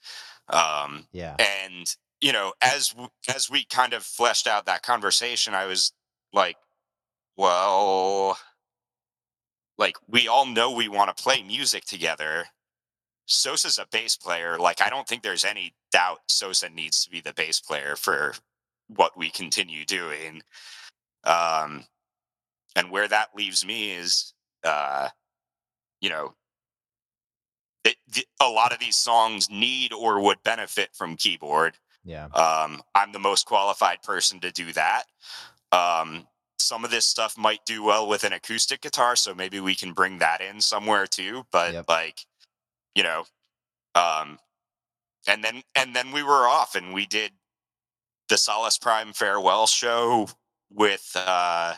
Um, 0.48 1.06
yeah. 1.12 1.36
And 1.38 1.94
you 2.20 2.32
know, 2.32 2.52
as 2.60 2.94
as 3.34 3.50
we 3.50 3.64
kind 3.64 3.94
of 3.94 4.02
fleshed 4.02 4.46
out 4.46 4.66
that 4.66 4.82
conversation, 4.82 5.54
I 5.54 5.66
was 5.66 5.92
like 6.32 6.56
well, 7.40 8.38
like 9.78 9.96
we 10.06 10.28
all 10.28 10.44
know 10.44 10.72
we 10.72 10.88
want 10.88 11.16
to 11.16 11.22
play 11.22 11.42
music 11.42 11.86
together. 11.86 12.44
Sosa's 13.24 13.78
a 13.78 13.86
bass 13.90 14.14
player. 14.14 14.58
Like 14.58 14.82
I 14.82 14.90
don't 14.90 15.08
think 15.08 15.22
there's 15.22 15.44
any 15.44 15.72
doubt 15.90 16.20
Sosa 16.28 16.68
needs 16.68 17.02
to 17.02 17.10
be 17.10 17.22
the 17.22 17.32
bass 17.32 17.58
player 17.58 17.96
for 17.96 18.34
what 18.88 19.16
we 19.16 19.30
continue 19.30 19.86
doing. 19.86 20.42
Um, 21.24 21.84
and 22.76 22.90
where 22.90 23.08
that 23.08 23.28
leaves 23.34 23.64
me 23.64 23.92
is, 23.92 24.34
uh, 24.62 25.08
you 26.02 26.10
know, 26.10 26.34
it, 27.84 27.96
a 28.40 28.48
lot 28.48 28.72
of 28.72 28.80
these 28.80 28.96
songs 28.96 29.48
need 29.48 29.94
or 29.94 30.20
would 30.20 30.42
benefit 30.42 30.90
from 30.92 31.16
keyboard. 31.16 31.74
Yeah. 32.04 32.26
Um, 32.26 32.82
I'm 32.94 33.12
the 33.12 33.18
most 33.18 33.46
qualified 33.46 34.02
person 34.02 34.40
to 34.40 34.50
do 34.50 34.72
that. 34.74 35.04
Um, 35.72 36.26
some 36.60 36.84
of 36.84 36.90
this 36.90 37.06
stuff 37.06 37.36
might 37.36 37.64
do 37.64 37.82
well 37.82 38.08
with 38.08 38.24
an 38.24 38.32
acoustic 38.32 38.80
guitar, 38.80 39.16
so 39.16 39.34
maybe 39.34 39.60
we 39.60 39.74
can 39.74 39.92
bring 39.92 40.18
that 40.18 40.40
in 40.40 40.60
somewhere 40.60 41.06
too. 41.06 41.44
But 41.50 41.72
yep. 41.72 41.84
like, 41.88 42.26
you 42.94 43.02
know, 43.02 43.24
um, 43.94 44.38
and 45.26 45.44
then 45.44 45.62
and 45.74 45.94
then 45.94 46.12
we 46.12 46.22
were 46.22 46.48
off, 46.48 46.74
and 46.74 46.92
we 46.92 47.06
did 47.06 47.32
the 48.28 48.38
Solace 48.38 48.78
Prime 48.78 49.12
farewell 49.12 49.66
show 49.66 50.28
with 50.72 51.10
uh, 51.14 51.74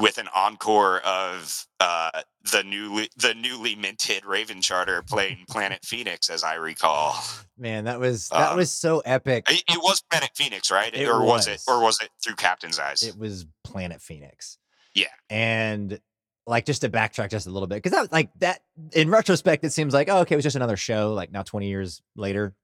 with 0.00 0.18
an 0.18 0.28
encore 0.34 1.00
of 1.00 1.66
uh, 1.80 2.22
the 2.52 2.62
newly 2.62 3.08
the 3.16 3.34
newly 3.34 3.74
minted 3.74 4.24
Raven 4.24 4.60
Charter 4.60 5.02
playing 5.02 5.44
Planet 5.48 5.84
Phoenix, 5.84 6.30
as 6.30 6.44
I 6.44 6.54
recall. 6.54 7.16
Man, 7.58 7.84
that 7.84 7.98
was 7.98 8.28
that 8.28 8.52
um, 8.52 8.56
was 8.56 8.70
so 8.72 9.00
epic. 9.00 9.46
It, 9.50 9.64
it, 9.68 9.78
was 9.82 10.02
Planet 10.10 10.30
Phoenix, 10.34 10.70
right? 10.70 10.94
It 10.94 11.08
or 11.08 11.20
was. 11.20 11.46
was. 11.46 11.48
it 11.48 11.62
or 11.66 11.82
was 11.82 12.00
it 12.00 12.10
through 12.22 12.36
Captain's 12.36 12.78
Eyes? 12.78 13.02
It 13.02 13.18
was 13.18 13.46
Planet 13.64 14.00
Phoenix. 14.00 14.58
Yeah. 14.94 15.06
And 15.30 16.00
like 16.46 16.64
just 16.64 16.82
to 16.82 16.88
backtrack 16.88 17.30
just 17.30 17.46
a 17.46 17.50
little 17.50 17.66
bit, 17.66 17.76
because 17.76 17.92
that 17.92 18.12
like 18.12 18.30
that 18.40 18.60
in 18.92 19.10
retrospect, 19.10 19.64
it 19.64 19.72
seems 19.72 19.94
like, 19.94 20.08
oh, 20.08 20.18
okay, 20.18 20.34
it 20.34 20.36
was 20.36 20.44
just 20.44 20.56
another 20.56 20.76
show, 20.76 21.12
like 21.12 21.32
now 21.32 21.42
20 21.42 21.68
years 21.68 22.02
later, 22.16 22.54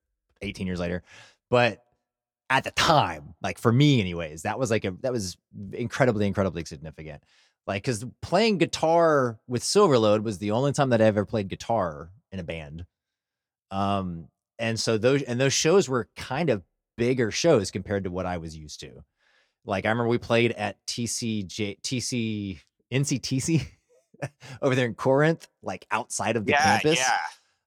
18 0.40 0.66
years 0.66 0.80
later. 0.80 1.02
But 1.50 1.84
at 2.52 2.64
the 2.64 2.70
time, 2.70 3.34
like 3.42 3.58
for 3.58 3.72
me, 3.72 3.98
anyways, 3.98 4.42
that 4.42 4.58
was 4.58 4.70
like 4.70 4.84
a 4.84 4.90
that 5.00 5.10
was 5.10 5.38
incredibly, 5.72 6.26
incredibly 6.26 6.64
significant. 6.66 7.22
Like, 7.66 7.82
because 7.82 8.04
playing 8.20 8.58
guitar 8.58 9.38
with 9.46 9.62
Silverlode 9.62 10.22
was 10.22 10.38
the 10.38 10.50
only 10.50 10.72
time 10.72 10.90
that 10.90 11.00
I 11.00 11.06
ever 11.06 11.24
played 11.24 11.48
guitar 11.48 12.10
in 12.30 12.40
a 12.40 12.44
band. 12.44 12.84
Um, 13.70 14.28
and 14.58 14.78
so 14.78 14.98
those 14.98 15.22
and 15.22 15.40
those 15.40 15.54
shows 15.54 15.88
were 15.88 16.10
kind 16.14 16.50
of 16.50 16.62
bigger 16.98 17.30
shows 17.30 17.70
compared 17.70 18.04
to 18.04 18.10
what 18.10 18.26
I 18.26 18.36
was 18.36 18.54
used 18.54 18.80
to. 18.80 19.02
Like 19.64 19.86
I 19.86 19.88
remember 19.88 20.08
we 20.08 20.18
played 20.18 20.52
at 20.52 20.76
TCJ 20.86 21.80
TC 21.80 22.60
NCTC 22.92 23.66
over 24.62 24.74
there 24.74 24.86
in 24.86 24.94
Corinth, 24.94 25.48
like 25.62 25.86
outside 25.90 26.36
of 26.36 26.44
the 26.44 26.52
yeah, 26.52 26.62
campus. 26.62 26.98
Yeah. 26.98 27.16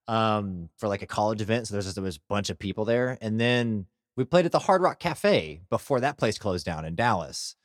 Um, 0.08 0.70
for 0.78 0.88
like 0.88 1.02
a 1.02 1.08
college 1.08 1.42
event. 1.42 1.66
So 1.66 1.74
there's 1.74 1.86
just 1.86 1.96
there 1.96 2.04
was 2.04 2.18
a 2.18 2.30
bunch 2.30 2.52
of 2.52 2.60
people 2.60 2.86
there. 2.86 3.18
And 3.22 3.40
then 3.40 3.88
we 4.16 4.24
played 4.24 4.46
at 4.46 4.52
the 4.52 4.60
Hard 4.60 4.82
Rock 4.82 5.00
Cafe 5.00 5.62
before 5.70 6.00
that 6.00 6.18
place 6.18 6.38
closed 6.38 6.66
down 6.66 6.86
in 6.86 6.96
Dallas. 6.96 7.56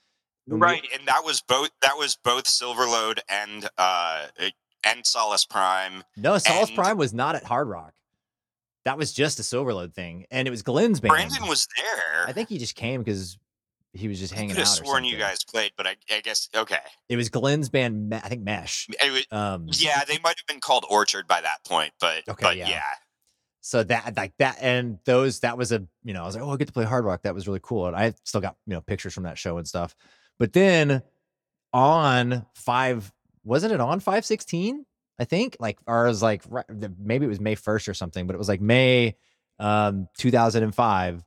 right, 0.47 0.85
and 0.93 1.07
that 1.07 1.25
was 1.25 1.41
both 1.41 1.71
that 1.83 1.97
was 1.97 2.17
both 2.17 2.45
Silverlode 2.45 3.21
and 3.29 3.69
uh 3.79 4.27
and 4.85 5.07
Solace 5.07 5.45
Prime. 5.45 6.05
No, 6.17 6.39
Solace 6.39 6.69
and... 6.69 6.77
Prime 6.77 6.99
was 6.99 7.13
not 7.13 7.35
at 7.35 7.45
Hard 7.45 7.69
Rock. 7.69 7.95
That 8.85 8.97
was 8.97 9.13
just 9.13 9.39
a 9.39 9.43
Silverlode 9.43 9.93
thing, 9.93 10.27
and 10.31 10.49
it 10.49 10.51
was 10.51 10.63
Glenn's 10.63 11.01
band. 11.01 11.11
Brandon 11.11 11.47
was 11.47 11.69
there. 11.77 12.27
I 12.27 12.33
think 12.33 12.49
he 12.49 12.59
just 12.59 12.75
came 12.75 13.03
because 13.03 13.39
he 13.93 14.09
was 14.09 14.19
just 14.19 14.33
hanging 14.33 14.53
I 14.53 14.55
could 14.55 14.67
have 14.67 14.81
or 14.81 14.85
sworn 14.85 15.05
you 15.05 15.17
guys 15.17 15.45
played, 15.45 15.73
but 15.77 15.87
I, 15.87 15.97
I 16.11 16.21
guess 16.21 16.49
okay. 16.55 16.79
It 17.09 17.17
was 17.17 17.29
Glenn's 17.29 17.69
band, 17.69 18.15
I 18.15 18.21
think 18.21 18.43
Mesh. 18.43 18.87
It 18.89 19.11
was- 19.11 19.27
Um, 19.31 19.67
yeah, 19.73 20.05
they 20.05 20.19
might 20.23 20.39
have 20.39 20.47
been 20.47 20.61
called 20.61 20.87
Orchard 20.89 21.27
by 21.27 21.41
that 21.41 21.65
point, 21.67 21.93
but 22.01 22.29
Okay, 22.29 22.43
but 22.43 22.57
yeah. 22.57 22.69
yeah. 22.69 22.83
So 23.71 23.85
that 23.85 24.17
like 24.17 24.37
that 24.39 24.59
and 24.61 24.99
those 25.05 25.39
that 25.41 25.57
was 25.57 25.71
a 25.71 25.87
you 26.03 26.13
know 26.13 26.23
I 26.23 26.27
was 26.27 26.35
like 26.35 26.43
oh 26.43 26.51
I 26.51 26.57
get 26.57 26.67
to 26.67 26.73
play 26.73 26.85
Hard 26.85 27.05
Rock 27.05 27.23
that 27.23 27.37
was 27.37 27.47
really 27.47 27.61
cool 27.63 27.87
and 27.87 27.95
I 27.95 28.13
still 28.25 28.41
got 28.41 28.57
you 28.67 28.75
know 28.75 28.81
pictures 28.81 29.15
from 29.15 29.23
that 29.23 29.39
show 29.39 29.59
and 29.59 29.69
stuff. 29.69 29.95
But 30.41 30.53
then 30.53 31.03
on 31.73 32.45
five 32.57 33.13
wasn't 33.45 33.73
it 33.73 33.81
on 33.81 34.01
five 34.01 34.27
sixteen? 34.27 34.85
I 35.21 35.25
think 35.25 35.57
like 35.61 35.79
or 35.87 36.07
it 36.07 36.09
was 36.09 36.21
like 36.21 36.43
maybe 36.99 37.27
it 37.27 37.29
was 37.29 37.39
May 37.39 37.55
first 37.55 37.89
or 37.89 37.95
something, 37.95 38.27
but 38.27 38.35
it 38.35 38.41
was 38.41 38.49
like 38.49 38.61
May 38.61 39.17
um 39.61 40.09
2005. 40.19 41.25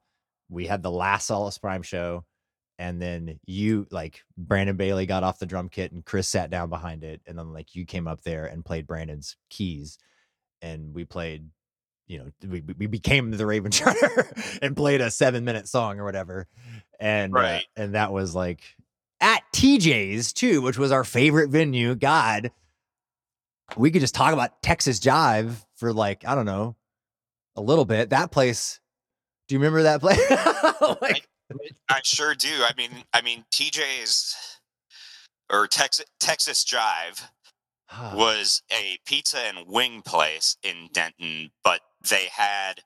We 0.49 0.67
had 0.67 0.83
the 0.83 0.91
last 0.91 1.27
Solace 1.27 1.57
Prime 1.57 1.81
show, 1.81 2.25
and 2.77 3.01
then 3.01 3.39
you 3.45 3.87
like 3.89 4.21
Brandon 4.37 4.75
Bailey 4.75 5.05
got 5.05 5.23
off 5.23 5.39
the 5.39 5.45
drum 5.45 5.69
kit 5.69 5.93
and 5.93 6.03
Chris 6.03 6.27
sat 6.27 6.49
down 6.49 6.69
behind 6.69 7.05
it, 7.05 7.21
and 7.25 7.39
then 7.39 7.53
like 7.53 7.73
you 7.73 7.85
came 7.85 8.05
up 8.05 8.21
there 8.23 8.47
and 8.47 8.65
played 8.65 8.85
Brandon's 8.85 9.37
keys, 9.49 9.97
and 10.61 10.93
we 10.93 11.05
played 11.05 11.47
you 12.07 12.19
know, 12.19 12.31
we, 12.47 12.61
we 12.77 12.87
became 12.87 13.31
the 13.31 13.45
Raven 13.45 13.71
Charter 13.71 14.31
and 14.61 14.75
played 14.75 15.01
a 15.01 15.11
seven 15.11 15.45
minute 15.45 15.67
song 15.67 15.99
or 15.99 16.03
whatever. 16.03 16.47
And, 16.99 17.35
uh, 17.35 17.59
and 17.75 17.95
that 17.95 18.11
was 18.11 18.35
like 18.35 18.61
at 19.19 19.41
TJ's 19.53 20.33
too, 20.33 20.61
which 20.61 20.77
was 20.77 20.91
our 20.91 21.03
favorite 21.03 21.49
venue. 21.49 21.95
God, 21.95 22.51
we 23.77 23.91
could 23.91 24.01
just 24.01 24.15
talk 24.15 24.33
about 24.33 24.61
Texas 24.61 24.99
Jive 24.99 25.55
for 25.75 25.93
like, 25.93 26.25
I 26.25 26.35
don't 26.35 26.45
know, 26.45 26.75
a 27.55 27.61
little 27.61 27.85
bit. 27.85 28.11
That 28.11 28.31
place, 28.31 28.79
do 29.47 29.55
you 29.55 29.59
remember 29.59 29.83
that 29.83 30.01
place? 30.01 30.19
like, 31.01 31.27
I 31.89 32.01
sure 32.03 32.35
do. 32.35 32.49
I 32.49 32.71
mean, 32.77 32.91
I 33.13 33.21
mean, 33.21 33.45
TJ's 33.51 34.59
or 35.51 35.67
Texas 35.67 36.05
Texas 36.19 36.63
Jive 36.63 37.21
was 38.13 38.61
a 38.71 38.97
pizza 39.05 39.39
and 39.39 39.67
wing 39.67 40.01
place 40.01 40.57
in 40.63 40.89
Denton, 40.91 41.51
but 41.63 41.81
they 42.09 42.25
had. 42.31 42.81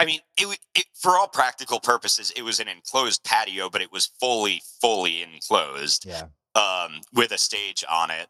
I 0.00 0.04
mean, 0.04 0.20
it, 0.38 0.58
it 0.74 0.86
for 0.94 1.12
all 1.12 1.28
practical 1.28 1.80
purposes, 1.80 2.32
it 2.36 2.42
was 2.42 2.60
an 2.60 2.68
enclosed 2.68 3.24
patio, 3.24 3.68
but 3.68 3.82
it 3.82 3.92
was 3.92 4.06
fully, 4.20 4.62
fully 4.80 5.22
enclosed, 5.22 6.06
yeah, 6.06 6.26
um, 6.54 7.00
with 7.12 7.32
a 7.32 7.38
stage 7.38 7.84
on 7.90 8.10
it. 8.10 8.28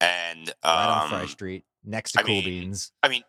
And 0.00 0.52
right 0.64 1.02
on 1.02 1.08
Fry 1.10 1.22
um, 1.22 1.28
Street 1.28 1.64
next 1.84 2.12
to 2.12 2.20
I 2.20 2.22
Cool 2.22 2.34
mean, 2.36 2.44
Beans. 2.44 2.92
I 3.02 3.08
mean, 3.08 3.22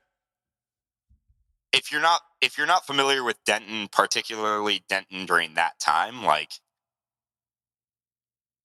if 1.74 1.92
you're 1.92 2.02
not 2.02 2.22
if 2.42 2.58
you're 2.58 2.68
not 2.68 2.86
familiar 2.86 3.24
with 3.24 3.38
Denton, 3.46 3.88
particularly 3.92 4.84
Denton 4.88 5.26
during 5.26 5.54
that 5.56 5.80
time, 5.80 6.24
like 6.24 6.54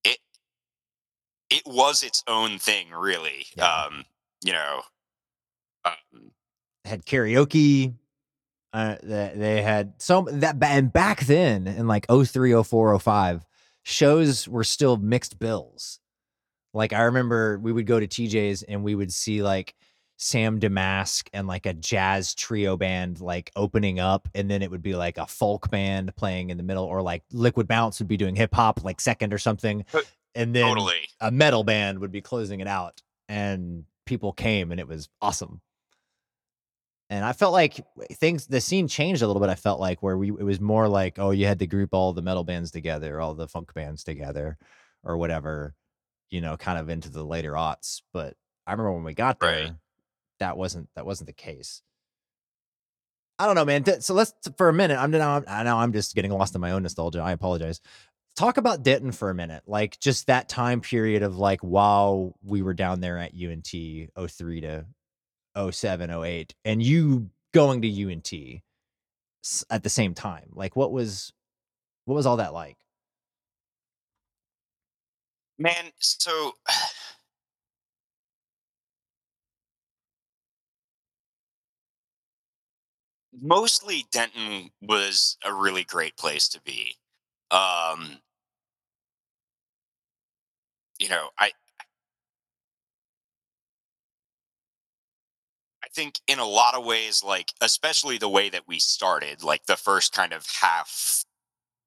it 0.05 0.19
it 1.51 1.63
was 1.67 2.03
its 2.03 2.23
own 2.27 2.59
thing, 2.59 2.91
really. 2.91 3.47
Yeah. 3.57 3.67
Um, 3.67 4.05
you 4.45 4.53
know, 4.53 4.83
um, 5.85 6.31
had 6.85 7.05
karaoke. 7.05 7.95
Uh, 8.73 8.97
they, 9.03 9.33
they 9.35 9.63
had 9.63 9.95
so 9.99 10.27
that 10.31 10.57
and 10.63 10.93
back 10.93 11.21
then 11.21 11.67
in 11.67 11.87
like 11.87 12.07
03, 12.09 12.63
04, 12.63 12.99
05, 12.99 13.47
shows 13.85 14.49
were 14.49 14.65
still 14.65 14.97
mixed 14.97 15.39
bills. 15.39 16.01
Like 16.75 16.93
I 16.93 17.03
remember 17.03 17.59
we 17.59 17.73
would 17.73 17.87
go 17.87 17.99
to 17.99 18.07
TJ's 18.07 18.63
and 18.63 18.83
we 18.83 18.95
would 18.95 19.13
see 19.13 19.43
like 19.43 19.75
Sam 20.19 20.59
Damask 20.59 21.29
and 21.33 21.47
like 21.47 21.67
a 21.67 21.75
jazz 21.75 22.35
trio 22.35 22.77
band 22.77 23.21
like 23.21 23.51
opening 23.57 24.01
up, 24.01 24.29
and 24.35 24.51
then 24.51 24.63
it 24.63 24.71
would 24.71 24.83
be 24.83 24.95
like 24.95 25.19
a 25.19 25.27
folk 25.27 25.71
band 25.71 26.15
playing 26.17 26.51
in 26.51 26.57
the 26.57 26.63
middle, 26.63 26.85
or 26.85 27.03
like 27.03 27.23
Liquid 27.33 27.67
Bounce 27.69 27.99
would 27.99 28.09
be 28.09 28.17
doing 28.17 28.35
hip 28.35 28.55
hop 28.55 28.83
like 28.85 29.01
second 29.01 29.33
or 29.33 29.39
something, 29.39 29.85
and 30.37 30.55
then 30.55 30.65
totally. 30.67 31.09
a 31.21 31.31
metal 31.33 31.65
band 31.65 31.99
would 31.99 32.13
be 32.13 32.21
closing 32.21 32.61
it 32.61 32.69
out 32.69 33.03
and 33.29 33.85
people 34.05 34.33
came 34.33 34.71
and 34.71 34.79
it 34.79 34.87
was 34.87 35.09
awesome 35.21 35.61
and 37.11 37.25
i 37.25 37.33
felt 37.33 37.53
like 37.53 37.85
things 38.13 38.47
the 38.47 38.61
scene 38.61 38.87
changed 38.87 39.23
a 39.23 39.27
little 39.27 39.41
bit 39.41 39.49
i 39.49 39.55
felt 39.55 39.81
like 39.81 40.03
where 40.03 40.17
we 40.17 40.29
it 40.29 40.45
was 40.45 40.61
more 40.61 40.89
like 40.89 41.19
oh 41.19 41.31
you 41.31 41.47
had 41.47 41.59
to 41.59 41.67
group 41.67 41.91
all 41.93 42.13
the 42.13 42.23
metal 42.23 42.45
bands 42.45 42.71
together 42.71 43.21
all 43.21 43.35
the 43.35 43.49
funk 43.49 43.73
bands 43.75 44.05
together 44.05 44.57
or 45.03 45.17
whatever 45.17 45.75
you 46.31 46.41
know 46.41 46.57
kind 46.57 46.79
of 46.79 46.89
into 46.89 47.11
the 47.11 47.25
later 47.25 47.53
aughts 47.53 48.03
but 48.13 48.35
i 48.67 48.73
remember 48.73 48.93
when 48.93 49.05
we 49.05 49.15
got 49.15 49.41
there 49.41 49.51
Right. 49.65 49.73
that 50.41 50.57
wasn't 50.57 50.89
that 50.95 51.07
wasn't 51.07 51.27
the 51.29 51.33
case 51.33 51.83
i 53.39 53.47
don't 53.47 53.55
know 53.55 53.65
man 53.65 54.01
so 54.01 54.15
let's 54.15 54.33
for 54.57 54.69
a 54.69 54.73
minute 54.73 54.99
i'm 54.99 55.11
now 55.11 55.43
i 55.49 55.63
know 55.63 55.77
i'm 55.79 55.93
just 55.93 56.15
getting 56.15 56.31
lost 56.33 56.55
in 56.55 56.61
my 56.61 56.73
own 56.73 56.83
nostalgia 56.83 57.21
i 57.21 57.33
apologize 57.33 57.81
talk 58.37 58.59
about 58.59 58.83
Denton 58.83 59.13
for 59.13 59.31
a 59.31 59.35
minute. 59.35 59.63
Like 59.67 59.99
just 59.99 60.27
that 60.27 60.49
time 60.49 60.81
period 60.81 61.23
of 61.23 61.39
like 61.39 61.61
while 61.61 62.35
we 62.45 62.63
were 62.63 62.75
down 62.75 63.01
there 63.01 63.19
at 63.19 63.33
UNT 63.35 63.67
03 63.67 64.61
to 64.61 64.87
07, 65.71 66.11
08, 66.11 66.55
and 66.65 66.83
you 66.83 67.31
going 67.53 67.83
to 67.83 68.13
UNT 68.13 68.33
at 69.71 69.83
the 69.83 69.89
same 69.89 70.15
time. 70.15 70.51
Like 70.53 70.77
what 70.77 70.93
was 70.93 71.33
what 72.05 72.15
was 72.15 72.27
all 72.27 72.37
that 72.37 72.53
like? 72.53 72.77
Man, 75.59 75.93
so 75.99 76.53
mostly 83.41 84.05
Denton 84.13 84.71
was 84.83 85.39
a 85.45 85.53
really 85.53 85.85
great 85.85 86.17
place 86.17 86.49
to 86.51 86.61
be. 86.63 86.97
Um 87.51 88.19
you 90.99 91.09
know, 91.09 91.31
I 91.39 91.53
I 95.85 95.89
think 95.89 96.21
in 96.27 96.39
a 96.39 96.45
lot 96.47 96.75
of 96.75 96.85
ways, 96.85 97.23
like 97.23 97.53
especially 97.61 98.19
the 98.19 98.29
way 98.29 98.49
that 98.51 98.67
we 98.67 98.79
started, 98.79 99.43
like 99.43 99.67
the 99.67 99.77
first 99.77 100.13
kind 100.13 100.33
of 100.33 100.47
half, 100.61 101.25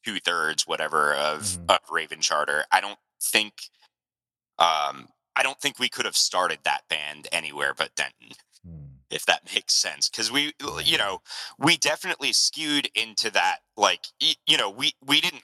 two 0.05 0.19
thirds, 0.19 0.67
whatever 0.67 1.13
of 1.15 1.41
Mhm. 1.43 1.69
of 1.69 1.79
Raven 1.89 2.21
Charter, 2.21 2.65
I 2.71 2.81
don't 2.81 2.99
think, 3.21 3.69
um, 4.59 5.09
I 5.35 5.43
don't 5.43 5.59
think 5.61 5.79
we 5.79 5.89
could 5.89 6.05
have 6.05 6.17
started 6.17 6.63
that 6.63 6.87
band 6.89 7.27
anywhere 7.31 7.73
but 7.73 7.95
Denton, 7.95 8.33
Hmm. 8.63 8.87
if 9.09 9.25
that 9.25 9.53
makes 9.53 9.73
sense. 9.75 10.09
Because 10.09 10.31
we, 10.31 10.53
you 10.83 10.97
know, 10.97 11.21
we 11.59 11.77
definitely 11.77 12.33
skewed 12.33 12.87
into 12.95 13.31
that, 13.31 13.61
like, 13.77 14.07
you 14.19 14.57
know, 14.57 14.69
we 14.69 14.93
we 15.01 15.21
didn't 15.21 15.43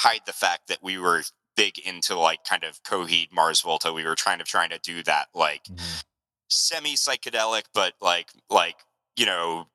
hide 0.00 0.22
the 0.26 0.32
fact 0.32 0.68
that 0.68 0.82
we 0.82 0.98
were 0.98 1.24
big 1.60 1.78
into 1.80 2.18
like 2.18 2.42
kind 2.44 2.64
of 2.64 2.82
Coheed, 2.84 3.30
Mars 3.32 3.60
Volta. 3.60 3.92
We 3.92 4.04
were 4.04 4.14
trying 4.14 4.38
to 4.38 4.44
trying 4.44 4.70
to 4.70 4.78
do 4.78 5.02
that, 5.02 5.28
like 5.34 5.64
Mhm. 5.64 6.04
semi 6.48 6.94
psychedelic, 6.94 7.64
but 7.74 7.94
like 8.00 8.32
like 8.48 8.78
you 9.16 9.26
know 9.26 9.68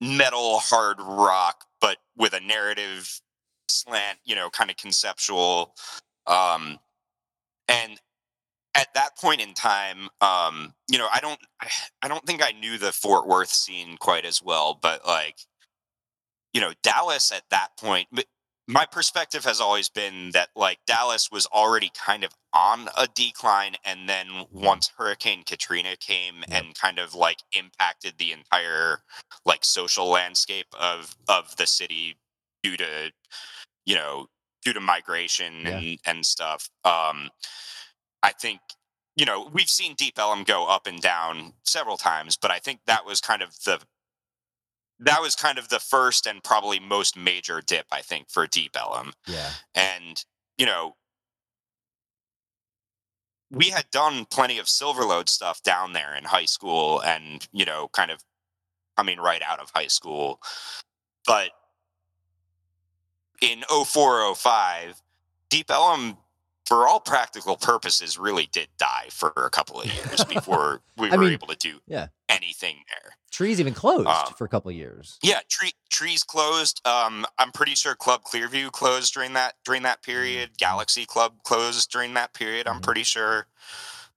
metal 0.00 0.58
hard 0.58 1.00
rock, 1.00 1.66
but 1.80 1.98
with 2.16 2.32
a 2.32 2.40
narrative 2.40 3.20
slant, 3.68 4.18
you 4.24 4.34
know, 4.34 4.50
kind 4.50 4.70
of 4.70 4.76
conceptual. 4.76 5.76
Um, 6.26 6.80
and 7.68 8.00
at 8.74 8.92
that 8.94 9.16
point 9.16 9.40
in 9.40 9.54
time, 9.54 10.08
um, 10.20 10.74
you 10.88 10.98
know, 10.98 11.08
I 11.12 11.20
don't 11.20 11.40
I, 11.60 11.70
I 12.02 12.08
don't 12.08 12.26
think 12.26 12.42
I 12.42 12.50
knew 12.52 12.76
the 12.76 12.92
Fort 12.92 13.28
Worth 13.28 13.52
scene 13.52 13.96
quite 13.98 14.24
as 14.24 14.42
well, 14.42 14.74
but 14.74 15.06
like 15.06 15.46
you 16.52 16.60
know, 16.60 16.72
Dallas 16.82 17.30
at 17.30 17.48
that 17.50 17.76
point. 17.76 18.08
My 18.70 18.86
perspective 18.86 19.44
has 19.46 19.60
always 19.60 19.88
been 19.88 20.30
that 20.32 20.50
like 20.54 20.78
Dallas 20.86 21.28
was 21.32 21.44
already 21.46 21.90
kind 21.92 22.22
of 22.22 22.32
on 22.52 22.88
a 22.96 23.08
decline, 23.08 23.74
and 23.84 24.08
then 24.08 24.46
once 24.52 24.92
Hurricane 24.96 25.42
Katrina 25.44 25.96
came 25.96 26.44
Yep. 26.48 26.62
and 26.64 26.74
kind 26.78 26.98
of 27.00 27.12
like 27.14 27.38
impacted 27.52 28.14
the 28.18 28.30
entire 28.30 29.02
like 29.44 29.64
social 29.64 30.06
landscape 30.08 30.68
of 30.78 31.16
of 31.28 31.56
the 31.56 31.66
city 31.66 32.16
due 32.62 32.76
to 32.76 33.12
you 33.86 33.96
know 33.96 34.26
due 34.64 34.72
to 34.72 34.80
migration 34.80 35.62
Yeah. 35.64 35.78
and 35.78 35.98
and 36.06 36.26
stuff. 36.26 36.70
Um, 36.84 37.30
I 38.22 38.30
think 38.32 38.60
you 39.16 39.26
know 39.26 39.50
we've 39.52 39.68
seen 39.68 39.94
Deep 39.94 40.16
Ellum 40.16 40.44
go 40.44 40.66
up 40.66 40.86
and 40.86 41.00
down 41.00 41.54
several 41.64 41.96
times, 41.96 42.36
but 42.36 42.52
I 42.52 42.60
think 42.60 42.80
that 42.86 43.04
was 43.04 43.20
kind 43.20 43.42
of 43.42 43.50
the 43.64 43.80
that 45.00 45.20
was 45.20 45.34
kind 45.34 45.58
of 45.58 45.68
the 45.68 45.80
first 45.80 46.26
and 46.26 46.42
probably 46.42 46.78
most 46.78 47.16
major 47.16 47.60
dip 47.60 47.86
I 47.90 48.00
think 48.00 48.30
for 48.30 48.46
Deep 48.46 48.76
Ellum. 48.78 49.12
Yeah. 49.26 49.50
And 49.74 50.24
you 50.58 50.66
know, 50.66 50.96
we 53.50 53.70
had 53.70 53.90
done 53.90 54.26
plenty 54.26 54.58
of 54.58 54.66
Silverlode 54.66 55.28
stuff 55.28 55.62
down 55.62 55.92
there 55.92 56.14
in 56.14 56.24
high 56.24 56.44
school, 56.44 57.02
and 57.02 57.46
you 57.52 57.64
know, 57.64 57.88
kind 57.88 58.10
of 58.10 58.22
coming 58.96 59.18
right 59.18 59.42
out 59.42 59.60
of 59.60 59.70
high 59.74 59.86
school, 59.86 60.40
but 61.26 61.50
in 63.40 63.62
0405 63.62 65.02
Deep 65.48 65.70
Ellum 65.70 66.18
for 66.70 66.86
all 66.86 67.00
practical 67.00 67.56
purposes, 67.56 68.16
really 68.16 68.48
did 68.52 68.68
die 68.78 69.08
for 69.10 69.32
a 69.36 69.50
couple 69.50 69.80
of 69.80 69.86
years 69.92 70.24
before 70.28 70.82
we 70.96 71.10
I 71.10 71.16
were 71.16 71.24
mean, 71.24 71.32
able 71.32 71.48
to 71.48 71.56
do 71.56 71.80
yeah. 71.88 72.06
anything 72.28 72.76
there. 72.88 73.14
Trees 73.32 73.58
even 73.58 73.74
closed 73.74 74.06
Um, 74.08 74.34
for 74.38 74.44
a 74.44 74.48
couple 74.48 74.70
of 74.70 74.76
years. 74.76 75.18
Yeah, 75.20 75.40
tree, 75.48 75.72
trees 75.90 76.22
closed. 76.22 76.80
Um, 76.86 77.26
I'm 77.38 77.50
pretty 77.50 77.74
sure 77.74 77.96
Club 77.96 78.22
Clearview 78.22 78.70
closed 78.70 79.12
during 79.14 79.32
that 79.32 79.56
during 79.64 79.82
that 79.82 80.04
period. 80.04 80.50
Galaxy 80.58 81.06
Club 81.06 81.42
closed 81.42 81.90
during 81.90 82.14
that 82.14 82.34
period. 82.34 82.68
I'm 82.68 82.78
Mhm. 82.78 82.82
pretty 82.84 83.02
sure. 83.02 83.48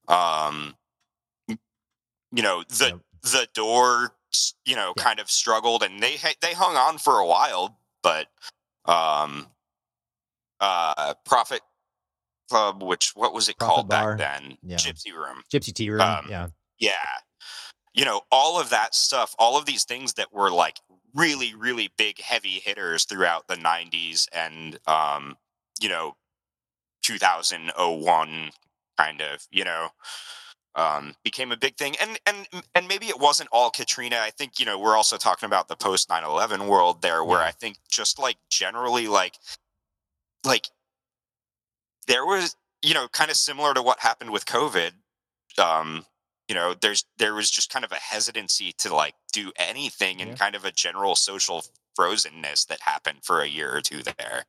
Um, 0.08 0.76
you 2.32 2.44
know 2.44 2.64
the 2.70 2.88
Yep. 2.90 3.00
the 3.24 3.48
door, 3.56 4.16
you 4.66 4.76
know, 4.76 4.94
Yeah. 4.96 5.04
kind 5.04 5.20
of 5.20 5.32
struggled, 5.32 5.82
and 5.84 6.04
they 6.04 6.18
they 6.42 6.54
hung 6.54 6.76
on 6.78 7.00
for 7.00 7.18
a 7.20 7.26
while, 7.26 7.80
but 8.04 8.28
um, 8.86 9.48
uh, 10.60 11.14
Prophet 11.26 11.62
Club, 12.54 12.84
which 12.84 13.12
what 13.16 13.34
was 13.34 13.50
it 13.50 13.58
called 13.58 13.90
Bar. 13.90 14.16
back 14.16 14.42
then? 14.42 14.58
Yeah. 14.62 14.78
Gypsy 14.78 15.12
Room 15.14 15.42
Gypsy 15.52 15.74
Tea 15.74 15.90
Room. 15.90 16.02
um, 16.02 16.28
yeah. 16.30 16.48
yeah 16.80 16.92
you 17.96 18.06
know 18.06 18.22
all 18.32 18.60
of 18.60 18.70
that 18.70 18.94
stuff 18.96 19.36
all 19.40 19.58
of 19.58 19.66
these 19.66 19.84
things 19.86 20.14
that 20.14 20.32
were 20.34 20.50
like 20.52 20.80
really 21.14 21.54
really 21.56 21.92
big 21.98 22.20
heavy 22.20 22.60
hitters 22.60 23.06
throughout 23.06 23.48
the 23.48 23.56
90s 23.56 24.28
and 24.34 24.80
um 24.88 25.36
you 25.82 25.90
know 25.90 26.16
2001 27.04 28.50
kind 28.98 29.22
of 29.22 29.46
you 29.52 29.64
know 29.64 29.90
um 30.76 31.14
became 31.24 31.52
a 31.52 31.58
big 31.58 31.76
thing 31.78 31.96
and 32.02 32.20
and 32.26 32.48
and 32.74 32.88
maybe 32.88 33.06
it 33.08 33.20
wasn't 33.20 33.48
all 33.52 33.70
katrina 33.70 34.18
i 34.22 34.32
think 34.32 34.60
you 34.60 34.66
know 34.66 34.80
we're 34.80 34.96
also 34.98 35.18
talking 35.18 35.46
about 35.46 35.68
the 35.68 35.76
post 35.76 36.10
9-11 36.10 36.68
world 36.68 37.02
there 37.04 37.24
where 37.24 37.42
Yeah. 37.42 37.48
i 37.48 37.52
think 37.52 37.78
just 37.90 38.18
like 38.20 38.38
generally 38.50 39.08
like 39.08 39.36
like 40.44 40.70
there 42.08 42.26
was 42.26 42.56
you 42.82 42.94
know 42.94 43.08
kind 43.08 43.32
of 43.32 43.38
similar 43.38 43.74
to 43.74 43.82
what 43.82 44.00
happened 44.00 44.32
with 44.32 44.46
covid 44.46 44.92
um 45.58 46.06
you 46.48 46.56
know 46.56 46.74
there's 46.82 47.06
there 47.18 47.34
was 47.34 47.50
just 47.50 47.72
kind 47.72 47.86
of 47.86 47.92
a 47.92 47.96
hesitancy 47.96 48.74
to 48.78 48.94
like 48.94 49.14
do 49.32 49.52
anything 49.58 50.22
and 50.22 50.38
kind 50.38 50.56
of 50.56 50.66
a 50.66 50.72
general 50.72 51.16
social 51.16 51.64
frozenness 51.98 52.68
that 52.68 52.82
happened 52.82 53.20
for 53.24 53.42
a 53.42 53.48
year 53.48 53.76
or 53.76 53.82
two 53.82 54.02
there 54.04 54.46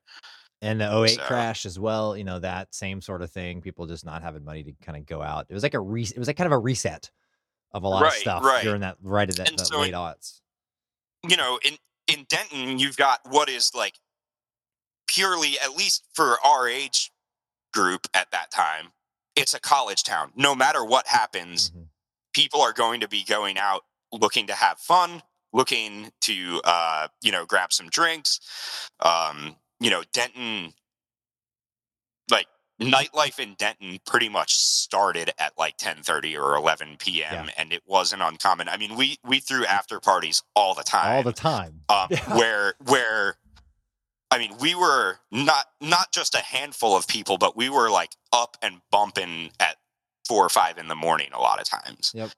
And 0.63 0.81
the 0.81 0.91
08 1.05 1.17
So- 1.17 1.23
crash 1.25 1.67
as 1.67 1.79
well, 1.79 2.17
you 2.17 2.25
know, 2.25 2.39
that 2.39 2.75
same 2.75 3.03
sort 3.03 3.21
of 3.21 3.31
thing. 3.31 3.61
People 3.61 3.87
just 3.87 4.05
not 4.07 4.23
having 4.23 4.45
money 4.45 4.63
to 4.65 4.73
kind 4.83 4.97
of 4.97 5.05
go 5.05 5.21
out. 5.21 5.45
It 5.51 5.55
was 5.55 5.63
like 5.63 5.75
a 5.75 5.81
re- 5.81 6.03
it 6.05 6.19
was 6.19 6.27
like 6.27 6.39
kind 6.39 6.47
of 6.47 6.53
a 6.53 6.59
reset 6.59 7.11
of 7.73 7.83
a 7.83 7.89
lot 7.89 8.07
of 8.07 8.13
stuff 8.15 8.43
right. 8.43 8.63
during 8.65 8.81
that 8.81 8.97
right 9.03 9.29
at 9.29 9.37
that, 9.37 9.61
so 9.61 9.81
late 9.81 9.91
it- 9.91 9.95
aughts. 9.95 10.41
you 11.29 11.37
know 11.37 11.59
in 11.65 11.75
in 12.07 12.25
denton 12.29 12.79
you've 12.79 12.97
got 12.97 13.21
what 13.29 13.49
is 13.51 13.73
like 13.75 13.95
purely 15.07 15.59
at 15.63 15.77
least 15.77 16.05
for 16.15 16.37
our 16.45 16.69
age 16.69 17.11
group 17.75 18.07
at 18.15 18.31
that 18.31 18.51
time 18.51 18.87
it's 19.37 19.53
a 19.55 19.61
college 19.61 20.03
town 20.05 20.31
no 20.37 20.55
matter 20.55 20.83
what 20.85 21.07
happens 21.09 21.71
Mhm. 21.71 21.87
people 22.33 22.61
are 22.63 22.73
going 22.73 23.01
to 23.01 23.09
be 23.09 23.23
going 23.25 23.59
out 23.59 23.83
looking 24.13 24.47
to 24.47 24.55
have 24.55 24.79
fun 24.79 25.23
looking 25.53 26.13
to 26.23 26.61
uh 26.65 27.09
you 27.21 27.33
know 27.33 27.45
grab 27.45 27.73
some 27.73 27.89
drinks 27.89 28.41
um 29.01 29.57
you 29.81 29.91
know 29.91 30.03
denton 30.13 30.73
like 32.31 32.47
nightlife 32.81 33.39
in 33.39 33.55
denton 33.55 33.99
pretty 34.05 34.29
much 34.29 34.55
started 34.55 35.31
at 35.39 35.53
like 35.59 35.77
10:30 35.79 36.37
or 36.41 36.57
11 36.57 36.97
p.m. 36.99 37.47
Yeah. 37.47 37.51
and 37.57 37.73
it 37.73 37.83
wasn't 37.87 38.21
uncommon 38.23 38.69
i 38.69 38.77
mean 38.77 38.97
we 38.97 39.19
we 39.25 39.39
threw 39.41 39.65
after 39.67 40.01
parties 40.01 40.43
all 40.57 40.75
the 40.75 40.83
time 40.83 41.13
All 41.17 41.23
the 41.23 41.33
time. 41.33 41.83
um, 41.89 42.09
Yeah. 42.11 42.37
where 42.37 42.75
where 42.85 43.37
I 44.35 44.39
mean, 44.39 44.55
we 44.61 44.75
were 44.75 45.19
not 45.31 45.67
not 45.81 46.11
just 46.13 46.35
a 46.35 46.39
handful 46.39 46.97
of 46.97 47.07
people, 47.07 47.39
but 47.39 47.57
we 47.57 47.69
were 47.71 47.89
like 47.91 48.11
up 48.33 48.57
and 48.63 48.81
bumping 48.91 49.51
at 49.61 49.77
four 50.27 50.45
or 50.45 50.49
five 50.49 50.77
in 50.77 50.89
the 50.89 50.97
morning 50.97 51.29
a 51.33 51.39
lot 51.41 51.61
of 51.61 51.69
times. 51.69 52.11
Yep. 52.15 52.31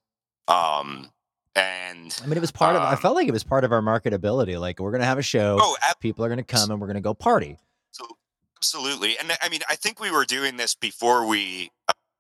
Um, 0.49 1.11
and 1.55 2.15
I 2.23 2.27
mean, 2.27 2.37
it 2.37 2.41
was 2.41 2.53
part 2.53 2.77
of. 2.77 2.83
I 2.83 2.93
Um, 2.93 2.99
felt 2.99 3.15
like 3.17 3.27
it 3.29 3.33
was 3.33 3.45
part 3.45 3.65
of 3.65 3.73
our 3.73 3.81
marketability. 3.81 4.61
Like 4.61 4.79
we're 4.79 4.93
gonna 4.93 5.07
have 5.07 5.19
a 5.19 5.23
show. 5.23 5.59
oh, 5.61 5.77
ab- 5.89 5.99
people 6.01 6.23
are 6.25 6.29
gonna 6.29 6.43
come 6.45 6.71
and 6.71 6.81
we're 6.81 6.87
gonna 6.87 7.01
go 7.01 7.15
party. 7.15 7.57
So, 7.93 8.07
absolutely. 8.59 9.19
And 9.19 9.33
I 9.41 9.49
mean, 9.49 9.61
I 9.69 9.77
think 9.77 9.99
we 9.99 10.11
were 10.11 10.27
doing 10.27 10.59
this 10.59 10.75
before 10.75 11.27
we 11.27 11.71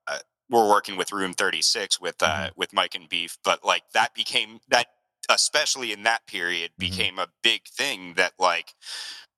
uh, 0.08 0.18
were 0.48 0.66
working 0.70 0.96
with 0.96 1.12
Room 1.12 1.34
Thirty 1.34 1.60
Six 1.60 2.00
with 2.00 2.22
uh, 2.22 2.26
Mhm. 2.48 2.50
with 2.56 2.72
Mike 2.72 2.94
and 2.94 3.08
Beef, 3.10 3.36
but 3.44 3.62
like 3.62 3.82
that 3.92 4.14
became 4.14 4.60
that, 4.68 4.86
especially 5.28 5.92
in 5.92 6.04
that 6.04 6.26
period, 6.26 6.70
Mhm. 6.76 6.78
became 6.78 7.18
a 7.18 7.28
big 7.42 7.66
thing. 7.68 8.14
That 8.14 8.32
like, 8.38 8.72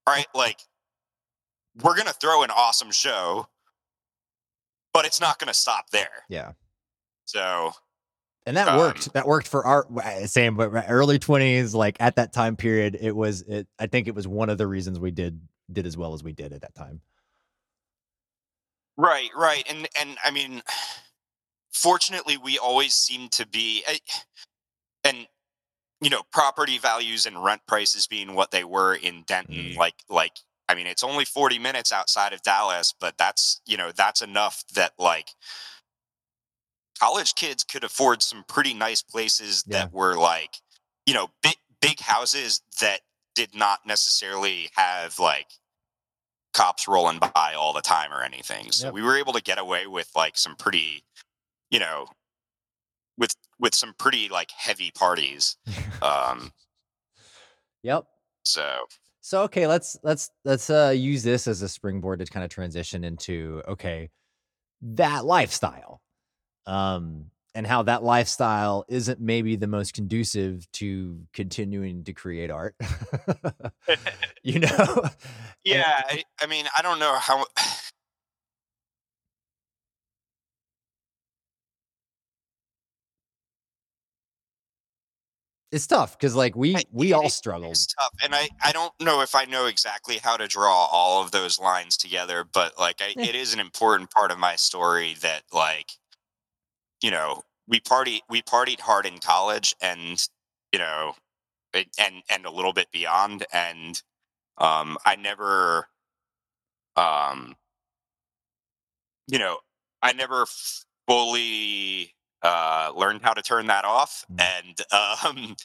all 0.09 0.15
right, 0.15 0.27
like 0.35 0.61
we're 1.83 1.97
gonna 1.97 2.13
throw 2.13 2.43
an 2.43 2.51
awesome 2.51 2.91
show, 2.91 3.47
but 4.95 5.05
it's 5.05 5.21
not 5.21 5.39
gonna 5.39 5.55
stop 5.55 5.91
there. 5.91 6.25
Yeah. 6.29 6.53
So 7.27 7.73
And 8.47 8.57
that 8.57 8.69
Um, 8.69 8.79
worked. 8.79 9.13
That 9.13 9.27
worked 9.27 9.47
for 9.47 9.67
our 9.67 9.87
uh, 10.03 10.27
same 10.27 10.57
but 10.57 10.71
early 10.89 11.19
twenties. 11.19 11.75
Like 11.75 11.97
at 12.01 12.17
that 12.17 12.33
time 12.33 12.57
period, 12.57 12.97
it 12.99 13.15
was. 13.15 13.43
It. 13.43 13.69
I 13.79 13.87
think 13.87 14.09
it 14.09 14.15
was 14.15 14.27
one 14.27 14.49
of 14.49 14.57
the 14.57 14.67
reasons 14.67 14.99
we 14.99 15.11
did 15.11 15.41
did 15.71 15.87
as 15.87 15.97
well 15.99 16.15
as 16.15 16.25
we 16.25 16.33
did 16.33 16.55
at 16.55 16.63
that 16.63 16.75
time. 16.75 17.03
Right, 18.97 19.29
right, 19.37 19.65
and 19.69 19.87
and 20.01 20.17
I 20.25 20.31
mean, 20.31 20.63
fortunately, 21.73 22.39
we 22.39 22.59
always 22.59 22.95
seem 22.95 23.29
to 23.31 23.47
be, 23.47 23.85
eh, 23.87 23.99
and 25.05 25.29
you 26.01 26.11
know, 26.11 26.23
property 26.33 26.79
values 26.79 27.27
and 27.27 27.43
rent 27.43 27.63
prices 27.67 28.07
being 28.07 28.35
what 28.35 28.51
they 28.51 28.65
were 28.65 28.95
in 28.95 29.23
Denton, 29.27 29.73
Mhm. 29.73 29.77
like 29.77 29.95
like 30.09 30.39
I 30.69 30.75
mean, 30.75 30.87
it's 30.87 31.05
only 31.05 31.25
forty 31.25 31.59
minutes 31.59 31.93
outside 31.93 32.33
of 32.33 32.43
Dallas, 32.43 32.93
but 32.99 33.19
that's 33.19 33.61
you 33.67 33.77
know 33.77 33.93
that's 33.93 34.23
enough 34.23 34.65
that 34.75 34.93
like 34.99 35.31
college 36.99 37.35
kids 37.35 37.65
could 37.65 37.85
afford 37.85 38.23
some 38.23 38.45
pretty 38.49 38.75
nice 38.75 39.03
places 39.03 39.65
Yeah. 39.67 39.79
that 39.79 39.93
were 39.93 40.15
like 40.17 40.57
you 41.07 41.15
know 41.15 41.29
big 41.43 41.57
big 41.81 42.01
houses 42.01 42.63
that 42.81 43.01
did 43.35 43.55
not 43.55 43.87
necessarily 43.87 44.71
have 44.75 45.19
like 45.19 45.47
cops 46.55 46.89
rolling 46.89 47.19
by 47.35 47.55
all 47.55 47.73
the 47.73 47.81
time 47.83 48.13
or 48.13 48.23
anything. 48.23 48.73
So 48.73 48.87
Yep. 48.87 48.95
we 48.95 49.03
were 49.03 49.17
able 49.17 49.33
to 49.35 49.43
get 49.43 49.59
away 49.59 49.87
with 49.87 50.11
like 50.17 50.37
some 50.37 50.57
pretty, 50.57 51.05
you 51.71 51.79
know, 51.79 52.09
with 53.59 53.75
some 53.75 53.95
pretty 53.99 54.29
like 54.29 54.51
heavy 54.51 54.91
parties. 54.91 55.57
Um 56.03 56.53
Yep. 57.83 58.05
so 58.45 58.87
So 59.21 59.43
okay, 59.43 59.67
let's 59.67 59.99
let's 60.03 60.31
let's 60.45 60.71
uh 60.71 60.95
use 60.97 61.23
this 61.23 61.49
as 61.49 61.63
a 61.63 61.69
springboard 61.69 62.21
to 62.21 62.27
kind 62.27 62.45
of 62.45 62.51
transition 62.51 63.05
into 63.05 63.63
okay, 63.67 64.11
that 64.83 65.25
lifestyle. 65.25 66.01
Um 66.67 67.31
and 67.55 67.67
how 67.67 67.83
that 67.83 68.05
lifestyle 68.05 68.85
isn't 68.89 69.21
maybe 69.21 69.57
the 69.57 69.67
most 69.67 69.93
conducive 69.93 70.71
to 70.73 71.21
continuing 71.33 72.05
to 72.05 72.13
create 72.13 72.53
art. 72.53 72.77
you 74.45 74.61
know? 74.61 75.05
yeah, 75.65 76.03
I, 76.09 76.23
I 76.41 76.47
mean, 76.47 76.67
I 76.79 76.83
don't 76.83 77.01
know 77.01 77.17
how 77.17 77.47
It's 85.71 85.87
tough 85.87 86.19
because 86.19 86.35
like 86.35 86.57
we 86.57 86.77
we 86.93 87.13
it- 87.13 87.15
all 87.15 87.29
struggle. 87.29 87.71
It's 87.71 87.87
tough, 87.87 88.13
and 88.23 88.35
I 88.35 88.49
I 88.63 88.73
don't 88.73 88.93
know 89.01 89.21
if 89.21 89.35
I 89.35 89.45
know 89.45 89.67
exactly 89.67 90.19
how 90.19 90.37
to 90.37 90.49
draw 90.49 90.87
all 90.91 91.23
of 91.23 91.31
those 91.31 91.59
lines 91.59 91.97
together, 91.97 92.45
but 92.45 92.79
like 92.79 93.03
I, 93.03 93.11
it 93.19 93.35
is 93.35 93.53
an 93.53 93.61
important 93.61 94.11
part 94.11 94.31
of 94.31 94.39
my 94.39 94.57
story 94.57 95.15
that 95.21 95.43
like, 95.53 95.93
you 97.03 97.11
know, 97.11 97.43
we 97.67 97.81
party 97.81 98.23
we 98.29 98.43
partied 98.43 98.81
hard 98.81 99.07
in 99.07 99.19
college, 99.19 99.75
and 99.81 100.27
you 100.73 100.79
know, 100.79 101.15
it, 101.75 101.89
and 101.99 102.23
and 102.31 102.47
a 102.47 102.51
little 102.51 102.73
bit 102.73 102.91
beyond, 102.93 103.47
and 103.53 104.03
um, 104.59 104.99
I 105.07 105.17
never, 105.17 105.89
um, 106.97 107.55
you 109.27 109.39
know, 109.39 109.59
I 110.03 110.13
never 110.13 110.47
fully 111.07 112.15
uh, 112.43 112.93
learned 112.97 113.23
how 113.23 113.35
to 113.35 113.43
turn 113.43 113.67
that 113.69 113.85
off, 113.85 114.25
Mm. 114.31 114.39
and 114.39 114.81
um, 115.25 115.57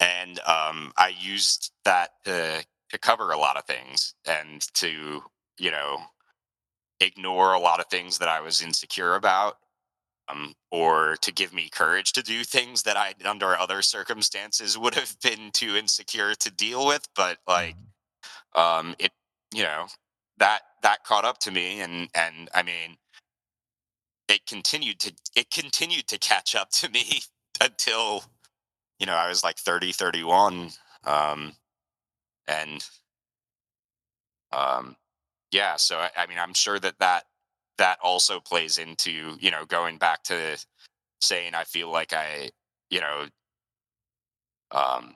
and 0.00 0.38
um, 0.40 0.92
I 0.96 1.14
used 1.18 1.72
that 1.84 2.10
to 2.24 2.64
to 2.90 2.98
cover 2.98 3.30
a 3.32 3.38
lot 3.38 3.56
of 3.56 3.64
things 3.64 4.14
and 4.26 4.60
to 4.74 5.22
you 5.58 5.70
know 5.70 5.98
ignore 7.00 7.52
a 7.54 7.60
lot 7.60 7.80
of 7.80 7.86
things 7.86 8.18
that 8.18 8.28
I 8.28 8.40
was 8.40 8.62
insecure 8.62 9.14
about, 9.16 9.58
um, 10.28 10.54
or 10.72 11.16
to 11.22 11.32
give 11.32 11.52
me 11.54 11.70
courage 11.70 12.12
to 12.14 12.22
do 12.22 12.44
things 12.44 12.82
that 12.84 12.96
I, 12.96 13.14
under 13.24 13.56
other 13.56 13.82
circumstances, 13.82 14.78
would 14.78 14.94
have 14.94 15.16
been 15.22 15.50
too 15.52 15.76
insecure 15.76 16.34
to 16.36 16.50
deal 16.50 16.86
with. 16.86 17.06
But 17.16 17.38
like, 17.48 17.76
Mhm. 17.76 17.92
um, 18.54 18.94
it 18.98 19.12
you 19.54 19.62
know 19.64 19.86
that 20.38 20.62
that 20.82 21.04
caught 21.04 21.24
up 21.24 21.38
to 21.40 21.50
me, 21.50 21.80
and 21.80 22.08
and 22.14 22.50
I 22.54 22.62
mean, 22.62 22.96
it 24.28 24.46
continued 24.46 25.00
to 25.00 25.14
it 25.36 25.50
continued 25.50 26.08
to 26.08 26.18
catch 26.18 26.54
up 26.54 26.70
to 26.70 26.88
me 26.92 27.22
until 27.60 28.24
you 28.98 29.06
know 29.06 29.14
I 29.14 29.28
was 29.28 29.44
like 29.44 29.58
30, 29.58 29.92
31, 29.92 30.70
um, 31.06 31.52
and 32.48 32.84
um, 34.52 34.96
yeah, 35.52 35.76
so 35.76 35.98
I, 35.98 36.10
I 36.16 36.26
mean, 36.26 36.38
I'm 36.38 36.54
sure 36.54 36.78
that 36.78 36.98
that 37.00 37.24
that 37.78 37.98
also 38.02 38.40
plays 38.40 38.78
into 38.78 39.36
you 39.40 39.50
know 39.50 39.64
going 39.66 39.98
back 39.98 40.24
to 40.24 40.58
saying 41.20 41.54
I 41.54 41.64
feel 41.64 41.90
like 41.90 42.12
I 42.12 42.50
you 42.90 43.00
know 43.00 43.26
um 44.72 45.14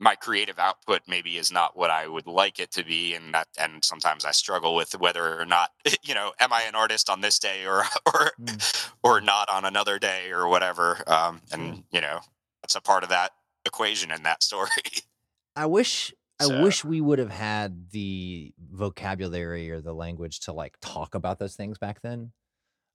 my 0.00 0.14
creative 0.14 0.58
output 0.58 1.02
maybe 1.06 1.36
is 1.36 1.52
not 1.52 1.76
what 1.76 1.90
I 1.90 2.08
would 2.08 2.26
like 2.26 2.58
it 2.58 2.72
to 2.72 2.84
be, 2.84 3.14
and 3.14 3.34
that 3.34 3.48
and 3.58 3.84
sometimes 3.84 4.24
I 4.24 4.32
struggle 4.32 4.74
with 4.74 4.98
whether 4.98 5.38
or 5.38 5.44
not 5.44 5.70
you 6.02 6.14
know 6.14 6.32
am 6.40 6.52
I 6.52 6.62
an 6.62 6.74
artist 6.74 7.08
on 7.10 7.20
this 7.20 7.38
day 7.38 7.66
or 7.66 7.84
or 8.06 8.32
mm. 8.40 8.90
or 9.02 9.20
not 9.20 9.48
on 9.50 9.64
another 9.64 9.98
day 9.98 10.30
or 10.32 10.48
whatever. 10.48 10.98
Um, 11.06 11.42
and 11.52 11.74
mm. 11.74 11.84
you 11.92 12.00
know 12.00 12.20
that's 12.62 12.74
a 12.74 12.80
part 12.80 13.04
of 13.04 13.10
that 13.10 13.32
equation 13.66 14.10
in 14.10 14.22
that 14.24 14.42
story. 14.42 14.70
I 15.56 15.66
wish 15.66 16.14
so. 16.40 16.58
I 16.58 16.62
wish 16.62 16.84
we 16.84 17.00
would 17.00 17.18
have 17.18 17.30
had 17.30 17.90
the 17.90 18.52
vocabulary 18.72 19.70
or 19.70 19.80
the 19.82 19.92
language 19.92 20.40
to 20.40 20.52
like 20.52 20.76
talk 20.80 21.14
about 21.14 21.38
those 21.38 21.54
things 21.54 21.76
back 21.76 22.00
then. 22.00 22.32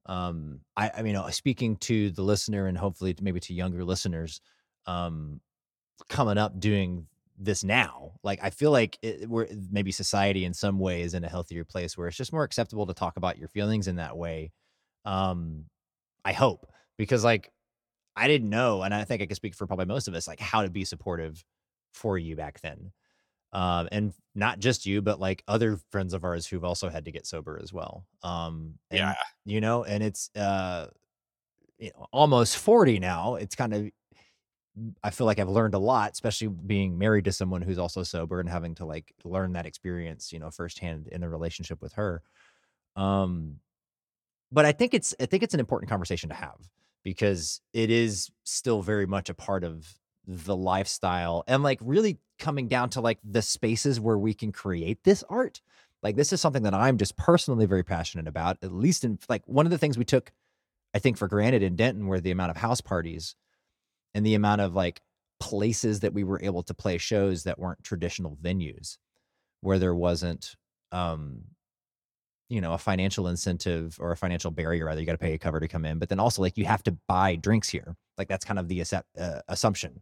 Um, 0.07 0.61
I, 0.77 0.91
I 0.97 1.01
mean, 1.01 1.15
uh, 1.15 1.29
speaking 1.31 1.77
to 1.77 2.11
the 2.11 2.21
listener 2.21 2.67
and 2.67 2.77
hopefully 2.77 3.15
maybe 3.21 3.39
to 3.41 3.53
younger 3.53 3.83
listeners, 3.83 4.39
um, 4.85 5.41
coming 6.09 6.37
up 6.37 6.59
doing 6.59 7.07
this 7.37 7.63
now. 7.63 8.13
Like 8.23 8.39
I 8.41 8.49
feel 8.49 8.71
like 8.71 8.97
it, 9.01 9.29
we're 9.29 9.47
maybe 9.71 9.91
society 9.91 10.45
in 10.45 10.53
some 10.53 10.79
way 10.79 11.01
is 11.01 11.13
in 11.13 11.23
a 11.23 11.29
healthier 11.29 11.63
place 11.65 11.97
where 11.97 12.07
it's 12.07 12.17
just 12.17 12.33
more 12.33 12.43
acceptable 12.43 12.85
to 12.87 12.93
talk 12.93 13.17
about 13.17 13.37
your 13.37 13.47
feelings 13.47 13.87
in 13.87 13.97
that 13.97 14.17
way. 14.17 14.51
Um, 15.03 15.65
I 16.23 16.33
hope 16.33 16.67
because 16.97 17.23
like 17.23 17.51
I 18.15 18.27
didn't 18.27 18.49
know, 18.49 18.81
and 18.81 18.93
I 18.93 19.03
think 19.03 19.21
I 19.21 19.25
can 19.25 19.35
speak 19.35 19.55
for 19.55 19.67
probably 19.67 19.85
most 19.85 20.07
of 20.07 20.13
us, 20.13 20.27
like 20.27 20.39
how 20.39 20.61
to 20.61 20.69
be 20.69 20.85
supportive 20.85 21.43
for 21.93 22.17
you 22.17 22.35
back 22.35 22.61
then. 22.61 22.91
Um, 23.51 23.87
and 23.91 24.13
not 24.33 24.59
just 24.59 24.85
you, 24.85 25.01
but 25.01 25.19
like 25.19 25.43
other 25.47 25.79
friends 25.91 26.13
of 26.13 26.23
ours 26.23 26.45
who've 26.45 26.63
also 26.63 26.89
had 26.89 27.05
to 27.05 27.11
get 27.11 27.25
sober 27.25 27.59
as 27.61 27.71
well. 27.71 28.05
Um, 28.21 28.75
and, 28.91 28.99
yeah, 28.99 29.15
you 29.45 29.61
know, 29.61 29.83
and 29.83 30.03
it's 30.03 30.29
uh, 30.35 30.87
you 31.77 31.91
know, 31.95 32.07
almost 32.11 32.57
forty 32.57 32.99
now. 32.99 33.35
It's 33.35 33.55
kind 33.55 33.73
of 33.73 33.89
I 35.03 35.09
feel 35.09 35.25
like 35.25 35.39
I've 35.39 35.49
learned 35.49 35.73
a 35.73 35.79
lot, 35.79 36.11
especially 36.11 36.47
being 36.47 36.97
married 36.97 37.25
to 37.25 37.31
someone 37.31 37.61
who's 37.61 37.79
also 37.79 38.03
sober 38.03 38.39
and 38.39 38.49
having 38.49 38.75
to 38.75 38.85
like 38.85 39.13
learn 39.23 39.53
that 39.53 39.65
experience, 39.65 40.33
you 40.33 40.39
know, 40.39 40.49
firsthand 40.49 41.07
in 41.07 41.23
a 41.23 41.29
relationship 41.29 41.81
with 41.81 41.93
her. 41.93 42.21
Um, 42.95 43.57
but 44.51 44.65
I 44.65 44.71
think 44.71 44.93
it's 44.93 45.15
I 45.19 45.25
think 45.25 45.43
it's 45.43 45.53
an 45.53 45.59
important 45.59 45.89
conversation 45.89 46.29
to 46.29 46.35
have 46.35 46.57
because 47.03 47.61
it 47.73 47.89
is 47.89 48.29
still 48.43 48.81
very 48.81 49.05
much 49.05 49.29
a 49.29 49.33
part 49.33 49.63
of 49.63 49.87
the 50.27 50.55
lifestyle 50.55 51.43
and 51.47 51.63
like 51.63 51.79
really 51.81 52.17
coming 52.39 52.67
down 52.67 52.89
to 52.89 53.01
like 53.01 53.19
the 53.23 53.41
spaces 53.41 53.99
where 53.99 54.17
we 54.17 54.33
can 54.33 54.51
create 54.51 55.03
this 55.03 55.23
art. 55.29 55.61
Like 56.03 56.15
this 56.15 56.33
is 56.33 56.41
something 56.41 56.63
that 56.63 56.73
I'm 56.73 56.97
just 56.97 57.15
personally 57.15 57.65
very 57.65 57.83
passionate 57.83 58.27
about. 58.27 58.57
At 58.61 58.73
least 58.73 59.03
in 59.03 59.19
like 59.29 59.47
one 59.47 59.65
of 59.65 59.71
the 59.71 59.77
things 59.77 59.97
we 59.97 60.05
took, 60.05 60.31
I 60.93 60.99
think, 60.99 61.17
for 61.17 61.27
granted 61.27 61.63
in 61.63 61.75
Denton 61.75 62.07
were 62.07 62.19
the 62.19 62.31
amount 62.31 62.51
of 62.51 62.57
house 62.57 62.81
parties 62.81 63.35
and 64.15 64.25
the 64.25 64.33
amount 64.33 64.61
of 64.61 64.73
like 64.73 65.01
places 65.39 65.99
that 65.99 66.13
we 66.13 66.23
were 66.23 66.41
able 66.41 66.63
to 66.63 66.73
play 66.73 66.97
shows 66.97 67.43
that 67.43 67.59
weren't 67.59 67.83
traditional 67.83 68.37
venues 68.41 68.97
where 69.61 69.77
there 69.77 69.93
wasn't 69.93 70.55
um 70.91 71.41
you 72.49 72.61
know 72.61 72.73
a 72.73 72.77
financial 72.77 73.27
incentive 73.27 73.97
or 73.99 74.11
a 74.11 74.17
financial 74.17 74.49
barrier 74.49 74.89
either 74.89 75.01
you 75.01 75.05
got 75.05 75.11
to 75.11 75.17
pay 75.17 75.33
a 75.33 75.37
cover 75.37 75.59
to 75.59 75.67
come 75.67 75.85
in 75.85 75.99
but 75.99 76.09
then 76.09 76.19
also 76.19 76.41
like 76.41 76.57
you 76.57 76.65
have 76.65 76.83
to 76.83 76.97
buy 77.07 77.35
drinks 77.35 77.69
here. 77.69 77.95
Like 78.17 78.29
that's 78.29 78.45
kind 78.45 78.57
of 78.57 78.69
the 78.69 78.81
uh, 78.81 79.41
assumption. 79.49 80.01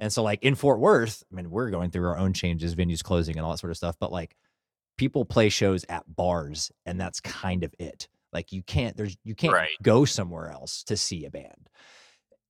And 0.00 0.12
so 0.12 0.24
like 0.24 0.42
in 0.42 0.56
fort 0.56 0.80
worth 0.80 1.22
i 1.32 1.36
mean 1.36 1.48
we're 1.50 1.70
going 1.70 1.90
through 1.90 2.08
our 2.08 2.18
own 2.18 2.32
changes 2.32 2.74
venues 2.74 3.04
closing 3.04 3.36
and 3.36 3.44
all 3.46 3.52
that 3.52 3.58
sort 3.58 3.70
of 3.70 3.76
stuff 3.76 3.94
but 4.00 4.10
like 4.10 4.36
people 4.98 5.24
play 5.24 5.48
shows 5.48 5.84
at 5.88 6.02
bars 6.16 6.72
and 6.86 7.00
that's 7.00 7.20
kind 7.20 7.62
of 7.62 7.72
it. 7.78 8.08
Like 8.32 8.52
you 8.52 8.62
can't 8.62 8.96
there's 8.96 9.16
you 9.22 9.36
can't 9.36 9.52
right. 9.52 9.70
go 9.82 10.04
somewhere 10.04 10.50
else 10.50 10.82
to 10.84 10.96
see 10.96 11.24
a 11.26 11.30
band 11.30 11.68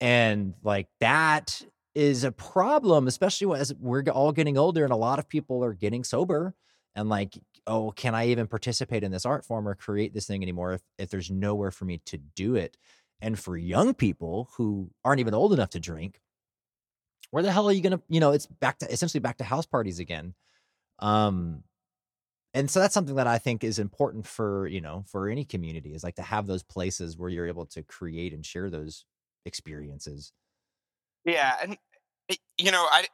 and 0.02 0.54
like 0.64 0.88
that 0.98 1.64
is 1.94 2.24
a 2.24 2.32
problem, 2.32 3.06
especially 3.06 3.56
as 3.56 3.72
we're 3.78 4.02
all 4.10 4.32
getting 4.32 4.58
older 4.58 4.82
and 4.82 4.92
a 4.92 4.96
lot 4.96 5.20
of 5.20 5.28
people 5.28 5.62
are 5.62 5.74
getting 5.74 6.02
sober. 6.02 6.54
And 6.96 7.08
like, 7.08 7.38
oh, 7.68 7.92
can 7.92 8.14
I 8.14 8.26
even 8.26 8.48
participate 8.48 9.04
in 9.04 9.12
this 9.12 9.24
art 9.24 9.46
form 9.46 9.66
or 9.66 9.76
create 9.76 10.12
this 10.12 10.26
thing 10.26 10.42
anymore 10.42 10.72
if, 10.72 10.82
if 10.98 11.08
there's 11.08 11.30
nowhere 11.30 11.70
for 11.70 11.84
me 11.84 12.02
to 12.06 12.18
do 12.18 12.56
it? 12.56 12.76
And 13.20 13.38
for 13.38 13.56
young 13.56 13.94
people 13.94 14.50
who 14.56 14.90
aren't 15.04 15.20
even 15.20 15.34
old 15.34 15.52
enough 15.52 15.70
to 15.70 15.80
drink, 15.80 16.20
where 17.30 17.44
the 17.44 17.52
hell 17.52 17.68
are 17.68 17.72
you 17.72 17.80
gonna, 17.80 18.02
you 18.08 18.18
know, 18.18 18.32
it's 18.32 18.46
back 18.46 18.80
to 18.80 18.92
essentially 18.92 19.20
back 19.20 19.38
to 19.38 19.44
house 19.44 19.66
parties 19.66 20.00
again. 20.00 20.34
Um, 20.98 21.62
and 22.54 22.68
so 22.68 22.80
that's 22.80 22.92
something 22.92 23.14
that 23.14 23.28
I 23.28 23.38
think 23.38 23.62
is 23.62 23.78
important 23.78 24.26
for, 24.26 24.66
you 24.66 24.80
know, 24.80 25.04
for 25.06 25.28
any 25.28 25.44
community 25.44 25.94
is 25.94 26.02
like 26.02 26.16
to 26.16 26.22
have 26.22 26.48
those 26.48 26.64
places 26.64 27.16
where 27.16 27.30
you're 27.30 27.46
able 27.46 27.66
to 27.66 27.84
create 27.84 28.34
and 28.34 28.44
share 28.44 28.68
those 28.68 29.04
experiences. 29.44 30.32
Yeah, 31.24 31.54
and 31.62 31.76
eh, 32.28 32.36
you 32.58 32.70
know, 32.70 32.86
I 32.90 33.06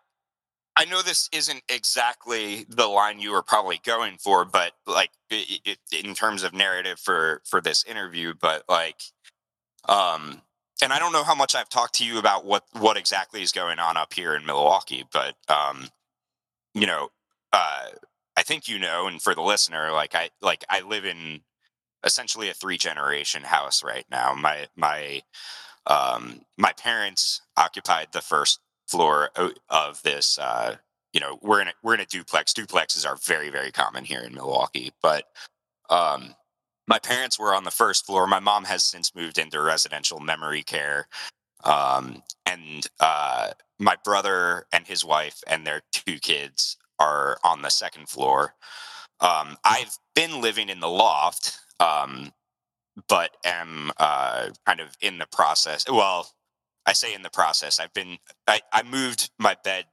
I 0.76 0.84
know 0.84 1.02
this 1.02 1.28
isn't 1.32 1.62
exactly 1.68 2.64
the 2.68 2.86
line 2.86 3.18
you 3.18 3.32
were 3.32 3.42
probably 3.42 3.80
going 3.84 4.16
for, 4.18 4.44
but 4.44 4.72
like 4.86 5.10
it, 5.28 5.60
it, 5.64 6.04
in 6.04 6.14
terms 6.14 6.44
of 6.44 6.54
narrative 6.54 7.00
for 7.00 7.42
for 7.44 7.60
this 7.60 7.84
interview, 7.84 8.32
but 8.40 8.62
like, 8.68 9.00
um, 9.88 10.42
and 10.80 10.92
I 10.92 11.00
don't 11.00 11.12
know 11.12 11.24
how 11.24 11.34
much 11.34 11.56
I've 11.56 11.68
talked 11.68 11.94
to 11.96 12.06
you 12.06 12.18
about 12.18 12.44
what 12.44 12.64
what 12.78 12.96
exactly 12.96 13.42
is 13.42 13.50
going 13.50 13.80
on 13.80 13.96
up 13.96 14.14
here 14.14 14.36
in 14.36 14.46
Milwaukee, 14.46 15.04
but 15.12 15.34
um, 15.48 15.88
you 16.74 16.86
know, 16.86 17.08
uh, 17.52 17.86
I 18.36 18.42
think 18.44 18.68
you 18.68 18.78
know, 18.78 19.08
and 19.08 19.20
for 19.20 19.34
the 19.34 19.42
listener, 19.42 19.90
like 19.90 20.14
I 20.14 20.30
like 20.40 20.64
I 20.70 20.82
live 20.82 21.04
in 21.04 21.40
essentially 22.04 22.48
a 22.50 22.54
three 22.54 22.78
generation 22.78 23.42
house 23.42 23.82
right 23.82 24.06
now. 24.12 24.32
My 24.34 24.68
my 24.76 25.22
um, 25.88 26.42
my 26.56 26.72
parents 26.72 27.40
occupied 27.56 28.08
the 28.12 28.20
first 28.20 28.60
floor 28.86 29.30
of 29.68 30.02
this. 30.02 30.38
Uh, 30.38 30.76
you 31.12 31.20
know, 31.20 31.38
we're 31.42 31.60
in 31.60 31.68
a, 31.68 31.72
we're 31.82 31.94
in 31.94 32.00
a 32.00 32.06
duplex. 32.06 32.52
Duplexes 32.52 33.06
are 33.06 33.16
very 33.24 33.50
very 33.50 33.72
common 33.72 34.04
here 34.04 34.20
in 34.20 34.34
Milwaukee, 34.34 34.92
but 35.02 35.24
um, 35.90 36.34
my 36.86 36.98
parents 36.98 37.38
were 37.38 37.54
on 37.54 37.64
the 37.64 37.70
first 37.70 38.06
floor. 38.06 38.26
My 38.26 38.40
mom 38.40 38.64
has 38.64 38.84
since 38.84 39.14
moved 39.14 39.38
into 39.38 39.60
residential 39.60 40.20
memory 40.20 40.62
care, 40.62 41.08
um, 41.64 42.22
and 42.46 42.86
uh, 43.00 43.50
my 43.78 43.96
brother 44.04 44.66
and 44.72 44.86
his 44.86 45.04
wife 45.04 45.40
and 45.46 45.66
their 45.66 45.82
two 45.92 46.18
kids 46.18 46.76
are 46.98 47.38
on 47.44 47.62
the 47.62 47.70
second 47.70 48.08
floor. 48.08 48.54
Um, 49.20 49.56
I've 49.64 49.96
been 50.14 50.40
living 50.40 50.68
in 50.68 50.80
the 50.80 50.88
loft 50.88 51.58
um, 51.80 52.32
but 53.08 53.36
am 53.44 53.92
uh, 53.98 54.48
kind 54.66 54.80
of 54.80 54.96
in 55.00 55.18
the 55.18 55.26
process. 55.30 55.84
Well, 55.88 56.30
I 56.86 56.92
say 56.92 57.14
in 57.14 57.22
the 57.22 57.30
process. 57.30 57.78
I've 57.78 57.92
been 57.92 58.18
I, 58.46 58.60
I 58.72 58.82
moved 58.82 59.30
my 59.38 59.56
bed 59.62 59.84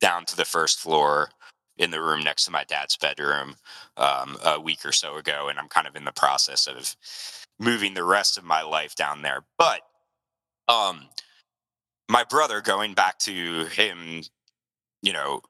down 0.00 0.24
to 0.26 0.36
the 0.36 0.44
first 0.44 0.80
floor 0.80 1.30
in 1.78 1.90
the 1.90 2.02
room 2.02 2.22
next 2.22 2.44
to 2.44 2.50
my 2.50 2.64
dad's 2.64 2.96
bedroom 2.96 3.54
um, 3.96 4.36
a 4.44 4.60
week 4.60 4.84
or 4.84 4.92
so 4.92 5.16
ago, 5.16 5.48
and 5.48 5.58
I'm 5.58 5.68
kind 5.68 5.86
of 5.86 5.96
in 5.96 6.04
the 6.04 6.12
process 6.12 6.66
of 6.66 6.96
moving 7.58 7.94
the 7.94 8.04
rest 8.04 8.36
of 8.36 8.44
my 8.44 8.62
life 8.62 8.94
down 8.94 9.22
there. 9.22 9.44
But 9.58 9.82
um, 10.68 11.08
my 12.08 12.24
brother, 12.24 12.60
going 12.60 12.94
back 12.94 13.18
to 13.20 13.64
him, 13.66 14.22
you 15.02 15.12
know, 15.12 15.40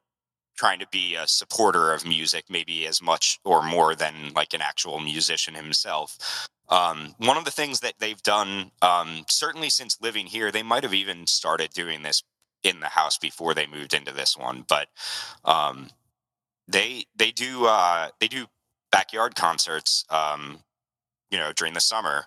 trying 0.60 0.78
to 0.78 0.86
be 0.88 1.14
a 1.14 1.26
supporter 1.26 1.90
of 1.90 2.06
music, 2.06 2.44
maybe 2.50 2.86
as 2.86 3.00
much 3.00 3.40
or 3.46 3.62
more 3.62 3.94
than 3.94 4.12
like 4.36 4.52
an 4.52 4.60
actual 4.60 5.00
musician 5.00 5.54
himself. 5.54 6.46
Um, 6.68 7.14
one 7.16 7.38
of 7.38 7.46
the 7.46 7.50
things 7.50 7.80
that 7.80 7.94
they've 7.98 8.22
done, 8.22 8.70
um, 8.82 9.24
certainly 9.26 9.70
since 9.70 10.02
living 10.02 10.26
here, 10.26 10.52
they 10.52 10.62
might 10.62 10.82
have 10.82 10.92
even 10.92 11.26
started 11.26 11.70
doing 11.70 12.02
this 12.02 12.22
in 12.62 12.80
the 12.80 12.88
house 12.88 13.16
before 13.16 13.54
they 13.54 13.66
moved 13.66 13.94
into 13.94 14.12
this 14.12 14.36
one, 14.36 14.66
but 14.68 14.88
um, 15.46 15.88
they 16.68 17.06
they 17.16 17.30
do 17.30 17.64
uh, 17.64 18.08
they 18.20 18.28
do 18.28 18.44
backyard 18.92 19.34
concerts, 19.34 20.04
um, 20.10 20.58
you 21.30 21.38
know, 21.38 21.54
during 21.54 21.72
the 21.72 21.80
summer 21.80 22.26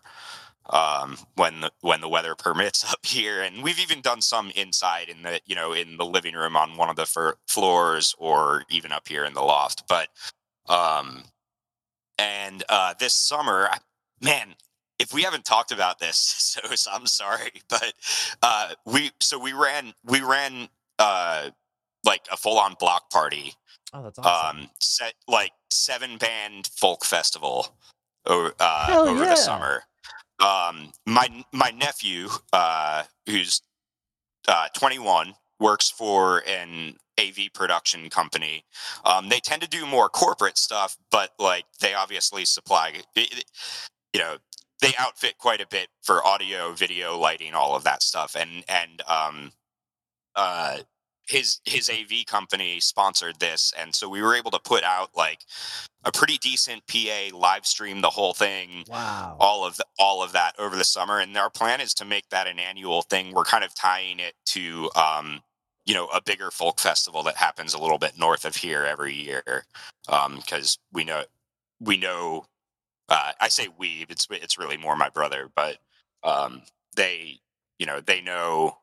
um, 0.70 1.18
when 1.36 1.62
the 1.62 1.72
when 1.82 2.02
the 2.02 2.10
weather 2.10 2.36
permits 2.38 2.92
up 2.92 3.06
here, 3.06 3.42
and 3.42 3.64
we've 3.64 3.80
even 3.80 4.02
done 4.02 4.22
some 4.22 4.52
inside 4.56 5.10
in 5.10 5.24
the 5.24 5.42
you 5.46 5.56
know 5.56 5.74
in 5.74 5.98
the 5.98 6.06
living 6.06 6.36
room 6.36 6.56
on 6.56 6.78
one 6.78 6.90
of 6.90 6.96
the 6.96 7.06
fir- 7.06 7.36
floors, 7.48 8.16
or 8.18 8.64
even 8.70 8.92
up 8.92 9.08
here 9.08 9.26
in 9.26 9.34
the 9.34 9.42
loft. 9.42 9.84
But 9.88 10.10
um, 10.68 11.24
and 12.18 12.64
uh, 12.70 12.94
this 13.00 13.14
summer, 13.14 13.70
man, 14.22 14.56
if 15.00 15.14
we 15.14 15.24
haven't 15.24 15.46
talked 15.46 15.72
about 15.72 16.00
this, 16.00 16.18
so, 16.62 16.62
so 16.76 16.92
I'm 16.92 17.08
sorry, 17.08 17.52
but 17.70 17.94
uh, 18.42 18.74
we 18.86 19.12
so 19.20 19.40
we 19.40 19.54
ran 19.54 19.94
we 20.06 20.22
ran 20.22 20.70
uh, 21.00 21.50
like 22.06 22.22
a 22.32 22.38
full 22.38 22.58
on 22.58 22.76
block 22.80 23.10
party. 23.10 23.54
Oh, 23.94 24.04
that's 24.04 24.18
awesome. 24.18 24.62
Um, 24.62 24.70
set 24.80 25.14
like 25.28 25.52
seven 25.70 26.18
band 26.18 26.68
folk 26.76 27.06
festival 27.06 27.76
over, 28.26 28.54
uh, 28.60 29.06
over 29.08 29.24
yeah. 29.24 29.30
the 29.30 29.36
summer. 29.36 29.84
Um, 30.40 30.92
my 31.06 31.28
my 31.52 31.72
nephew, 31.72 32.28
uh, 32.52 33.04
who's 33.28 33.62
uh, 34.48 34.68
21, 34.76 35.34
works 35.60 35.90
for 35.90 36.44
an 36.48 36.96
AV 37.20 37.54
production 37.54 38.10
company. 38.10 38.66
Um, 39.06 39.30
they 39.30 39.40
tend 39.40 39.62
to 39.62 39.68
do 39.70 39.86
more 39.86 40.10
corporate 40.10 40.58
stuff, 40.58 40.98
but 41.12 41.32
like 41.40 41.66
they 41.80 41.94
obviously 41.94 42.46
supply, 42.46 42.94
you 43.16 44.20
know, 44.20 44.38
they 44.82 44.94
outfit 45.00 45.38
quite 45.38 45.62
a 45.62 45.68
bit 45.68 45.88
for 46.02 46.26
audio, 46.26 46.74
video, 46.74 47.18
lighting, 47.18 47.54
all 47.54 47.76
of 47.76 47.84
that 47.86 48.04
stuff, 48.04 48.36
and 48.38 48.64
and 48.68 49.02
um, 49.08 49.52
uh, 50.36 50.80
his 51.28 51.60
his 51.66 51.90
AV 51.90 52.26
company 52.26 52.80
sponsored 52.80 53.40
this, 53.40 53.74
and 53.78 53.96
so 53.96 54.10
we 54.10 54.22
were 54.22 54.36
able 54.36 54.52
to 54.52 54.60
put 54.60 54.84
out 54.84 55.10
like 55.16 55.46
a 56.04 56.12
pretty 56.12 56.38
decent 56.38 56.86
PA 56.88 57.36
live 57.36 57.66
stream 57.66 58.02
the 58.02 58.10
whole 58.10 58.34
thing. 58.34 58.84
Wow. 58.90 59.38
All 59.40 59.66
of 59.66 59.78
the, 59.78 59.86
all 59.98 60.22
of 60.22 60.34
that 60.34 60.54
over 60.60 60.76
the 60.76 60.84
summer, 60.84 61.20
and 61.20 61.36
our 61.38 61.50
plan 61.50 61.82
is 61.82 61.94
to 61.96 62.06
make 62.06 62.30
that 62.30 62.48
an 62.48 62.60
annual 62.60 63.04
thing. 63.04 63.34
We're 63.34 63.46
kind 63.46 63.64
of 63.64 63.74
tying 63.74 64.20
it 64.20 64.34
to 64.48 64.90
um, 64.96 65.42
you 65.86 65.94
know 65.94 66.08
a 66.08 66.22
bigger 66.22 66.52
folk 66.52 66.80
festival 66.80 67.24
that 67.24 67.38
happens 67.38 67.74
a 67.74 67.80
little 67.80 67.98
bit 67.98 68.18
north 68.18 68.46
of 68.46 68.56
here 68.56 68.84
every 68.84 69.14
year 69.14 69.66
because 70.06 70.78
um, 70.78 70.94
we 70.94 71.04
know 71.04 71.24
we 71.80 71.98
know 71.98 72.46
uh, 73.10 73.32
I 73.40 73.50
say 73.50 73.68
we 73.78 74.06
it's 74.10 74.28
it's 74.32 74.58
really 74.58 74.78
more 74.78 74.96
my 74.96 75.10
brother 75.10 75.50
but 75.56 75.78
um, 76.24 76.62
they 76.96 77.40
you 77.80 77.86
know 77.86 78.00
they 78.00 78.22
know 78.22 78.78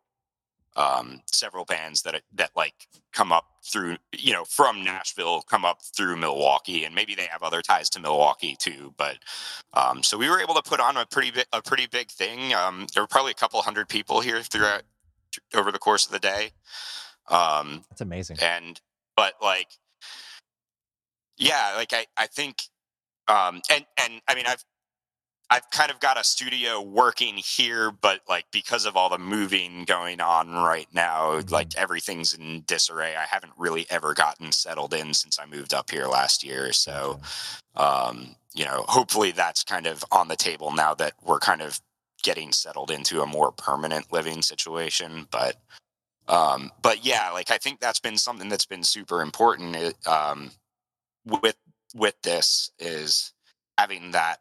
um, 0.77 1.21
several 1.27 1.65
bands 1.65 2.03
that 2.03 2.23
that 2.35 2.51
like 2.57 2.87
come 3.13 3.33
up 3.33 3.47
through 3.65 3.97
you 4.17 4.33
know 4.33 4.45
from 4.45 4.85
Nashville 4.85 5.43
come 5.43 5.65
up 5.65 5.83
through 5.97 6.17
Milwaukee 6.17 6.85
and 6.85 6.95
maybe 6.95 7.15
they 7.15 7.27
have 7.27 7.43
other 7.43 7.61
ties 7.61 7.91
to 7.91 8.01
Milwaukee 8.01 8.57
too 8.59 8.95
but 8.97 9.19
um, 9.75 10.03
so 10.03 10.17
we 10.17 10.29
were 10.29 10.41
able 10.41 10.55
to 10.55 10.63
put 10.63 10.81
on 10.81 10.97
a 10.97 11.07
pretty 11.07 11.31
big 11.31 11.47
a 11.53 11.63
pretty 11.63 11.87
big 11.87 12.11
thing. 12.11 12.55
Um, 12.55 12.87
there 12.95 13.03
were 13.03 13.09
probably 13.09 13.33
a 13.33 13.35
couple 13.35 13.61
hundred 13.63 13.89
people 13.89 14.21
here 14.21 14.43
throughout 14.43 14.83
over 15.55 15.71
the 15.71 15.79
course 15.79 16.07
of 16.07 16.13
the 16.13 16.19
day. 16.19 16.51
Um, 17.29 17.85
that's 17.91 18.01
amazing. 18.01 18.39
and 18.43 18.81
but 19.17 19.35
like 19.43 19.69
yeah 21.39 21.75
like 21.77 21.93
I 21.93 22.07
I 22.17 22.27
think 22.27 22.63
um, 23.29 23.61
and 23.71 23.85
and 23.99 24.21
I 24.27 24.35
mean 24.35 24.45
I've 24.47 24.65
I've 25.53 25.69
kind 25.71 25.91
of 25.91 25.99
got 25.99 26.19
a 26.19 26.23
studio 26.23 26.81
working 26.81 27.37
here, 27.37 27.91
but 27.91 28.21
like 28.29 28.47
because 28.53 28.87
of 28.87 28.97
all 28.97 29.11
the 29.11 29.19
moving 29.19 29.85
going 29.85 30.21
on 30.21 30.53
right 30.53 30.87
now, 30.93 31.33
mm-hmm. 31.33 31.53
like 31.53 31.77
everything's 31.77 32.35
in 32.35 32.63
disarray. 32.67 33.17
I 33.17 33.25
haven't 33.25 33.53
really 33.59 33.85
ever 33.91 34.15
gotten 34.15 34.53
settled 34.53 34.95
in 34.95 35.13
since 35.13 35.41
I 35.41 35.47
moved 35.47 35.75
up 35.75 35.91
here 35.91 36.07
last 36.07 36.45
year. 36.45 36.73
So, 36.73 37.21
um, 37.75 38.37
you 38.55 38.65
know, 38.65 38.85
hopefully 38.87 39.33
that's 39.33 39.65
kind 39.65 39.89
of 39.89 40.05
on 40.13 40.29
the 40.29 40.37
table 40.37 40.71
now 40.73 40.95
that 40.95 41.15
we're 41.21 41.41
kind 41.41 41.63
of 41.63 41.81
getting 42.23 42.53
settled 42.53 42.93
into 42.93 43.21
a 43.21 43.27
more 43.27 43.51
permanent 43.51 44.13
living 44.13 44.43
situation. 44.43 45.27
But, 45.33 45.57
um, 46.29 46.71
but 46.81 47.05
yeah, 47.05 47.33
like 47.33 47.51
I 47.51 47.59
think 47.59 47.81
that's 47.81 48.01
been 48.01 48.19
something 48.19 48.49
that's 48.49 48.67
been 48.67 48.85
super 48.85 49.21
important. 49.21 49.75
It, 49.75 50.07
um, 50.07 50.53
with 51.27 51.57
with 51.93 52.15
this 52.23 52.71
is 52.79 53.33
having 53.77 54.13
that 54.13 54.39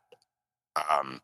um, 0.89 1.21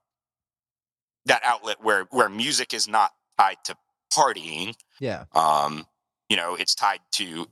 that 1.26 1.42
outlet 1.44 1.78
where 1.82 2.06
where 2.12 2.30
music 2.30 2.74
is 2.74 2.88
not 2.88 3.12
tied 3.38 3.58
to 3.66 3.76
partying. 4.14 4.76
Yeah. 5.00 5.26
Um, 5.34 5.86
you 6.30 6.38
know, 6.38 6.56
it's 6.56 6.76
tied 6.76 7.02
to 7.14 7.48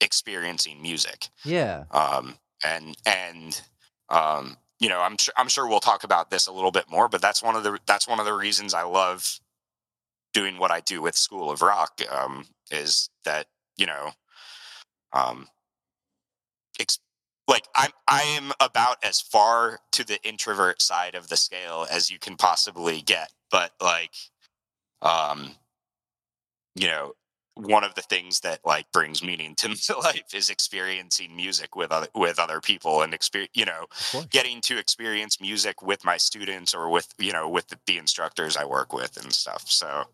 experiencing 0.00 0.80
music. 0.82 1.28
Yeah. 1.44 1.84
Um, 1.90 2.36
and 2.64 2.96
and 3.06 3.60
um, 4.08 4.56
you 4.78 4.88
know, 4.88 5.00
I'm 5.00 5.16
sure 5.18 5.34
I'm 5.36 5.48
sure 5.48 5.68
we'll 5.68 5.80
talk 5.80 6.04
about 6.04 6.30
this 6.30 6.46
a 6.46 6.52
little 6.52 6.72
bit 6.72 6.90
more, 6.90 7.08
but 7.08 7.22
that's 7.22 7.42
one 7.42 7.56
of 7.56 7.64
the 7.64 7.78
that's 7.86 8.08
one 8.08 8.18
of 8.18 8.26
the 8.26 8.32
reasons 8.32 8.74
I 8.74 8.82
love 8.82 9.40
doing 10.32 10.58
what 10.58 10.70
I 10.70 10.80
do 10.80 11.02
with 11.02 11.16
School 11.16 11.50
of 11.50 11.62
Rock. 11.62 12.00
Um, 12.10 12.46
is 12.70 13.10
that 13.24 13.46
you 13.76 13.86
know, 13.86 14.10
um, 15.12 15.48
like 17.50 17.66
I'm 17.74 17.90
I 18.08 18.22
am 18.22 18.52
about 18.60 18.96
as 19.04 19.20
far 19.20 19.80
to 19.92 20.04
the 20.04 20.18
introvert 20.26 20.80
side 20.80 21.14
of 21.14 21.28
the 21.28 21.36
scale 21.36 21.86
as 21.90 22.10
you 22.10 22.18
can 22.18 22.36
possibly 22.36 23.02
get. 23.02 23.30
But 23.50 23.72
like 23.80 24.14
um 25.02 25.56
you 26.76 26.86
know, 26.86 27.12
one 27.54 27.82
of 27.82 27.94
the 27.96 28.02
things 28.02 28.40
that 28.40 28.60
like 28.64 28.90
brings 28.92 29.22
meaning 29.22 29.54
to 29.56 29.68
my 29.88 29.98
life 29.98 30.32
is 30.32 30.48
experiencing 30.48 31.34
music 31.34 31.74
with 31.74 31.90
other 31.90 32.06
with 32.14 32.38
other 32.38 32.60
people 32.60 33.02
and 33.02 33.12
experience 33.12 33.50
you 33.54 33.64
know 33.64 33.86
getting 34.30 34.60
to 34.62 34.78
experience 34.78 35.40
music 35.40 35.82
with 35.82 36.04
my 36.04 36.16
students 36.16 36.72
or 36.72 36.88
with 36.88 37.12
you 37.18 37.32
know 37.32 37.48
with 37.48 37.66
the, 37.68 37.78
the 37.86 37.98
instructors 37.98 38.56
I 38.56 38.64
work 38.64 38.92
with 38.92 39.22
and 39.22 39.32
stuff 39.32 39.64
so 39.68 40.04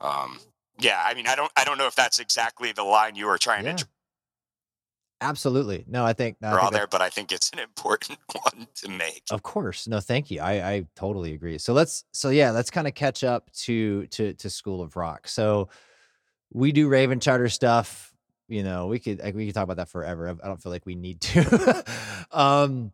um 0.00 0.40
yeah 0.80 1.02
I 1.04 1.14
mean 1.14 1.26
I 1.26 1.36
don't 1.36 1.52
I 1.56 1.64
don't 1.64 1.78
know 1.78 1.86
if 1.86 1.94
that's 1.94 2.18
exactly 2.18 2.72
the 2.72 2.84
line 2.84 3.14
you 3.14 3.26
were 3.26 3.38
trying 3.38 3.66
yeah. 3.66 3.76
to 3.76 3.86
Absolutely. 5.22 5.84
No, 5.86 6.04
I 6.04 6.12
think, 6.12 6.36
no, 6.40 6.48
I 6.48 6.60
think 6.60 6.72
there, 6.72 6.86
but 6.88 7.00
I 7.00 7.08
think 7.08 7.30
it's 7.30 7.50
an 7.50 7.60
important 7.60 8.18
one 8.32 8.66
to 8.74 8.88
make. 8.88 9.22
Of 9.30 9.42
course. 9.42 9.86
No, 9.86 10.00
thank 10.00 10.30
you. 10.30 10.40
I, 10.40 10.52
I 10.68 10.86
totally 10.96 11.32
agree. 11.32 11.58
So 11.58 11.72
let's, 11.72 12.04
so 12.12 12.30
yeah, 12.30 12.50
let's 12.50 12.70
kind 12.70 12.88
of 12.88 12.94
catch 12.94 13.22
up 13.22 13.50
to, 13.64 14.06
to, 14.08 14.32
to 14.34 14.50
School 14.50 14.82
of 14.82 14.96
Rock. 14.96 15.28
So 15.28 15.68
we 16.52 16.72
do 16.72 16.88
Raven 16.88 17.20
Charter 17.20 17.48
stuff. 17.48 18.12
You 18.48 18.64
know, 18.64 18.88
we 18.88 18.98
could, 18.98 19.20
like, 19.20 19.34
we 19.34 19.46
could 19.46 19.54
talk 19.54 19.64
about 19.64 19.76
that 19.76 19.88
forever. 19.88 20.28
I 20.28 20.46
don't 20.46 20.60
feel 20.60 20.72
like 20.72 20.84
we 20.84 20.96
need 20.96 21.20
to. 21.20 21.84
um, 22.32 22.92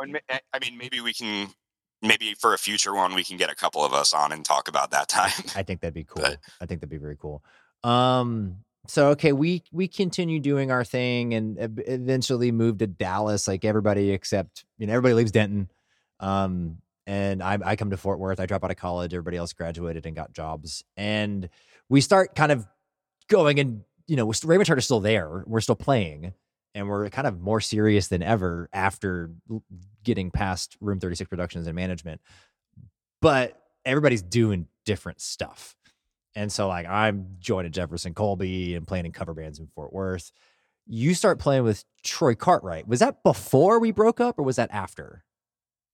I 0.00 0.58
mean, 0.60 0.78
maybe 0.78 1.00
we 1.00 1.12
can, 1.12 1.48
maybe 2.00 2.34
for 2.34 2.54
a 2.54 2.58
future 2.58 2.94
one, 2.94 3.14
we 3.14 3.24
can 3.24 3.36
get 3.36 3.50
a 3.50 3.54
couple 3.54 3.84
of 3.84 3.92
us 3.92 4.14
on 4.14 4.30
and 4.30 4.44
talk 4.44 4.68
about 4.68 4.92
that 4.92 5.08
time. 5.08 5.32
I 5.56 5.64
think 5.64 5.80
that'd 5.80 5.92
be 5.92 6.04
cool. 6.04 6.22
But, 6.22 6.38
I 6.60 6.66
think 6.66 6.80
that'd 6.80 6.88
be 6.88 6.98
very 6.98 7.16
cool. 7.16 7.42
Um, 7.82 8.58
so 8.88 9.08
okay, 9.10 9.32
we 9.32 9.62
we 9.70 9.86
continue 9.86 10.40
doing 10.40 10.70
our 10.70 10.82
thing 10.82 11.34
and 11.34 11.56
eventually 11.86 12.50
moved 12.50 12.78
to 12.78 12.86
Dallas, 12.86 13.46
like 13.46 13.64
everybody 13.64 14.10
except 14.10 14.64
you 14.78 14.86
know 14.86 14.94
everybody 14.94 15.14
leaves 15.14 15.30
Denton. 15.30 15.70
Um, 16.20 16.78
and 17.06 17.42
I, 17.42 17.58
I 17.64 17.76
come 17.76 17.90
to 17.90 17.96
Fort 17.96 18.18
Worth. 18.18 18.40
I 18.40 18.46
drop 18.46 18.64
out 18.64 18.70
of 18.70 18.76
college. 18.76 19.14
Everybody 19.14 19.36
else 19.36 19.52
graduated 19.52 20.06
and 20.06 20.16
got 20.16 20.32
jobs, 20.32 20.84
and 20.96 21.48
we 21.88 22.00
start 22.00 22.34
kind 22.34 22.50
of 22.50 22.66
going 23.28 23.60
and 23.60 23.82
you 24.06 24.16
know 24.16 24.32
Raven 24.44 24.64
Charter 24.64 24.78
is 24.78 24.86
still 24.86 25.00
there. 25.00 25.44
We're 25.46 25.60
still 25.60 25.76
playing, 25.76 26.32
and 26.74 26.88
we're 26.88 27.10
kind 27.10 27.26
of 27.26 27.40
more 27.40 27.60
serious 27.60 28.08
than 28.08 28.22
ever 28.22 28.70
after 28.72 29.32
getting 30.02 30.30
past 30.30 30.78
Room 30.80 30.98
Thirty 30.98 31.14
Six 31.14 31.28
Productions 31.28 31.66
and 31.66 31.76
management. 31.76 32.22
But 33.20 33.60
everybody's 33.84 34.22
doing 34.22 34.66
different 34.84 35.20
stuff. 35.20 35.76
And 36.34 36.52
so 36.52 36.68
like 36.68 36.86
I'm 36.86 37.36
joining 37.38 37.72
Jefferson 37.72 38.14
Colby 38.14 38.74
and 38.74 38.86
playing 38.86 39.06
in 39.06 39.12
cover 39.12 39.34
bands 39.34 39.58
in 39.58 39.66
Fort 39.74 39.92
Worth. 39.92 40.30
You 40.86 41.14
start 41.14 41.38
playing 41.38 41.64
with 41.64 41.84
Troy 42.02 42.34
Cartwright. 42.34 42.88
Was 42.88 43.00
that 43.00 43.22
before 43.22 43.78
we 43.78 43.90
broke 43.90 44.20
up 44.20 44.38
or 44.38 44.42
was 44.42 44.56
that 44.56 44.70
after? 44.72 45.24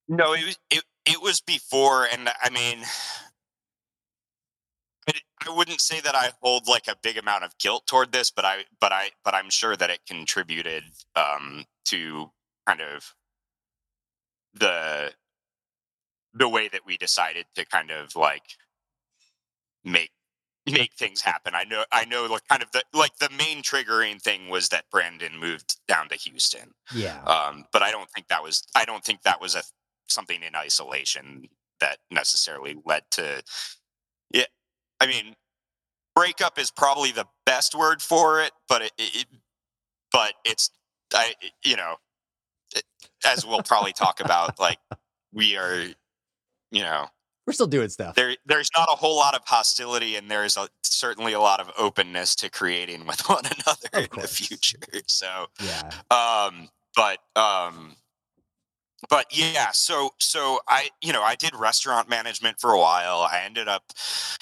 No, 0.08 0.34
it 0.34 0.44
was 0.44 0.58
it, 0.70 0.84
it 1.06 1.22
was 1.22 1.40
before 1.40 2.06
and 2.06 2.28
I 2.42 2.50
mean 2.50 2.84
I 5.46 5.54
wouldn't 5.54 5.82
say 5.82 6.00
that 6.00 6.14
I 6.14 6.30
hold 6.40 6.68
like 6.68 6.88
a 6.88 6.96
big 7.02 7.18
amount 7.18 7.44
of 7.44 7.58
guilt 7.58 7.86
toward 7.86 8.12
this, 8.12 8.30
but 8.30 8.46
I 8.46 8.64
but 8.80 8.92
I 8.92 9.10
but 9.24 9.34
I'm 9.34 9.50
sure 9.50 9.76
that 9.76 9.90
it 9.90 10.00
contributed 10.06 10.84
um 11.16 11.64
to 11.86 12.30
kind 12.66 12.80
of 12.80 13.14
the 14.54 15.12
the 16.32 16.48
way 16.48 16.68
that 16.68 16.86
we 16.86 16.96
decided 16.96 17.46
to 17.54 17.64
kind 17.64 17.90
of 17.90 18.16
like 18.16 18.42
make 19.84 20.10
make 20.66 20.94
things 20.94 21.20
happen. 21.20 21.54
I 21.54 21.64
know 21.64 21.84
I 21.92 22.04
know 22.04 22.26
like 22.26 22.46
kind 22.48 22.62
of 22.62 22.70
the 22.72 22.82
like 22.92 23.16
the 23.18 23.30
main 23.36 23.62
triggering 23.62 24.20
thing 24.20 24.48
was 24.48 24.68
that 24.70 24.84
Brandon 24.90 25.38
moved 25.38 25.76
down 25.86 26.08
to 26.08 26.16
Houston. 26.16 26.72
Yeah. 26.94 27.22
Um, 27.24 27.64
but 27.72 27.82
I 27.82 27.90
don't 27.90 28.08
think 28.10 28.28
that 28.28 28.42
was 28.42 28.62
I 28.74 28.84
don't 28.84 29.04
think 29.04 29.22
that 29.22 29.40
was 29.40 29.54
a 29.54 29.62
something 30.08 30.42
in 30.42 30.54
isolation 30.54 31.48
that 31.80 31.98
necessarily 32.10 32.76
led 32.84 33.02
to 33.12 33.42
yeah. 34.32 34.44
I 35.00 35.06
mean, 35.06 35.34
breakup 36.14 36.58
is 36.58 36.70
probably 36.70 37.12
the 37.12 37.26
best 37.44 37.74
word 37.74 38.00
for 38.00 38.40
it, 38.40 38.52
but 38.68 38.82
it, 38.82 38.92
it 38.96 39.26
but 40.10 40.34
it's 40.44 40.70
I 41.12 41.34
you 41.62 41.76
know 41.76 41.96
it, 42.74 42.84
as 43.26 43.44
we'll 43.44 43.62
probably 43.62 43.92
talk 43.92 44.20
about 44.20 44.58
like 44.58 44.78
we 45.32 45.56
are 45.56 45.82
you 46.70 46.82
know 46.82 47.08
we're 47.46 47.52
still 47.52 47.66
doing 47.66 47.88
stuff. 47.88 48.14
There, 48.14 48.36
there's 48.46 48.70
not 48.76 48.88
a 48.90 48.96
whole 48.96 49.16
lot 49.16 49.34
of 49.34 49.42
hostility, 49.44 50.16
and 50.16 50.30
there's 50.30 50.56
a, 50.56 50.68
certainly 50.82 51.32
a 51.32 51.40
lot 51.40 51.60
of 51.60 51.70
openness 51.76 52.34
to 52.36 52.50
creating 52.50 53.06
with 53.06 53.20
one 53.28 53.44
another 53.44 54.06
in 54.10 54.20
the 54.20 54.28
future. 54.28 54.78
So, 55.06 55.46
yeah. 55.62 55.90
Um, 56.10 56.68
but 56.96 57.18
um, 57.36 57.96
but 59.08 59.26
yeah, 59.30 59.70
so 59.72 60.10
so 60.18 60.60
I 60.68 60.88
you 61.02 61.12
know 61.12 61.22
I 61.22 61.34
did 61.34 61.54
restaurant 61.54 62.08
management 62.08 62.60
for 62.60 62.70
a 62.70 62.78
while. 62.78 63.18
I 63.30 63.42
ended 63.44 63.68
up 63.68 63.92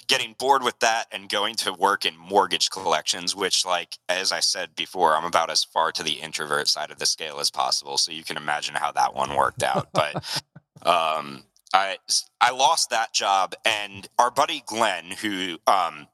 getting 0.07 0.35
bored 0.39 0.63
with 0.63 0.79
that 0.81 1.07
and 1.11 1.29
going 1.29 1.55
to 1.57 1.73
work 1.73 2.05
in 2.05 2.17
mortgage 2.17 2.71
collections, 2.71 3.35
which 3.35 3.65
like 3.65 3.99
as 4.09 4.33
I 4.33 4.41
said 4.41 4.75
before, 4.77 5.17
I'm 5.17 5.25
about 5.25 5.51
as 5.51 5.65
far 5.65 5.93
to 5.93 6.03
the 6.03 6.13
introvert 6.13 6.69
side 6.69 6.91
of 6.91 6.99
the 6.99 7.07
scale 7.07 7.41
as 7.41 7.51
possible. 7.51 7.99
So 7.99 8.13
you 8.13 8.25
can 8.25 8.37
imagine 8.37 8.75
how 8.75 8.93
that 8.93 9.15
one 9.15 9.35
worked 9.35 9.63
out. 9.63 9.89
But 9.93 10.43
um, 10.87 11.45
I 11.73 11.99
I 12.41 12.51
lost 12.51 12.91
that 12.91 13.13
job, 13.13 13.55
and 13.65 14.09
our 14.19 14.31
buddy 14.31 14.63
Glenn, 14.67 15.07
who 15.23 15.59
um, 15.67 16.07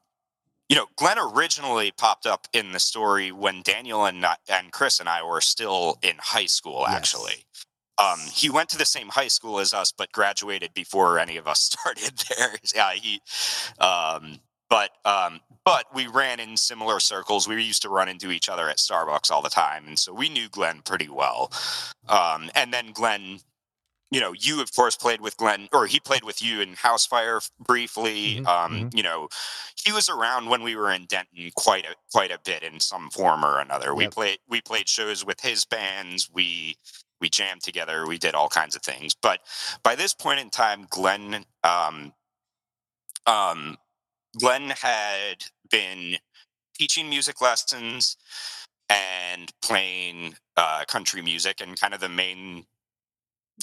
you 0.69 0.75
know, 0.75 0.85
Glenn 0.95 1.17
originally 1.17 1.91
popped 1.91 2.27
up 2.27 2.47
in 2.53 2.71
the 2.71 2.79
story 2.79 3.31
when 3.31 3.61
Daniel 3.63 4.05
and 4.05 4.25
and 4.47 4.71
Chris 4.71 4.99
and 4.99 5.09
I 5.09 5.23
were 5.23 5.41
still 5.41 5.97
in 6.03 6.15
high 6.19 6.45
school. 6.45 6.85
Actually, 6.87 7.45
um, 7.97 8.19
he 8.31 8.49
went 8.49 8.69
to 8.69 8.77
the 8.77 8.85
same 8.85 9.09
high 9.09 9.27
school 9.27 9.59
as 9.59 9.73
us, 9.73 9.91
but 9.91 10.11
graduated 10.11 10.73
before 10.73 11.19
any 11.19 11.37
of 11.37 11.47
us 11.47 11.61
started 11.73 12.13
there. 12.29 12.55
yeah, 12.73 12.93
he. 12.93 13.21
Um, 13.79 14.39
but 14.69 14.91
um, 15.03 15.39
but 15.65 15.85
we 15.95 16.05
ran 16.05 16.39
in 16.39 16.55
similar 16.55 16.99
circles. 16.99 17.47
We 17.47 17.63
used 17.63 17.81
to 17.81 17.89
run 17.89 18.07
into 18.07 18.29
each 18.29 18.47
other 18.47 18.69
at 18.69 18.77
Starbucks 18.77 19.31
all 19.31 19.41
the 19.41 19.49
time, 19.49 19.87
and 19.87 19.97
so 19.97 20.13
we 20.13 20.29
knew 20.29 20.47
Glenn 20.49 20.81
pretty 20.85 21.09
well. 21.09 21.51
Um, 22.07 22.51
and 22.53 22.71
then 22.71 22.91
Glenn 22.93 23.39
you 24.11 24.19
know, 24.19 24.33
you 24.33 24.61
of 24.61 24.73
course 24.75 24.95
played 24.95 25.21
with 25.21 25.37
Glenn, 25.37 25.69
or 25.71 25.85
he 25.87 25.99
played 25.99 26.23
with 26.23 26.41
you 26.41 26.61
in 26.61 26.75
Housefire 26.75 27.47
briefly. 27.59 28.37
Mhm, 28.37 28.47
Um, 28.47 28.71
mhm. 28.85 28.95
You 28.95 29.03
know, 29.03 29.29
he 29.83 29.91
was 29.91 30.09
around 30.09 30.49
when 30.49 30.63
we 30.63 30.75
were 30.75 30.91
in 30.91 31.05
Denton 31.05 31.51
quite 31.55 31.85
a 31.85 31.95
quite 32.11 32.31
a 32.31 32.39
bit 32.39 32.63
in 32.63 32.79
some 32.79 33.09
form 33.11 33.45
or 33.45 33.59
another. 33.59 33.93
We 33.95 34.05
Yep. 34.05 34.13
played 34.13 34.39
we 34.47 34.61
played 34.61 34.89
shows 34.89 35.23
with 35.25 35.41
his 35.41 35.65
bands. 35.65 36.29
We 36.31 36.77
we 37.21 37.29
jammed 37.29 37.61
together. 37.63 38.07
We 38.07 38.17
did 38.17 38.33
all 38.35 38.49
kinds 38.49 38.75
of 38.75 38.81
things. 38.81 39.13
But 39.13 39.41
by 39.83 39.95
this 39.95 40.13
point 40.13 40.39
in 40.39 40.49
time, 40.49 40.87
Glenn 40.89 41.45
um, 41.63 42.13
um, 43.25 43.77
Glenn 44.37 44.69
had 44.71 45.45
been 45.69 46.17
teaching 46.77 47.09
music 47.09 47.41
lessons 47.41 48.17
and 48.89 49.51
playing 49.61 50.35
uh, 50.57 50.85
country 50.85 51.21
music, 51.21 51.61
and 51.61 51.79
kind 51.79 51.93
of 51.93 51.99
the 51.99 52.09
main 52.09 52.65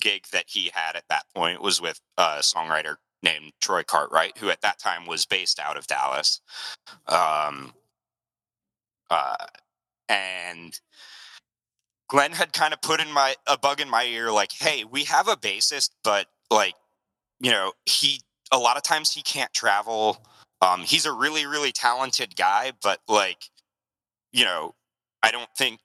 gig 0.00 0.26
that 0.32 0.44
he 0.48 0.70
had 0.72 0.96
at 0.96 1.08
that 1.08 1.24
point 1.34 1.62
was 1.62 1.80
with 1.80 2.00
a 2.16 2.38
songwriter 2.40 2.96
named 3.22 3.52
Troy 3.60 3.82
Cartwright, 3.82 4.38
who 4.38 4.50
at 4.50 4.60
that 4.62 4.78
time 4.78 5.06
was 5.06 5.26
based 5.26 5.58
out 5.58 5.76
of 5.76 5.86
Dallas. 5.86 6.40
Um, 7.06 7.72
uh, 9.10 9.36
and 10.08 10.78
Glenn 12.08 12.32
had 12.32 12.52
kind 12.52 12.72
of 12.72 12.80
put 12.80 13.00
in 13.00 13.10
my 13.10 13.34
a 13.46 13.58
bug 13.58 13.80
in 13.80 13.88
my 13.90 14.04
ear, 14.04 14.30
like, 14.30 14.52
"Hey, 14.52 14.84
we 14.84 15.04
have 15.04 15.28
a 15.28 15.36
bassist, 15.36 15.90
but 16.04 16.28
like, 16.50 16.74
you 17.40 17.50
know, 17.50 17.72
he 17.86 18.20
a 18.52 18.58
lot 18.58 18.76
of 18.76 18.82
times 18.82 19.12
he 19.12 19.22
can't 19.22 19.52
travel. 19.52 20.24
Um, 20.62 20.82
he's 20.82 21.06
a 21.06 21.12
really, 21.12 21.46
really 21.46 21.72
talented 21.72 22.36
guy, 22.36 22.72
but 22.82 23.00
like, 23.08 23.50
you 24.32 24.44
know, 24.44 24.74
I 25.22 25.30
don't 25.30 25.48
think, 25.56 25.80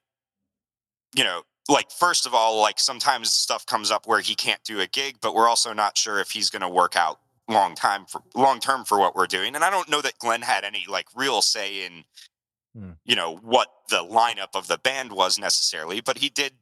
you 1.14 1.24
know, 1.24 1.42
like 1.68 1.90
first 1.90 2.26
of 2.26 2.34
all, 2.34 2.60
like 2.60 2.78
sometimes 2.78 3.32
stuff 3.32 3.66
comes 3.66 3.90
up 3.90 4.06
where 4.06 4.20
he 4.20 4.34
can't 4.34 4.62
do 4.64 4.80
a 4.80 4.86
gig, 4.86 5.16
but 5.20 5.34
we're 5.34 5.48
also 5.48 5.72
not 5.72 5.96
sure 5.96 6.20
if 6.20 6.30
he's 6.30 6.50
going 6.50 6.62
to 6.62 6.68
work 6.68 6.96
out 6.96 7.20
long 7.48 7.74
time 7.74 8.06
for 8.06 8.22
long 8.34 8.60
term 8.60 8.84
for 8.84 8.98
what 8.98 9.14
we're 9.14 9.26
doing. 9.26 9.54
And 9.54 9.64
I 9.64 9.70
don't 9.70 9.88
know 9.88 10.00
that 10.00 10.18
Glenn 10.18 10.42
had 10.42 10.64
any 10.64 10.84
like 10.88 11.06
real 11.14 11.42
say 11.42 11.84
in, 11.86 12.04
Hmm. 12.74 12.92
you 13.04 13.14
know, 13.14 13.36
what 13.36 13.68
the 13.90 14.02
lineup 14.02 14.54
of 14.54 14.66
the 14.66 14.78
band 14.78 15.12
was 15.12 15.38
necessarily, 15.38 16.00
but 16.00 16.16
he 16.16 16.30
did, 16.30 16.54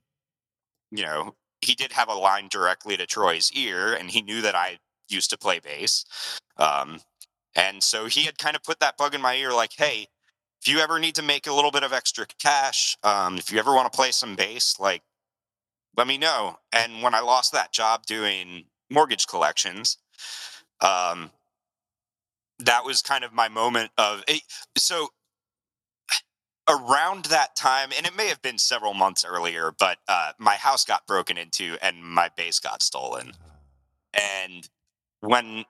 you 0.91 1.05
know, 1.05 1.37
he 1.61 1.75
did 1.77 1.93
have 1.93 2.09
a 2.09 2.15
line 2.15 2.49
directly 2.51 2.97
to 2.97 3.07
Troy's 3.07 3.53
ear, 3.53 3.95
and 3.95 4.11
he 4.11 4.21
knew 4.21 4.41
that 4.43 4.57
I 4.57 4.79
used 5.09 5.31
to 5.31 5.39
play 5.39 5.61
bass. 5.61 6.05
Um, 6.57 7.01
and 7.55 7.83
so 7.83 8.07
he 8.07 8.23
had 8.25 8.39
kind 8.39 8.57
of 8.57 8.65
put 8.65 8.81
that 8.81 8.97
bug 8.97 9.15
in 9.15 9.21
my 9.21 9.37
ear, 9.37 9.53
like, 9.53 9.73
hey, 9.77 10.09
if 10.61 10.69
you 10.69 10.81
ever 10.81 10.99
need 10.99 11.15
to 11.15 11.23
make 11.23 11.47
a 11.47 11.53
little 11.53 11.71
bit 11.71 11.83
of 11.83 11.93
extra 11.93 12.27
cash, 12.39 12.97
um, 13.03 13.39
if 13.39 13.51
you 13.51 13.59
ever 13.59 13.75
want 13.75 13.91
to 13.91 13.97
play 13.97 14.11
some 14.11 14.37
bass, 14.37 14.79
like, 14.79 15.03
let 15.97 16.07
me 16.07 16.19
know. 16.19 16.59
And 16.73 17.03
when 17.03 17.15
I 17.15 17.21
lost 17.21 17.53
that 17.53 17.73
job 17.73 18.05
doing 18.07 18.65
mortgage 18.91 19.27
collections, 19.27 19.97
um, 20.81 21.31
that 22.59 22.85
was 22.85 23.01
kind 23.01 23.25
of 23.25 23.33
my 23.33 23.49
moment 23.49 23.91
of 23.97 24.23
eh, 24.29 24.41
so 24.77 25.09
around 26.69 27.25
that 27.27 27.57
time, 27.57 27.91
and 27.97 28.07
it 28.07 28.15
may 28.17 28.29
have 28.29 28.43
been 28.43 28.59
several 28.59 28.95
months 28.95 29.25
earlier, 29.25 29.73
but 29.79 29.99
uh, 30.09 30.33
my 30.39 30.55
house 30.55 30.85
got 30.85 31.07
broken 31.07 31.37
into 31.39 31.77
and 31.83 32.05
my 32.05 32.31
bass 32.37 32.61
got 32.61 32.83
stolen. 32.83 33.33
And 34.15 34.69
when 35.21 35.65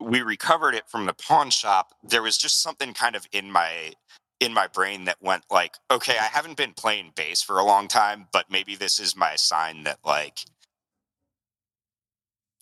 we 0.00 0.22
recovered 0.22 0.74
it 0.74 0.88
from 0.88 1.06
the 1.06 1.12
pawn 1.12 1.50
shop, 1.50 1.94
there 2.02 2.22
was 2.22 2.38
just 2.38 2.62
something 2.62 2.94
kind 2.94 3.14
of 3.14 3.26
in 3.32 3.50
my 3.50 3.92
in 4.40 4.54
my 4.54 4.66
brain 4.66 5.04
that 5.04 5.18
went 5.20 5.44
like, 5.50 5.74
okay, 5.90 6.16
I 6.18 6.24
haven't 6.24 6.56
been 6.56 6.72
playing 6.72 7.12
bass 7.14 7.42
for 7.42 7.58
a 7.58 7.64
long 7.64 7.88
time, 7.88 8.26
but 8.32 8.50
maybe 8.50 8.74
this 8.74 8.98
is 8.98 9.14
my 9.14 9.36
sign 9.36 9.82
that 9.84 9.98
like, 10.04 10.38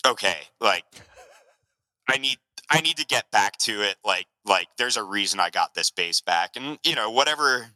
okay, 0.05 0.39
like 0.61 0.85
I 2.09 2.19
need 2.19 2.39
I 2.71 2.81
need 2.81 2.97
to 2.97 3.07
get 3.07 3.31
back 3.31 3.57
to 3.59 3.83
it. 3.83 3.97
Like 4.05 4.27
like 4.45 4.69
there's 4.77 4.97
a 4.97 5.03
reason 5.05 5.39
I 5.41 5.51
got 5.51 5.75
this 5.75 5.91
bass 5.91 6.21
back, 6.21 6.57
and 6.57 6.79
you 6.85 6.95
know 6.95 7.11
whatever 7.11 7.69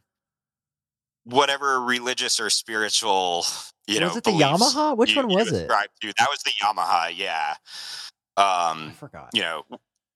whatever 1.25 1.81
religious 1.81 2.41
or 2.41 2.51
spiritual 2.51 3.47
you 3.87 4.01
know 4.01 4.09
Was 4.09 4.17
it 4.17 4.25
the 4.25 4.33
Yamaha? 4.33 4.97
Which 4.97 5.17
one 5.17 5.29
was 5.29 5.53
it? 5.53 5.69
to. 6.01 6.13
That 6.19 6.29
was 6.31 6.43
the 6.43 6.51
Yamaha, 6.63 7.13
yeah. 7.17 7.55
Um, 8.37 8.89
I 8.89 8.93
forgot. 8.99 9.31
you 9.35 9.43
know 9.43 9.65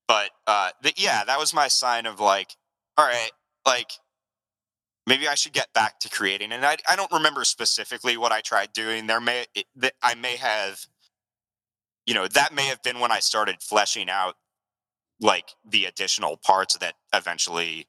but 0.07 0.29
uh 0.47 0.69
the, 0.81 0.93
yeah 0.97 1.23
that 1.25 1.37
was 1.39 1.53
my 1.53 1.67
sign 1.67 2.05
of 2.05 2.19
like 2.19 2.55
all 2.97 3.05
right 3.05 3.31
like 3.65 3.91
maybe 5.05 5.27
i 5.27 5.35
should 5.35 5.53
get 5.53 5.71
back 5.73 5.99
to 5.99 6.09
creating. 6.09 6.51
And 6.51 6.65
i, 6.65 6.77
I 6.87 6.95
don't 6.95 7.11
remember 7.11 7.43
specifically 7.43 8.17
what 8.17 8.31
i 8.31 8.41
tried 8.41 8.73
doing. 8.73 9.07
There 9.07 9.21
may 9.21 9.45
it, 9.53 9.65
that 9.75 9.93
i 10.01 10.15
may 10.15 10.35
have 10.37 10.79
you 12.05 12.13
know 12.13 12.27
that 12.27 12.53
may 12.55 12.65
have 12.67 12.81
been 12.81 12.99
when 12.99 13.11
i 13.11 13.19
started 13.19 13.57
fleshing 13.61 14.09
out 14.09 14.35
like 15.19 15.49
the 15.67 15.85
additional 15.85 16.37
parts 16.37 16.77
that 16.77 16.93
eventually 17.13 17.87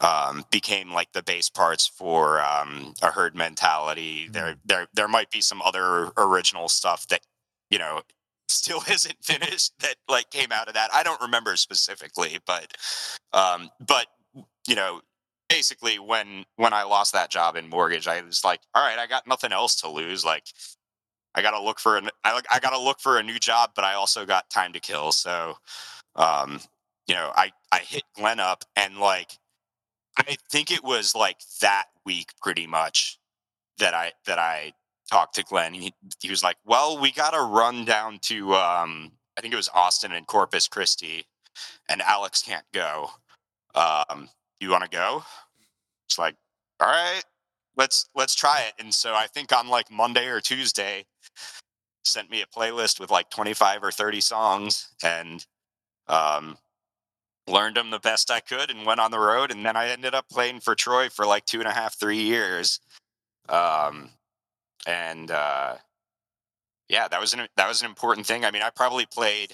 um 0.00 0.44
became 0.50 0.92
like 0.92 1.12
the 1.12 1.22
base 1.22 1.50
parts 1.50 1.86
for 1.86 2.40
um 2.40 2.94
a 3.02 3.10
herd 3.10 3.34
mentality. 3.34 4.28
There 4.30 4.56
there 4.64 4.86
there 4.94 5.08
might 5.08 5.30
be 5.30 5.40
some 5.40 5.60
other 5.62 6.10
original 6.16 6.68
stuff 6.68 7.06
that 7.08 7.20
you 7.70 7.78
know 7.78 8.02
still 8.48 8.82
isn't 8.90 9.16
finished 9.22 9.72
that 9.80 9.96
like 10.08 10.30
came 10.30 10.52
out 10.52 10.68
of 10.68 10.74
that. 10.74 10.90
I 10.92 11.02
don't 11.02 11.20
remember 11.20 11.56
specifically, 11.56 12.38
but 12.46 12.72
um 13.32 13.70
but 13.86 14.06
you 14.66 14.74
know, 14.74 15.00
basically 15.48 15.98
when 15.98 16.44
when 16.56 16.72
I 16.72 16.82
lost 16.84 17.12
that 17.12 17.30
job 17.30 17.56
in 17.56 17.68
mortgage, 17.68 18.08
I 18.08 18.20
was 18.22 18.44
like, 18.44 18.60
all 18.74 18.84
right, 18.84 18.98
I 18.98 19.06
got 19.06 19.26
nothing 19.26 19.52
else 19.52 19.76
to 19.80 19.88
lose. 19.88 20.24
Like 20.24 20.44
I 21.34 21.42
got 21.42 21.52
to 21.52 21.62
look 21.62 21.78
for 21.78 21.96
an 21.96 22.10
I, 22.24 22.40
I 22.50 22.58
got 22.58 22.70
to 22.70 22.80
look 22.80 23.00
for 23.00 23.18
a 23.18 23.22
new 23.22 23.38
job, 23.38 23.70
but 23.74 23.84
I 23.84 23.94
also 23.94 24.26
got 24.26 24.50
time 24.50 24.72
to 24.72 24.80
kill. 24.80 25.12
So 25.12 25.56
um 26.16 26.60
you 27.06 27.14
know, 27.14 27.32
I 27.34 27.52
I 27.72 27.78
hit 27.78 28.02
Glenn 28.16 28.40
up 28.40 28.64
and 28.76 28.98
like 28.98 29.38
I 30.18 30.36
think 30.50 30.70
it 30.70 30.82
was 30.82 31.14
like 31.14 31.38
that 31.60 31.86
week 32.04 32.32
pretty 32.42 32.66
much 32.66 33.18
that 33.78 33.94
I 33.94 34.12
that 34.26 34.38
I 34.38 34.72
talked 35.10 35.34
to 35.36 35.44
Glenn. 35.44 35.74
He, 35.74 35.94
he 36.20 36.30
was 36.30 36.42
like, 36.42 36.56
"Well, 36.64 37.00
we 37.00 37.12
got 37.12 37.30
to 37.30 37.40
run 37.42 37.84
down 37.84 38.18
to 38.22 38.54
um, 38.54 39.12
I 39.36 39.40
think 39.40 39.52
it 39.52 39.56
was 39.56 39.70
Austin 39.74 40.12
and 40.12 40.26
Corpus 40.26 40.68
Christi, 40.68 41.26
and 41.88 42.02
Alex 42.02 42.42
can't 42.42 42.66
go. 42.72 43.10
Um, 43.74 44.28
you 44.60 44.70
want 44.70 44.84
to 44.84 44.90
go?" 44.90 45.24
It's 46.08 46.18
like, 46.18 46.36
"All 46.80 46.88
right, 46.88 47.22
let's 47.76 48.08
let's 48.14 48.34
try 48.34 48.62
it." 48.66 48.74
And 48.82 48.92
so 48.92 49.14
I 49.14 49.26
think 49.26 49.52
on 49.52 49.68
like 49.68 49.90
Monday 49.90 50.26
or 50.28 50.40
Tuesday, 50.40 51.04
sent 52.04 52.30
me 52.30 52.42
a 52.42 52.46
playlist 52.46 53.00
with 53.00 53.10
like 53.10 53.30
twenty 53.30 53.54
five 53.54 53.82
or 53.82 53.90
thirty 53.90 54.20
songs, 54.20 54.88
and 55.02 55.44
um, 56.08 56.58
learned 57.46 57.76
them 57.76 57.90
the 57.90 57.98
best 57.98 58.30
I 58.30 58.40
could, 58.40 58.70
and 58.70 58.86
went 58.86 59.00
on 59.00 59.10
the 59.10 59.18
road. 59.18 59.50
And 59.50 59.64
then 59.64 59.76
I 59.76 59.88
ended 59.88 60.14
up 60.14 60.28
playing 60.28 60.60
for 60.60 60.74
Troy 60.74 61.08
for 61.08 61.26
like 61.26 61.44
two 61.44 61.60
and 61.60 61.68
a 61.68 61.72
half, 61.72 61.98
three 61.98 62.20
years. 62.20 62.80
Um, 63.48 64.10
and 64.86 65.30
uh, 65.30 65.76
yeah, 66.88 67.08
that 67.08 67.20
was 67.20 67.34
an 67.34 67.48
that 67.56 67.68
was 67.68 67.82
an 67.82 67.88
important 67.88 68.26
thing. 68.26 68.44
I 68.44 68.50
mean, 68.50 68.62
I 68.62 68.70
probably 68.70 69.06
played 69.06 69.52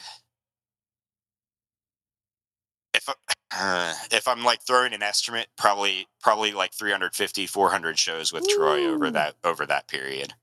if 2.95 3.09
uh, 3.57 3.95
if 4.11 4.29
I'm 4.29 4.45
like 4.45 4.63
throwing 4.63 4.93
an 4.93 5.03
estimate, 5.03 5.49
probably 5.57 6.07
probably 6.23 6.53
like 6.53 6.73
350, 6.73 7.47
400 7.47 7.99
shows 7.99 8.33
with 8.33 8.49
Troy 8.49 8.87
over 8.87 9.11
that 9.11 9.35
over 9.45 9.67
that 9.67 9.89
period. 9.89 10.35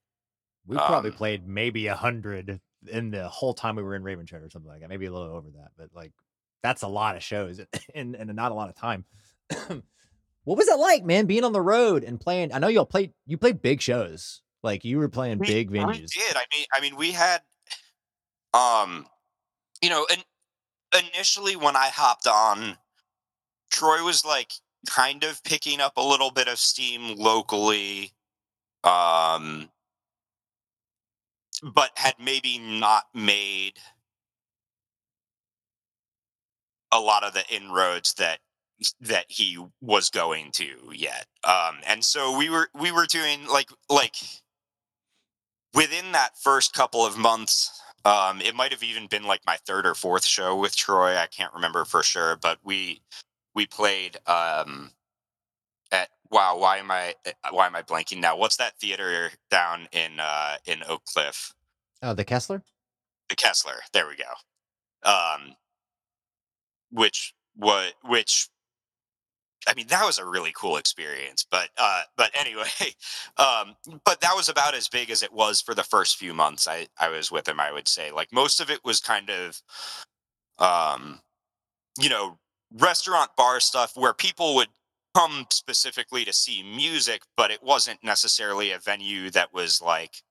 We 0.65 0.77
probably 0.77 1.09
um, 1.11 1.17
played 1.17 1.47
maybe 1.47 1.87
a 1.87 1.95
hundred 1.95 2.59
in 2.87 3.11
the 3.11 3.27
whole 3.27 3.53
time 3.53 3.75
we 3.75 3.83
were 3.83 3.95
in 3.95 4.03
Ravenshead 4.03 4.45
or 4.45 4.49
something 4.49 4.69
like 4.69 4.81
that. 4.81 4.89
Maybe 4.89 5.05
a 5.05 5.11
little 5.11 5.35
over 5.35 5.49
that, 5.51 5.71
but 5.77 5.89
like 5.93 6.11
that's 6.61 6.83
a 6.83 6.87
lot 6.87 7.15
of 7.15 7.23
shows 7.23 7.59
and 7.95 8.15
and 8.15 8.33
not 8.35 8.51
a 8.51 8.55
lot 8.55 8.69
of 8.69 8.75
time. 8.75 9.05
what 10.43 10.57
was 10.57 10.67
it 10.67 10.79
like, 10.79 11.03
man, 11.03 11.25
being 11.25 11.43
on 11.43 11.53
the 11.53 11.61
road 11.61 12.03
and 12.03 12.19
playing? 12.19 12.53
I 12.53 12.59
know 12.59 12.67
y'all 12.67 12.85
played 12.85 13.13
you 13.25 13.37
played 13.37 13.61
big 13.61 13.81
shows. 13.81 14.41
Like 14.63 14.85
you 14.85 14.97
were 14.99 15.09
playing 15.09 15.39
We- 15.39 15.47
big 15.47 15.69
We 15.71 15.79
venues. 15.79 16.11
did. 16.11 16.35
I 16.35 16.45
mean, 16.55 16.65
I 16.73 16.79
mean, 16.81 16.95
we 16.95 17.11
had, 17.11 17.41
um, 18.53 19.07
you 19.81 19.89
know, 19.89 20.05
and 20.11 20.23
initially 21.13 21.55
when 21.55 21.75
I 21.75 21.87
hopped 21.89 22.27
on, 22.27 22.77
Troy 23.71 24.03
was 24.03 24.23
like 24.25 24.51
kind 24.87 25.23
of 25.23 25.43
picking 25.43 25.79
up 25.79 25.97
a 25.97 26.01
little 26.01 26.31
bit 26.31 26.47
of 26.47 26.59
steam 26.59 27.17
locally, 27.17 28.13
um, 28.83 29.69
but 31.63 31.91
had 31.97 32.15
maybe 32.19 32.57
not 32.59 33.05
made 33.13 33.79
a 36.91 36.99
lot 36.99 37.23
of 37.23 37.33
the 37.33 37.47
inroads 37.49 38.13
that 38.15 38.39
that 38.99 39.25
he 39.29 39.63
was 39.79 40.09
going 40.09 40.51
to 40.51 40.91
yet. 40.93 41.27
Um, 41.43 41.77
and 41.85 42.03
so 42.03 42.35
we 42.37 42.49
were 42.49 42.69
we 42.73 42.91
were 42.91 43.05
doing 43.05 43.45
like 43.47 43.69
like 43.89 44.15
within 45.73 46.11
that 46.11 46.37
first 46.37 46.73
couple 46.73 47.05
of 47.05 47.17
months. 47.17 47.81
Um, 48.03 48.41
it 48.41 48.55
might 48.55 48.71
have 48.71 48.81
even 48.81 49.05
been 49.07 49.25
like 49.25 49.45
my 49.45 49.57
third 49.57 49.85
or 49.85 49.93
fourth 49.93 50.25
show 50.25 50.57
with 50.57 50.75
Troy. 50.75 51.15
I 51.17 51.27
can't 51.27 51.53
remember 51.53 51.85
for 51.85 52.01
sure, 52.01 52.35
but 52.35 52.57
we 52.63 53.01
we 53.53 53.67
played 53.67 54.17
um, 54.25 54.91
at 55.91 56.09
wow. 56.31 56.57
Why 56.57 56.77
am 56.77 56.89
I 56.89 57.13
eh, 57.25 57.33
why 57.51 57.67
am 57.67 57.75
I 57.75 57.83
blanking 57.83 58.19
now? 58.19 58.35
What's 58.35 58.57
that 58.57 58.75
theater 58.79 59.29
down 59.51 59.87
in 59.91 60.19
uh, 60.19 60.57
in 60.65 60.81
Oak 60.87 61.05
Cliff? 61.05 61.53
Oh, 62.01 62.13
the 62.15 62.25
Kessler. 62.25 62.63
The 63.29 63.35
Kessler. 63.35 63.81
There 63.93 64.07
we 64.07 64.15
go. 64.15 65.09
Um, 65.09 65.55
which 66.91 67.35
what 67.55 67.93
which 68.03 68.49
I 69.67 69.73
mean, 69.75 69.87
that 69.87 70.05
was 70.05 70.17
a 70.17 70.25
really 70.25 70.51
cool 70.55 70.77
experience. 70.77 71.45
But 71.49 71.69
uh, 71.77 72.03
but 72.17 72.31
anyway, 72.39 72.69
um, 73.37 73.75
but 74.05 74.21
that 74.21 74.35
was 74.35 74.49
about 74.49 74.75
as 74.75 74.87
big 74.87 75.09
as 75.09 75.23
it 75.23 75.33
was 75.33 75.61
for 75.61 75.75
the 75.75 75.83
first 75.83 76.17
few 76.17 76.33
months 76.33 76.67
I 76.67 76.87
I 76.99 77.09
was 77.09 77.31
with 77.31 77.47
him. 77.47 77.59
I 77.59 77.71
would 77.71 77.87
say 77.87 78.11
like 78.11 78.31
most 78.33 78.59
of 78.59 78.69
it 78.69 78.83
was 78.83 78.99
kind 78.99 79.29
of, 79.29 79.61
um, 80.59 81.19
you 81.99 82.09
know, 82.09 82.37
restaurant 82.77 83.31
bar 83.37 83.59
stuff 83.59 83.93
where 83.95 84.13
people 84.13 84.55
would 84.55 84.69
come 85.15 85.45
specifically 85.51 86.25
to 86.25 86.33
see 86.33 86.63
music, 86.63 87.21
but 87.35 87.51
it 87.51 87.61
wasn't 87.61 88.03
necessarily 88.03 88.71
a 88.71 88.79
venue 88.79 89.29
that 89.31 89.53
was 89.53 89.81
like, 89.81 90.23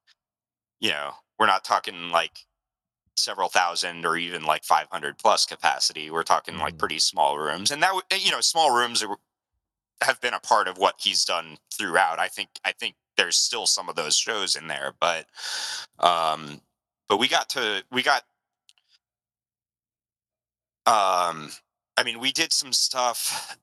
you 0.81 0.91
know, 0.91 1.13
we're 1.39 1.47
not 1.47 1.65
talking 1.65 2.11
like 2.11 2.47
several 3.21 3.49
thousand 3.49 4.05
or 4.07 4.17
even 4.17 4.43
like 4.45 4.65
500 4.65 5.19
plus 5.19 5.47
capacity. 5.47 6.11
We're 6.11 6.23
talking 6.25 6.59
like 6.59 6.75
Mhm. 6.75 6.79
pretty 6.79 6.99
small 6.99 7.39
rooms, 7.39 7.71
and 7.71 7.83
that 7.83 7.95
you 8.21 8.31
know 8.31 8.41
small 8.41 8.71
rooms 8.77 9.05
have 10.03 10.21
been 10.21 10.35
a 10.35 10.41
part 10.41 10.67
of 10.69 10.79
what 10.79 10.97
he's 10.99 11.25
done 11.25 11.59
throughout. 11.73 12.19
I 12.19 12.29
think 12.29 12.49
I 12.65 12.73
think 12.73 12.97
there's 13.17 13.37
still 13.37 13.67
some 13.67 13.89
of 13.89 13.97
those 13.97 14.17
shows 14.17 14.57
in 14.57 14.67
there, 14.67 14.95
but 14.99 15.27
um, 15.99 16.61
but 17.09 17.19
we 17.19 17.29
got 17.29 17.49
to 17.51 17.85
we 17.91 18.03
got 18.03 18.23
um, 20.87 21.51
I 21.97 22.03
mean 22.05 22.19
we 22.21 22.33
did 22.33 22.53
some 22.53 22.73
stuff. 22.73 23.57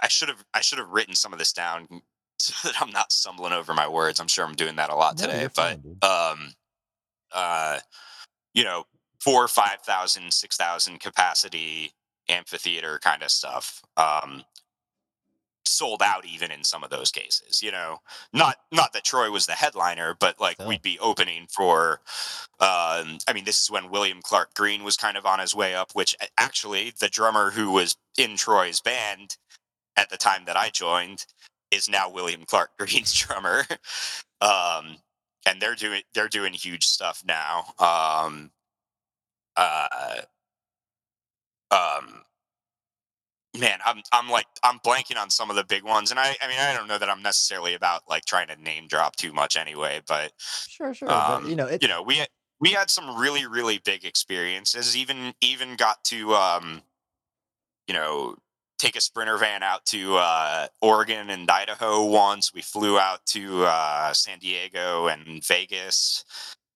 I 0.00 0.08
should 0.08 0.28
have 0.28 0.44
I 0.54 0.60
should 0.60 0.78
have 0.78 0.88
written 0.88 1.14
some 1.14 1.32
of 1.32 1.38
this 1.38 1.52
down 1.52 1.88
so 2.38 2.68
that 2.68 2.80
I'm 2.80 2.90
not 2.90 3.12
stumbling 3.12 3.52
over 3.52 3.74
my 3.74 3.88
words. 3.88 4.20
I'm 4.20 4.28
sure 4.28 4.44
I'm 4.44 4.54
doing 4.54 4.76
that 4.76 4.90
a 4.90 4.94
lot 4.94 5.18
No, 5.18 5.26
today, 5.26 5.48
but 5.54 5.80
fine, 5.82 5.98
um, 6.02 6.54
uh, 7.32 7.78
you 8.54 8.64
know, 8.64 8.84
four, 9.20 9.48
five 9.48 9.80
thousand, 9.84 10.32
six 10.32 10.56
thousand 10.56 11.00
capacity 11.00 11.92
amphitheater 12.28 12.98
kind 13.02 13.22
of 13.22 13.30
stuff. 13.30 13.82
Um, 13.96 14.44
sold 15.64 16.02
out 16.02 16.24
even 16.26 16.50
in 16.50 16.64
some 16.64 16.84
of 16.84 16.90
those 16.90 17.10
cases. 17.10 17.62
You 17.62 17.72
know, 17.72 17.98
not 18.32 18.56
not 18.70 18.92
that 18.92 19.04
Troy 19.04 19.30
was 19.30 19.46
the 19.46 19.52
headliner, 19.52 20.16
but 20.18 20.40
like 20.40 20.58
we'd 20.58 20.82
be 20.82 20.98
opening 20.98 21.46
for. 21.48 22.00
Um, 22.60 23.18
I 23.26 23.32
mean, 23.34 23.44
this 23.44 23.60
is 23.62 23.70
when 23.70 23.90
William 23.90 24.20
Clark 24.22 24.54
Green 24.54 24.84
was 24.84 24.96
kind 24.96 25.16
of 25.16 25.26
on 25.26 25.38
his 25.40 25.54
way 25.54 25.74
up. 25.74 25.92
Which 25.94 26.16
actually, 26.38 26.92
the 26.98 27.08
drummer 27.08 27.50
who 27.50 27.70
was 27.70 27.96
in 28.18 28.36
Troy's 28.36 28.80
band 28.80 29.36
at 29.96 30.10
the 30.10 30.16
time 30.16 30.44
that 30.46 30.56
I 30.56 30.70
joined 30.70 31.26
is 31.70 31.88
now 31.88 32.08
William 32.10 32.44
Clark 32.46 32.70
Green's 32.78 33.12
drummer. 33.12 33.64
um, 34.40 34.81
they're 35.62 35.74
doing 35.76 36.02
they're 36.12 36.28
doing 36.28 36.52
huge 36.52 36.84
stuff 36.84 37.22
now. 37.24 37.66
Um, 37.78 38.50
uh, 39.56 40.22
um, 41.70 42.22
man, 43.56 43.78
I'm 43.86 44.02
I'm 44.12 44.28
like 44.28 44.46
I'm 44.64 44.80
blanking 44.80 45.16
on 45.16 45.30
some 45.30 45.50
of 45.50 45.56
the 45.56 45.64
big 45.64 45.84
ones, 45.84 46.10
and 46.10 46.18
I 46.18 46.36
I 46.42 46.48
mean 46.48 46.58
I 46.58 46.74
don't 46.74 46.88
know 46.88 46.98
that 46.98 47.08
I'm 47.08 47.22
necessarily 47.22 47.74
about 47.74 48.02
like 48.08 48.24
trying 48.24 48.48
to 48.48 48.56
name 48.60 48.88
drop 48.88 49.14
too 49.14 49.32
much 49.32 49.56
anyway, 49.56 50.00
but 50.06 50.32
Sure, 50.38 50.92
sure. 50.92 51.08
but, 51.08 51.30
um, 51.30 51.48
you 51.48 51.54
know, 51.54 51.66
it, 51.66 51.80
you 51.80 51.88
know 51.88 52.02
we 52.02 52.16
had, 52.16 52.28
we 52.60 52.70
had 52.70 52.90
some 52.90 53.16
really 53.16 53.46
really 53.46 53.78
big 53.84 54.04
experiences. 54.04 54.96
Even 54.96 55.32
even 55.40 55.76
got 55.76 56.02
to 56.06 56.34
um, 56.34 56.82
you 57.86 57.94
know 57.94 58.34
take 58.82 58.96
a 58.96 59.00
sprinter 59.00 59.38
van 59.38 59.62
out 59.62 59.86
to 59.86 60.16
uh, 60.16 60.66
Oregon 60.80 61.30
and 61.30 61.48
Idaho 61.48 62.04
once. 62.04 62.52
We 62.52 62.62
flew 62.62 62.98
out 62.98 63.24
to 63.26 63.64
uh, 63.64 64.12
San 64.12 64.40
Diego 64.40 65.06
and 65.06 65.44
Vegas. 65.46 66.24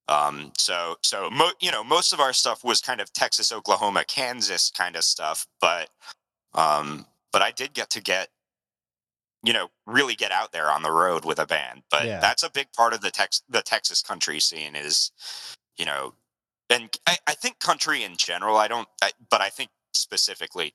Um, 0.06 0.52
so 0.56 0.94
so 1.02 1.28
mo- 1.30 1.50
you 1.60 1.72
know 1.72 1.82
most 1.82 2.12
of 2.12 2.20
our 2.20 2.32
stuff 2.32 2.62
was 2.62 2.80
kind 2.80 3.00
of 3.00 3.12
Texas, 3.12 3.50
Oklahoma, 3.50 4.04
Kansas 4.06 4.70
kind 4.70 4.94
of 4.94 5.02
stuff, 5.02 5.48
but 5.60 5.90
um, 6.54 7.06
but 7.32 7.42
I 7.42 7.50
did 7.50 7.74
get 7.74 7.90
to 7.90 8.00
get 8.00 8.28
you 9.42 9.52
know 9.52 9.66
really 9.84 10.14
get 10.14 10.30
out 10.30 10.52
there 10.52 10.70
on 10.70 10.84
the 10.84 10.92
road 10.92 11.24
with 11.24 11.40
a 11.40 11.46
band. 11.46 11.82
But 11.90 12.04
Yeah. 12.06 12.20
that's 12.20 12.44
a 12.44 12.50
big 12.50 12.72
part 12.72 12.94
of 12.94 13.00
the 13.00 13.10
Tex 13.10 13.42
the 13.48 13.62
Texas 13.62 14.00
country 14.00 14.38
scene 14.38 14.76
is 14.76 15.10
you 15.76 15.84
know, 15.84 16.14
and 16.70 16.88
I, 17.04 17.16
I 17.26 17.32
think 17.34 17.58
country 17.58 18.04
in 18.04 18.16
general. 18.16 18.56
I 18.56 18.68
don't, 18.68 18.88
I, 19.02 19.10
but 19.28 19.40
I 19.40 19.48
think 19.48 19.70
specifically 19.92 20.72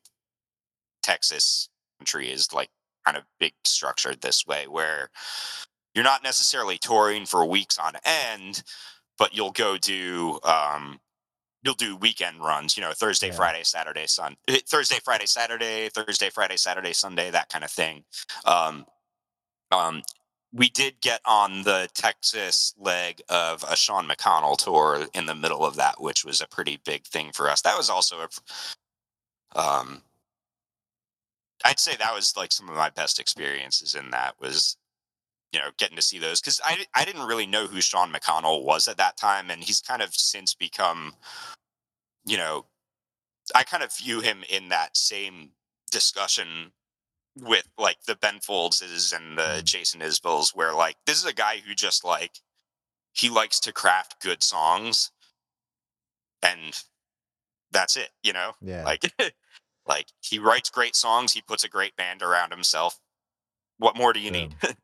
Texas 1.02 1.70
country 2.00 2.32
is 2.32 2.54
like 2.54 2.70
kind 3.06 3.18
of 3.18 3.24
big 3.40 3.54
structured 3.66 4.22
this 4.22 4.46
way 4.46 4.68
where 4.68 5.10
you're 5.94 6.04
not 6.04 6.24
necessarily 6.24 6.78
touring 6.78 7.26
for 7.26 7.46
weeks 7.46 7.78
on 7.78 7.94
end, 8.06 8.64
but 9.18 9.36
you'll 9.36 9.52
go 9.52 9.78
do 9.78 10.40
um 10.44 11.00
you'll 11.64 11.74
do 11.76 11.96
weekend 11.96 12.40
runs, 12.44 12.76
you 12.76 12.82
know, 12.82 12.92
Thursday, 12.92 13.28
Yeah. 13.28 13.34
Friday, 13.34 13.64
Saturday, 13.64 14.08
Sun 14.08 14.36
eh, 14.48 14.60
Thursday, 14.66 15.00
Friday, 15.04 15.26
Saturday, 15.28 15.90
Thursday, 15.90 16.30
Friday, 16.30 16.58
Saturday, 16.58 16.94
Sunday, 16.94 17.30
that 17.32 17.50
kind 17.50 17.64
of 17.64 17.72
thing. 17.72 18.04
Um 18.46 18.86
um 19.72 20.02
we 20.54 20.70
did 20.70 21.00
get 21.02 21.22
on 21.26 21.64
the 21.64 21.90
Texas 21.94 22.74
leg 22.78 23.22
of 23.30 23.64
a 23.70 23.76
Sean 23.76 24.06
McConnell 24.08 24.58
tour 24.58 25.08
in 25.14 25.26
the 25.26 25.36
middle 25.36 25.66
of 25.66 25.78
that, 25.78 26.02
which 26.02 26.26
was 26.26 26.42
a 26.42 26.48
pretty 26.48 26.78
big 26.84 27.06
thing 27.06 27.32
for 27.34 27.50
us. 27.50 27.62
That 27.62 27.78
was 27.78 27.90
also 27.90 28.28
a 29.56 29.60
um 29.60 30.02
I'd 31.66 31.80
say 31.80 31.96
that 31.96 32.14
was 32.14 32.36
like 32.36 32.52
some 32.52 32.70
of 32.70 32.76
my 32.76 32.90
best 32.90 33.20
experiences 33.20 33.96
in 33.96 34.10
that 34.12 34.36
was 34.40 34.78
you 35.52 35.60
know 35.60 35.70
getting 35.78 35.98
to 35.98 36.02
see 36.02 36.18
those 36.18 36.40
because 36.40 36.62
I, 36.64 36.86
I 36.96 37.04
didn't 37.06 37.28
really 37.28 37.46
know 37.46 37.68
who 37.68 37.82
sean 37.82 38.12
mcconnell 38.14 38.64
was 38.64 38.88
at 38.88 38.98
that 38.98 39.18
time 39.18 39.50
and 39.50 39.62
he's 39.64 39.82
kind 39.82 40.02
of 40.02 40.14
since 40.16 40.54
become 40.54 41.14
you 42.26 42.38
know 42.38 42.66
i 43.54 43.64
kind 43.64 43.84
of 43.84 43.94
view 43.96 44.22
him 44.22 44.44
in 44.50 44.70
that 44.70 44.96
same 44.96 45.50
discussion 45.92 46.72
with 47.38 47.68
like 47.78 47.98
the 48.08 48.16
ben 48.16 48.40
foldses 48.40 49.14
and 49.14 49.38
the 49.38 49.42
Mm. 49.42 49.64
jason 49.66 50.02
isbells 50.02 50.56
where 50.56 50.74
like 50.74 50.96
this 51.06 51.18
is 51.18 51.26
a 51.26 51.34
guy 51.34 51.58
who 51.58 51.76
just 51.76 52.06
like 52.06 52.40
he 53.14 53.30
likes 53.30 53.60
to 53.60 53.74
craft 53.74 54.22
good 54.22 54.42
songs 54.42 55.12
and 56.42 56.82
that's 57.72 57.98
it 57.98 58.10
you 58.24 58.32
know 58.32 58.54
yeah. 58.62 58.86
like 58.86 59.04
like 59.88 60.08
he 60.22 60.40
writes 60.40 60.70
great 60.70 60.96
songs 60.96 61.34
he 61.34 61.42
puts 61.42 61.64
a 61.64 61.70
great 61.70 61.96
band 61.96 62.22
around 62.22 62.52
himself 62.52 63.00
what 63.78 63.98
more 63.98 64.14
do 64.14 64.20
you 64.20 64.32
need 64.32 64.56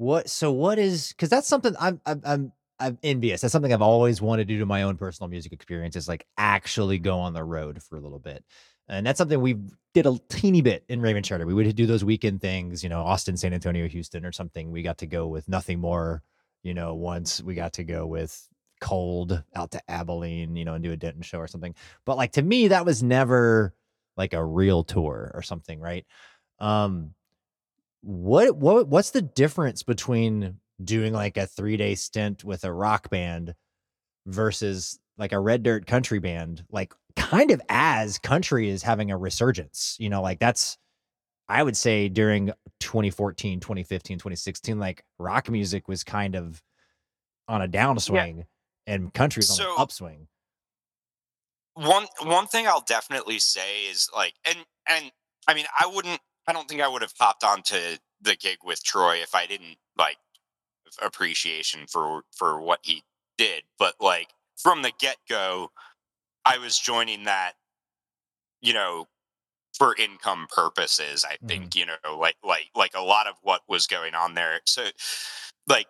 What? 0.00 0.30
So 0.30 0.50
what 0.50 0.78
is? 0.78 1.08
Because 1.08 1.28
that's 1.28 1.46
something 1.46 1.74
I'm 1.78 2.00
I'm 2.06 2.22
I'm 2.24 2.52
I'm 2.78 2.98
envious. 3.02 3.42
That's 3.42 3.52
something 3.52 3.70
I've 3.70 3.82
always 3.82 4.22
wanted 4.22 4.48
to 4.48 4.54
do 4.54 4.60
to 4.60 4.64
my 4.64 4.84
own 4.84 4.96
personal 4.96 5.28
music 5.28 5.52
experience. 5.52 5.94
Is 5.94 6.08
like 6.08 6.26
actually 6.38 6.98
go 6.98 7.18
on 7.18 7.34
the 7.34 7.44
road 7.44 7.82
for 7.82 7.98
a 7.98 8.00
little 8.00 8.18
bit, 8.18 8.42
and 8.88 9.06
that's 9.06 9.18
something 9.18 9.38
we 9.42 9.56
did 9.92 10.06
a 10.06 10.18
teeny 10.30 10.62
bit 10.62 10.84
in 10.88 11.02
Raven 11.02 11.22
Charter. 11.22 11.44
We 11.44 11.52
would 11.52 11.76
do 11.76 11.84
those 11.84 12.02
weekend 12.02 12.40
things, 12.40 12.82
you 12.82 12.88
know, 12.88 13.02
Austin, 13.02 13.36
San 13.36 13.52
Antonio, 13.52 13.86
Houston, 13.88 14.24
or 14.24 14.32
something. 14.32 14.70
We 14.70 14.80
got 14.80 14.96
to 14.98 15.06
go 15.06 15.26
with 15.26 15.50
nothing 15.50 15.78
more. 15.80 16.22
You 16.62 16.72
know, 16.72 16.94
once 16.94 17.42
we 17.42 17.54
got 17.54 17.74
to 17.74 17.84
go 17.84 18.06
with 18.06 18.48
cold 18.80 19.44
out 19.54 19.72
to 19.72 19.82
Abilene, 19.90 20.56
you 20.56 20.64
know, 20.64 20.72
and 20.72 20.82
do 20.82 20.92
a 20.92 20.96
Denton 20.96 21.20
show 21.20 21.40
or 21.40 21.46
something. 21.46 21.74
But 22.06 22.16
like 22.16 22.32
to 22.32 22.42
me, 22.42 22.68
that 22.68 22.86
was 22.86 23.02
never 23.02 23.74
like 24.20 24.34
a 24.34 24.44
real 24.44 24.84
tour 24.84 25.30
or 25.34 25.40
something, 25.40 25.80
right? 25.80 26.04
Um, 26.58 27.14
what 28.02 28.54
what 28.54 28.86
what's 28.86 29.10
the 29.10 29.22
difference 29.22 29.82
between 29.82 30.56
doing 30.84 31.12
like 31.14 31.38
a 31.38 31.46
three 31.46 31.76
day 31.78 31.94
stint 31.94 32.44
with 32.44 32.64
a 32.64 32.72
rock 32.72 33.08
band 33.08 33.54
versus 34.26 34.98
like 35.16 35.32
a 35.32 35.40
red 35.40 35.62
dirt 35.62 35.86
country 35.86 36.18
band 36.18 36.64
like 36.70 36.92
kind 37.16 37.50
of 37.50 37.60
as 37.68 38.18
country 38.18 38.68
is 38.68 38.82
having 38.82 39.10
a 39.10 39.16
resurgence 39.16 39.96
you 39.98 40.08
know 40.08 40.22
like 40.22 40.38
that's 40.38 40.78
i 41.48 41.62
would 41.62 41.76
say 41.76 42.08
during 42.08 42.46
2014 42.80 43.60
2015 43.60 44.18
2016 44.18 44.78
like 44.78 45.02
rock 45.18 45.50
music 45.50 45.88
was 45.88 46.04
kind 46.04 46.34
of 46.36 46.62
on 47.48 47.60
a 47.62 47.68
downswing 47.68 48.44
and 48.86 49.12
country 49.12 49.40
was 49.40 49.50
on 49.50 49.56
So- 49.56 49.72
an 49.74 49.76
upswing 49.78 50.26
one 51.74 52.06
one 52.22 52.46
thing 52.46 52.66
I'll 52.66 52.84
definitely 52.86 53.38
say 53.38 53.84
is 53.84 54.08
like 54.14 54.34
and 54.46 54.58
and 54.88 55.12
I 55.46 55.54
mean 55.54 55.66
I 55.78 55.86
wouldn't 55.86 56.20
I 56.46 56.52
don't 56.52 56.68
think 56.68 56.80
I 56.80 56.88
would 56.88 57.02
have 57.02 57.14
hopped 57.18 57.44
onto 57.44 57.76
the 58.20 58.36
gig 58.36 58.58
with 58.64 58.82
Troy 58.82 59.16
if 59.16 59.34
I 59.34 59.46
didn't 59.46 59.76
like 59.96 60.18
appreciation 61.00 61.86
for 61.86 62.22
for 62.36 62.60
what 62.60 62.80
he 62.82 63.04
did 63.38 63.62
but 63.78 63.94
like 64.00 64.28
from 64.56 64.82
the 64.82 64.92
get 64.98 65.16
go 65.28 65.70
I 66.44 66.58
was 66.58 66.78
joining 66.78 67.24
that 67.24 67.52
you 68.60 68.74
know 68.74 69.06
for 69.80 69.96
income 69.96 70.46
purposes. 70.54 71.24
I 71.24 71.34
mm-hmm. 71.34 71.46
think 71.46 71.74
you 71.74 71.86
know, 71.86 72.18
like 72.18 72.36
like 72.44 72.66
like 72.76 72.92
a 72.94 73.02
lot 73.02 73.26
of 73.26 73.34
what 73.42 73.62
was 73.68 73.86
going 73.86 74.14
on 74.14 74.34
there. 74.34 74.60
So, 74.66 74.84
like 75.68 75.86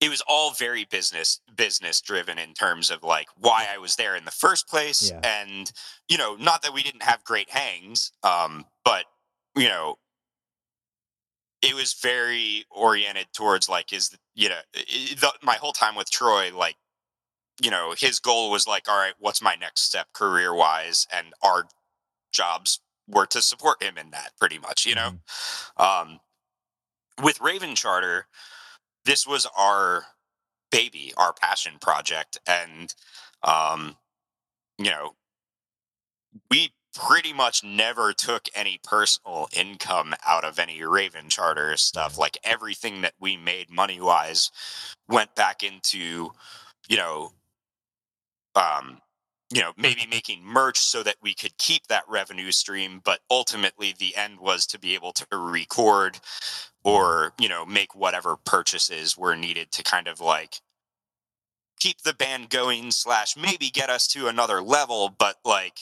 it 0.00 0.08
was 0.10 0.22
all 0.28 0.52
very 0.52 0.84
business 0.84 1.40
business 1.56 2.00
driven 2.00 2.38
in 2.38 2.52
terms 2.52 2.90
of 2.90 3.02
like 3.02 3.28
why 3.36 3.66
I 3.72 3.78
was 3.78 3.96
there 3.96 4.16
in 4.16 4.24
the 4.24 4.30
first 4.30 4.68
place 4.68 5.10
Yeah. 5.10 5.20
and 5.22 5.70
you 6.08 6.18
know 6.18 6.34
not 6.36 6.62
that 6.62 6.74
we 6.74 6.82
didn't 6.82 7.02
have 7.02 7.24
great 7.24 7.50
hangs 7.50 8.12
um 8.22 8.64
but 8.84 9.04
you 9.56 9.68
know 9.68 9.96
it 11.62 11.74
was 11.74 11.94
very 11.94 12.64
oriented 12.70 13.26
towards 13.32 13.68
like 13.68 13.92
is 13.92 14.14
you 14.34 14.48
know 14.48 14.60
the, 14.74 15.32
my 15.42 15.54
whole 15.54 15.72
time 15.72 15.94
with 15.94 16.10
Troy 16.10 16.50
like 16.54 16.76
you 17.62 17.70
know 17.70 17.94
his 17.96 18.18
goal 18.18 18.50
was 18.50 18.66
like 18.66 18.88
all 18.88 18.98
right 18.98 19.14
what's 19.18 19.40
my 19.40 19.54
next 19.54 19.82
step 19.82 20.08
career 20.12 20.52
wise 20.54 21.06
and 21.12 21.28
our 21.42 21.64
jobs 22.32 22.80
were 23.08 23.26
to 23.26 23.40
support 23.40 23.82
him 23.82 23.96
in 23.96 24.10
that 24.10 24.32
pretty 24.40 24.58
much 24.58 24.84
you 24.86 24.94
know? 24.94 25.12
Um 25.76 26.18
with 27.22 27.40
Raven 27.40 27.74
Charter 27.76 28.26
this 29.04 29.26
was 29.26 29.46
our 29.56 30.06
baby, 30.70 31.12
our 31.16 31.32
passion 31.32 31.74
project, 31.80 32.38
and 32.46 32.94
um, 33.42 33.96
you 34.78 34.90
know, 34.90 35.14
we 36.50 36.72
pretty 36.94 37.32
much 37.32 37.64
never 37.64 38.12
took 38.12 38.48
any 38.54 38.78
personal 38.82 39.48
income 39.52 40.14
out 40.26 40.44
of 40.44 40.58
any 40.58 40.82
Raven 40.82 41.28
Charter 41.28 41.76
stuff. 41.76 42.18
Like 42.18 42.38
everything 42.44 43.02
that 43.02 43.14
we 43.20 43.36
made 43.36 43.70
money 43.70 44.00
wise 44.00 44.50
went 45.08 45.34
back 45.34 45.62
into, 45.62 46.30
you 46.88 46.96
know, 46.96 47.32
um, 48.54 49.00
you 49.54 49.62
know, 49.62 49.72
maybe 49.76 50.06
making 50.10 50.44
merch 50.44 50.78
so 50.78 51.02
that 51.04 51.16
we 51.22 51.32
could 51.34 51.56
keep 51.58 51.86
that 51.86 52.02
revenue 52.08 52.50
stream, 52.50 53.00
but 53.04 53.20
ultimately 53.30 53.94
the 53.98 54.16
end 54.16 54.40
was 54.40 54.66
to 54.66 54.78
be 54.78 54.94
able 54.94 55.12
to 55.12 55.26
record 55.32 56.18
or 56.84 57.32
you 57.38 57.48
know 57.48 57.64
make 57.64 57.94
whatever 57.94 58.36
purchases 58.36 59.16
were 59.16 59.34
needed 59.34 59.72
to 59.72 59.82
kind 59.82 60.06
of 60.06 60.20
like 60.20 60.60
keep 61.80 62.02
the 62.02 62.14
band 62.14 62.50
going 62.50 62.90
slash 62.90 63.36
maybe 63.36 63.70
get 63.70 63.90
us 63.90 64.06
to 64.06 64.28
another 64.28 64.62
level 64.62 65.14
but 65.18 65.36
like 65.44 65.80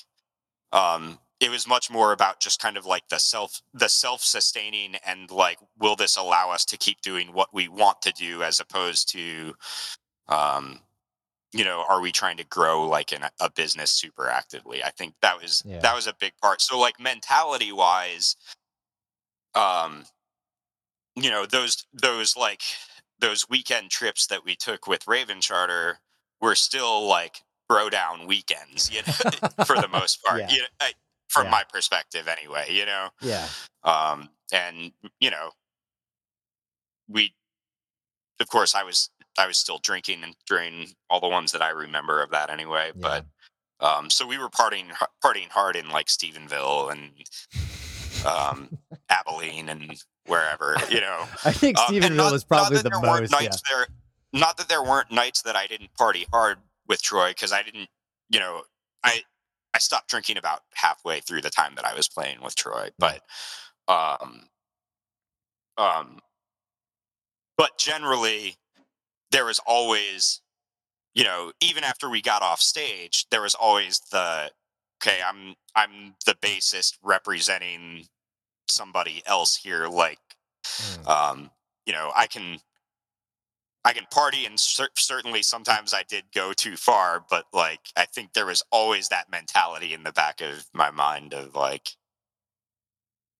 um 0.72 1.18
it 1.40 1.50
was 1.50 1.66
much 1.66 1.90
more 1.90 2.12
about 2.12 2.40
just 2.40 2.60
kind 2.60 2.76
of 2.76 2.86
like 2.86 3.08
the 3.08 3.18
self 3.18 3.60
the 3.74 3.88
self 3.88 4.22
sustaining 4.22 4.94
and 5.06 5.30
like 5.30 5.58
will 5.78 5.96
this 5.96 6.16
allow 6.16 6.50
us 6.50 6.64
to 6.64 6.78
keep 6.78 7.00
doing 7.02 7.32
what 7.32 7.52
we 7.52 7.68
want 7.68 8.00
to 8.00 8.12
do 8.12 8.42
as 8.42 8.60
opposed 8.60 9.10
to 9.10 9.54
um 10.28 10.80
you 11.52 11.64
know 11.64 11.84
are 11.88 12.00
we 12.00 12.12
trying 12.12 12.36
to 12.36 12.44
grow 12.44 12.86
like 12.88 13.12
in 13.12 13.22
a, 13.22 13.30
a 13.40 13.50
business 13.50 13.90
super 13.90 14.28
actively 14.28 14.82
i 14.84 14.90
think 14.90 15.14
that 15.22 15.40
was 15.40 15.62
Yeah. 15.64 15.80
that 15.80 15.94
was 15.94 16.06
a 16.06 16.14
big 16.18 16.32
part 16.42 16.60
so 16.60 16.78
like 16.78 16.98
mentality 17.00 17.72
wise 17.72 18.36
um 19.54 20.04
you 21.16 21.30
know 21.30 21.46
those 21.46 21.86
those 21.92 22.36
like 22.36 22.62
those 23.20 23.48
weekend 23.48 23.90
trips 23.90 24.26
that 24.26 24.44
we 24.44 24.56
took 24.56 24.86
with 24.86 25.06
Raven 25.06 25.40
Charter 25.40 25.98
were 26.40 26.54
still 26.56 27.06
like 27.06 27.42
bro 27.68 27.88
down 27.88 28.26
weekends, 28.26 28.90
you 28.90 29.02
know, 29.02 29.48
for 29.62 29.78
the 29.78 29.88
most 29.88 30.22
part. 30.24 30.42
Yeah. 30.42 30.48
You 30.48 30.60
know, 30.62 30.66
I, 30.80 30.92
from 31.28 31.46
Yeah. 31.46 31.50
my 31.50 31.62
perspective, 31.72 32.26
anyway. 32.28 32.66
You 32.70 32.86
know, 32.86 33.10
Yeah. 33.20 33.52
um, 33.84 34.30
and 34.52 34.92
you 35.20 35.30
know, 35.30 35.52
we, 37.08 37.34
of 38.40 38.48
course, 38.48 38.74
I 38.74 38.82
was 38.82 39.10
I 39.38 39.46
was 39.46 39.56
still 39.58 39.78
drinking 39.82 40.22
and 40.24 40.34
during 40.46 40.88
all 41.10 41.20
the 41.20 41.28
ones 41.28 41.52
that 41.52 41.62
I 41.62 41.70
remember 41.70 42.22
of 42.22 42.30
that 42.30 42.50
anyway. 42.50 42.92
But 42.94 43.24
um, 43.80 44.10
so 44.10 44.26
we 44.26 44.38
were 44.38 44.48
partying 44.50 44.90
partying 45.24 45.48
hard 45.48 45.76
in 45.76 45.88
like 45.88 46.06
Stephenville 46.06 46.92
and 46.92 47.10
um, 48.26 48.78
Abilene 49.08 49.68
and 49.68 49.96
wherever, 50.26 50.76
you 50.90 51.00
know. 51.00 51.24
I 51.44 51.52
think 51.52 51.78
Um, 51.78 51.86
Stephenville 51.86 52.16
not- 52.16 52.32
was 52.32 52.44
probably 52.44 52.78
the 52.78 52.90
most. 52.90 53.32
Yeah. 53.32 53.38
nights 53.40 53.62
there. 53.70 53.86
Not 54.32 54.56
that 54.58 54.68
there 54.68 54.82
weren't 54.82 55.10
nights 55.10 55.42
that 55.42 55.56
I 55.56 55.66
didn't 55.66 55.92
party 55.94 56.26
hard 56.32 56.58
with 56.88 57.02
Troy 57.02 57.30
because 57.30 57.52
I 57.52 57.62
didn't, 57.62 57.88
you 58.30 58.40
know, 58.40 58.62
I 59.04 59.22
I 59.74 59.78
stopped 59.78 60.08
drinking 60.08 60.36
about 60.36 60.60
halfway 60.74 61.20
through 61.20 61.40
the 61.42 61.50
time 61.50 61.74
that 61.76 61.84
I 61.86 61.94
was 61.94 62.08
playing 62.08 62.42
with 62.42 62.54
Troy, 62.54 62.90
but 62.98 63.22
um, 63.88 64.46
um, 65.76 66.20
but 67.56 67.78
generally 67.78 68.56
there 69.32 69.46
was 69.46 69.60
always, 69.66 70.42
you 71.14 71.24
know, 71.24 71.52
even 71.60 71.84
after 71.84 72.10
we 72.10 72.22
got 72.22 72.42
off 72.42 72.60
stage, 72.60 73.26
there 73.30 73.42
was 73.42 73.54
always 73.56 74.00
the 74.12 74.50
okay, 75.02 75.20
I'm 75.26 75.56
I'm 75.76 76.14
the 76.26 76.34
bassist 76.34 76.98
representing 77.02 78.06
somebody 78.68 79.22
else 79.26 79.56
here, 79.56 79.88
like 79.88 80.18
Mm. 80.80 81.08
um, 81.08 81.50
you 81.86 81.92
know, 81.92 82.12
I 82.16 82.26
can 82.28 82.60
I 83.84 83.92
can 83.92 84.06
party 84.10 84.46
and 84.46 84.58
cer- 84.60 84.90
certainly 84.96 85.42
sometimes 85.42 85.92
I 85.94 86.04
did 86.04 86.24
go 86.34 86.52
too 86.52 86.76
far, 86.76 87.24
but 87.28 87.46
like 87.52 87.80
I 87.96 88.04
think 88.06 88.32
there 88.32 88.46
was 88.46 88.62
always 88.70 89.08
that 89.08 89.30
mentality 89.30 89.94
in 89.94 90.04
the 90.04 90.12
back 90.12 90.40
of 90.40 90.66
my 90.72 90.90
mind 90.92 91.34
of 91.34 91.54
like, 91.56 91.96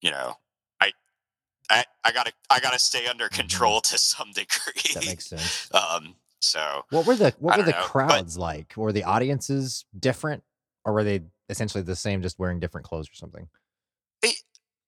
you 0.01 0.11
know, 0.11 0.37
I 1.69 1.85
I, 2.03 2.11
gotta 2.11 2.33
I 2.49 2.59
gotta 2.59 2.79
stay 2.79 3.07
under 3.07 3.29
control 3.29 3.81
to 3.89 3.97
some 3.97 4.31
degree. 4.31 4.73
Mm-hmm. 4.75 4.99
That 4.99 5.05
makes 5.05 5.27
sense. 5.27 5.69
um, 5.73 6.15
so 6.39 6.83
What 6.89 7.05
were 7.05 7.15
the 7.15 7.33
what 7.39 7.57
were 7.57 7.63
the 7.63 7.71
know, 7.71 7.77
but- 7.81 7.89
crowds 7.89 8.37
like? 8.37 8.73
Were 8.75 8.91
the 8.91 9.03
audiences 9.03 9.85
different, 9.97 10.43
or 10.85 10.93
were 10.93 11.03
they 11.03 11.21
essentially 11.49 11.83
the 11.83 11.95
same, 11.95 12.21
just 12.21 12.39
wearing 12.39 12.59
different 12.59 12.85
clothes 12.85 13.09
or 13.09 13.15
something? 13.15 13.47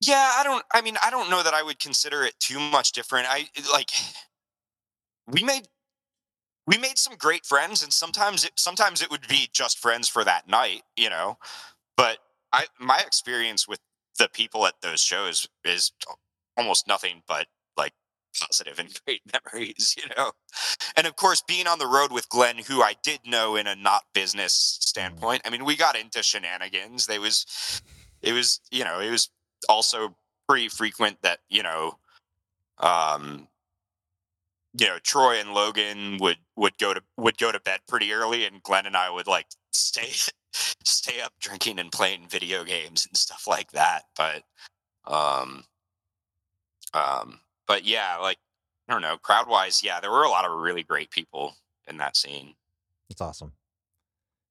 Yeah, 0.02 0.32
I 0.38 0.44
don't. 0.44 0.64
I 0.74 0.82
mean, 0.82 0.98
I 1.02 1.10
don't 1.10 1.30
know 1.30 1.42
that 1.42 1.54
I 1.54 1.64
would 1.64 1.80
consider 1.80 2.24
it 2.24 2.38
too 2.40 2.60
much 2.60 2.92
different. 2.92 3.28
I 3.30 3.48
like 3.72 3.90
we 5.28 5.44
made 5.44 5.68
we 6.68 6.78
made 6.78 6.98
some 6.98 7.16
great 7.16 7.46
friends, 7.46 7.82
and 7.84 7.94
sometimes 7.94 8.44
it 8.44 8.52
sometimes 8.56 9.02
it 9.02 9.10
would 9.10 9.28
be 9.28 9.50
just 9.54 9.80
friends 9.80 10.10
for 10.10 10.24
that 10.24 10.48
night, 10.50 10.84
you 10.98 11.10
know. 11.10 11.38
But 11.96 12.18
I 12.52 12.66
my 12.80 13.00
experience 13.00 13.68
with 13.68 13.80
the 14.20 14.28
people 14.28 14.66
at 14.68 14.82
those 14.82 15.02
shows 15.02 15.48
is 15.64 15.92
almost 16.58 16.88
nothing 16.88 17.22
but 17.28 17.48
like 17.78 17.94
positive 18.40 18.80
and 18.80 18.90
great 19.06 19.22
memories, 19.34 19.96
you 19.98 20.10
know. 20.16 20.32
And 20.96 21.08
of 21.08 21.16
course, 21.16 21.44
being 21.48 21.68
on 21.68 21.80
the 21.80 21.88
road 21.88 22.12
with 22.12 22.30
Glenn, 22.30 22.58
who 22.58 22.82
I 22.82 22.96
did 23.04 23.20
know 23.26 23.56
in 23.56 23.68
a 23.68 23.76
not 23.76 24.04
business 24.14 24.78
standpoint. 24.82 25.42
I 25.46 25.50
mean, 25.50 25.66
we 25.66 25.76
got 25.76 25.98
into 25.98 26.24
shenanigans. 26.24 27.08
They 27.08 27.20
was 27.20 27.82
it 28.22 28.34
was 28.34 28.60
you 28.72 28.84
know 28.84 29.00
it 29.00 29.12
was 29.12 29.30
also 29.70 30.16
pretty 30.48 30.68
frequent 30.68 31.18
that 31.22 31.40
you 31.50 31.64
know 31.64 31.98
um 32.80 33.48
you 34.78 34.88
know 34.88 34.98
troy 35.04 35.40
and 35.40 35.54
logan 35.54 36.18
would 36.20 36.38
would 36.56 36.78
go 36.78 36.94
to 36.94 37.02
would 37.18 37.38
go 37.38 37.52
to 37.52 37.60
bed 37.62 37.80
pretty 37.88 38.12
early 38.12 38.46
and 38.46 38.62
glenn 38.64 38.86
and 38.86 38.98
i 38.98 39.10
would 39.10 39.28
like 39.28 39.48
stay 39.72 40.10
stay 40.84 41.22
up 41.22 41.34
drinking 41.40 41.80
and 41.80 41.92
playing 41.92 42.28
video 42.28 42.64
games 42.64 43.06
and 43.08 43.18
stuff 43.18 43.46
like 43.48 43.72
that 43.72 44.04
but 44.18 44.44
um 45.06 45.64
um 46.96 47.40
but 47.68 47.86
yeah 47.86 48.18
like 48.18 48.38
i 48.90 48.94
don't 48.94 49.02
know 49.04 49.18
crowd 49.18 49.48
wise 49.48 49.84
yeah 49.84 50.00
there 50.00 50.12
were 50.12 50.24
a 50.24 50.30
lot 50.30 50.46
of 50.46 50.52
really 50.58 50.82
great 50.84 51.12
people 51.12 51.56
in 51.88 51.98
that 51.98 52.18
scene 52.18 52.56
That's 53.10 53.22
awesome. 53.22 53.54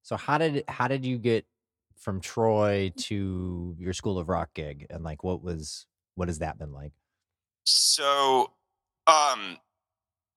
So 0.03 0.17
how 0.17 0.37
did 0.37 0.63
how 0.67 0.87
did 0.87 1.05
you 1.05 1.17
get 1.17 1.45
from 1.97 2.21
Troy 2.21 2.91
to 2.95 3.75
your 3.79 3.93
School 3.93 4.19
of 4.19 4.29
Rock 4.29 4.49
gig, 4.53 4.85
and 4.89 5.03
like 5.03 5.23
what 5.23 5.43
was 5.43 5.85
what 6.15 6.27
has 6.27 6.39
that 6.39 6.57
been 6.57 6.71
like? 6.71 6.93
So, 7.65 8.51
um, 9.07 9.57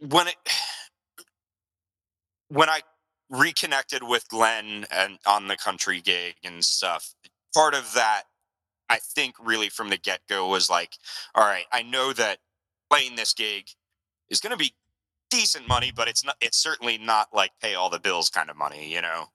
when 0.01 0.29
it 0.29 0.37
when 2.49 2.69
I 2.69 2.81
reconnected 3.31 4.03
with 4.03 4.27
Glenn 4.29 4.87
and 4.91 5.19
on 5.27 5.49
the 5.49 5.57
country 5.57 6.01
gig 6.01 6.37
and 6.43 6.65
stuff, 6.65 7.15
part 7.55 7.75
of 7.75 7.93
that 7.95 8.25
I 8.89 8.99
think 8.99 9.35
really 9.43 9.69
from 9.69 9.91
the 9.91 9.97
get 9.99 10.21
go 10.29 10.49
was 10.49 10.71
like, 10.71 10.95
all 11.35 11.45
right, 11.45 11.67
I 11.73 11.83
know 11.83 12.13
that 12.15 12.39
playing 12.91 13.17
this 13.17 13.35
gig 13.35 13.69
is 14.31 14.41
going 14.41 14.53
to 14.53 14.57
be 14.57 14.75
decent 15.31 15.69
money, 15.69 15.93
but 15.95 16.09
it's 16.09 16.25
not. 16.25 16.37
It's 16.41 16.59
certainly 16.59 16.99
not 16.99 17.29
like 17.33 17.53
pay 17.61 17.75
all 17.75 17.91
the 17.91 18.01
bills 18.01 18.31
kind 18.31 18.51
of 18.51 18.57
money, 18.57 18.93
you 18.93 19.03
know. 19.03 19.27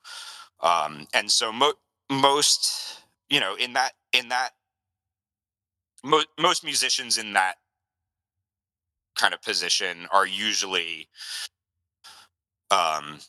Um, 0.61 1.07
and 1.13 1.29
so 1.31 1.51
mo- 1.51 1.73
most, 2.11 3.01
you 3.29 3.39
know, 3.39 3.55
in 3.55 3.73
that 3.73 3.93
in 4.13 4.29
that 4.29 4.51
mo- 6.03 6.23
most 6.37 6.63
musicians 6.63 7.17
in 7.17 7.33
that 7.33 7.57
kind 9.15 9.33
of 9.33 9.41
position 9.41 10.07
are 10.11 10.25
usually 10.25 11.07
um 12.71 13.19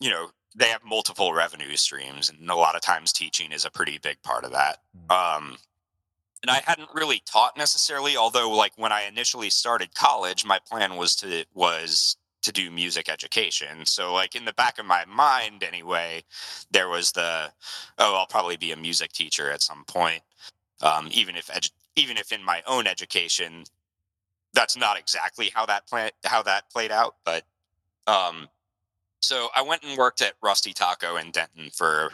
you 0.00 0.10
know 0.10 0.30
they 0.54 0.68
have 0.68 0.84
multiple 0.84 1.32
revenue 1.32 1.76
streams 1.76 2.30
and 2.30 2.50
a 2.50 2.54
lot 2.54 2.74
of 2.74 2.82
times 2.82 3.12
teaching 3.12 3.52
is 3.52 3.64
a 3.64 3.70
pretty 3.70 3.98
big 3.98 4.20
part 4.22 4.44
of 4.44 4.52
that 4.52 4.78
um 5.10 5.56
and 6.42 6.50
i 6.50 6.60
hadn't 6.64 6.88
really 6.94 7.22
taught 7.24 7.56
necessarily 7.56 8.16
although 8.16 8.50
like 8.50 8.72
when 8.76 8.92
i 8.92 9.02
initially 9.02 9.50
started 9.50 9.94
college 9.94 10.44
my 10.44 10.58
plan 10.68 10.96
was 10.96 11.16
to 11.16 11.44
was 11.54 12.16
to 12.42 12.52
do 12.52 12.70
music 12.70 13.08
education. 13.08 13.86
So 13.86 14.12
like 14.12 14.34
in 14.34 14.44
the 14.44 14.52
back 14.52 14.78
of 14.78 14.84
my 14.84 15.04
mind 15.06 15.62
anyway, 15.62 16.24
there 16.70 16.88
was 16.88 17.12
the 17.12 17.50
oh 17.98 18.14
I'll 18.16 18.26
probably 18.26 18.56
be 18.56 18.72
a 18.72 18.76
music 18.76 19.12
teacher 19.12 19.50
at 19.50 19.62
some 19.62 19.84
point. 19.86 20.22
Um, 20.82 21.08
even 21.12 21.36
if 21.36 21.46
edu- 21.46 21.70
even 21.96 22.16
if 22.16 22.32
in 22.32 22.42
my 22.44 22.62
own 22.66 22.86
education, 22.86 23.64
that's 24.52 24.76
not 24.76 24.98
exactly 24.98 25.50
how 25.54 25.66
that 25.66 25.86
plan 25.86 26.10
how 26.24 26.42
that 26.42 26.70
played 26.70 26.90
out. 26.90 27.16
But 27.24 27.44
um, 28.06 28.48
so 29.22 29.48
I 29.54 29.62
went 29.62 29.82
and 29.84 29.96
worked 29.96 30.20
at 30.20 30.34
Rusty 30.42 30.72
Taco 30.72 31.16
in 31.16 31.30
Denton 31.30 31.70
for 31.70 32.10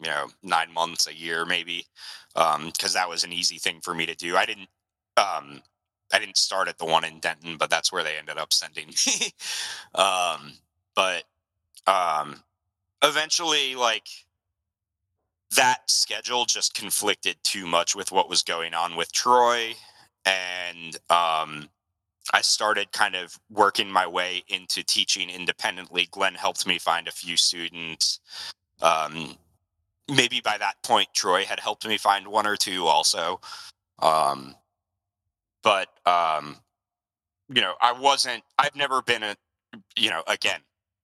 you 0.00 0.10
know 0.10 0.26
nine 0.42 0.72
months, 0.72 1.06
a 1.06 1.14
year 1.14 1.44
maybe, 1.44 1.86
because 2.34 2.94
that 2.94 3.08
was 3.08 3.24
an 3.24 3.32
easy 3.32 3.58
thing 3.58 3.80
for 3.82 3.94
me 3.94 4.06
to 4.06 4.14
do. 4.14 4.36
I 4.36 4.46
didn't 4.46 4.68
um, 5.16 5.62
I 6.12 6.18
didn't 6.18 6.36
start 6.36 6.68
at 6.68 6.78
the 6.78 6.84
one 6.84 7.04
in 7.04 7.18
Denton, 7.18 7.56
but 7.56 7.70
that's 7.70 7.92
where 7.92 8.04
they 8.04 8.16
ended 8.16 8.38
up 8.38 8.52
sending 8.52 8.88
me. 9.06 9.32
um, 9.94 10.52
but 10.94 11.24
um, 11.86 12.42
eventually, 13.02 13.74
like 13.74 14.06
that 15.56 15.90
schedule 15.90 16.44
just 16.44 16.74
conflicted 16.74 17.36
too 17.42 17.66
much 17.66 17.94
with 17.94 18.12
what 18.12 18.28
was 18.28 18.42
going 18.42 18.74
on 18.74 18.96
with 18.96 19.12
Troy, 19.12 19.74
and 20.24 20.96
um, 21.10 21.68
I 22.32 22.40
started 22.40 22.92
kind 22.92 23.14
of 23.14 23.38
working 23.50 23.90
my 23.90 24.06
way 24.06 24.42
into 24.48 24.82
teaching 24.82 25.28
independently. 25.30 26.08
Glenn 26.10 26.34
helped 26.34 26.66
me 26.66 26.78
find 26.78 27.06
a 27.06 27.12
few 27.12 27.36
students. 27.36 28.20
Um, 28.80 29.36
maybe 30.08 30.40
by 30.40 30.56
that 30.58 30.82
point, 30.82 31.08
Troy 31.14 31.44
had 31.44 31.60
helped 31.60 31.86
me 31.86 31.98
find 31.98 32.26
one 32.26 32.46
or 32.46 32.56
two 32.56 32.86
also. 32.86 33.40
Um, 34.00 34.54
but 35.62 35.88
um, 36.06 36.56
you 37.48 37.60
know, 37.60 37.74
I 37.80 37.92
wasn't. 37.92 38.42
I've 38.58 38.76
never 38.76 39.02
been 39.02 39.22
a, 39.22 39.36
you 39.96 40.10
know, 40.10 40.22
again, 40.26 40.60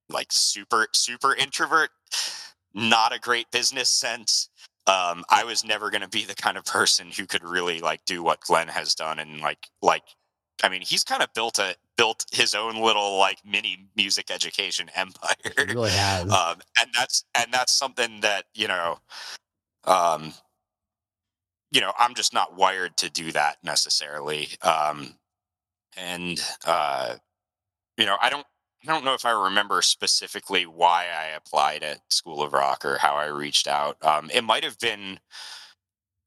like 0.08 0.28
super 0.30 0.88
super 0.92 1.34
introvert. 1.34 1.90
Not 2.74 3.14
a 3.14 3.18
great 3.18 3.50
business 3.50 3.88
sense. 3.88 4.48
Um, 4.86 5.24
I 5.30 5.44
was 5.44 5.64
never 5.64 5.90
going 5.90 6.02
to 6.02 6.08
be 6.08 6.24
the 6.24 6.34
kind 6.34 6.56
of 6.56 6.64
person 6.64 7.10
who 7.10 7.26
could 7.26 7.44
really 7.44 7.80
like 7.80 8.04
do 8.06 8.22
what 8.22 8.40
Glenn 8.40 8.68
has 8.68 8.94
done 8.94 9.18
and 9.18 9.40
like 9.40 9.68
like 9.82 10.02
I 10.62 10.68
mean, 10.68 10.82
he's 10.82 11.04
kind 11.04 11.22
of 11.22 11.32
built 11.34 11.58
a 11.58 11.74
built 11.96 12.24
his 12.32 12.54
own 12.54 12.76
little 12.76 13.18
like 13.18 13.38
mini 13.44 13.88
music 13.96 14.30
education 14.30 14.90
empire. 14.94 15.34
He 15.56 15.64
really 15.64 15.90
has. 15.90 16.30
Um, 16.30 16.56
and 16.80 16.90
that's 16.96 17.24
and 17.34 17.52
that's 17.52 17.74
something 17.74 18.20
that 18.20 18.44
you 18.54 18.68
know, 18.68 18.98
um, 19.84 20.32
you 21.70 21.80
know, 21.80 21.92
I'm 21.98 22.14
just 22.14 22.34
not 22.34 22.56
wired 22.56 22.96
to 22.98 23.10
do 23.10 23.32
that 23.32 23.58
necessarily. 23.62 24.48
Um, 24.62 25.14
and 25.96 26.40
uh, 26.66 27.16
you 27.96 28.06
know, 28.06 28.16
I 28.20 28.30
don't 28.30 28.46
I 28.86 28.92
don't 28.92 29.04
know 29.04 29.14
if 29.14 29.26
I 29.26 29.30
remember 29.30 29.82
specifically 29.82 30.64
why 30.64 31.06
I 31.06 31.36
applied 31.36 31.82
at 31.82 32.00
School 32.10 32.42
of 32.42 32.52
Rock 32.52 32.84
or 32.84 32.96
how 32.98 33.14
I 33.14 33.26
reached 33.26 33.68
out. 33.68 33.96
Um, 34.02 34.30
it 34.32 34.42
might 34.42 34.64
have 34.64 34.78
been 34.78 35.20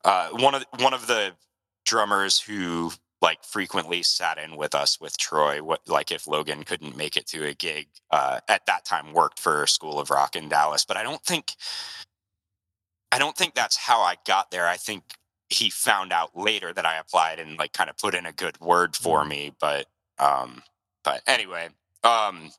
uh, 0.06 0.30
one 0.30 0.56
of 0.56 0.66
one 0.80 0.94
of 0.94 1.08
the 1.08 1.34
drummers 1.86 2.40
who 2.40 2.92
like 3.24 3.44
frequently 3.44 4.04
sat 4.04 4.38
in 4.38 4.58
with 4.58 4.76
us 4.76 5.00
with 5.02 5.18
Troy. 5.18 5.64
What 5.64 5.80
like 5.88 6.12
if 6.12 6.28
Logan 6.28 6.64
couldn't 6.64 6.98
make 6.98 7.18
it 7.18 7.26
to 7.28 7.48
a 7.48 7.54
gig 7.54 7.88
uh, 8.12 8.41
at 8.50 8.66
that 8.68 8.86
time 8.86 9.14
worked 9.14 9.40
for 9.40 9.66
School 9.66 10.00
of 10.00 10.12
Rock 10.12 10.36
in 10.36 10.50
Dallas, 10.50 10.86
but 10.86 10.98
I 10.98 11.04
don't 11.04 11.24
think 11.24 11.56
I 13.12 13.18
don't 13.20 13.38
think 13.38 13.56
that's 13.56 13.78
how 13.78 14.02
I 14.02 14.16
got 14.26 14.52
there. 14.52 14.68
I 14.68 14.78
think 14.78 15.04
he 15.50 15.70
found 15.70 16.12
out 16.12 16.36
later 16.36 16.74
that 16.74 16.86
I 16.86 16.98
applied 16.98 17.40
and 17.40 17.58
like 17.58 17.74
kind 17.74 17.90
of 17.90 17.98
put 17.98 18.16
in 18.16 18.26
a 18.26 18.34
good 18.34 18.60
word 18.60 18.95
for 18.95 19.24
me. 19.24 19.54
But 19.60 19.88
um, 20.20 20.62
but 21.04 21.22
anyway, 21.28 21.70
um, 22.04 22.52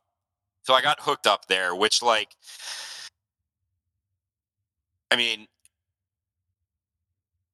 so 0.63 0.75
I 0.75 0.81
got 0.81 1.01
hooked 1.01 1.27
up 1.27 1.47
there, 1.47 1.75
which 1.75 2.03
like, 2.03 2.37
I 5.11 5.17
mean, 5.17 5.47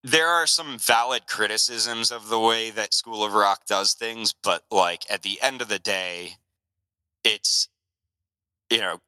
there 0.02 0.28
are 0.28 0.46
some 0.46 0.78
valid 0.78 1.26
criticisms 1.26 2.10
of 2.10 2.28
the 2.28 2.40
way 2.40 2.70
that 2.70 2.94
School 2.94 3.24
of 3.24 3.34
Rock 3.34 3.66
does 3.66 3.94
things, 3.94 4.34
but 4.42 4.64
like 4.70 5.04
at 5.10 5.22
the 5.22 5.40
end 5.42 5.60
of 5.60 5.68
the 5.68 5.78
day, 5.78 6.36
it's 7.24 7.68
you 8.70 8.78
know, 8.78 9.00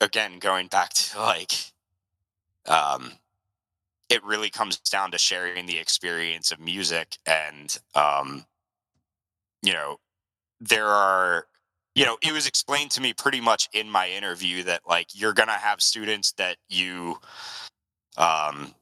again 0.00 0.38
going 0.38 0.68
back 0.68 0.92
to 0.92 1.18
like 1.20 1.52
um 2.66 3.12
it 4.08 4.24
really 4.24 4.50
comes 4.50 4.78
down 4.78 5.10
to 5.10 5.18
sharing 5.18 5.66
the 5.66 5.78
experience 5.78 6.52
of 6.52 6.60
music 6.60 7.18
and 7.26 7.78
um 7.94 8.44
you 9.62 9.72
know 9.72 9.98
there 10.60 10.86
are 10.86 11.46
you 11.94 12.04
know 12.04 12.16
it 12.22 12.32
was 12.32 12.46
explained 12.46 12.90
to 12.90 13.00
me 13.00 13.12
pretty 13.12 13.40
much 13.40 13.68
in 13.72 13.90
my 13.90 14.08
interview 14.08 14.62
that 14.62 14.82
like 14.88 15.08
you're 15.12 15.32
gonna 15.32 15.52
have 15.52 15.80
students 15.80 16.32
that 16.32 16.56
you 16.68 17.18
um 18.16 18.74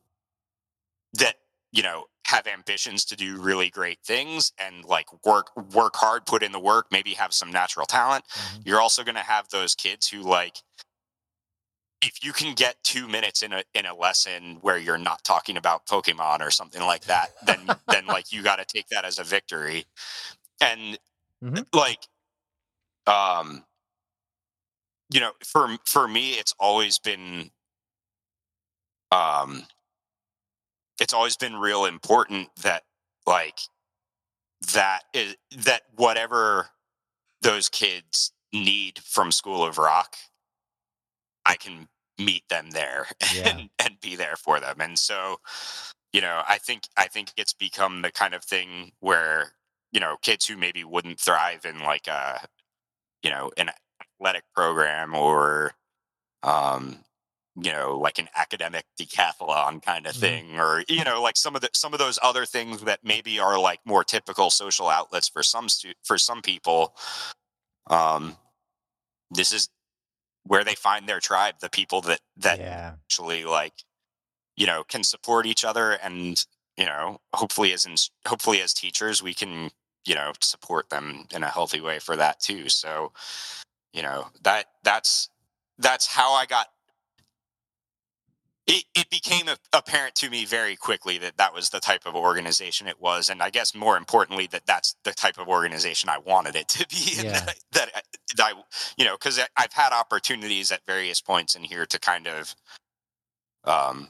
that 1.14 1.36
you 1.76 1.82
know 1.82 2.06
have 2.26 2.46
ambitions 2.48 3.04
to 3.04 3.16
do 3.16 3.40
really 3.40 3.70
great 3.70 3.98
things 4.04 4.52
and 4.58 4.84
like 4.84 5.06
work 5.24 5.50
work 5.74 5.94
hard 5.96 6.26
put 6.26 6.42
in 6.42 6.52
the 6.52 6.60
work 6.60 6.86
maybe 6.90 7.12
have 7.14 7.32
some 7.34 7.52
natural 7.52 7.86
talent 7.86 8.24
Mhm. 8.34 8.66
you're 8.66 8.80
also 8.80 9.04
going 9.04 9.14
to 9.16 9.22
have 9.22 9.48
those 9.50 9.76
kids 9.76 10.08
who 10.08 10.22
like 10.22 10.62
if 12.02 12.24
you 12.24 12.32
can 12.32 12.54
get 12.54 12.76
two 12.84 13.08
minutes 13.08 13.42
in 13.42 13.52
a 13.52 13.64
in 13.74 13.86
a 13.86 13.94
lesson 13.94 14.58
where 14.62 14.78
you're 14.78 14.98
not 14.98 15.24
talking 15.24 15.56
about 15.56 15.86
pokemon 15.86 16.40
or 16.40 16.50
something 16.50 16.82
like 16.82 17.04
that 17.06 17.28
then 17.42 17.74
then 17.90 18.06
like 18.06 18.32
you 18.32 18.42
got 18.42 18.56
to 18.56 18.64
take 18.64 18.88
that 18.88 19.04
as 19.04 19.18
a 19.18 19.24
victory 19.24 19.84
and 20.60 20.98
Mhm. 21.42 21.66
like 21.74 22.08
um 23.06 23.64
you 25.10 25.20
know 25.20 25.32
for 25.44 25.68
for 25.84 26.08
me 26.08 26.32
it's 26.32 26.54
always 26.58 26.98
been 26.98 27.50
um 29.12 29.62
it's 31.00 31.12
always 31.12 31.36
been 31.36 31.56
real 31.56 31.84
important 31.84 32.48
that 32.62 32.82
like 33.26 33.58
that 34.72 35.00
is 35.12 35.36
that 35.56 35.82
whatever 35.96 36.68
those 37.42 37.68
kids 37.68 38.32
need 38.52 38.98
from 39.04 39.30
school 39.30 39.64
of 39.64 39.78
rock 39.78 40.16
i 41.44 41.54
can 41.54 41.88
meet 42.18 42.48
them 42.48 42.70
there 42.70 43.06
Yeah. 43.34 43.48
and, 43.58 43.70
and 43.78 44.00
be 44.00 44.16
there 44.16 44.36
for 44.36 44.58
them 44.60 44.76
and 44.80 44.98
so 44.98 45.36
you 46.12 46.20
know 46.20 46.42
i 46.48 46.58
think 46.58 46.84
i 46.96 47.06
think 47.06 47.32
it's 47.36 47.52
become 47.52 48.02
the 48.02 48.10
kind 48.10 48.34
of 48.34 48.42
thing 48.42 48.92
where 49.00 49.52
you 49.92 50.00
know 50.00 50.16
kids 50.22 50.46
who 50.46 50.56
maybe 50.56 50.84
wouldn't 50.84 51.20
thrive 51.20 51.64
in 51.66 51.80
like 51.80 52.06
a 52.06 52.40
you 53.22 53.30
know 53.30 53.50
an 53.56 53.70
athletic 54.20 54.44
program 54.54 55.14
or 55.14 55.72
um 56.42 56.98
you 57.56 57.72
know 57.72 57.98
like 57.98 58.18
an 58.18 58.28
academic 58.36 58.84
decathlon 59.00 59.82
kind 59.82 60.06
of 60.06 60.14
Mhm. 60.14 60.20
thing 60.20 60.60
or 60.60 60.84
you 60.88 61.04
know 61.04 61.22
like 61.22 61.36
some 61.36 61.54
of 61.54 61.62
the 61.62 61.70
some 61.72 61.92
of 61.92 61.98
those 61.98 62.18
other 62.22 62.44
things 62.46 62.82
that 62.82 63.00
maybe 63.04 63.38
are 63.40 63.58
like 63.58 63.80
more 63.84 64.04
typical 64.04 64.50
social 64.50 64.88
outlets 64.88 65.28
for 65.28 65.42
some 65.42 65.68
stu- 65.68 65.94
for 66.04 66.18
some 66.18 66.42
people 66.42 66.94
um 67.88 68.36
this 69.30 69.52
is 69.52 69.68
where 70.44 70.64
they 70.64 70.74
find 70.74 71.08
their 71.08 71.20
tribe 71.20 71.56
the 71.60 71.70
people 71.70 72.00
that 72.02 72.20
that 72.36 72.58
yeah. 72.58 72.92
actually 73.04 73.44
like 73.44 73.84
you 74.56 74.66
know 74.66 74.84
can 74.84 75.02
support 75.04 75.46
each 75.46 75.64
other 75.64 75.92
and 75.92 76.44
you 76.76 76.84
know 76.86 77.20
hopefully 77.34 77.72
as 77.72 77.86
in, 77.86 77.94
hopefully 78.26 78.60
as 78.60 78.74
teachers 78.74 79.22
we 79.22 79.34
can 79.34 79.70
you 80.04 80.14
know 80.14 80.32
support 80.40 80.88
them 80.90 81.26
in 81.34 81.42
a 81.42 81.48
healthy 81.48 81.80
way 81.80 81.98
for 81.98 82.16
that 82.16 82.38
too 82.40 82.68
so 82.68 83.12
you 83.92 84.02
know 84.02 84.26
that 84.42 84.66
that's 84.84 85.30
that's 85.78 86.06
how 86.06 86.32
i 86.32 86.46
got 86.46 86.68
it, 88.68 88.84
it 88.96 89.08
became 89.10 89.46
apparent 89.72 90.14
to 90.16 90.28
me 90.28 90.44
very 90.44 90.74
quickly 90.74 91.18
that 91.18 91.36
that 91.36 91.54
was 91.54 91.70
the 91.70 91.78
type 91.80 92.02
of 92.04 92.14
organization 92.16 92.86
it 92.88 93.00
was 93.00 93.28
and 93.30 93.42
i 93.42 93.48
guess 93.50 93.74
more 93.74 93.96
importantly 93.96 94.46
that 94.48 94.66
that's 94.66 94.96
the 95.04 95.12
type 95.12 95.38
of 95.38 95.48
organization 95.48 96.08
i 96.08 96.18
wanted 96.18 96.56
it 96.56 96.66
to 96.68 96.86
be 96.90 97.22
Yeah. 97.22 97.32
that, 97.44 97.54
that, 97.72 97.88
I- 97.94 98.02
that 98.36 98.44
i 98.56 98.62
you 98.96 99.04
know 99.04 99.14
because 99.16 99.38
i've 99.56 99.72
had 99.72 99.92
opportunities 99.92 100.72
at 100.72 100.84
various 100.86 101.20
points 101.20 101.54
in 101.54 101.62
here 101.62 101.86
to 101.86 101.98
kind 102.00 102.26
of 102.26 102.54
um 103.64 104.08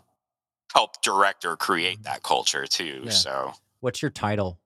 help 0.74 1.00
direct 1.02 1.44
or 1.44 1.56
create 1.56 2.00
Mhm. 2.00 2.04
that 2.04 2.22
culture 2.22 2.66
too 2.66 3.02
Yeah. 3.04 3.10
so 3.10 3.54
What's 3.80 4.00
your 4.02 4.10
title? 4.10 4.58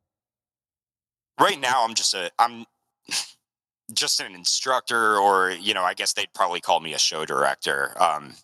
right 1.41 1.59
now 1.59 1.85
i'm 1.85 1.95
just 1.95 2.15
a 2.15 2.31
i'm 2.39 2.65
just 3.93 4.21
an 4.21 4.35
instructor 4.35 5.17
or 5.17 5.51
you 5.51 5.75
know 5.75 5.83
i 5.83 5.95
guess 5.95 6.13
they'd 6.13 6.33
probably 6.35 6.61
call 6.61 6.81
me 6.81 6.95
a 6.95 6.99
show 6.99 7.25
director 7.25 8.01
um 8.01 8.35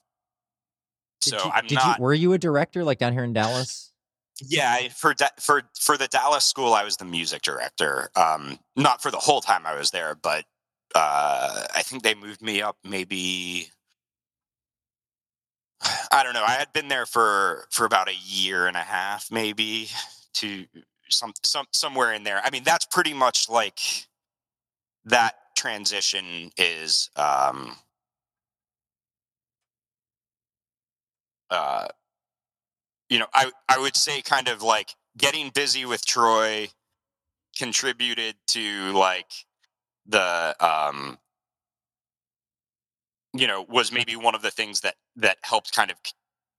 so 1.21 1.37
you, 1.37 1.51
i'm 1.55 1.67
did 1.67 1.75
not 1.77 1.99
you 1.99 2.03
were 2.03 2.15
you 2.15 2.33
a 2.33 2.39
director 2.39 2.85
like 2.85 2.99
down 2.99 3.13
here 3.13 3.25
in 3.25 3.33
Dallas? 3.33 3.93
Yeah, 4.47 4.71
I- 4.71 4.89
for 4.91 5.15
da- 5.15 5.29
for 5.41 5.63
for 5.81 5.97
the 5.97 6.09
Dallas 6.09 6.45
school, 6.45 6.75
I 6.75 6.85
was 6.85 6.97
the 6.99 7.05
music 7.07 7.41
director. 7.43 8.11
Um, 8.15 8.59
not 8.77 9.03
for 9.03 9.11
the 9.11 9.17
whole 9.19 9.41
time 9.41 9.65
I 9.67 9.75
was 9.75 9.91
there, 9.91 10.15
but 10.15 10.45
uh, 10.95 11.65
I 11.75 11.83
think 11.83 12.03
they 12.03 12.15
moved 12.15 12.43
me 12.43 12.61
up 12.63 12.77
maybe. 12.85 13.71
I 16.13 16.23
don't 16.23 16.35
know. 16.35 16.45
I 16.45 16.53
had 16.53 16.73
been 16.73 16.89
there 16.89 17.07
for 17.07 17.67
for 17.71 17.85
about 17.87 18.09
a 18.09 18.15
year 18.15 18.67
and 18.67 18.77
a 18.77 18.81
half, 18.83 19.31
maybe 19.31 19.89
to 20.35 20.67
some 21.09 21.33
some 21.43 21.67
somewhere 21.73 22.13
in 22.13 22.23
there. 22.25 22.41
I 22.45 22.51
mean, 22.51 22.63
that's 22.65 22.85
pretty 22.87 23.15
much 23.15 23.49
like 23.49 23.79
that 25.07 25.35
transition 25.57 26.51
is 26.59 27.09
um 27.17 27.77
uh 31.51 31.89
you 33.09 33.19
know 33.19 33.27
i 33.35 33.51
i 33.69 33.79
would 33.79 33.97
say 33.97 34.23
kind 34.23 34.49
of 34.49 34.63
like 34.63 34.95
getting 35.19 35.51
busy 35.51 35.85
with 35.85 36.05
troy 36.07 36.69
contributed 37.59 38.35
to 38.47 38.93
like 38.93 39.33
the 40.07 40.55
um 40.61 41.19
you 43.35 43.47
know 43.47 43.65
was 43.69 43.93
maybe 43.93 44.17
one 44.17 44.35
of 44.35 44.43
the 44.43 44.51
things 44.51 44.81
that 44.81 44.97
that 45.17 45.39
helped 45.43 45.73
kind 45.75 45.91
of 45.91 45.97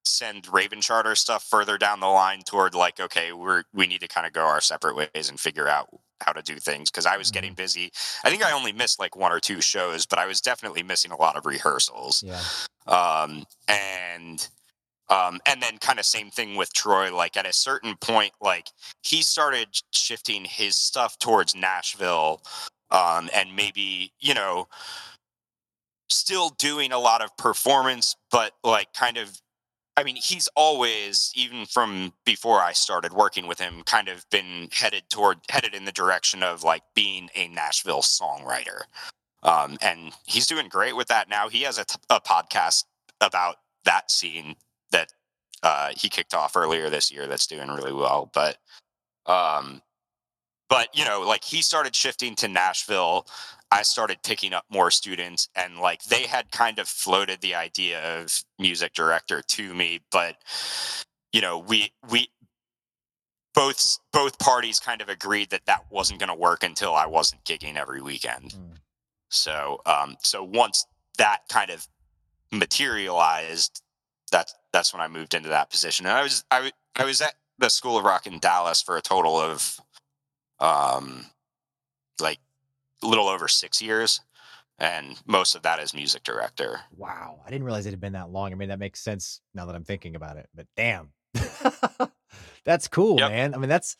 send 0.05 0.47
raven 0.51 0.79
charter 0.81 1.15
stuff 1.15 1.43
further 1.43 1.77
down 1.77 1.99
the 1.99 2.07
line 2.07 2.41
toward 2.45 2.73
like 2.73 2.99
okay 2.99 3.33
we're 3.33 3.63
we 3.73 3.87
need 3.87 3.99
to 4.01 4.07
kind 4.07 4.25
of 4.25 4.33
go 4.33 4.41
our 4.45 4.61
separate 4.61 4.95
ways 4.95 5.29
and 5.29 5.39
figure 5.39 5.67
out 5.67 5.87
how 6.21 6.31
to 6.31 6.41
do 6.41 6.55
things 6.57 6.89
because 6.89 7.05
i 7.05 7.17
was 7.17 7.29
getting 7.31 7.51
Mm-hmm. 7.51 7.55
busy 7.55 7.91
i 8.23 8.29
think 8.29 8.43
i 8.43 8.51
only 8.53 8.71
missed 8.71 8.99
like 8.99 9.15
one 9.17 9.31
or 9.33 9.39
two 9.39 9.61
shows 9.61 10.05
but 10.05 10.17
i 10.17 10.25
was 10.25 10.39
definitely 10.41 10.81
missing 10.81 11.11
a 11.11 11.17
lot 11.17 11.35
of 11.35 11.45
rehearsals 11.45 12.23
Yeah. 12.25 12.41
um, 12.87 13.43
and 13.67 14.47
um, 15.09 15.39
and 15.45 15.61
then 15.61 15.77
kind 15.77 15.99
of 15.99 16.05
same 16.05 16.29
thing 16.29 16.55
with 16.55 16.73
Troy. 16.73 17.15
Like 17.15 17.37
at 17.37 17.47
a 17.47 17.53
certain 17.53 17.95
point, 17.95 18.33
like 18.41 18.69
he 19.03 19.21
started 19.21 19.67
shifting 19.91 20.45
his 20.45 20.75
stuff 20.75 21.17
towards 21.19 21.55
Nashville, 21.55 22.41
um, 22.91 23.29
and 23.33 23.55
maybe 23.55 24.11
you 24.19 24.33
know, 24.33 24.67
still 26.09 26.49
doing 26.57 26.91
a 26.91 26.99
lot 26.99 27.21
of 27.21 27.35
performance, 27.37 28.15
but 28.31 28.53
like 28.63 28.93
kind 28.93 29.17
of. 29.17 29.41
I 29.99 30.03
mean, 30.03 30.17
he's 30.17 30.47
always, 30.55 31.31
even 31.35 31.65
from 31.65 32.13
before 32.23 32.61
I 32.61 32.73
started 32.73 33.13
working 33.13 33.47
with 33.47 33.59
him, 33.59 33.81
kind 33.83 34.09
of 34.09 34.29
been 34.29 34.69
headed 34.71 35.09
toward 35.09 35.39
headed 35.49 35.73
in 35.73 35.85
the 35.85 35.91
direction 35.91 36.43
of 36.43 36.63
like 36.63 36.83
being 36.93 37.31
a 37.33 37.47
Nashville 37.47 38.03
songwriter. 38.03 38.81
Um, 39.41 39.75
and 39.81 40.11
he's 40.27 40.45
doing 40.45 40.67
great 40.69 40.95
with 40.95 41.07
that 41.07 41.29
now. 41.29 41.49
He 41.49 41.63
has 41.63 41.79
a, 41.79 41.85
t- 41.85 41.97
a 42.11 42.19
podcast 42.19 42.83
about 43.21 43.55
that 43.85 44.11
scene 44.11 44.55
uh, 45.63 45.91
he 45.95 46.09
kicked 46.09 46.33
off 46.33 46.55
earlier 46.55 46.89
this 46.89 47.11
year 47.11 47.27
that's 47.27 47.47
doing 47.47 47.69
really 47.69 47.93
well. 47.93 48.29
But, 48.33 48.57
um, 49.25 49.81
but 50.69 50.89
you 50.93 51.05
know, 51.05 51.21
like 51.21 51.43
he 51.43 51.61
started 51.61 51.95
shifting 51.95 52.35
to 52.35 52.47
Nashville. 52.47 53.27
I 53.69 53.81
started 53.81 54.19
picking 54.23 54.53
up 54.53 54.65
more 54.69 54.91
students, 54.91 55.49
and 55.55 55.79
like 55.79 56.03
they 56.03 56.23
had 56.23 56.51
kind 56.51 56.79
of 56.79 56.87
floated 56.87 57.41
the 57.41 57.55
idea 57.55 58.19
of 58.19 58.43
music 58.59 58.93
director 58.93 59.41
to 59.41 59.73
me, 59.73 59.99
but 60.11 60.37
you 61.33 61.41
know, 61.41 61.59
we 61.59 61.91
we 62.09 62.29
both 63.53 63.97
both 64.13 64.37
parties 64.39 64.79
kind 64.79 65.01
of 65.01 65.09
agreed 65.09 65.49
that 65.49 65.65
that 65.65 65.85
wasn't 65.89 66.19
going 66.19 66.29
to 66.29 66.35
work 66.35 66.63
until 66.63 66.93
I 66.93 67.07
wasn't 67.07 67.43
gigging 67.43 67.75
every 67.75 68.01
weekend. 68.01 68.51
Mm. 68.51 68.77
So, 69.29 69.81
um, 69.85 70.15
so 70.21 70.43
once 70.43 70.85
that 71.17 71.39
kind 71.49 71.71
of 71.71 71.87
materialized, 72.51 73.81
that's 74.31 74.53
that's 74.73 74.93
when 74.93 75.01
I 75.01 75.07
moved 75.07 75.33
into 75.33 75.49
that 75.49 75.69
position. 75.69 76.05
And 76.05 76.15
I 76.17 76.23
was 76.23 76.43
I, 76.51 76.71
I 76.95 77.05
was 77.05 77.21
at 77.21 77.33
the 77.59 77.69
School 77.69 77.97
of 77.97 78.03
Rock 78.05 78.27
in 78.27 78.39
Dallas 78.39 78.81
for 78.81 78.97
a 78.97 79.01
total 79.01 79.37
of, 79.37 79.79
um, 80.59 81.25
like 82.21 82.39
a 83.03 83.07
little 83.07 83.27
over 83.27 83.47
six 83.47 83.81
years, 83.81 84.21
and 84.79 85.19
most 85.25 85.55
of 85.55 85.63
that 85.63 85.79
as 85.79 85.93
music 85.93 86.23
director. 86.23 86.81
Wow. 86.95 87.41
I 87.45 87.49
didn't 87.49 87.63
realize 87.65 87.85
it 87.85 87.91
had 87.91 87.99
been 88.01 88.13
that 88.13 88.29
long. 88.31 88.51
I 88.51 88.55
mean, 88.55 88.69
that 88.69 88.79
makes 88.79 88.99
sense 88.99 89.41
now 89.55 89.65
that 89.65 89.75
I'm 89.75 89.83
thinking 89.83 90.15
about 90.15 90.37
it, 90.37 90.49
but 90.53 90.67
damn. 90.75 91.09
that's 92.65 92.87
cool, 92.87 93.19
Yep. 93.19 93.31
man. 93.31 93.53
I 93.53 93.57
mean, 93.57 93.69
that's 93.69 93.95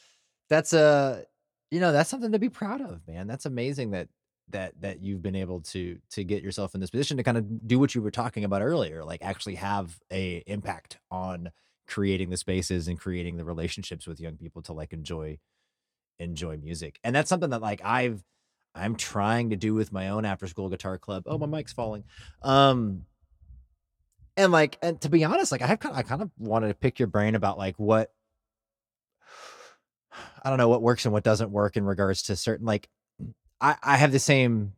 that's 0.49 0.73
a 0.73 1.23
you 1.71 1.79
know, 1.79 1.91
that's 1.91 2.09
something 2.09 2.31
to 2.31 2.39
be 2.39 2.49
proud 2.49 2.81
of, 2.81 3.05
man. 3.07 3.27
That's 3.27 3.45
amazing 3.45 3.91
that 3.91 4.07
that 4.49 4.73
that 4.81 5.01
you've 5.01 5.21
been 5.21 5.35
able 5.35 5.61
to 5.61 5.99
to 6.11 6.23
get 6.23 6.41
yourself 6.41 6.73
in 6.73 6.81
this 6.81 6.89
position 6.89 7.17
to 7.17 7.23
kind 7.23 7.37
of 7.37 7.67
do 7.67 7.79
what 7.79 7.93
you 7.93 8.01
were 8.01 8.11
talking 8.11 8.43
about 8.43 8.61
earlier, 8.61 9.03
like 9.03 9.21
actually 9.21 9.55
have 9.55 9.99
a 10.11 10.43
impact 10.47 10.97
on 11.11 11.51
creating 11.87 12.29
the 12.29 12.37
spaces 12.37 12.87
and 12.87 12.99
creating 12.99 13.37
the 13.37 13.45
relationships 13.45 14.05
with 14.05 14.19
young 14.19 14.35
people 14.35 14.61
to 14.61 14.73
like 14.73 14.93
enjoy 14.93 15.37
enjoy 16.19 16.57
music. 16.57 16.99
And 17.03 17.15
that's 17.15 17.29
something 17.29 17.49
that 17.51 17.61
like 17.61 17.81
I've 17.83 18.23
I'm 18.75 18.95
trying 18.95 19.49
to 19.49 19.55
do 19.55 19.73
with 19.73 19.91
my 19.91 20.09
own 20.09 20.25
after 20.25 20.47
school 20.47 20.69
guitar 20.69 20.97
club. 20.97 21.23
Oh, 21.25 21.37
my 21.37 21.47
mic's 21.47 21.73
falling. 21.73 22.03
Um 22.43 23.05
and 24.35 24.51
like 24.51 24.77
and 24.81 24.99
to 25.01 25.09
be 25.09 25.23
honest, 25.23 25.51
like 25.51 25.61
I 25.61 25.67
have 25.67 25.79
kind 25.79 25.93
of, 25.93 25.99
I 25.99 26.03
kind 26.03 26.21
of 26.21 26.29
wanted 26.37 26.67
to 26.67 26.73
pick 26.73 26.99
your 26.99 27.07
brain 27.07 27.35
about 27.35 27.57
like 27.57 27.75
what 27.77 28.11
I 30.43 30.49
don't 30.49 30.57
know 30.57 30.69
what 30.69 30.81
works 30.81 31.05
and 31.05 31.13
what 31.13 31.23
doesn't 31.23 31.51
work 31.51 31.77
in 31.77 31.85
regards 31.85 32.23
to 32.23 32.35
certain 32.35 32.65
like 32.65 32.89
I 33.61 33.75
I 33.83 33.97
have 33.97 34.11
the 34.11 34.19
same 34.19 34.73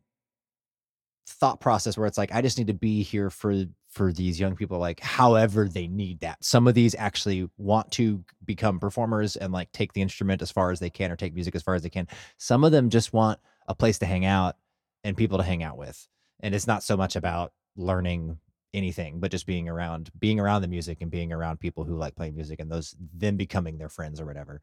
thought 1.26 1.60
process 1.60 1.96
where 1.96 2.06
it's 2.06 2.18
like 2.18 2.34
I 2.34 2.42
just 2.42 2.58
need 2.58 2.66
to 2.66 2.74
be 2.74 3.02
here 3.02 3.30
for 3.30 3.64
for 3.88 4.12
these 4.12 4.38
young 4.38 4.54
people 4.54 4.78
like 4.78 5.00
however 5.00 5.68
they 5.68 5.86
need 5.88 6.20
that. 6.20 6.44
Some 6.44 6.68
of 6.68 6.74
these 6.74 6.94
actually 6.94 7.48
want 7.58 7.90
to 7.92 8.24
become 8.44 8.78
performers 8.78 9.36
and 9.36 9.52
like 9.52 9.72
take 9.72 9.92
the 9.92 10.02
instrument 10.02 10.42
as 10.42 10.50
far 10.50 10.70
as 10.70 10.78
they 10.78 10.90
can 10.90 11.10
or 11.10 11.16
take 11.16 11.34
music 11.34 11.54
as 11.54 11.62
far 11.62 11.74
as 11.74 11.82
they 11.82 11.90
can. 11.90 12.06
Some 12.38 12.62
of 12.62 12.72
them 12.72 12.90
just 12.90 13.12
want 13.12 13.40
a 13.66 13.74
place 13.74 13.98
to 13.98 14.06
hang 14.06 14.24
out 14.24 14.56
and 15.02 15.16
people 15.16 15.38
to 15.38 15.44
hang 15.44 15.62
out 15.62 15.76
with. 15.76 16.06
And 16.40 16.54
it's 16.54 16.66
not 16.66 16.82
so 16.82 16.96
much 16.96 17.16
about 17.16 17.52
learning 17.76 18.38
anything, 18.72 19.18
but 19.18 19.32
just 19.32 19.46
being 19.46 19.68
around 19.68 20.10
being 20.18 20.38
around 20.38 20.62
the 20.62 20.68
music 20.68 20.98
and 21.00 21.10
being 21.10 21.32
around 21.32 21.58
people 21.58 21.84
who 21.84 21.96
like 21.96 22.14
playing 22.14 22.34
music 22.34 22.60
and 22.60 22.70
those 22.70 22.94
them 23.16 23.36
becoming 23.36 23.78
their 23.78 23.88
friends 23.88 24.20
or 24.20 24.26
whatever. 24.26 24.62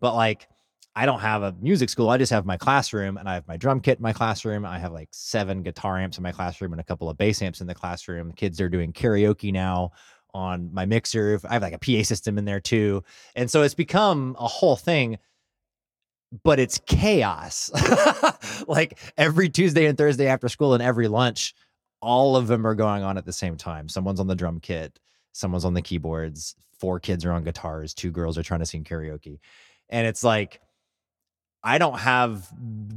But 0.00 0.14
like 0.14 0.48
I 0.98 1.06
don't 1.06 1.20
have 1.20 1.44
a 1.44 1.54
music 1.60 1.90
school. 1.90 2.10
I 2.10 2.18
just 2.18 2.32
have 2.32 2.44
my 2.44 2.56
classroom 2.56 3.18
and 3.18 3.28
I 3.28 3.34
have 3.34 3.46
my 3.46 3.56
drum 3.56 3.78
kit 3.78 3.98
in 3.98 4.02
my 4.02 4.12
classroom. 4.12 4.66
I 4.66 4.80
have 4.80 4.90
like 4.90 5.08
seven 5.12 5.62
guitar 5.62 5.96
amps 5.96 6.18
in 6.18 6.24
my 6.24 6.32
classroom 6.32 6.72
and 6.72 6.80
a 6.80 6.84
couple 6.84 7.08
of 7.08 7.16
bass 7.16 7.40
amps 7.40 7.60
in 7.60 7.68
the 7.68 7.74
classroom. 7.74 8.32
Kids 8.32 8.60
are 8.60 8.68
doing 8.68 8.92
karaoke 8.92 9.52
now 9.52 9.92
on 10.34 10.74
my 10.74 10.86
mixer. 10.86 11.38
I 11.48 11.52
have 11.52 11.62
like 11.62 11.72
a 11.72 11.78
PA 11.78 12.02
system 12.02 12.36
in 12.36 12.46
there 12.46 12.58
too. 12.58 13.04
And 13.36 13.48
so 13.48 13.62
it's 13.62 13.76
become 13.76 14.34
a 14.40 14.48
whole 14.48 14.74
thing, 14.74 15.18
but 16.42 16.58
it's 16.58 16.80
chaos. 16.84 17.70
like 18.66 18.98
every 19.16 19.48
Tuesday 19.48 19.86
and 19.86 19.96
Thursday 19.96 20.26
after 20.26 20.48
school 20.48 20.74
and 20.74 20.82
every 20.82 21.06
lunch, 21.06 21.54
all 22.02 22.34
of 22.34 22.48
them 22.48 22.66
are 22.66 22.74
going 22.74 23.04
on 23.04 23.16
at 23.16 23.24
the 23.24 23.32
same 23.32 23.56
time. 23.56 23.88
Someone's 23.88 24.18
on 24.18 24.26
the 24.26 24.34
drum 24.34 24.58
kit, 24.58 24.98
someone's 25.30 25.64
on 25.64 25.74
the 25.74 25.82
keyboards, 25.82 26.56
four 26.80 26.98
kids 26.98 27.24
are 27.24 27.30
on 27.30 27.44
guitars, 27.44 27.94
two 27.94 28.10
girls 28.10 28.36
are 28.36 28.42
trying 28.42 28.60
to 28.60 28.66
sing 28.66 28.82
karaoke. 28.82 29.38
And 29.90 30.04
it's 30.04 30.24
like, 30.24 30.60
I 31.64 31.78
don't 31.78 31.98
have 31.98 32.48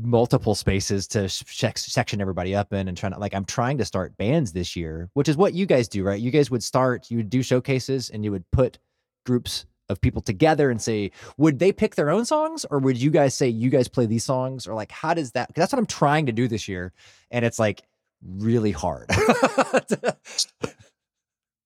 multiple 0.02 0.56
spaces 0.56 1.08
to 1.10 1.28
section 1.30 2.22
everybody 2.22 2.56
up 2.56 2.74
in 2.74 2.88
and 2.88 2.96
trying 2.98 3.14
to 3.14 3.20
like 3.20 3.34
I'm 3.34 3.46
trying 3.46 3.78
to 3.80 3.86
start 3.86 4.18
bands 4.18 4.54
this 4.54 4.76
year, 4.76 5.10
which 5.14 5.28
is 5.28 5.36
what 5.36 5.54
you 5.54 5.66
guys 5.66 5.88
do, 5.88 6.04
right? 6.04 6.20
You 6.20 6.32
guys 6.32 6.52
would 6.52 6.64
start, 6.64 7.10
you 7.10 7.18
would 7.18 7.30
do 7.30 7.42
showcases 7.42 8.10
and 8.10 8.24
you 8.24 8.32
would 8.32 8.50
put 8.52 8.78
groups 9.26 9.66
of 9.90 10.00
people 10.00 10.22
together 10.22 10.70
and 10.70 10.82
say, 10.82 11.12
would 11.38 11.60
they 11.60 11.72
pick 11.72 11.96
their 11.96 12.10
own 12.10 12.24
songs 12.26 12.66
or 12.70 12.80
would 12.80 12.98
you 12.98 13.10
guys 13.10 13.36
say 13.36 13.48
you 13.48 13.70
guys 13.70 13.88
play 13.88 14.06
these 14.06 14.24
songs 14.24 14.68
or 14.68 14.76
like 14.76 14.92
how 14.92 15.14
does 15.14 15.32
that? 15.32 15.54
That's 15.56 15.74
what 15.74 15.80
I'm 15.80 15.86
trying 15.88 16.28
to 16.28 16.32
do 16.32 16.48
this 16.48 16.68
year 16.68 16.94
and 17.32 17.44
it's 17.44 17.60
like 17.60 17.82
really 18.22 18.72
hard. 18.72 19.10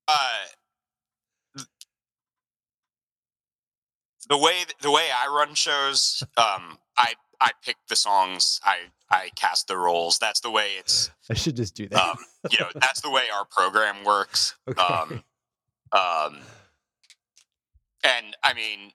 Uh, 0.07 1.63
the 4.29 4.37
way 4.37 4.53
the 4.81 4.91
way 4.91 5.07
I 5.11 5.27
run 5.27 5.55
shows, 5.55 6.23
um, 6.37 6.77
I 6.97 7.13
I 7.41 7.51
pick 7.63 7.77
the 7.89 7.95
songs, 7.95 8.59
I 8.63 8.77
I 9.09 9.29
cast 9.35 9.67
the 9.67 9.77
roles. 9.77 10.17
That's 10.19 10.39
the 10.39 10.51
way 10.51 10.71
it's 10.79 11.11
I 11.29 11.33
should 11.33 11.55
just 11.55 11.75
do 11.75 11.87
that. 11.89 12.01
um, 12.01 12.17
you 12.51 12.57
know 12.59 12.69
that's 12.75 13.01
the 13.01 13.11
way 13.11 13.23
our 13.33 13.45
program 13.45 14.03
works. 14.03 14.55
okay. 14.67 14.81
Um, 14.81 15.23
um, 15.91 16.39
and 18.03 18.35
I 18.43 18.53
mean, 18.53 18.91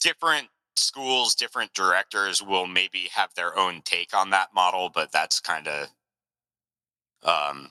different 0.00 0.48
schools, 0.76 1.34
different 1.34 1.72
directors 1.74 2.42
will 2.42 2.66
maybe 2.66 3.08
have 3.14 3.34
their 3.34 3.56
own 3.56 3.82
take 3.84 4.14
on 4.14 4.30
that 4.30 4.48
model, 4.54 4.90
but 4.92 5.12
that's 5.12 5.40
kind 5.40 5.68
of, 5.68 5.88
um, 7.22 7.70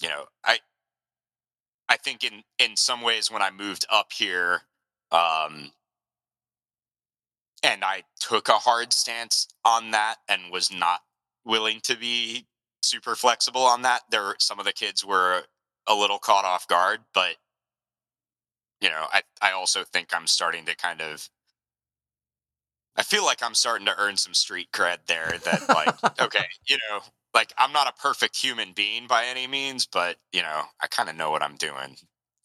you 0.00 0.08
know, 0.08 0.24
I, 0.44 0.58
I 1.88 1.96
think 1.96 2.24
in 2.24 2.42
in 2.58 2.76
some 2.76 3.02
ways 3.02 3.30
when 3.30 3.42
I 3.42 3.50
moved 3.50 3.86
up 3.90 4.12
here, 4.12 4.62
um, 5.12 5.72
and 7.66 7.84
I 7.84 8.04
took 8.20 8.48
a 8.48 8.52
hard 8.52 8.92
stance 8.92 9.48
on 9.64 9.90
that 9.90 10.16
and 10.28 10.52
was 10.52 10.72
not 10.72 11.00
willing 11.44 11.80
to 11.82 11.96
be 11.96 12.46
super 12.82 13.16
flexible 13.16 13.62
on 13.62 13.82
that. 13.82 14.02
There, 14.10 14.36
some 14.38 14.60
of 14.60 14.64
the 14.64 14.72
kids 14.72 15.04
were 15.04 15.42
a 15.86 15.94
little 15.94 16.18
caught 16.18 16.44
off 16.44 16.68
guard, 16.68 17.00
but 17.12 17.36
you 18.80 18.88
know, 18.88 19.06
I 19.12 19.22
I 19.42 19.52
also 19.52 19.84
think 19.84 20.14
I'm 20.14 20.26
starting 20.26 20.64
to 20.66 20.76
kind 20.76 21.00
of 21.00 21.28
I 22.96 23.02
feel 23.02 23.24
like 23.24 23.42
I'm 23.42 23.54
starting 23.54 23.86
to 23.86 23.98
earn 23.98 24.16
some 24.16 24.34
street 24.34 24.68
cred 24.72 24.98
there 25.06 25.34
that 25.44 25.68
like 25.68 26.20
okay, 26.20 26.46
you 26.68 26.78
know, 26.88 27.00
like 27.34 27.52
I'm 27.58 27.72
not 27.72 27.88
a 27.88 28.00
perfect 28.00 28.36
human 28.36 28.72
being 28.72 29.06
by 29.08 29.24
any 29.24 29.46
means, 29.46 29.86
but 29.86 30.18
you 30.32 30.42
know, 30.42 30.62
I 30.80 30.86
kind 30.86 31.08
of 31.08 31.16
know 31.16 31.30
what 31.30 31.42
I'm 31.42 31.56
doing. 31.56 31.96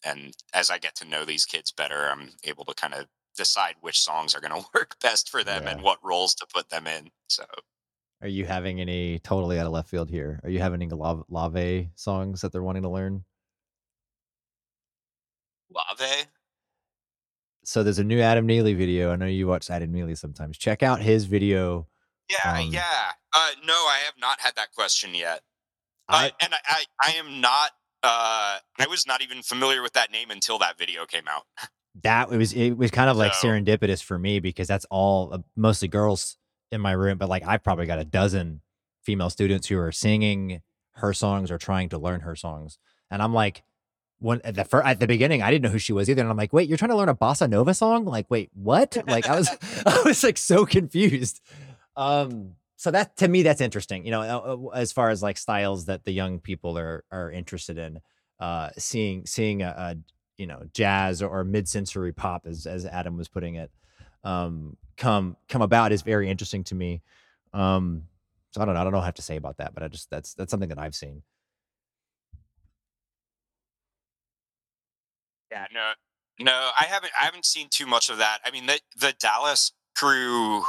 And 0.04 0.34
as 0.52 0.68
I 0.70 0.78
get 0.78 0.96
to 0.96 1.04
know 1.04 1.24
these 1.24 1.46
kids 1.46 1.70
better, 1.70 2.08
I'm 2.10 2.30
able 2.44 2.64
to 2.64 2.74
kind 2.74 2.94
of 2.94 3.06
decide 3.36 3.74
which 3.80 4.00
songs 4.00 4.34
are 4.34 4.40
going 4.40 4.52
to 4.62 4.66
work 4.74 4.96
best 5.00 5.30
for 5.30 5.42
them 5.44 5.66
and 5.66 5.82
what 5.82 5.98
roles 6.02 6.34
to 6.36 6.46
put 6.52 6.68
them 6.70 6.86
in. 6.86 7.10
So, 7.28 7.44
Are 8.20 8.28
you 8.28 8.44
having 8.44 8.80
any 8.80 9.18
totally 9.20 9.58
out 9.58 9.66
of 9.66 9.72
left 9.72 9.88
field 9.88 10.10
here? 10.10 10.40
Are 10.44 10.50
you 10.50 10.58
having 10.60 10.82
any 10.82 10.90
Laufey, 10.90 11.24
Laufey 11.30 11.88
songs 11.94 12.40
that 12.42 12.52
they're 12.52 12.62
wanting 12.62 12.82
to 12.82 12.88
learn? 12.90 13.24
Laufey? 15.74 16.26
So 17.64 17.82
there's 17.82 17.98
a 18.00 18.04
new 18.04 18.20
Adam 18.20 18.46
Neely 18.46 18.74
video. 18.74 19.12
I 19.12 19.16
know 19.16 19.26
you 19.26 19.46
watch 19.46 19.70
Adam 19.70 19.92
Neely 19.92 20.14
sometimes. 20.16 20.58
Check 20.58 20.82
out 20.82 21.00
his 21.00 21.26
video. 21.26 21.86
Yeah, 22.28 22.58
Um, 22.60 22.68
yeah. 22.70 23.12
Uh, 23.32 23.50
no, 23.64 23.72
I 23.74 24.00
have 24.04 24.14
not 24.18 24.40
had 24.40 24.54
that 24.56 24.72
question 24.72 25.14
yet. 25.14 25.42
Uh, 26.08 26.28
and 26.40 26.52
I, 26.54 26.58
I, 26.66 26.84
I 27.00 27.12
am 27.12 27.40
not. 27.40 27.70
Uh, 28.02 28.58
I 28.80 28.86
was 28.88 29.06
not 29.06 29.22
even 29.22 29.42
familiar 29.42 29.80
with 29.80 29.92
that 29.92 30.10
name 30.10 30.30
until 30.30 30.58
that 30.58 30.76
video 30.76 31.06
came 31.06 31.28
out. 31.28 31.44
that 32.02 32.32
it 32.32 32.36
was 32.38 32.52
it 32.54 32.72
was 32.72 32.90
kind 32.90 33.10
of 33.10 33.16
like 33.16 33.34
So- 33.34 33.48
serendipitous 33.48 34.02
for 34.02 34.18
me 34.18 34.40
because 34.40 34.66
that's 34.68 34.86
all 34.90 35.34
uh, 35.34 35.38
mostly 35.56 35.88
girls 35.88 36.38
in 36.70 36.80
my 36.80 36.92
room 36.92 37.18
but 37.18 37.28
like 37.28 37.46
i've 37.46 37.62
probably 37.62 37.84
got 37.84 37.98
a 37.98 38.04
dozen 38.04 38.62
female 39.02 39.28
students 39.28 39.66
who 39.68 39.78
are 39.78 39.92
singing 39.92 40.62
her 40.92 41.12
songs 41.12 41.50
or 41.50 41.58
trying 41.58 41.88
to 41.88 41.98
learn 41.98 42.20
her 42.20 42.34
songs. 42.36 42.78
And 43.10 43.20
i'm 43.22 43.34
like 43.34 43.62
when 44.20 44.40
at 44.42 44.54
the 44.54 44.64
fir- 44.64 44.82
at 44.82 45.00
the 45.00 45.06
beginning 45.06 45.42
i 45.42 45.50
didn't 45.50 45.64
know 45.64 45.68
who 45.70 45.78
she 45.78 45.92
was 45.92 46.08
either 46.08 46.22
and 46.22 46.30
i'm 46.30 46.36
like 46.36 46.52
wait 46.52 46.68
you're 46.68 46.78
trying 46.78 46.90
to 46.90 46.96
learn 46.96 47.08
a 47.10 47.14
bossa 47.14 47.48
nova 47.48 47.74
song? 47.74 48.04
Like 48.06 48.26
wait 48.30 48.50
what? 48.54 48.96
Like 49.06 49.28
i 49.28 49.36
was 49.36 49.48
i 49.86 50.02
was 50.04 50.22
like 50.24 50.38
so 50.38 50.64
confused. 50.64 51.40
Um 51.96 52.52
so 52.76 52.90
that 52.90 53.16
to 53.18 53.28
me 53.28 53.42
that's 53.42 53.60
interesting 53.60 54.04
you 54.04 54.10
know 54.10 54.22
uh, 54.22 54.56
uh, 54.56 54.68
as 54.78 54.92
far 54.92 55.10
as 55.10 55.22
like 55.22 55.36
styles 55.36 55.84
that 55.86 56.04
the 56.04 56.12
young 56.12 56.38
people 56.40 56.78
are 56.78 57.04
are 57.12 57.30
interested 57.30 57.76
in 57.78 58.00
uh 58.40 58.70
seeing 58.78 59.26
seeing 59.26 59.62
a, 59.62 59.68
a 59.68 59.96
you 60.38 60.46
know 60.46 60.62
jazz 60.72 61.22
or, 61.22 61.28
or 61.28 61.44
mid-century 61.44 62.12
pop 62.12 62.46
as 62.46 62.66
as 62.66 62.86
adam 62.86 63.16
was 63.16 63.28
putting 63.28 63.56
it 63.56 63.70
um 64.24 64.76
come 64.96 65.36
come 65.48 65.62
about 65.62 65.92
is 65.92 66.02
very 66.02 66.28
interesting 66.30 66.64
to 66.64 66.74
me 66.74 67.02
um 67.52 68.04
so 68.50 68.60
i 68.60 68.64
don't 68.64 68.74
know 68.74 68.80
i 68.80 68.84
don't 68.84 68.92
know 68.92 68.98
what 68.98 69.04
i 69.04 69.06
have 69.06 69.14
to 69.14 69.22
say 69.22 69.36
about 69.36 69.58
that 69.58 69.74
but 69.74 69.82
i 69.82 69.88
just 69.88 70.10
that's 70.10 70.34
that's 70.34 70.50
something 70.50 70.68
that 70.68 70.78
i've 70.78 70.94
seen 70.94 71.22
Yeah, 75.50 75.66
no, 75.72 75.92
no, 76.40 76.70
I 76.80 76.84
haven't. 76.86 77.12
I 77.20 77.24
haven't 77.26 77.44
seen 77.44 77.68
too 77.70 77.86
much 77.86 78.08
of 78.08 78.18
that. 78.18 78.38
I 78.44 78.50
mean, 78.50 78.66
the 78.66 78.80
the 78.98 79.14
Dallas 79.20 79.72
crew. 79.94 80.64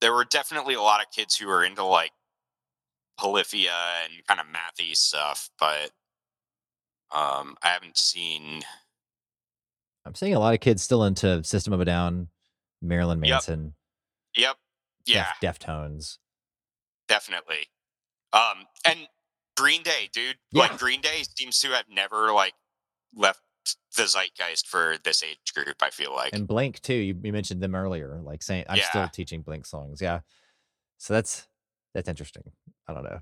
There 0.00 0.12
were 0.14 0.24
definitely 0.24 0.74
a 0.74 0.82
lot 0.82 1.00
of 1.00 1.10
kids 1.10 1.36
who 1.36 1.46
were 1.46 1.64
into 1.64 1.84
like 1.84 2.12
polyphia 3.18 3.72
and 4.04 4.26
kind 4.26 4.40
of 4.40 4.46
mathy 4.46 4.96
stuff, 4.96 5.50
but 5.58 5.90
um, 7.12 7.56
I 7.62 7.68
haven't 7.68 7.96
seen. 7.98 8.62
i'm 10.06 10.14
seeing 10.14 10.34
a 10.34 10.38
lot 10.38 10.54
of 10.54 10.60
kids 10.60 10.82
still 10.82 11.04
into 11.04 11.42
system 11.44 11.72
of 11.72 11.80
a 11.80 11.84
down 11.84 12.28
marilyn 12.82 13.20
manson 13.20 13.74
Yep. 14.36 14.56
Yeah, 15.06 15.26
Def- 15.40 15.58
deftones 15.58 16.18
definitely. 17.08 17.66
Um, 18.32 18.66
and 18.84 19.08
Green 19.56 19.82
Day, 19.82 20.08
dude. 20.12 20.36
Yeah. 20.52 20.62
Like 20.62 20.78
Green 20.78 21.00
Day 21.00 21.24
seems 21.36 21.58
to 21.60 21.68
have 21.70 21.86
never 21.90 22.32
like 22.32 22.54
left 23.14 23.40
the 23.96 24.06
zeitgeist 24.06 24.68
for 24.68 24.96
this 25.04 25.22
age 25.24 25.52
group. 25.54 25.76
I 25.82 25.90
feel 25.90 26.14
like. 26.14 26.32
and 26.32 26.46
blink 26.46 26.80
too 26.80 26.94
you, 26.94 27.18
you 27.24 27.32
mentioned 27.32 27.60
them 27.60 27.74
earlier 27.74 28.20
like 28.22 28.42
saying 28.42 28.64
i'm 28.68 28.78
still 28.78 29.08
teaching 29.08 29.42
blink 29.42 29.66
songs 29.66 30.00
yeah 30.00 30.20
so 30.98 31.12
that's 31.12 31.48
that's 31.92 32.08
interesting 32.08 32.44
i 32.88 32.94
don't 32.94 33.02
know 33.04 33.18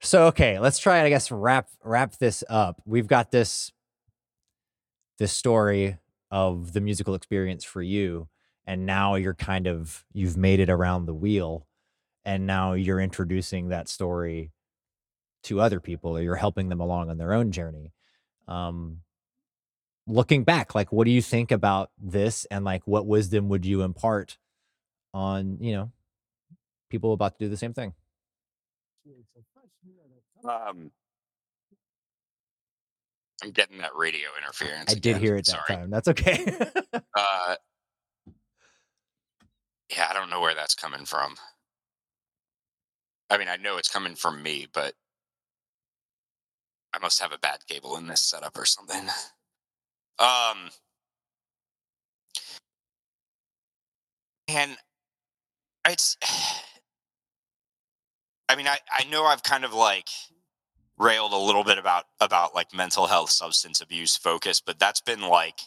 so 0.00 0.26
okay 0.26 0.58
let's 0.58 0.78
try 0.78 1.02
i 1.02 1.08
guess 1.08 1.30
wrap 1.30 1.68
wrap 1.82 2.16
this 2.18 2.44
up. 2.48 2.80
We've 2.84 3.06
got 3.06 3.30
this 3.30 3.72
this 5.18 5.32
story 5.32 5.98
of 6.30 6.72
the 6.72 6.80
musical 6.80 7.14
experience 7.14 7.64
for 7.64 7.82
you 7.82 8.28
and 8.66 8.86
now 8.86 9.14
you're 9.16 9.34
kind 9.34 9.66
of 9.66 10.04
you've 10.12 10.36
made 10.36 10.60
it 10.60 10.70
around 10.70 11.06
the 11.06 11.14
wheel 11.14 11.66
and 12.24 12.46
now 12.46 12.74
you're 12.74 13.00
introducing 13.00 13.68
that 13.68 13.88
story 13.88 14.52
to 15.44 15.60
other 15.60 15.80
people 15.80 16.16
or 16.16 16.22
you're 16.22 16.36
helping 16.36 16.68
them 16.68 16.80
along 16.80 17.10
on 17.10 17.18
their 17.18 17.32
own 17.32 17.50
journey. 17.50 17.92
Um 18.46 19.00
looking 20.06 20.42
back 20.44 20.74
like 20.74 20.90
what 20.92 21.04
do 21.04 21.10
you 21.10 21.20
think 21.20 21.50
about 21.52 21.90
this 21.98 22.46
and 22.50 22.64
like 22.64 22.86
what 22.86 23.06
wisdom 23.06 23.48
would 23.48 23.66
you 23.66 23.82
impart 23.82 24.38
on 25.12 25.58
you 25.60 25.72
know 25.72 25.92
people 26.88 27.12
about 27.12 27.38
to 27.38 27.44
do 27.44 27.50
the 27.50 27.56
same 27.58 27.74
thing 27.74 27.92
Um, 30.44 30.90
I'm 33.42 33.50
getting 33.52 33.78
that 33.78 33.94
radio 33.94 34.28
interference. 34.40 34.90
i 34.90 34.94
did 34.94 35.16
hear 35.16 35.36
it 35.36 35.46
that 35.46 35.66
Sorry. 35.66 35.78
time 35.78 35.90
that's 35.90 36.08
okay 36.08 36.54
Uh, 37.14 37.54
yeah, 39.90 40.06
I 40.10 40.12
don't 40.12 40.30
know 40.30 40.40
where 40.40 40.54
that's 40.54 40.74
coming 40.74 41.04
from. 41.04 41.34
I 43.30 43.38
mean, 43.38 43.48
I 43.48 43.56
know 43.56 43.76
it's 43.76 43.90
coming 43.90 44.14
from 44.14 44.42
me, 44.42 44.66
but 44.72 44.94
I 46.92 46.98
must 46.98 47.20
have 47.20 47.32
a 47.32 47.38
bad 47.38 47.66
cable 47.66 47.96
in 47.96 48.06
this 48.06 48.22
setup 48.22 48.56
or 48.56 48.64
something. 48.64 49.08
Um, 50.18 50.70
and 54.48 54.76
it's, 55.86 56.16
I 58.48 58.56
mean, 58.56 58.68
I 58.68 58.78
I 58.90 59.04
know 59.04 59.24
I've 59.24 59.42
kind 59.42 59.64
of 59.64 59.72
like 59.72 60.08
railed 60.98 61.32
a 61.32 61.36
little 61.36 61.64
bit 61.64 61.78
about 61.78 62.04
about 62.20 62.54
like 62.54 62.74
mental 62.74 63.06
health, 63.06 63.30
substance 63.30 63.80
abuse 63.80 64.16
focus, 64.16 64.60
but 64.60 64.78
that's 64.78 65.00
been 65.00 65.22
like 65.22 65.60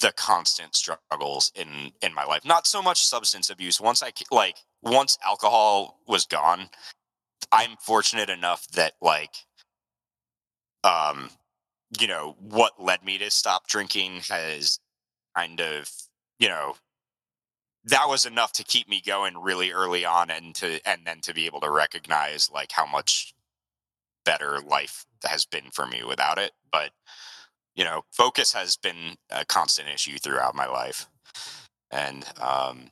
the 0.00 0.12
constant 0.12 0.74
struggles 0.76 1.52
in 1.54 1.92
in 2.02 2.14
my 2.14 2.24
life. 2.24 2.44
Not 2.44 2.66
so 2.66 2.82
much 2.82 3.04
substance 3.06 3.50
abuse. 3.50 3.80
Once 3.80 4.02
I 4.02 4.12
like 4.30 4.56
once 4.82 5.18
alcohol 5.24 5.98
was 6.06 6.24
gone 6.26 6.68
i'm 7.52 7.76
fortunate 7.80 8.30
enough 8.30 8.66
that 8.68 8.94
like 9.00 9.34
um 10.84 11.30
you 12.00 12.06
know 12.06 12.36
what 12.40 12.72
led 12.82 13.04
me 13.04 13.18
to 13.18 13.30
stop 13.30 13.66
drinking 13.68 14.20
has 14.28 14.78
kind 15.36 15.60
of 15.60 15.90
you 16.38 16.48
know 16.48 16.74
that 17.88 18.08
was 18.08 18.26
enough 18.26 18.52
to 18.52 18.64
keep 18.64 18.88
me 18.88 19.02
going 19.04 19.38
really 19.38 19.72
early 19.72 20.04
on 20.04 20.30
and 20.30 20.54
to 20.56 20.80
and 20.86 21.02
then 21.06 21.20
to 21.22 21.34
be 21.34 21.46
able 21.46 21.60
to 21.60 21.70
recognize 21.70 22.50
like 22.52 22.72
how 22.72 22.86
much 22.86 23.34
better 24.24 24.60
life 24.60 25.06
has 25.24 25.46
been 25.46 25.70
for 25.72 25.86
me 25.86 26.02
without 26.06 26.38
it 26.38 26.52
but 26.72 26.90
you 27.78 27.84
know, 27.84 28.02
focus 28.10 28.52
has 28.54 28.76
been 28.76 29.16
a 29.30 29.44
constant 29.44 29.88
issue 29.88 30.18
throughout 30.18 30.54
my 30.56 30.66
life. 30.66 31.06
And, 31.92 32.26
um, 32.40 32.90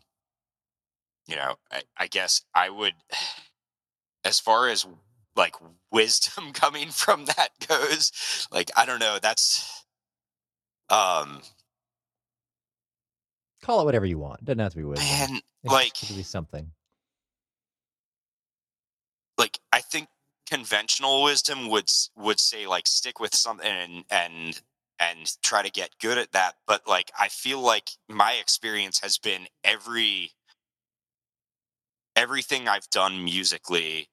you 1.27 1.35
know, 1.35 1.57
I, 1.73 1.83
I 1.99 2.07
guess 2.07 2.43
I 2.55 2.71
would, 2.71 2.95
as 4.25 4.39
far 4.39 4.69
as 4.69 4.87
like 5.35 5.57
wisdom 5.91 6.53
coming 6.55 6.91
from 6.91 7.25
that 7.27 7.49
goes, 7.67 8.47
like, 8.53 8.71
I 8.77 8.87
don't 8.87 9.01
know, 9.01 9.19
that's, 9.21 9.85
um, 10.89 11.43
call 13.67 13.81
it 13.81 13.85
whatever 13.85 14.07
you 14.07 14.19
want 14.19 14.45
doesn't 14.45 14.61
have 14.61 14.73
to 14.73 14.79
be 14.79 14.85
wisdom 14.85 15.29
man, 15.29 15.41
It 15.65 15.71
like, 15.71 15.95
could 15.95 16.17
be 16.17 16.23
something 16.23 16.71
like, 19.37 19.59
I 19.73 19.81
think 19.81 20.09
conventional 20.49 21.25
wisdom 21.25 21.69
would, 21.71 21.91
would 22.17 22.41
say 22.41 22.67
like 22.67 22.87
stick 22.87 23.19
with 23.21 23.35
something 23.35 23.67
and, 23.67 24.05
and, 24.11 24.61
and 24.99 25.43
try 25.43 25.63
to 25.63 25.71
get 25.71 25.91
good 26.01 26.17
at 26.17 26.33
that. 26.33 26.55
But 26.67 26.87
like, 26.87 27.11
I 27.19 27.29
feel 27.29 27.61
like 27.61 27.91
my 28.09 28.35
experience 28.35 29.01
has 29.01 29.19
been 29.19 29.47
every, 29.65 30.31
everything 32.15 32.69
I've 32.69 32.89
done 32.91 33.25
musically 33.25 34.09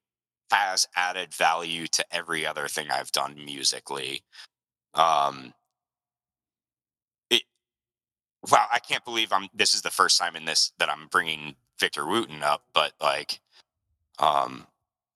has 0.52 0.88
added 0.96 1.34
value 1.34 1.88
to 1.88 2.06
every 2.12 2.46
other 2.46 2.68
thing 2.68 2.88
I've 2.92 3.12
done 3.12 3.36
musically. 3.36 4.24
Um, 4.94 5.46
it, 5.46 5.63
wow, 8.52 8.68
I 8.72 8.80
can't 8.80 9.06
believe 9.06 9.32
I'm. 9.32 9.50
This 9.54 9.74
is 9.74 9.82
the 9.82 9.92
first 9.92 10.20
time 10.20 10.36
in 10.36 10.46
this 10.46 10.72
that 10.80 10.90
I'm 10.90 11.08
bringing 11.08 11.56
Victor 11.80 12.06
Wooten 12.06 12.44
up, 12.44 12.64
but 12.74 12.94
like, 13.02 13.40
um, 14.20 14.68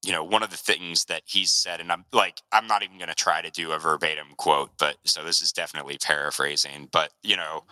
you 0.03 0.11
know, 0.11 0.23
one 0.23 0.43
of 0.43 0.51
the 0.51 0.57
things 0.57 1.05
that 1.05 1.23
he's 1.25 1.51
said, 1.51 1.79
and 1.81 1.91
I'm 1.91 2.05
like, 2.13 2.41
I'm 2.51 2.67
not 2.67 2.83
even 2.83 2.97
going 2.97 3.09
to 3.09 3.15
try 3.15 3.41
to 3.41 3.51
do 3.51 3.71
a 3.71 3.79
verbatim 3.79 4.27
quote, 4.37 4.71
but 4.77 4.97
so 5.05 5.23
this 5.23 5.41
is 5.41 5.51
definitely 5.51 5.97
paraphrasing, 6.01 6.89
but 6.91 7.11
you 7.23 7.37
know, 7.37 7.63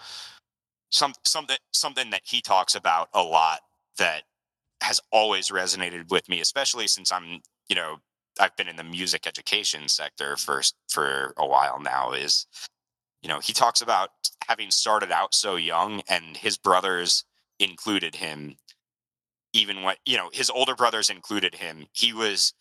some 0.92 1.14
something 1.26 1.58
something 1.74 2.10
that 2.12 2.22
he 2.26 2.42
talks 2.42 2.76
about 2.76 3.10
a 3.14 3.24
lot 3.24 3.62
that 3.98 4.24
has 4.82 5.02
always 5.12 5.50
resonated 5.50 6.12
with 6.12 6.30
me, 6.30 6.42
especially 6.42 6.88
since 6.88 7.12
I'm, 7.12 7.42
you 7.70 7.76
know, 7.76 7.98
I've 8.40 8.56
been 8.58 8.68
in 8.68 8.76
the 8.76 8.84
music 8.84 9.28
education 9.28 9.88
sector 9.88 10.38
for 10.38 10.62
for 10.90 11.34
a 11.38 11.46
while 11.48 11.80
now. 11.82 12.12
Is 12.14 12.48
you 13.26 13.30
know, 13.30 13.40
he 13.40 13.54
talks 13.54 13.82
about 13.82 14.12
having 14.48 14.70
started 14.70 15.12
out 15.12 15.34
so 15.34 15.56
young, 15.56 16.04
and 16.08 16.38
his 16.38 16.60
brothers 16.60 17.24
included 17.60 18.14
him. 18.14 18.56
Even 19.52 19.82
when 19.82 19.96
you 20.06 20.16
know 20.16 20.30
his 20.32 20.52
older 20.52 20.76
brothers 20.76 21.10
included 21.10 21.56
him, 21.56 21.88
he 21.92 22.14
was 22.14 22.54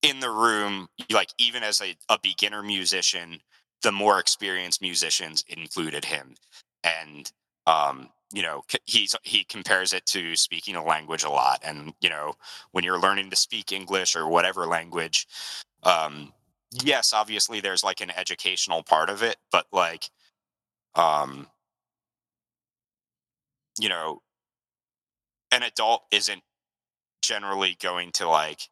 in 0.00 0.20
the 0.20 0.30
room, 0.30 0.88
like 1.10 1.28
even 1.36 1.62
as 1.62 1.82
a, 1.82 1.94
a 2.08 2.18
beginner 2.22 2.62
musician. 2.62 3.40
The 3.82 3.92
more 3.92 4.18
experienced 4.18 4.80
musicians 4.80 5.44
included 5.46 6.06
him, 6.06 6.36
and 6.82 7.30
um, 7.66 8.08
you 8.32 8.40
know 8.40 8.62
he's 8.86 9.14
he 9.24 9.44
compares 9.44 9.92
it 9.92 10.06
to 10.06 10.36
speaking 10.36 10.74
a 10.74 10.82
language 10.82 11.24
a 11.24 11.30
lot 11.30 11.60
and 11.62 11.92
you 12.00 12.08
know 12.08 12.32
when 12.72 12.82
you're 12.82 13.00
learning 13.00 13.30
to 13.30 13.36
speak 13.36 13.72
english 13.72 14.14
or 14.14 14.28
whatever 14.28 14.66
language 14.66 15.26
um 15.84 16.32
yes 16.72 17.12
obviously 17.12 17.60
there's 17.60 17.84
like 17.84 18.00
an 18.00 18.10
educational 18.10 18.82
part 18.82 19.08
of 19.10 19.22
it 19.22 19.36
but 19.50 19.66
like 19.72 20.10
um 20.94 21.46
you 23.78 23.88
know 23.88 24.20
an 25.52 25.62
adult 25.62 26.02
isn't 26.10 26.42
generally 27.22 27.76
going 27.80 28.10
to 28.12 28.28
like 28.28 28.68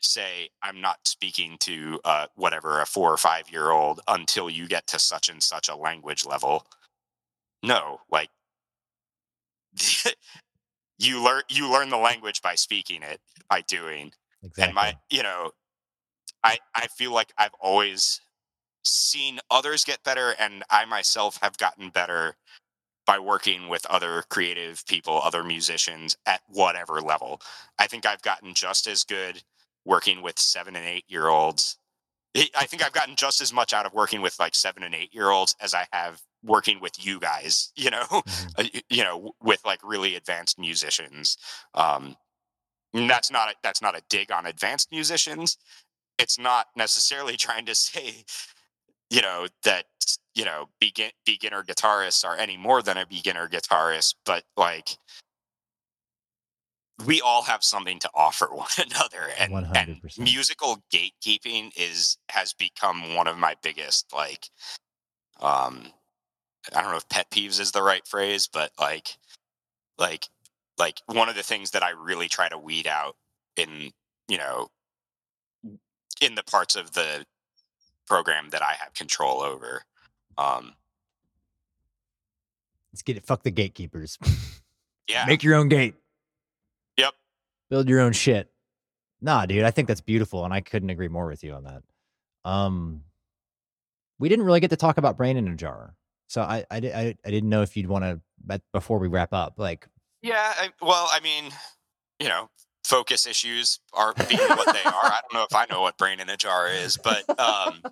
say 0.00 0.50
i'm 0.62 0.80
not 0.80 0.98
speaking 1.06 1.56
to 1.58 1.98
uh 2.04 2.26
whatever 2.34 2.80
a 2.80 2.86
four 2.86 3.12
or 3.12 3.16
five 3.16 3.48
year 3.50 3.70
old 3.70 4.00
until 4.08 4.50
you 4.50 4.66
get 4.68 4.86
to 4.86 4.98
such 4.98 5.28
and 5.28 5.42
such 5.42 5.68
a 5.68 5.76
language 5.76 6.26
level 6.26 6.66
no 7.62 7.98
like 8.10 8.28
you 10.98 11.24
learn 11.24 11.42
you 11.48 11.70
learn 11.72 11.88
the 11.88 11.96
language 11.96 12.42
by 12.42 12.54
speaking 12.54 13.02
it 13.02 13.20
by 13.48 13.60
doing 13.62 14.12
Exactly. 14.42 14.64
and 14.64 14.74
my 14.74 14.94
you 15.10 15.22
know 15.22 15.50
i 16.44 16.58
i 16.74 16.86
feel 16.88 17.12
like 17.12 17.32
i've 17.38 17.54
always 17.60 18.20
seen 18.84 19.40
others 19.50 19.84
get 19.84 20.02
better 20.04 20.34
and 20.38 20.62
i 20.70 20.84
myself 20.86 21.38
have 21.42 21.58
gotten 21.58 21.90
better 21.90 22.36
by 23.06 23.18
working 23.18 23.68
with 23.68 23.86
other 23.86 24.24
creative 24.30 24.84
people 24.86 25.20
other 25.22 25.44
musicians 25.44 26.16
at 26.26 26.42
whatever 26.48 27.00
level 27.00 27.40
i 27.78 27.86
think 27.86 28.06
i've 28.06 28.22
gotten 28.22 28.54
just 28.54 28.86
as 28.86 29.04
good 29.04 29.42
working 29.84 30.22
with 30.22 30.38
seven 30.38 30.76
and 30.76 30.86
eight 30.86 31.04
year 31.08 31.28
olds 31.28 31.78
I 32.56 32.66
think 32.66 32.84
I've 32.84 32.92
gotten 32.92 33.16
just 33.16 33.40
as 33.40 33.52
much 33.52 33.72
out 33.72 33.86
of 33.86 33.92
working 33.94 34.20
with 34.22 34.38
like 34.40 34.54
seven 34.54 34.82
and 34.82 34.94
eight 34.94 35.14
year 35.14 35.30
olds 35.30 35.54
as 35.60 35.74
I 35.74 35.86
have 35.92 36.20
working 36.42 36.80
with 36.80 37.04
you 37.04 37.20
guys, 37.20 37.72
you 37.76 37.90
know, 37.90 38.04
Mhm. 38.04 38.52
uh, 38.58 38.80
you 38.90 39.04
know, 39.04 39.32
with 39.40 39.64
like 39.64 39.80
really 39.84 40.16
advanced 40.16 40.58
musicians. 40.58 41.36
Um, 41.74 42.16
that's 42.92 43.30
not 43.30 43.50
a, 43.50 43.54
that's 43.62 43.82
not 43.82 43.96
a 43.96 44.02
dig 44.08 44.30
on 44.32 44.46
advanced 44.46 44.88
musicians. 44.92 45.58
It's 46.18 46.38
not 46.38 46.66
necessarily 46.76 47.36
trying 47.36 47.66
to 47.66 47.74
say, 47.74 48.24
you 49.10 49.22
know, 49.22 49.46
that 49.64 49.86
you 50.34 50.44
know 50.44 50.68
begin, 50.80 51.10
beginner 51.24 51.62
guitarists 51.62 52.24
are 52.24 52.36
any 52.36 52.56
more 52.56 52.82
than 52.82 52.96
a 52.96 53.06
beginner 53.06 53.48
guitarist, 53.48 54.14
but 54.24 54.44
like 54.56 54.96
we 57.06 57.20
all 57.20 57.42
have 57.42 57.64
something 57.64 57.98
to 57.98 58.10
offer 58.14 58.46
one 58.50 58.68
another 58.78 59.30
and, 59.38 59.52
and 59.52 60.00
100%. 60.02 60.18
musical 60.18 60.82
gatekeeping 60.92 61.70
is 61.76 62.18
has 62.28 62.52
become 62.52 63.14
one 63.14 63.26
of 63.26 63.36
my 63.36 63.54
biggest 63.62 64.12
like 64.14 64.48
um 65.40 65.86
i 66.74 66.80
don't 66.80 66.90
know 66.90 66.96
if 66.96 67.08
pet 67.08 67.30
peeves 67.30 67.60
is 67.60 67.72
the 67.72 67.82
right 67.82 68.06
phrase 68.06 68.48
but 68.52 68.70
like 68.78 69.16
like 69.98 70.28
like 70.78 71.00
one 71.06 71.28
of 71.28 71.34
the 71.34 71.42
things 71.42 71.72
that 71.72 71.82
i 71.82 71.90
really 71.90 72.28
try 72.28 72.48
to 72.48 72.58
weed 72.58 72.86
out 72.86 73.16
in 73.56 73.90
you 74.28 74.38
know 74.38 74.68
in 76.20 76.34
the 76.34 76.42
parts 76.44 76.76
of 76.76 76.92
the 76.92 77.24
program 78.06 78.50
that 78.50 78.62
i 78.62 78.72
have 78.74 78.92
control 78.94 79.40
over 79.40 79.82
um 80.38 80.74
Let's 82.92 83.02
get 83.02 83.16
it. 83.16 83.26
Fuck 83.26 83.42
the 83.42 83.50
gatekeepers. 83.50 84.18
yeah 85.08 85.24
Make 85.26 85.42
your 85.42 85.56
own 85.56 85.68
gate. 85.68 85.96
Yep. 86.96 87.12
Build 87.68 87.88
your 87.88 87.98
own 87.98 88.12
shit. 88.12 88.52
Nah, 89.20 89.46
dude, 89.46 89.64
I 89.64 89.72
think 89.72 89.88
that's 89.88 90.00
beautiful, 90.00 90.44
and 90.44 90.54
I 90.54 90.60
couldn't 90.60 90.90
agree 90.90 91.08
more 91.08 91.26
with 91.26 91.42
you 91.42 91.54
on 91.54 91.64
that. 91.64 91.82
Um, 92.48 93.02
we 94.20 94.28
didn't 94.28 94.44
really 94.44 94.60
get 94.60 94.70
to 94.70 94.76
talk 94.76 94.96
about 94.96 95.16
brain 95.16 95.36
in 95.36 95.48
a 95.48 95.56
jar, 95.56 95.96
so 96.28 96.42
I 96.42 96.64
I, 96.70 96.76
I, 96.76 97.14
I 97.26 97.30
didn't 97.32 97.48
know 97.48 97.62
if 97.62 97.76
you'd 97.76 97.88
want 97.88 98.04
to, 98.04 98.20
but 98.44 98.62
before 98.72 99.00
we 99.00 99.08
wrap 99.08 99.32
up, 99.32 99.54
like, 99.58 99.88
Yeah, 100.22 100.52
I, 100.56 100.68
well, 100.80 101.08
I 101.10 101.18
mean, 101.18 101.50
you 102.20 102.28
know, 102.28 102.48
focus 102.84 103.26
issues 103.26 103.80
are 103.92 104.14
being 104.28 104.40
what 104.40 104.72
they 104.72 104.82
are. 104.84 105.04
I 105.04 105.20
don't 105.22 105.34
know 105.34 105.46
if 105.48 105.54
I 105.54 105.66
know 105.70 105.80
what 105.80 105.98
brain 105.98 106.20
in 106.20 106.28
a 106.28 106.36
jar 106.36 106.68
is, 106.68 106.96
but 106.96 107.24
um, 107.38 107.82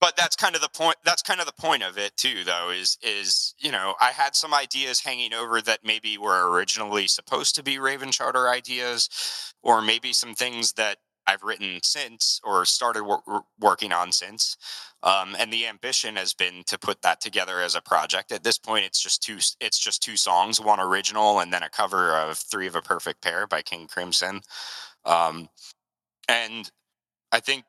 but 0.00 0.16
that's 0.16 0.36
kind 0.36 0.54
of 0.54 0.60
the 0.60 0.68
point. 0.68 0.96
That's 1.04 1.22
kind 1.22 1.40
of 1.40 1.46
the 1.46 1.52
point 1.52 1.82
of 1.82 1.96
it 1.96 2.16
too, 2.16 2.44
though. 2.44 2.70
Is 2.70 2.98
is 3.02 3.54
you 3.58 3.70
know, 3.72 3.94
I 4.00 4.10
had 4.10 4.34
some 4.36 4.52
ideas 4.52 5.00
hanging 5.00 5.32
over 5.32 5.62
that 5.62 5.80
maybe 5.84 6.18
were 6.18 6.50
originally 6.50 7.06
supposed 7.06 7.54
to 7.54 7.62
be 7.62 7.78
Raven 7.78 8.10
Charter 8.10 8.48
ideas, 8.48 9.54
or 9.62 9.80
maybe 9.80 10.12
some 10.12 10.34
things 10.34 10.72
that 10.74 10.98
I've 11.26 11.42
written 11.42 11.80
since 11.82 12.40
or 12.44 12.64
started 12.64 13.04
wor- 13.04 13.22
wor- 13.26 13.44
working 13.58 13.92
on 13.92 14.12
since. 14.12 14.56
Um, 15.06 15.36
and 15.38 15.52
the 15.52 15.68
ambition 15.68 16.16
has 16.16 16.34
been 16.34 16.64
to 16.66 16.76
put 16.76 17.00
that 17.02 17.20
together 17.20 17.60
as 17.60 17.76
a 17.76 17.80
project. 17.80 18.32
At 18.32 18.42
this 18.42 18.58
point, 18.58 18.84
it's 18.84 19.00
just 19.00 19.22
two 19.22 19.38
it's 19.60 19.78
just 19.78 20.02
two 20.02 20.16
songs, 20.16 20.60
one 20.60 20.80
original 20.80 21.38
and 21.38 21.52
then 21.52 21.62
a 21.62 21.70
cover 21.70 22.10
of 22.10 22.36
"Three 22.36 22.66
of 22.66 22.74
a 22.74 22.82
Perfect 22.82 23.22
Pair" 23.22 23.46
by 23.46 23.62
King 23.62 23.86
Crimson. 23.86 24.40
Um, 25.04 25.48
and 26.28 26.68
I 27.30 27.38
think 27.38 27.64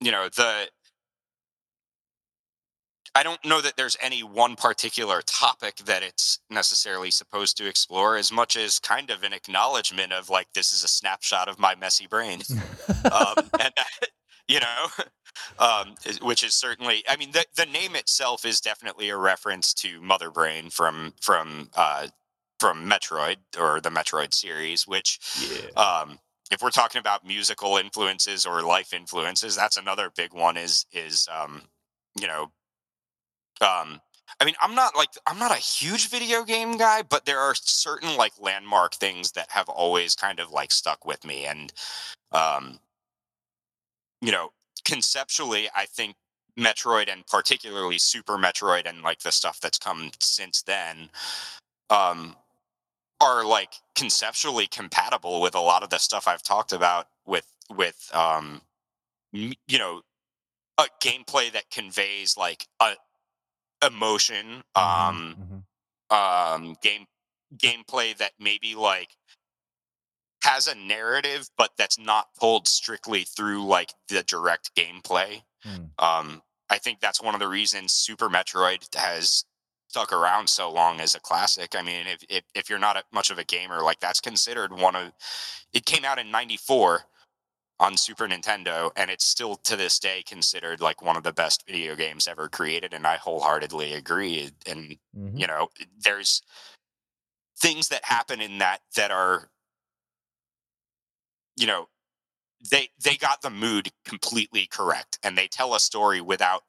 you 0.00 0.12
know 0.12 0.28
the. 0.28 0.68
I 3.14 3.24
don't 3.24 3.44
know 3.44 3.60
that 3.60 3.76
there's 3.76 3.96
any 4.00 4.22
one 4.22 4.54
particular 4.54 5.22
topic 5.22 5.78
that 5.78 6.04
it's 6.04 6.38
necessarily 6.50 7.10
supposed 7.10 7.56
to 7.56 7.66
explore, 7.66 8.16
as 8.16 8.30
much 8.30 8.56
as 8.56 8.78
kind 8.78 9.10
of 9.10 9.24
an 9.24 9.32
acknowledgement 9.32 10.12
of 10.12 10.30
like 10.30 10.46
this 10.54 10.72
is 10.72 10.84
a 10.84 10.88
snapshot 10.88 11.48
of 11.48 11.58
my 11.58 11.74
messy 11.74 12.06
brain 12.06 12.42
um, 13.12 13.50
and 13.58 13.72
you 14.48 14.60
know, 14.60 14.86
um, 15.58 15.94
which 16.22 16.42
is 16.42 16.54
certainly. 16.54 17.02
I 17.08 17.16
mean, 17.16 17.32
the 17.32 17.44
the 17.56 17.66
name 17.66 17.96
itself 17.96 18.44
is 18.44 18.60
definitely 18.60 19.08
a 19.08 19.16
reference 19.16 19.74
to 19.74 20.00
Mother 20.00 20.30
Brain 20.30 20.70
from 20.70 21.14
from 21.20 21.70
uh, 21.76 22.08
from 22.58 22.88
Metroid 22.88 23.36
or 23.58 23.80
the 23.80 23.90
Metroid 23.90 24.34
series. 24.34 24.86
Which, 24.86 25.18
yeah, 25.40 25.82
um, 25.82 26.18
if 26.50 26.62
we're 26.62 26.70
talking 26.70 27.00
about 27.00 27.26
musical 27.26 27.76
influences 27.76 28.46
or 28.46 28.62
life 28.62 28.92
influences, 28.92 29.56
that's 29.56 29.76
another 29.76 30.10
big 30.16 30.32
one. 30.32 30.56
Is 30.56 30.86
is 30.92 31.28
um, 31.30 31.62
you 32.20 32.26
know, 32.26 32.50
um, 33.60 34.00
I 34.40 34.44
mean, 34.44 34.54
I'm 34.60 34.74
not 34.74 34.96
like 34.96 35.10
I'm 35.26 35.38
not 35.38 35.50
a 35.50 35.60
huge 35.60 36.08
video 36.08 36.44
game 36.44 36.76
guy, 36.76 37.02
but 37.02 37.24
there 37.24 37.40
are 37.40 37.54
certain 37.54 38.16
like 38.16 38.32
landmark 38.40 38.94
things 38.94 39.32
that 39.32 39.50
have 39.50 39.68
always 39.68 40.14
kind 40.14 40.38
of 40.38 40.50
like 40.50 40.70
stuck 40.70 41.04
with 41.04 41.24
me, 41.24 41.44
and 41.44 41.72
um, 42.32 42.78
you 44.20 44.32
know, 44.32 44.50
conceptually, 44.88 45.68
I 45.76 45.84
think 45.86 46.16
Metroid 46.58 47.12
and 47.12 47.24
particularly 47.26 47.98
Super 47.98 48.36
Metroid 48.36 48.88
and 48.88 49.02
like 49.02 49.20
the 49.20 49.30
stuff 49.30 49.60
that's 49.60 49.78
come 49.78 50.10
since 50.20 50.62
then, 50.62 51.10
um, 51.90 52.34
are 53.20 53.44
like 53.44 53.74
conceptually 53.94 54.66
compatible 54.66 55.40
with 55.40 55.54
a 55.54 55.60
lot 55.60 55.82
of 55.82 55.90
the 55.90 55.98
stuff 55.98 56.26
I've 56.26 56.42
talked 56.42 56.72
about 56.72 57.06
with 57.26 57.46
with 57.76 58.10
um, 58.14 58.62
you 59.32 59.78
know, 59.78 60.02
a 60.78 60.86
gameplay 61.02 61.52
that 61.52 61.70
conveys 61.70 62.36
like 62.36 62.66
a 62.80 62.94
emotion, 63.86 64.62
um, 64.74 65.36
Mhm, 65.38 65.64
um, 66.10 66.76
game 66.82 67.06
gameplay 67.56 68.16
that 68.18 68.32
maybe 68.38 68.74
like 68.74 69.16
has 70.42 70.66
a 70.66 70.74
narrative, 70.74 71.48
but 71.56 71.72
that's 71.76 71.98
not 71.98 72.28
told 72.40 72.68
strictly 72.68 73.24
through 73.24 73.66
like 73.66 73.92
the 74.08 74.22
direct 74.22 74.74
gameplay. 74.74 75.42
mm. 75.64 75.90
Um, 75.98 76.42
I 76.70 76.78
think 76.78 77.00
that's 77.00 77.22
one 77.22 77.34
of 77.34 77.40
the 77.40 77.48
reasons 77.48 77.92
Super 77.92 78.28
Metroid 78.28 78.94
has 78.94 79.44
stuck 79.88 80.12
around 80.12 80.48
so 80.48 80.70
long 80.70 81.00
as 81.00 81.14
a 81.14 81.20
classic. 81.20 81.74
I 81.74 81.82
mean, 81.82 82.06
if 82.06 82.24
if, 82.28 82.44
if 82.54 82.70
you're 82.70 82.78
not 82.78 82.96
a, 82.96 83.04
much 83.12 83.30
of 83.30 83.38
a 83.38 83.44
gamer, 83.44 83.82
like 83.82 84.00
that's 84.00 84.20
considered 84.20 84.72
one 84.72 84.96
of. 84.96 85.12
It 85.72 85.86
came 85.86 86.04
out 86.04 86.18
in 86.18 86.30
'94 86.30 87.04
on 87.80 87.96
Super 87.96 88.26
Nintendo, 88.28 88.90
and 88.96 89.10
it's 89.10 89.24
still 89.24 89.56
to 89.56 89.76
this 89.76 89.98
day 89.98 90.22
considered 90.26 90.80
like 90.80 91.02
one 91.02 91.16
of 91.16 91.22
the 91.22 91.32
best 91.32 91.64
video 91.66 91.96
games 91.96 92.28
ever 92.28 92.48
created, 92.48 92.92
and 92.94 93.06
I 93.06 93.16
wholeheartedly 93.16 93.94
agree. 93.94 94.50
And 94.66 94.98
Mhm. 95.14 95.38
you 95.38 95.46
know, 95.46 95.68
there's 96.04 96.42
things 97.58 97.88
that 97.88 98.04
happen 98.04 98.40
in 98.40 98.58
that 98.58 98.80
that 98.96 99.10
are, 99.10 99.50
you 101.58 101.66
know, 101.66 101.88
they 102.70 102.88
they 103.02 103.16
got 103.16 103.42
the 103.42 103.50
mood 103.50 103.90
completely 104.04 104.66
correct 104.66 105.18
and 105.22 105.36
they 105.38 105.46
tell 105.46 105.74
a 105.74 105.80
story 105.80 106.20
without 106.20 106.62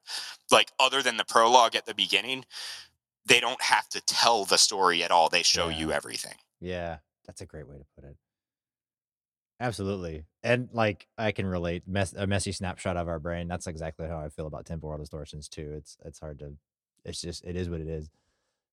like 0.51 0.71
other 0.79 1.01
than 1.01 1.17
the 1.17 1.25
prologue 1.25 1.75
at 1.75 1.85
the 1.85 1.95
beginning 1.95 2.45
they 3.25 3.39
don't 3.39 3.61
have 3.61 3.87
to 3.89 4.01
tell 4.01 4.45
the 4.45 4.57
story 4.57 5.03
at 5.03 5.11
all 5.11 5.29
they 5.29 5.43
show 5.43 5.67
you 5.67 5.91
everything 5.91 6.35
Yeah, 6.59 6.97
that's 7.25 7.41
a 7.41 7.45
great 7.45 7.67
way 7.67 7.77
to 7.77 7.85
put 7.95 8.07
it. 8.07 8.15
Absolutely. 9.59 10.25
And 10.41 10.69
like 10.71 11.07
I 11.17 11.31
can 11.31 11.45
relate 11.45 11.83
mess 11.87 12.13
a 12.13 12.25
messy 12.25 12.51
snapshot 12.51 12.95
of 12.95 13.07
our 13.07 13.19
brain. 13.19 13.47
That's 13.47 13.67
exactly 13.67 14.07
how 14.07 14.19
I 14.19 14.29
feel 14.29 14.47
about 14.47 14.65
temporal 14.65 14.97
distortions 14.97 15.49
too. 15.49 15.73
It's 15.75 15.97
it's 16.05 16.19
hard 16.19 16.39
to 16.39 16.53
it's 17.03 17.21
just 17.21 17.43
it 17.43 17.55
is 17.55 17.69
what 17.69 17.81
it 17.81 17.87
is. 17.87 18.09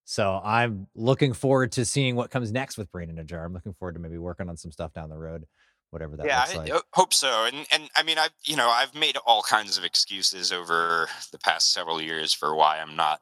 So 0.05 0.41
I'm 0.45 0.87
looking 0.95 1.33
forward 1.33 1.73
to 1.73 1.85
seeing 1.85 2.15
what 2.15 2.31
comes 2.31 2.53
next 2.53 2.79
with 2.79 2.93
Brain 2.93 3.11
in 3.11 3.19
a 3.19 3.25
Jar. 3.25 3.45
I'm 3.45 3.55
looking 3.55 3.75
forward 3.75 3.95
to 3.95 4.01
maybe 4.01 4.19
working 4.19 4.49
on 4.49 4.57
some 4.57 4.71
stuff 4.71 4.93
down 4.93 5.09
the 5.09 5.19
road, 5.19 5.47
whatever 5.91 6.17
that 6.17 6.27
yeah 6.27 6.45
I, 6.47 6.57
like. 6.57 6.73
I 6.73 6.81
hope 6.93 7.15
so 7.15 7.45
and 7.47 7.67
and 7.73 7.89
i 7.95 8.03
mean 8.03 8.19
i've 8.19 8.35
you 8.45 8.57
know 8.57 8.69
i've 8.69 8.95
made 8.95 9.17
all 9.25 9.43
kinds 9.43 9.79
of 9.79 9.85
excuses 9.85 10.53
over 10.53 11.09
the 11.33 11.39
past 11.39 11.73
several 11.73 12.03
years 12.03 12.33
for 12.35 12.55
why 12.55 12.79
i'm 12.79 12.97
not 12.97 13.21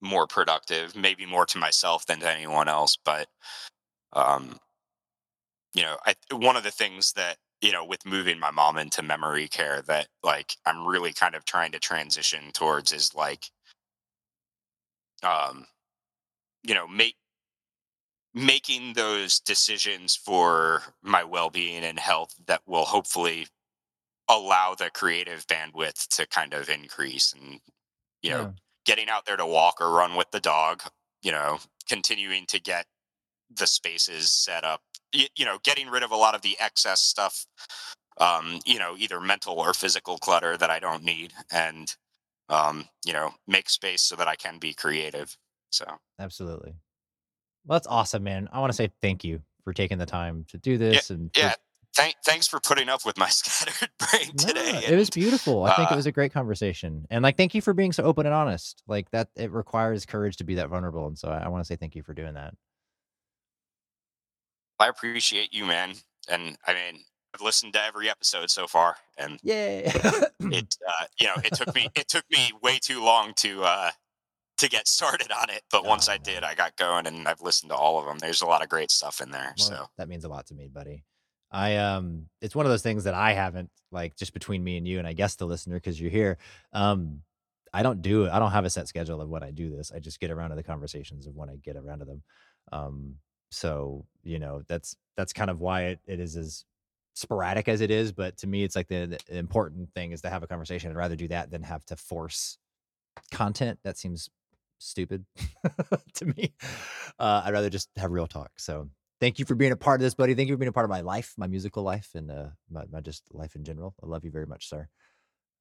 more 0.00 0.26
productive, 0.26 0.96
maybe 0.96 1.26
more 1.26 1.46
to 1.46 1.58
myself 1.58 2.06
than 2.06 2.20
to 2.20 2.30
anyone 2.30 2.68
else. 2.68 2.96
But, 3.02 3.28
um, 4.12 4.58
you 5.74 5.82
know, 5.82 5.96
I, 6.06 6.14
one 6.32 6.56
of 6.56 6.62
the 6.64 6.70
things 6.70 7.12
that, 7.12 7.36
you 7.60 7.72
know, 7.72 7.84
with 7.84 8.06
moving 8.06 8.38
my 8.38 8.50
mom 8.50 8.76
into 8.78 9.02
memory 9.02 9.48
care 9.48 9.82
that 9.86 10.08
like 10.22 10.56
I'm 10.66 10.86
really 10.86 11.12
kind 11.12 11.34
of 11.34 11.44
trying 11.44 11.72
to 11.72 11.78
transition 11.78 12.52
towards 12.52 12.92
is 12.92 13.14
like, 13.14 13.46
um, 15.22 15.66
you 16.62 16.74
know, 16.74 16.86
make, 16.86 17.16
making 18.36 18.94
those 18.94 19.40
decisions 19.40 20.16
for 20.16 20.82
my 21.02 21.24
well-being 21.24 21.84
and 21.84 21.98
health 21.98 22.36
that 22.46 22.62
will 22.66 22.86
hopefully 22.86 23.48
allow 24.28 24.74
the 24.74 24.90
creative 24.90 25.46
bandwidth 25.46 26.08
to 26.08 26.26
kind 26.26 26.54
of 26.54 26.68
increase 26.68 27.32
and 27.32 27.60
you 28.22 28.30
know 28.30 28.48
Yeah. 28.48 28.52
getting 28.86 29.08
out 29.08 29.26
there 29.26 29.36
to 29.36 29.46
walk 29.46 29.80
or 29.80 29.90
run 29.92 30.16
with 30.16 30.30
the 30.32 30.40
dog 30.40 30.82
you 31.22 31.32
know 31.32 31.58
continuing 31.88 32.46
to 32.46 32.60
get 32.60 32.86
the 33.50 33.66
spaces 33.66 34.30
set 34.30 34.64
up 34.64 34.82
y- 35.14 35.28
you 35.36 35.44
know 35.44 35.58
getting 35.64 35.88
rid 35.88 36.02
of 36.02 36.12
a 36.12 36.16
lot 36.16 36.34
of 36.34 36.42
the 36.42 36.56
excess 36.60 37.02
stuff 37.02 37.46
um 38.18 38.60
you 38.66 38.78
know 38.78 38.96
either 38.98 39.20
mental 39.20 39.58
or 39.60 39.74
physical 39.74 40.18
clutter 40.18 40.56
that 40.56 40.70
i 40.70 40.78
don't 40.80 41.04
need 41.04 41.32
and 41.52 41.96
um 42.50 42.88
you 43.04 43.12
know 43.12 43.32
make 43.46 43.70
space 43.70 44.02
so 44.02 44.16
that 44.16 44.28
i 44.28 44.36
can 44.36 44.58
be 44.58 44.74
creative 44.74 45.36
so 45.70 45.86
Absolutely. 46.18 46.76
Well, 47.66 47.76
that's 47.76 47.86
awesome, 47.86 48.22
man. 48.22 48.48
I 48.52 48.60
want 48.60 48.70
to 48.70 48.76
say 48.76 48.90
thank 49.02 49.24
you 49.24 49.40
for 49.64 49.72
taking 49.72 49.98
the 49.98 50.06
time 50.06 50.44
to 50.48 50.58
do 50.58 50.78
this 50.78 51.10
and 51.10 51.30
for- 51.34 51.40
yeah 51.40 51.54
thank, 51.96 52.14
thanks 52.24 52.46
for 52.46 52.60
putting 52.60 52.88
up 52.88 53.04
with 53.04 53.18
my 53.18 53.28
scattered 53.30 53.90
brain 53.98 54.30
No, 54.38 54.46
today 54.48 54.84
it 54.86 54.96
was 54.96 55.10
beautiful. 55.10 55.64
I 55.64 55.74
think 55.74 55.90
it 55.90 55.94
uh, 55.94 55.96
was 55.96 56.06
a 56.06 56.12
great 56.12 56.32
conversation. 56.32 57.06
And 57.10 57.22
like 57.22 57.36
thank 57.36 57.54
you 57.54 57.62
for 57.62 57.74
being 57.74 57.92
so 57.92 58.04
open 58.04 58.26
and 58.26 58.34
honest. 58.34 58.82
Like 58.86 59.10
that 59.10 59.28
it 59.34 59.50
requires 59.50 60.06
courage 60.06 60.36
to 60.36 60.44
be 60.44 60.56
that 60.56 60.68
vulnerable. 60.68 61.06
And 61.06 61.18
so 61.18 61.28
I, 61.28 61.38
I 61.38 61.48
want 61.48 61.64
to 61.64 61.66
say 61.66 61.76
thank 61.76 61.96
you 61.96 62.02
for 62.02 62.14
doing 62.14 62.34
that. 62.34 62.54
i 64.78 64.88
appreciate 64.88 65.54
you 65.54 65.64
man 65.64 65.94
and 66.28 66.56
i 66.66 66.74
mean 66.74 67.00
i've 67.34 67.40
listened 67.40 67.72
to 67.72 67.82
every 67.82 68.10
episode 68.10 68.50
so 68.50 68.66
far 68.66 68.96
and 69.16 69.38
yeah, 69.42 69.90
it 70.40 70.76
uh, 70.88 71.04
you 71.18 71.26
know 71.26 71.34
it 71.44 71.54
took 71.54 71.74
me 71.74 71.88
it 71.94 72.08
took 72.08 72.24
me 72.30 72.52
way 72.62 72.78
too 72.78 73.02
long 73.02 73.32
to 73.34 73.62
uh 73.64 73.90
to 74.58 74.68
get 74.68 74.88
started 74.88 75.30
on 75.30 75.50
it 75.50 75.62
but 75.70 75.84
once 75.84 76.08
i 76.08 76.16
did 76.16 76.42
i 76.42 76.54
got 76.54 76.74
going 76.76 77.06
and 77.06 77.28
i've 77.28 77.42
listened 77.42 77.70
to 77.70 77.76
all 77.76 77.98
of 77.98 78.06
them 78.06 78.18
there's 78.18 78.42
a 78.42 78.46
lot 78.46 78.62
of 78.62 78.68
great 78.68 78.90
stuff 78.90 79.20
in 79.20 79.30
there 79.30 79.54
Well, 79.58 79.68
so 79.68 79.86
that 79.98 80.08
means 80.08 80.24
a 80.24 80.28
lot 80.28 80.46
to 80.46 80.54
me, 80.54 80.68
buddy. 80.68 81.04
I 81.50 81.76
um 81.76 82.26
it's 82.40 82.56
one 82.56 82.66
of 82.66 82.70
those 82.70 82.82
things 82.82 83.04
that 83.04 83.14
I 83.14 83.32
haven't 83.32 83.70
like 83.92 84.16
just 84.16 84.32
between 84.32 84.64
me 84.64 84.76
and 84.76 84.86
you 84.86 84.98
and 84.98 85.06
I 85.06 85.12
guess 85.12 85.36
the 85.36 85.46
listener 85.46 85.76
because 85.76 86.00
you're 86.00 86.10
here. 86.10 86.38
Um 86.72 87.22
I 87.72 87.82
don't 87.82 88.02
do. 88.02 88.28
I 88.28 88.38
don't 88.38 88.50
have 88.50 88.64
a 88.64 88.70
set 88.70 88.88
schedule 88.88 89.20
of 89.20 89.28
when 89.28 89.42
I 89.42 89.50
do 89.50 89.70
this. 89.70 89.92
I 89.92 90.00
just 90.00 90.18
get 90.18 90.30
around 90.30 90.50
to 90.50 90.56
the 90.56 90.62
conversations 90.62 91.26
of 91.26 91.36
when 91.36 91.48
I 91.50 91.56
get 91.56 91.76
around 91.76 92.00
to 92.00 92.04
them. 92.04 92.22
Um 92.72 93.16
so, 93.52 94.06
you 94.24 94.38
know, 94.40 94.62
that's 94.66 94.96
that's 95.16 95.32
kind 95.32 95.50
of 95.50 95.60
why 95.60 95.82
it, 95.82 96.00
it 96.06 96.18
is 96.18 96.36
as 96.36 96.64
sporadic 97.14 97.68
as 97.68 97.80
it 97.80 97.90
is, 97.92 98.12
but 98.12 98.36
to 98.38 98.46
me 98.46 98.64
it's 98.64 98.74
like 98.74 98.88
the, 98.88 99.18
the 99.28 99.38
important 99.38 99.88
thing 99.94 100.10
is 100.12 100.22
to 100.22 100.30
have 100.30 100.42
a 100.42 100.46
conversation. 100.48 100.90
I'd 100.90 100.96
rather 100.96 101.16
do 101.16 101.28
that 101.28 101.50
than 101.50 101.62
have 101.62 101.84
to 101.86 101.96
force 101.96 102.58
content. 103.30 103.78
That 103.84 103.96
seems 103.96 104.30
stupid 104.78 105.24
to 106.14 106.26
me. 106.26 106.54
Uh, 107.18 107.42
I'd 107.44 107.52
rather 107.52 107.70
just 107.70 107.88
have 107.96 108.10
real 108.10 108.26
talk. 108.26 108.50
So 108.58 108.88
thank 109.20 109.38
you 109.38 109.44
for 109.44 109.54
being 109.54 109.72
a 109.72 109.76
part 109.76 110.00
of 110.00 110.04
this, 110.04 110.14
buddy. 110.14 110.34
Thank 110.34 110.48
you 110.48 110.54
for 110.54 110.58
being 110.58 110.68
a 110.68 110.72
part 110.72 110.84
of 110.84 110.90
my 110.90 111.00
life, 111.00 111.34
my 111.36 111.46
musical 111.46 111.82
life, 111.82 112.10
and 112.14 112.30
uh, 112.30 112.46
my, 112.70 112.84
my 112.90 113.00
just 113.00 113.22
life 113.32 113.54
in 113.56 113.64
general. 113.64 113.94
I 114.02 114.06
love 114.06 114.24
you 114.24 114.30
very 114.30 114.46
much, 114.46 114.68
sir. 114.68 114.88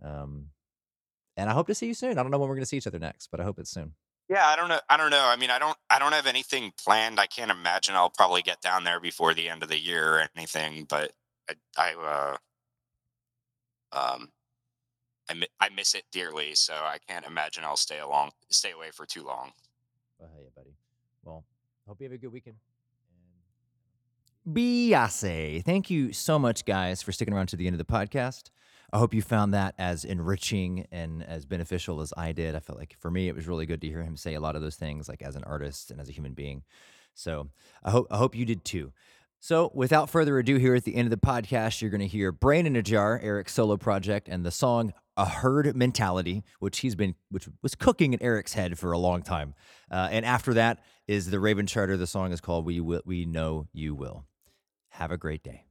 Um, 0.04 0.48
and 1.38 1.50
I 1.50 1.54
hope 1.54 1.68
to 1.68 1.76
see 1.76 1.88
you 1.88 1.94
soon. 1.94 2.18
I 2.18 2.22
don't 2.24 2.32
know 2.32 2.38
when 2.40 2.50
we're 2.50 2.56
going 2.56 2.64
to 2.64 2.68
see 2.68 2.78
each 2.78 2.88
other 2.88 3.00
next, 3.00 3.28
but 3.32 3.40
I 3.40 3.44
hope 3.44 3.60
it's 3.60 3.72
soon. 3.72 3.94
yeah 4.30 4.48
i 4.48 4.56
don't 4.56 4.70
know 4.70 4.80
i 4.90 4.98
don't 4.98 5.12
know 5.12 5.26
i 5.26 5.36
mean 5.36 5.52
i 5.52 5.60
don't 5.60 5.78
i 5.90 6.00
don't 6.00 6.14
have 6.14 6.26
anything 6.28 6.72
planned 6.84 7.20
i 7.20 7.28
can't 7.28 7.52
imagine 7.52 7.94
i'll 7.96 8.10
probably 8.10 8.42
get 8.42 8.60
down 8.62 8.84
there 8.84 9.00
before 9.00 9.34
the 9.36 9.48
end 9.50 9.62
of 9.64 9.70
the 9.70 9.78
year 9.80 10.16
or 10.16 10.30
anything 10.36 10.86
but 10.90 11.12
i 11.50 11.54
i 11.78 12.38
uh 13.94 13.98
um 14.16 14.30
I, 15.30 15.34
mi- 15.34 15.48
I 15.60 15.70
miss 15.70 15.96
it 15.96 16.04
dearly 16.12 16.54
so 16.56 16.74
i 16.74 16.98
can't 17.08 17.26
imagine 17.26 17.64
i'll 17.64 17.76
stay 17.78 18.00
along 18.00 18.32
stay 18.50 18.72
away 18.72 18.92
for 18.92 19.06
too 19.06 19.24
long 19.24 19.52
Well, 20.20 20.30
hey, 20.36 20.50
buddy. 20.56 20.76
Well, 21.24 21.44
hope 21.88 22.00
you 22.00 22.06
have 22.06 22.14
a 22.14 22.18
good 22.18 22.32
weekend. 22.32 22.58
Beyonce. 24.48 25.64
Thank 25.64 25.90
you 25.90 26.14
so 26.14 26.38
much, 26.38 26.66
guys, 26.66 27.02
for 27.02 27.12
sticking 27.12 27.34
around 27.34 27.48
to 27.48 27.56
the 27.56 27.66
end 27.68 27.74
of 27.74 27.80
the 27.80 27.92
podcast. 27.92 28.52
I 28.94 29.00
hope 29.00 29.14
you 29.14 29.22
found 29.24 29.54
that 29.54 29.74
as 29.80 30.06
enriching 30.06 30.86
and 30.92 31.24
as 31.24 31.46
beneficial 31.46 32.00
as 32.00 32.14
I 32.16 32.32
did. 32.32 32.54
I 32.56 32.60
felt 32.60 32.78
like 32.78 32.96
for 33.00 33.10
me, 33.10 33.28
it 33.28 33.36
was 33.36 33.48
really 33.48 33.66
good 33.66 33.82
to 33.82 33.88
hear 33.88 34.04
him 34.04 34.16
say 34.16 34.36
a 34.36 34.40
lot 34.40 34.56
of 34.56 34.62
those 34.62 34.76
things, 34.76 35.10
like 35.10 35.24
as 35.24 35.36
an 35.36 35.44
artist 35.46 35.90
and 35.90 36.00
as 36.00 36.08
a 36.10 36.12
human 36.12 36.34
being. 36.34 36.62
So 37.16 37.50
I 37.84 37.90
hope 37.92 38.08
I 38.12 38.18
hope 38.18 38.36
you 38.36 38.46
did 38.46 38.64
too. 38.64 38.92
So 39.46 39.70
without 39.76 40.10
further 40.10 40.40
ado, 40.40 40.56
here 40.56 40.74
at 40.74 40.86
the 40.86 40.96
end 40.96 41.06
of 41.06 41.12
the 41.12 41.24
podcast, 41.24 41.80
you're 41.80 41.92
going 41.92 42.02
to 42.02 42.08
hear 42.08 42.32
"Brain 42.32 42.66
in 42.66 42.76
a 42.76 42.82
Jar," 42.82 43.20
Erik's 43.22 43.54
solo 43.54 43.78
project, 43.78 44.28
and 44.28 44.44
the 44.44 44.50
song 44.50 44.92
"A 45.18 45.26
Herd 45.28 45.76
Mentality," 45.76 46.44
which 46.58 46.80
he's 46.80 46.96
been 46.96 47.14
which 47.30 47.48
was 47.62 47.76
cooking 47.76 48.14
in 48.14 48.24
Erik's 48.24 48.54
head 48.54 48.80
for 48.80 48.92
a 48.92 48.98
long 48.98 49.22
time. 49.22 49.54
Uh, 49.92 50.08
and 50.10 50.26
after 50.26 50.56
that 50.56 50.80
is 51.08 51.30
the 51.30 51.40
Raven 51.40 51.68
Charter. 51.68 51.96
The 51.96 52.08
song 52.08 52.32
is 52.32 52.42
called 52.42 52.66
"We 52.66 52.80
Will, 52.80 53.04
We 53.06 53.26
Know 53.26 53.68
You 53.72 53.94
Will." 53.94 54.26
Have 54.90 55.12
a 55.12 55.18
great 55.18 55.44
day. 55.44 55.66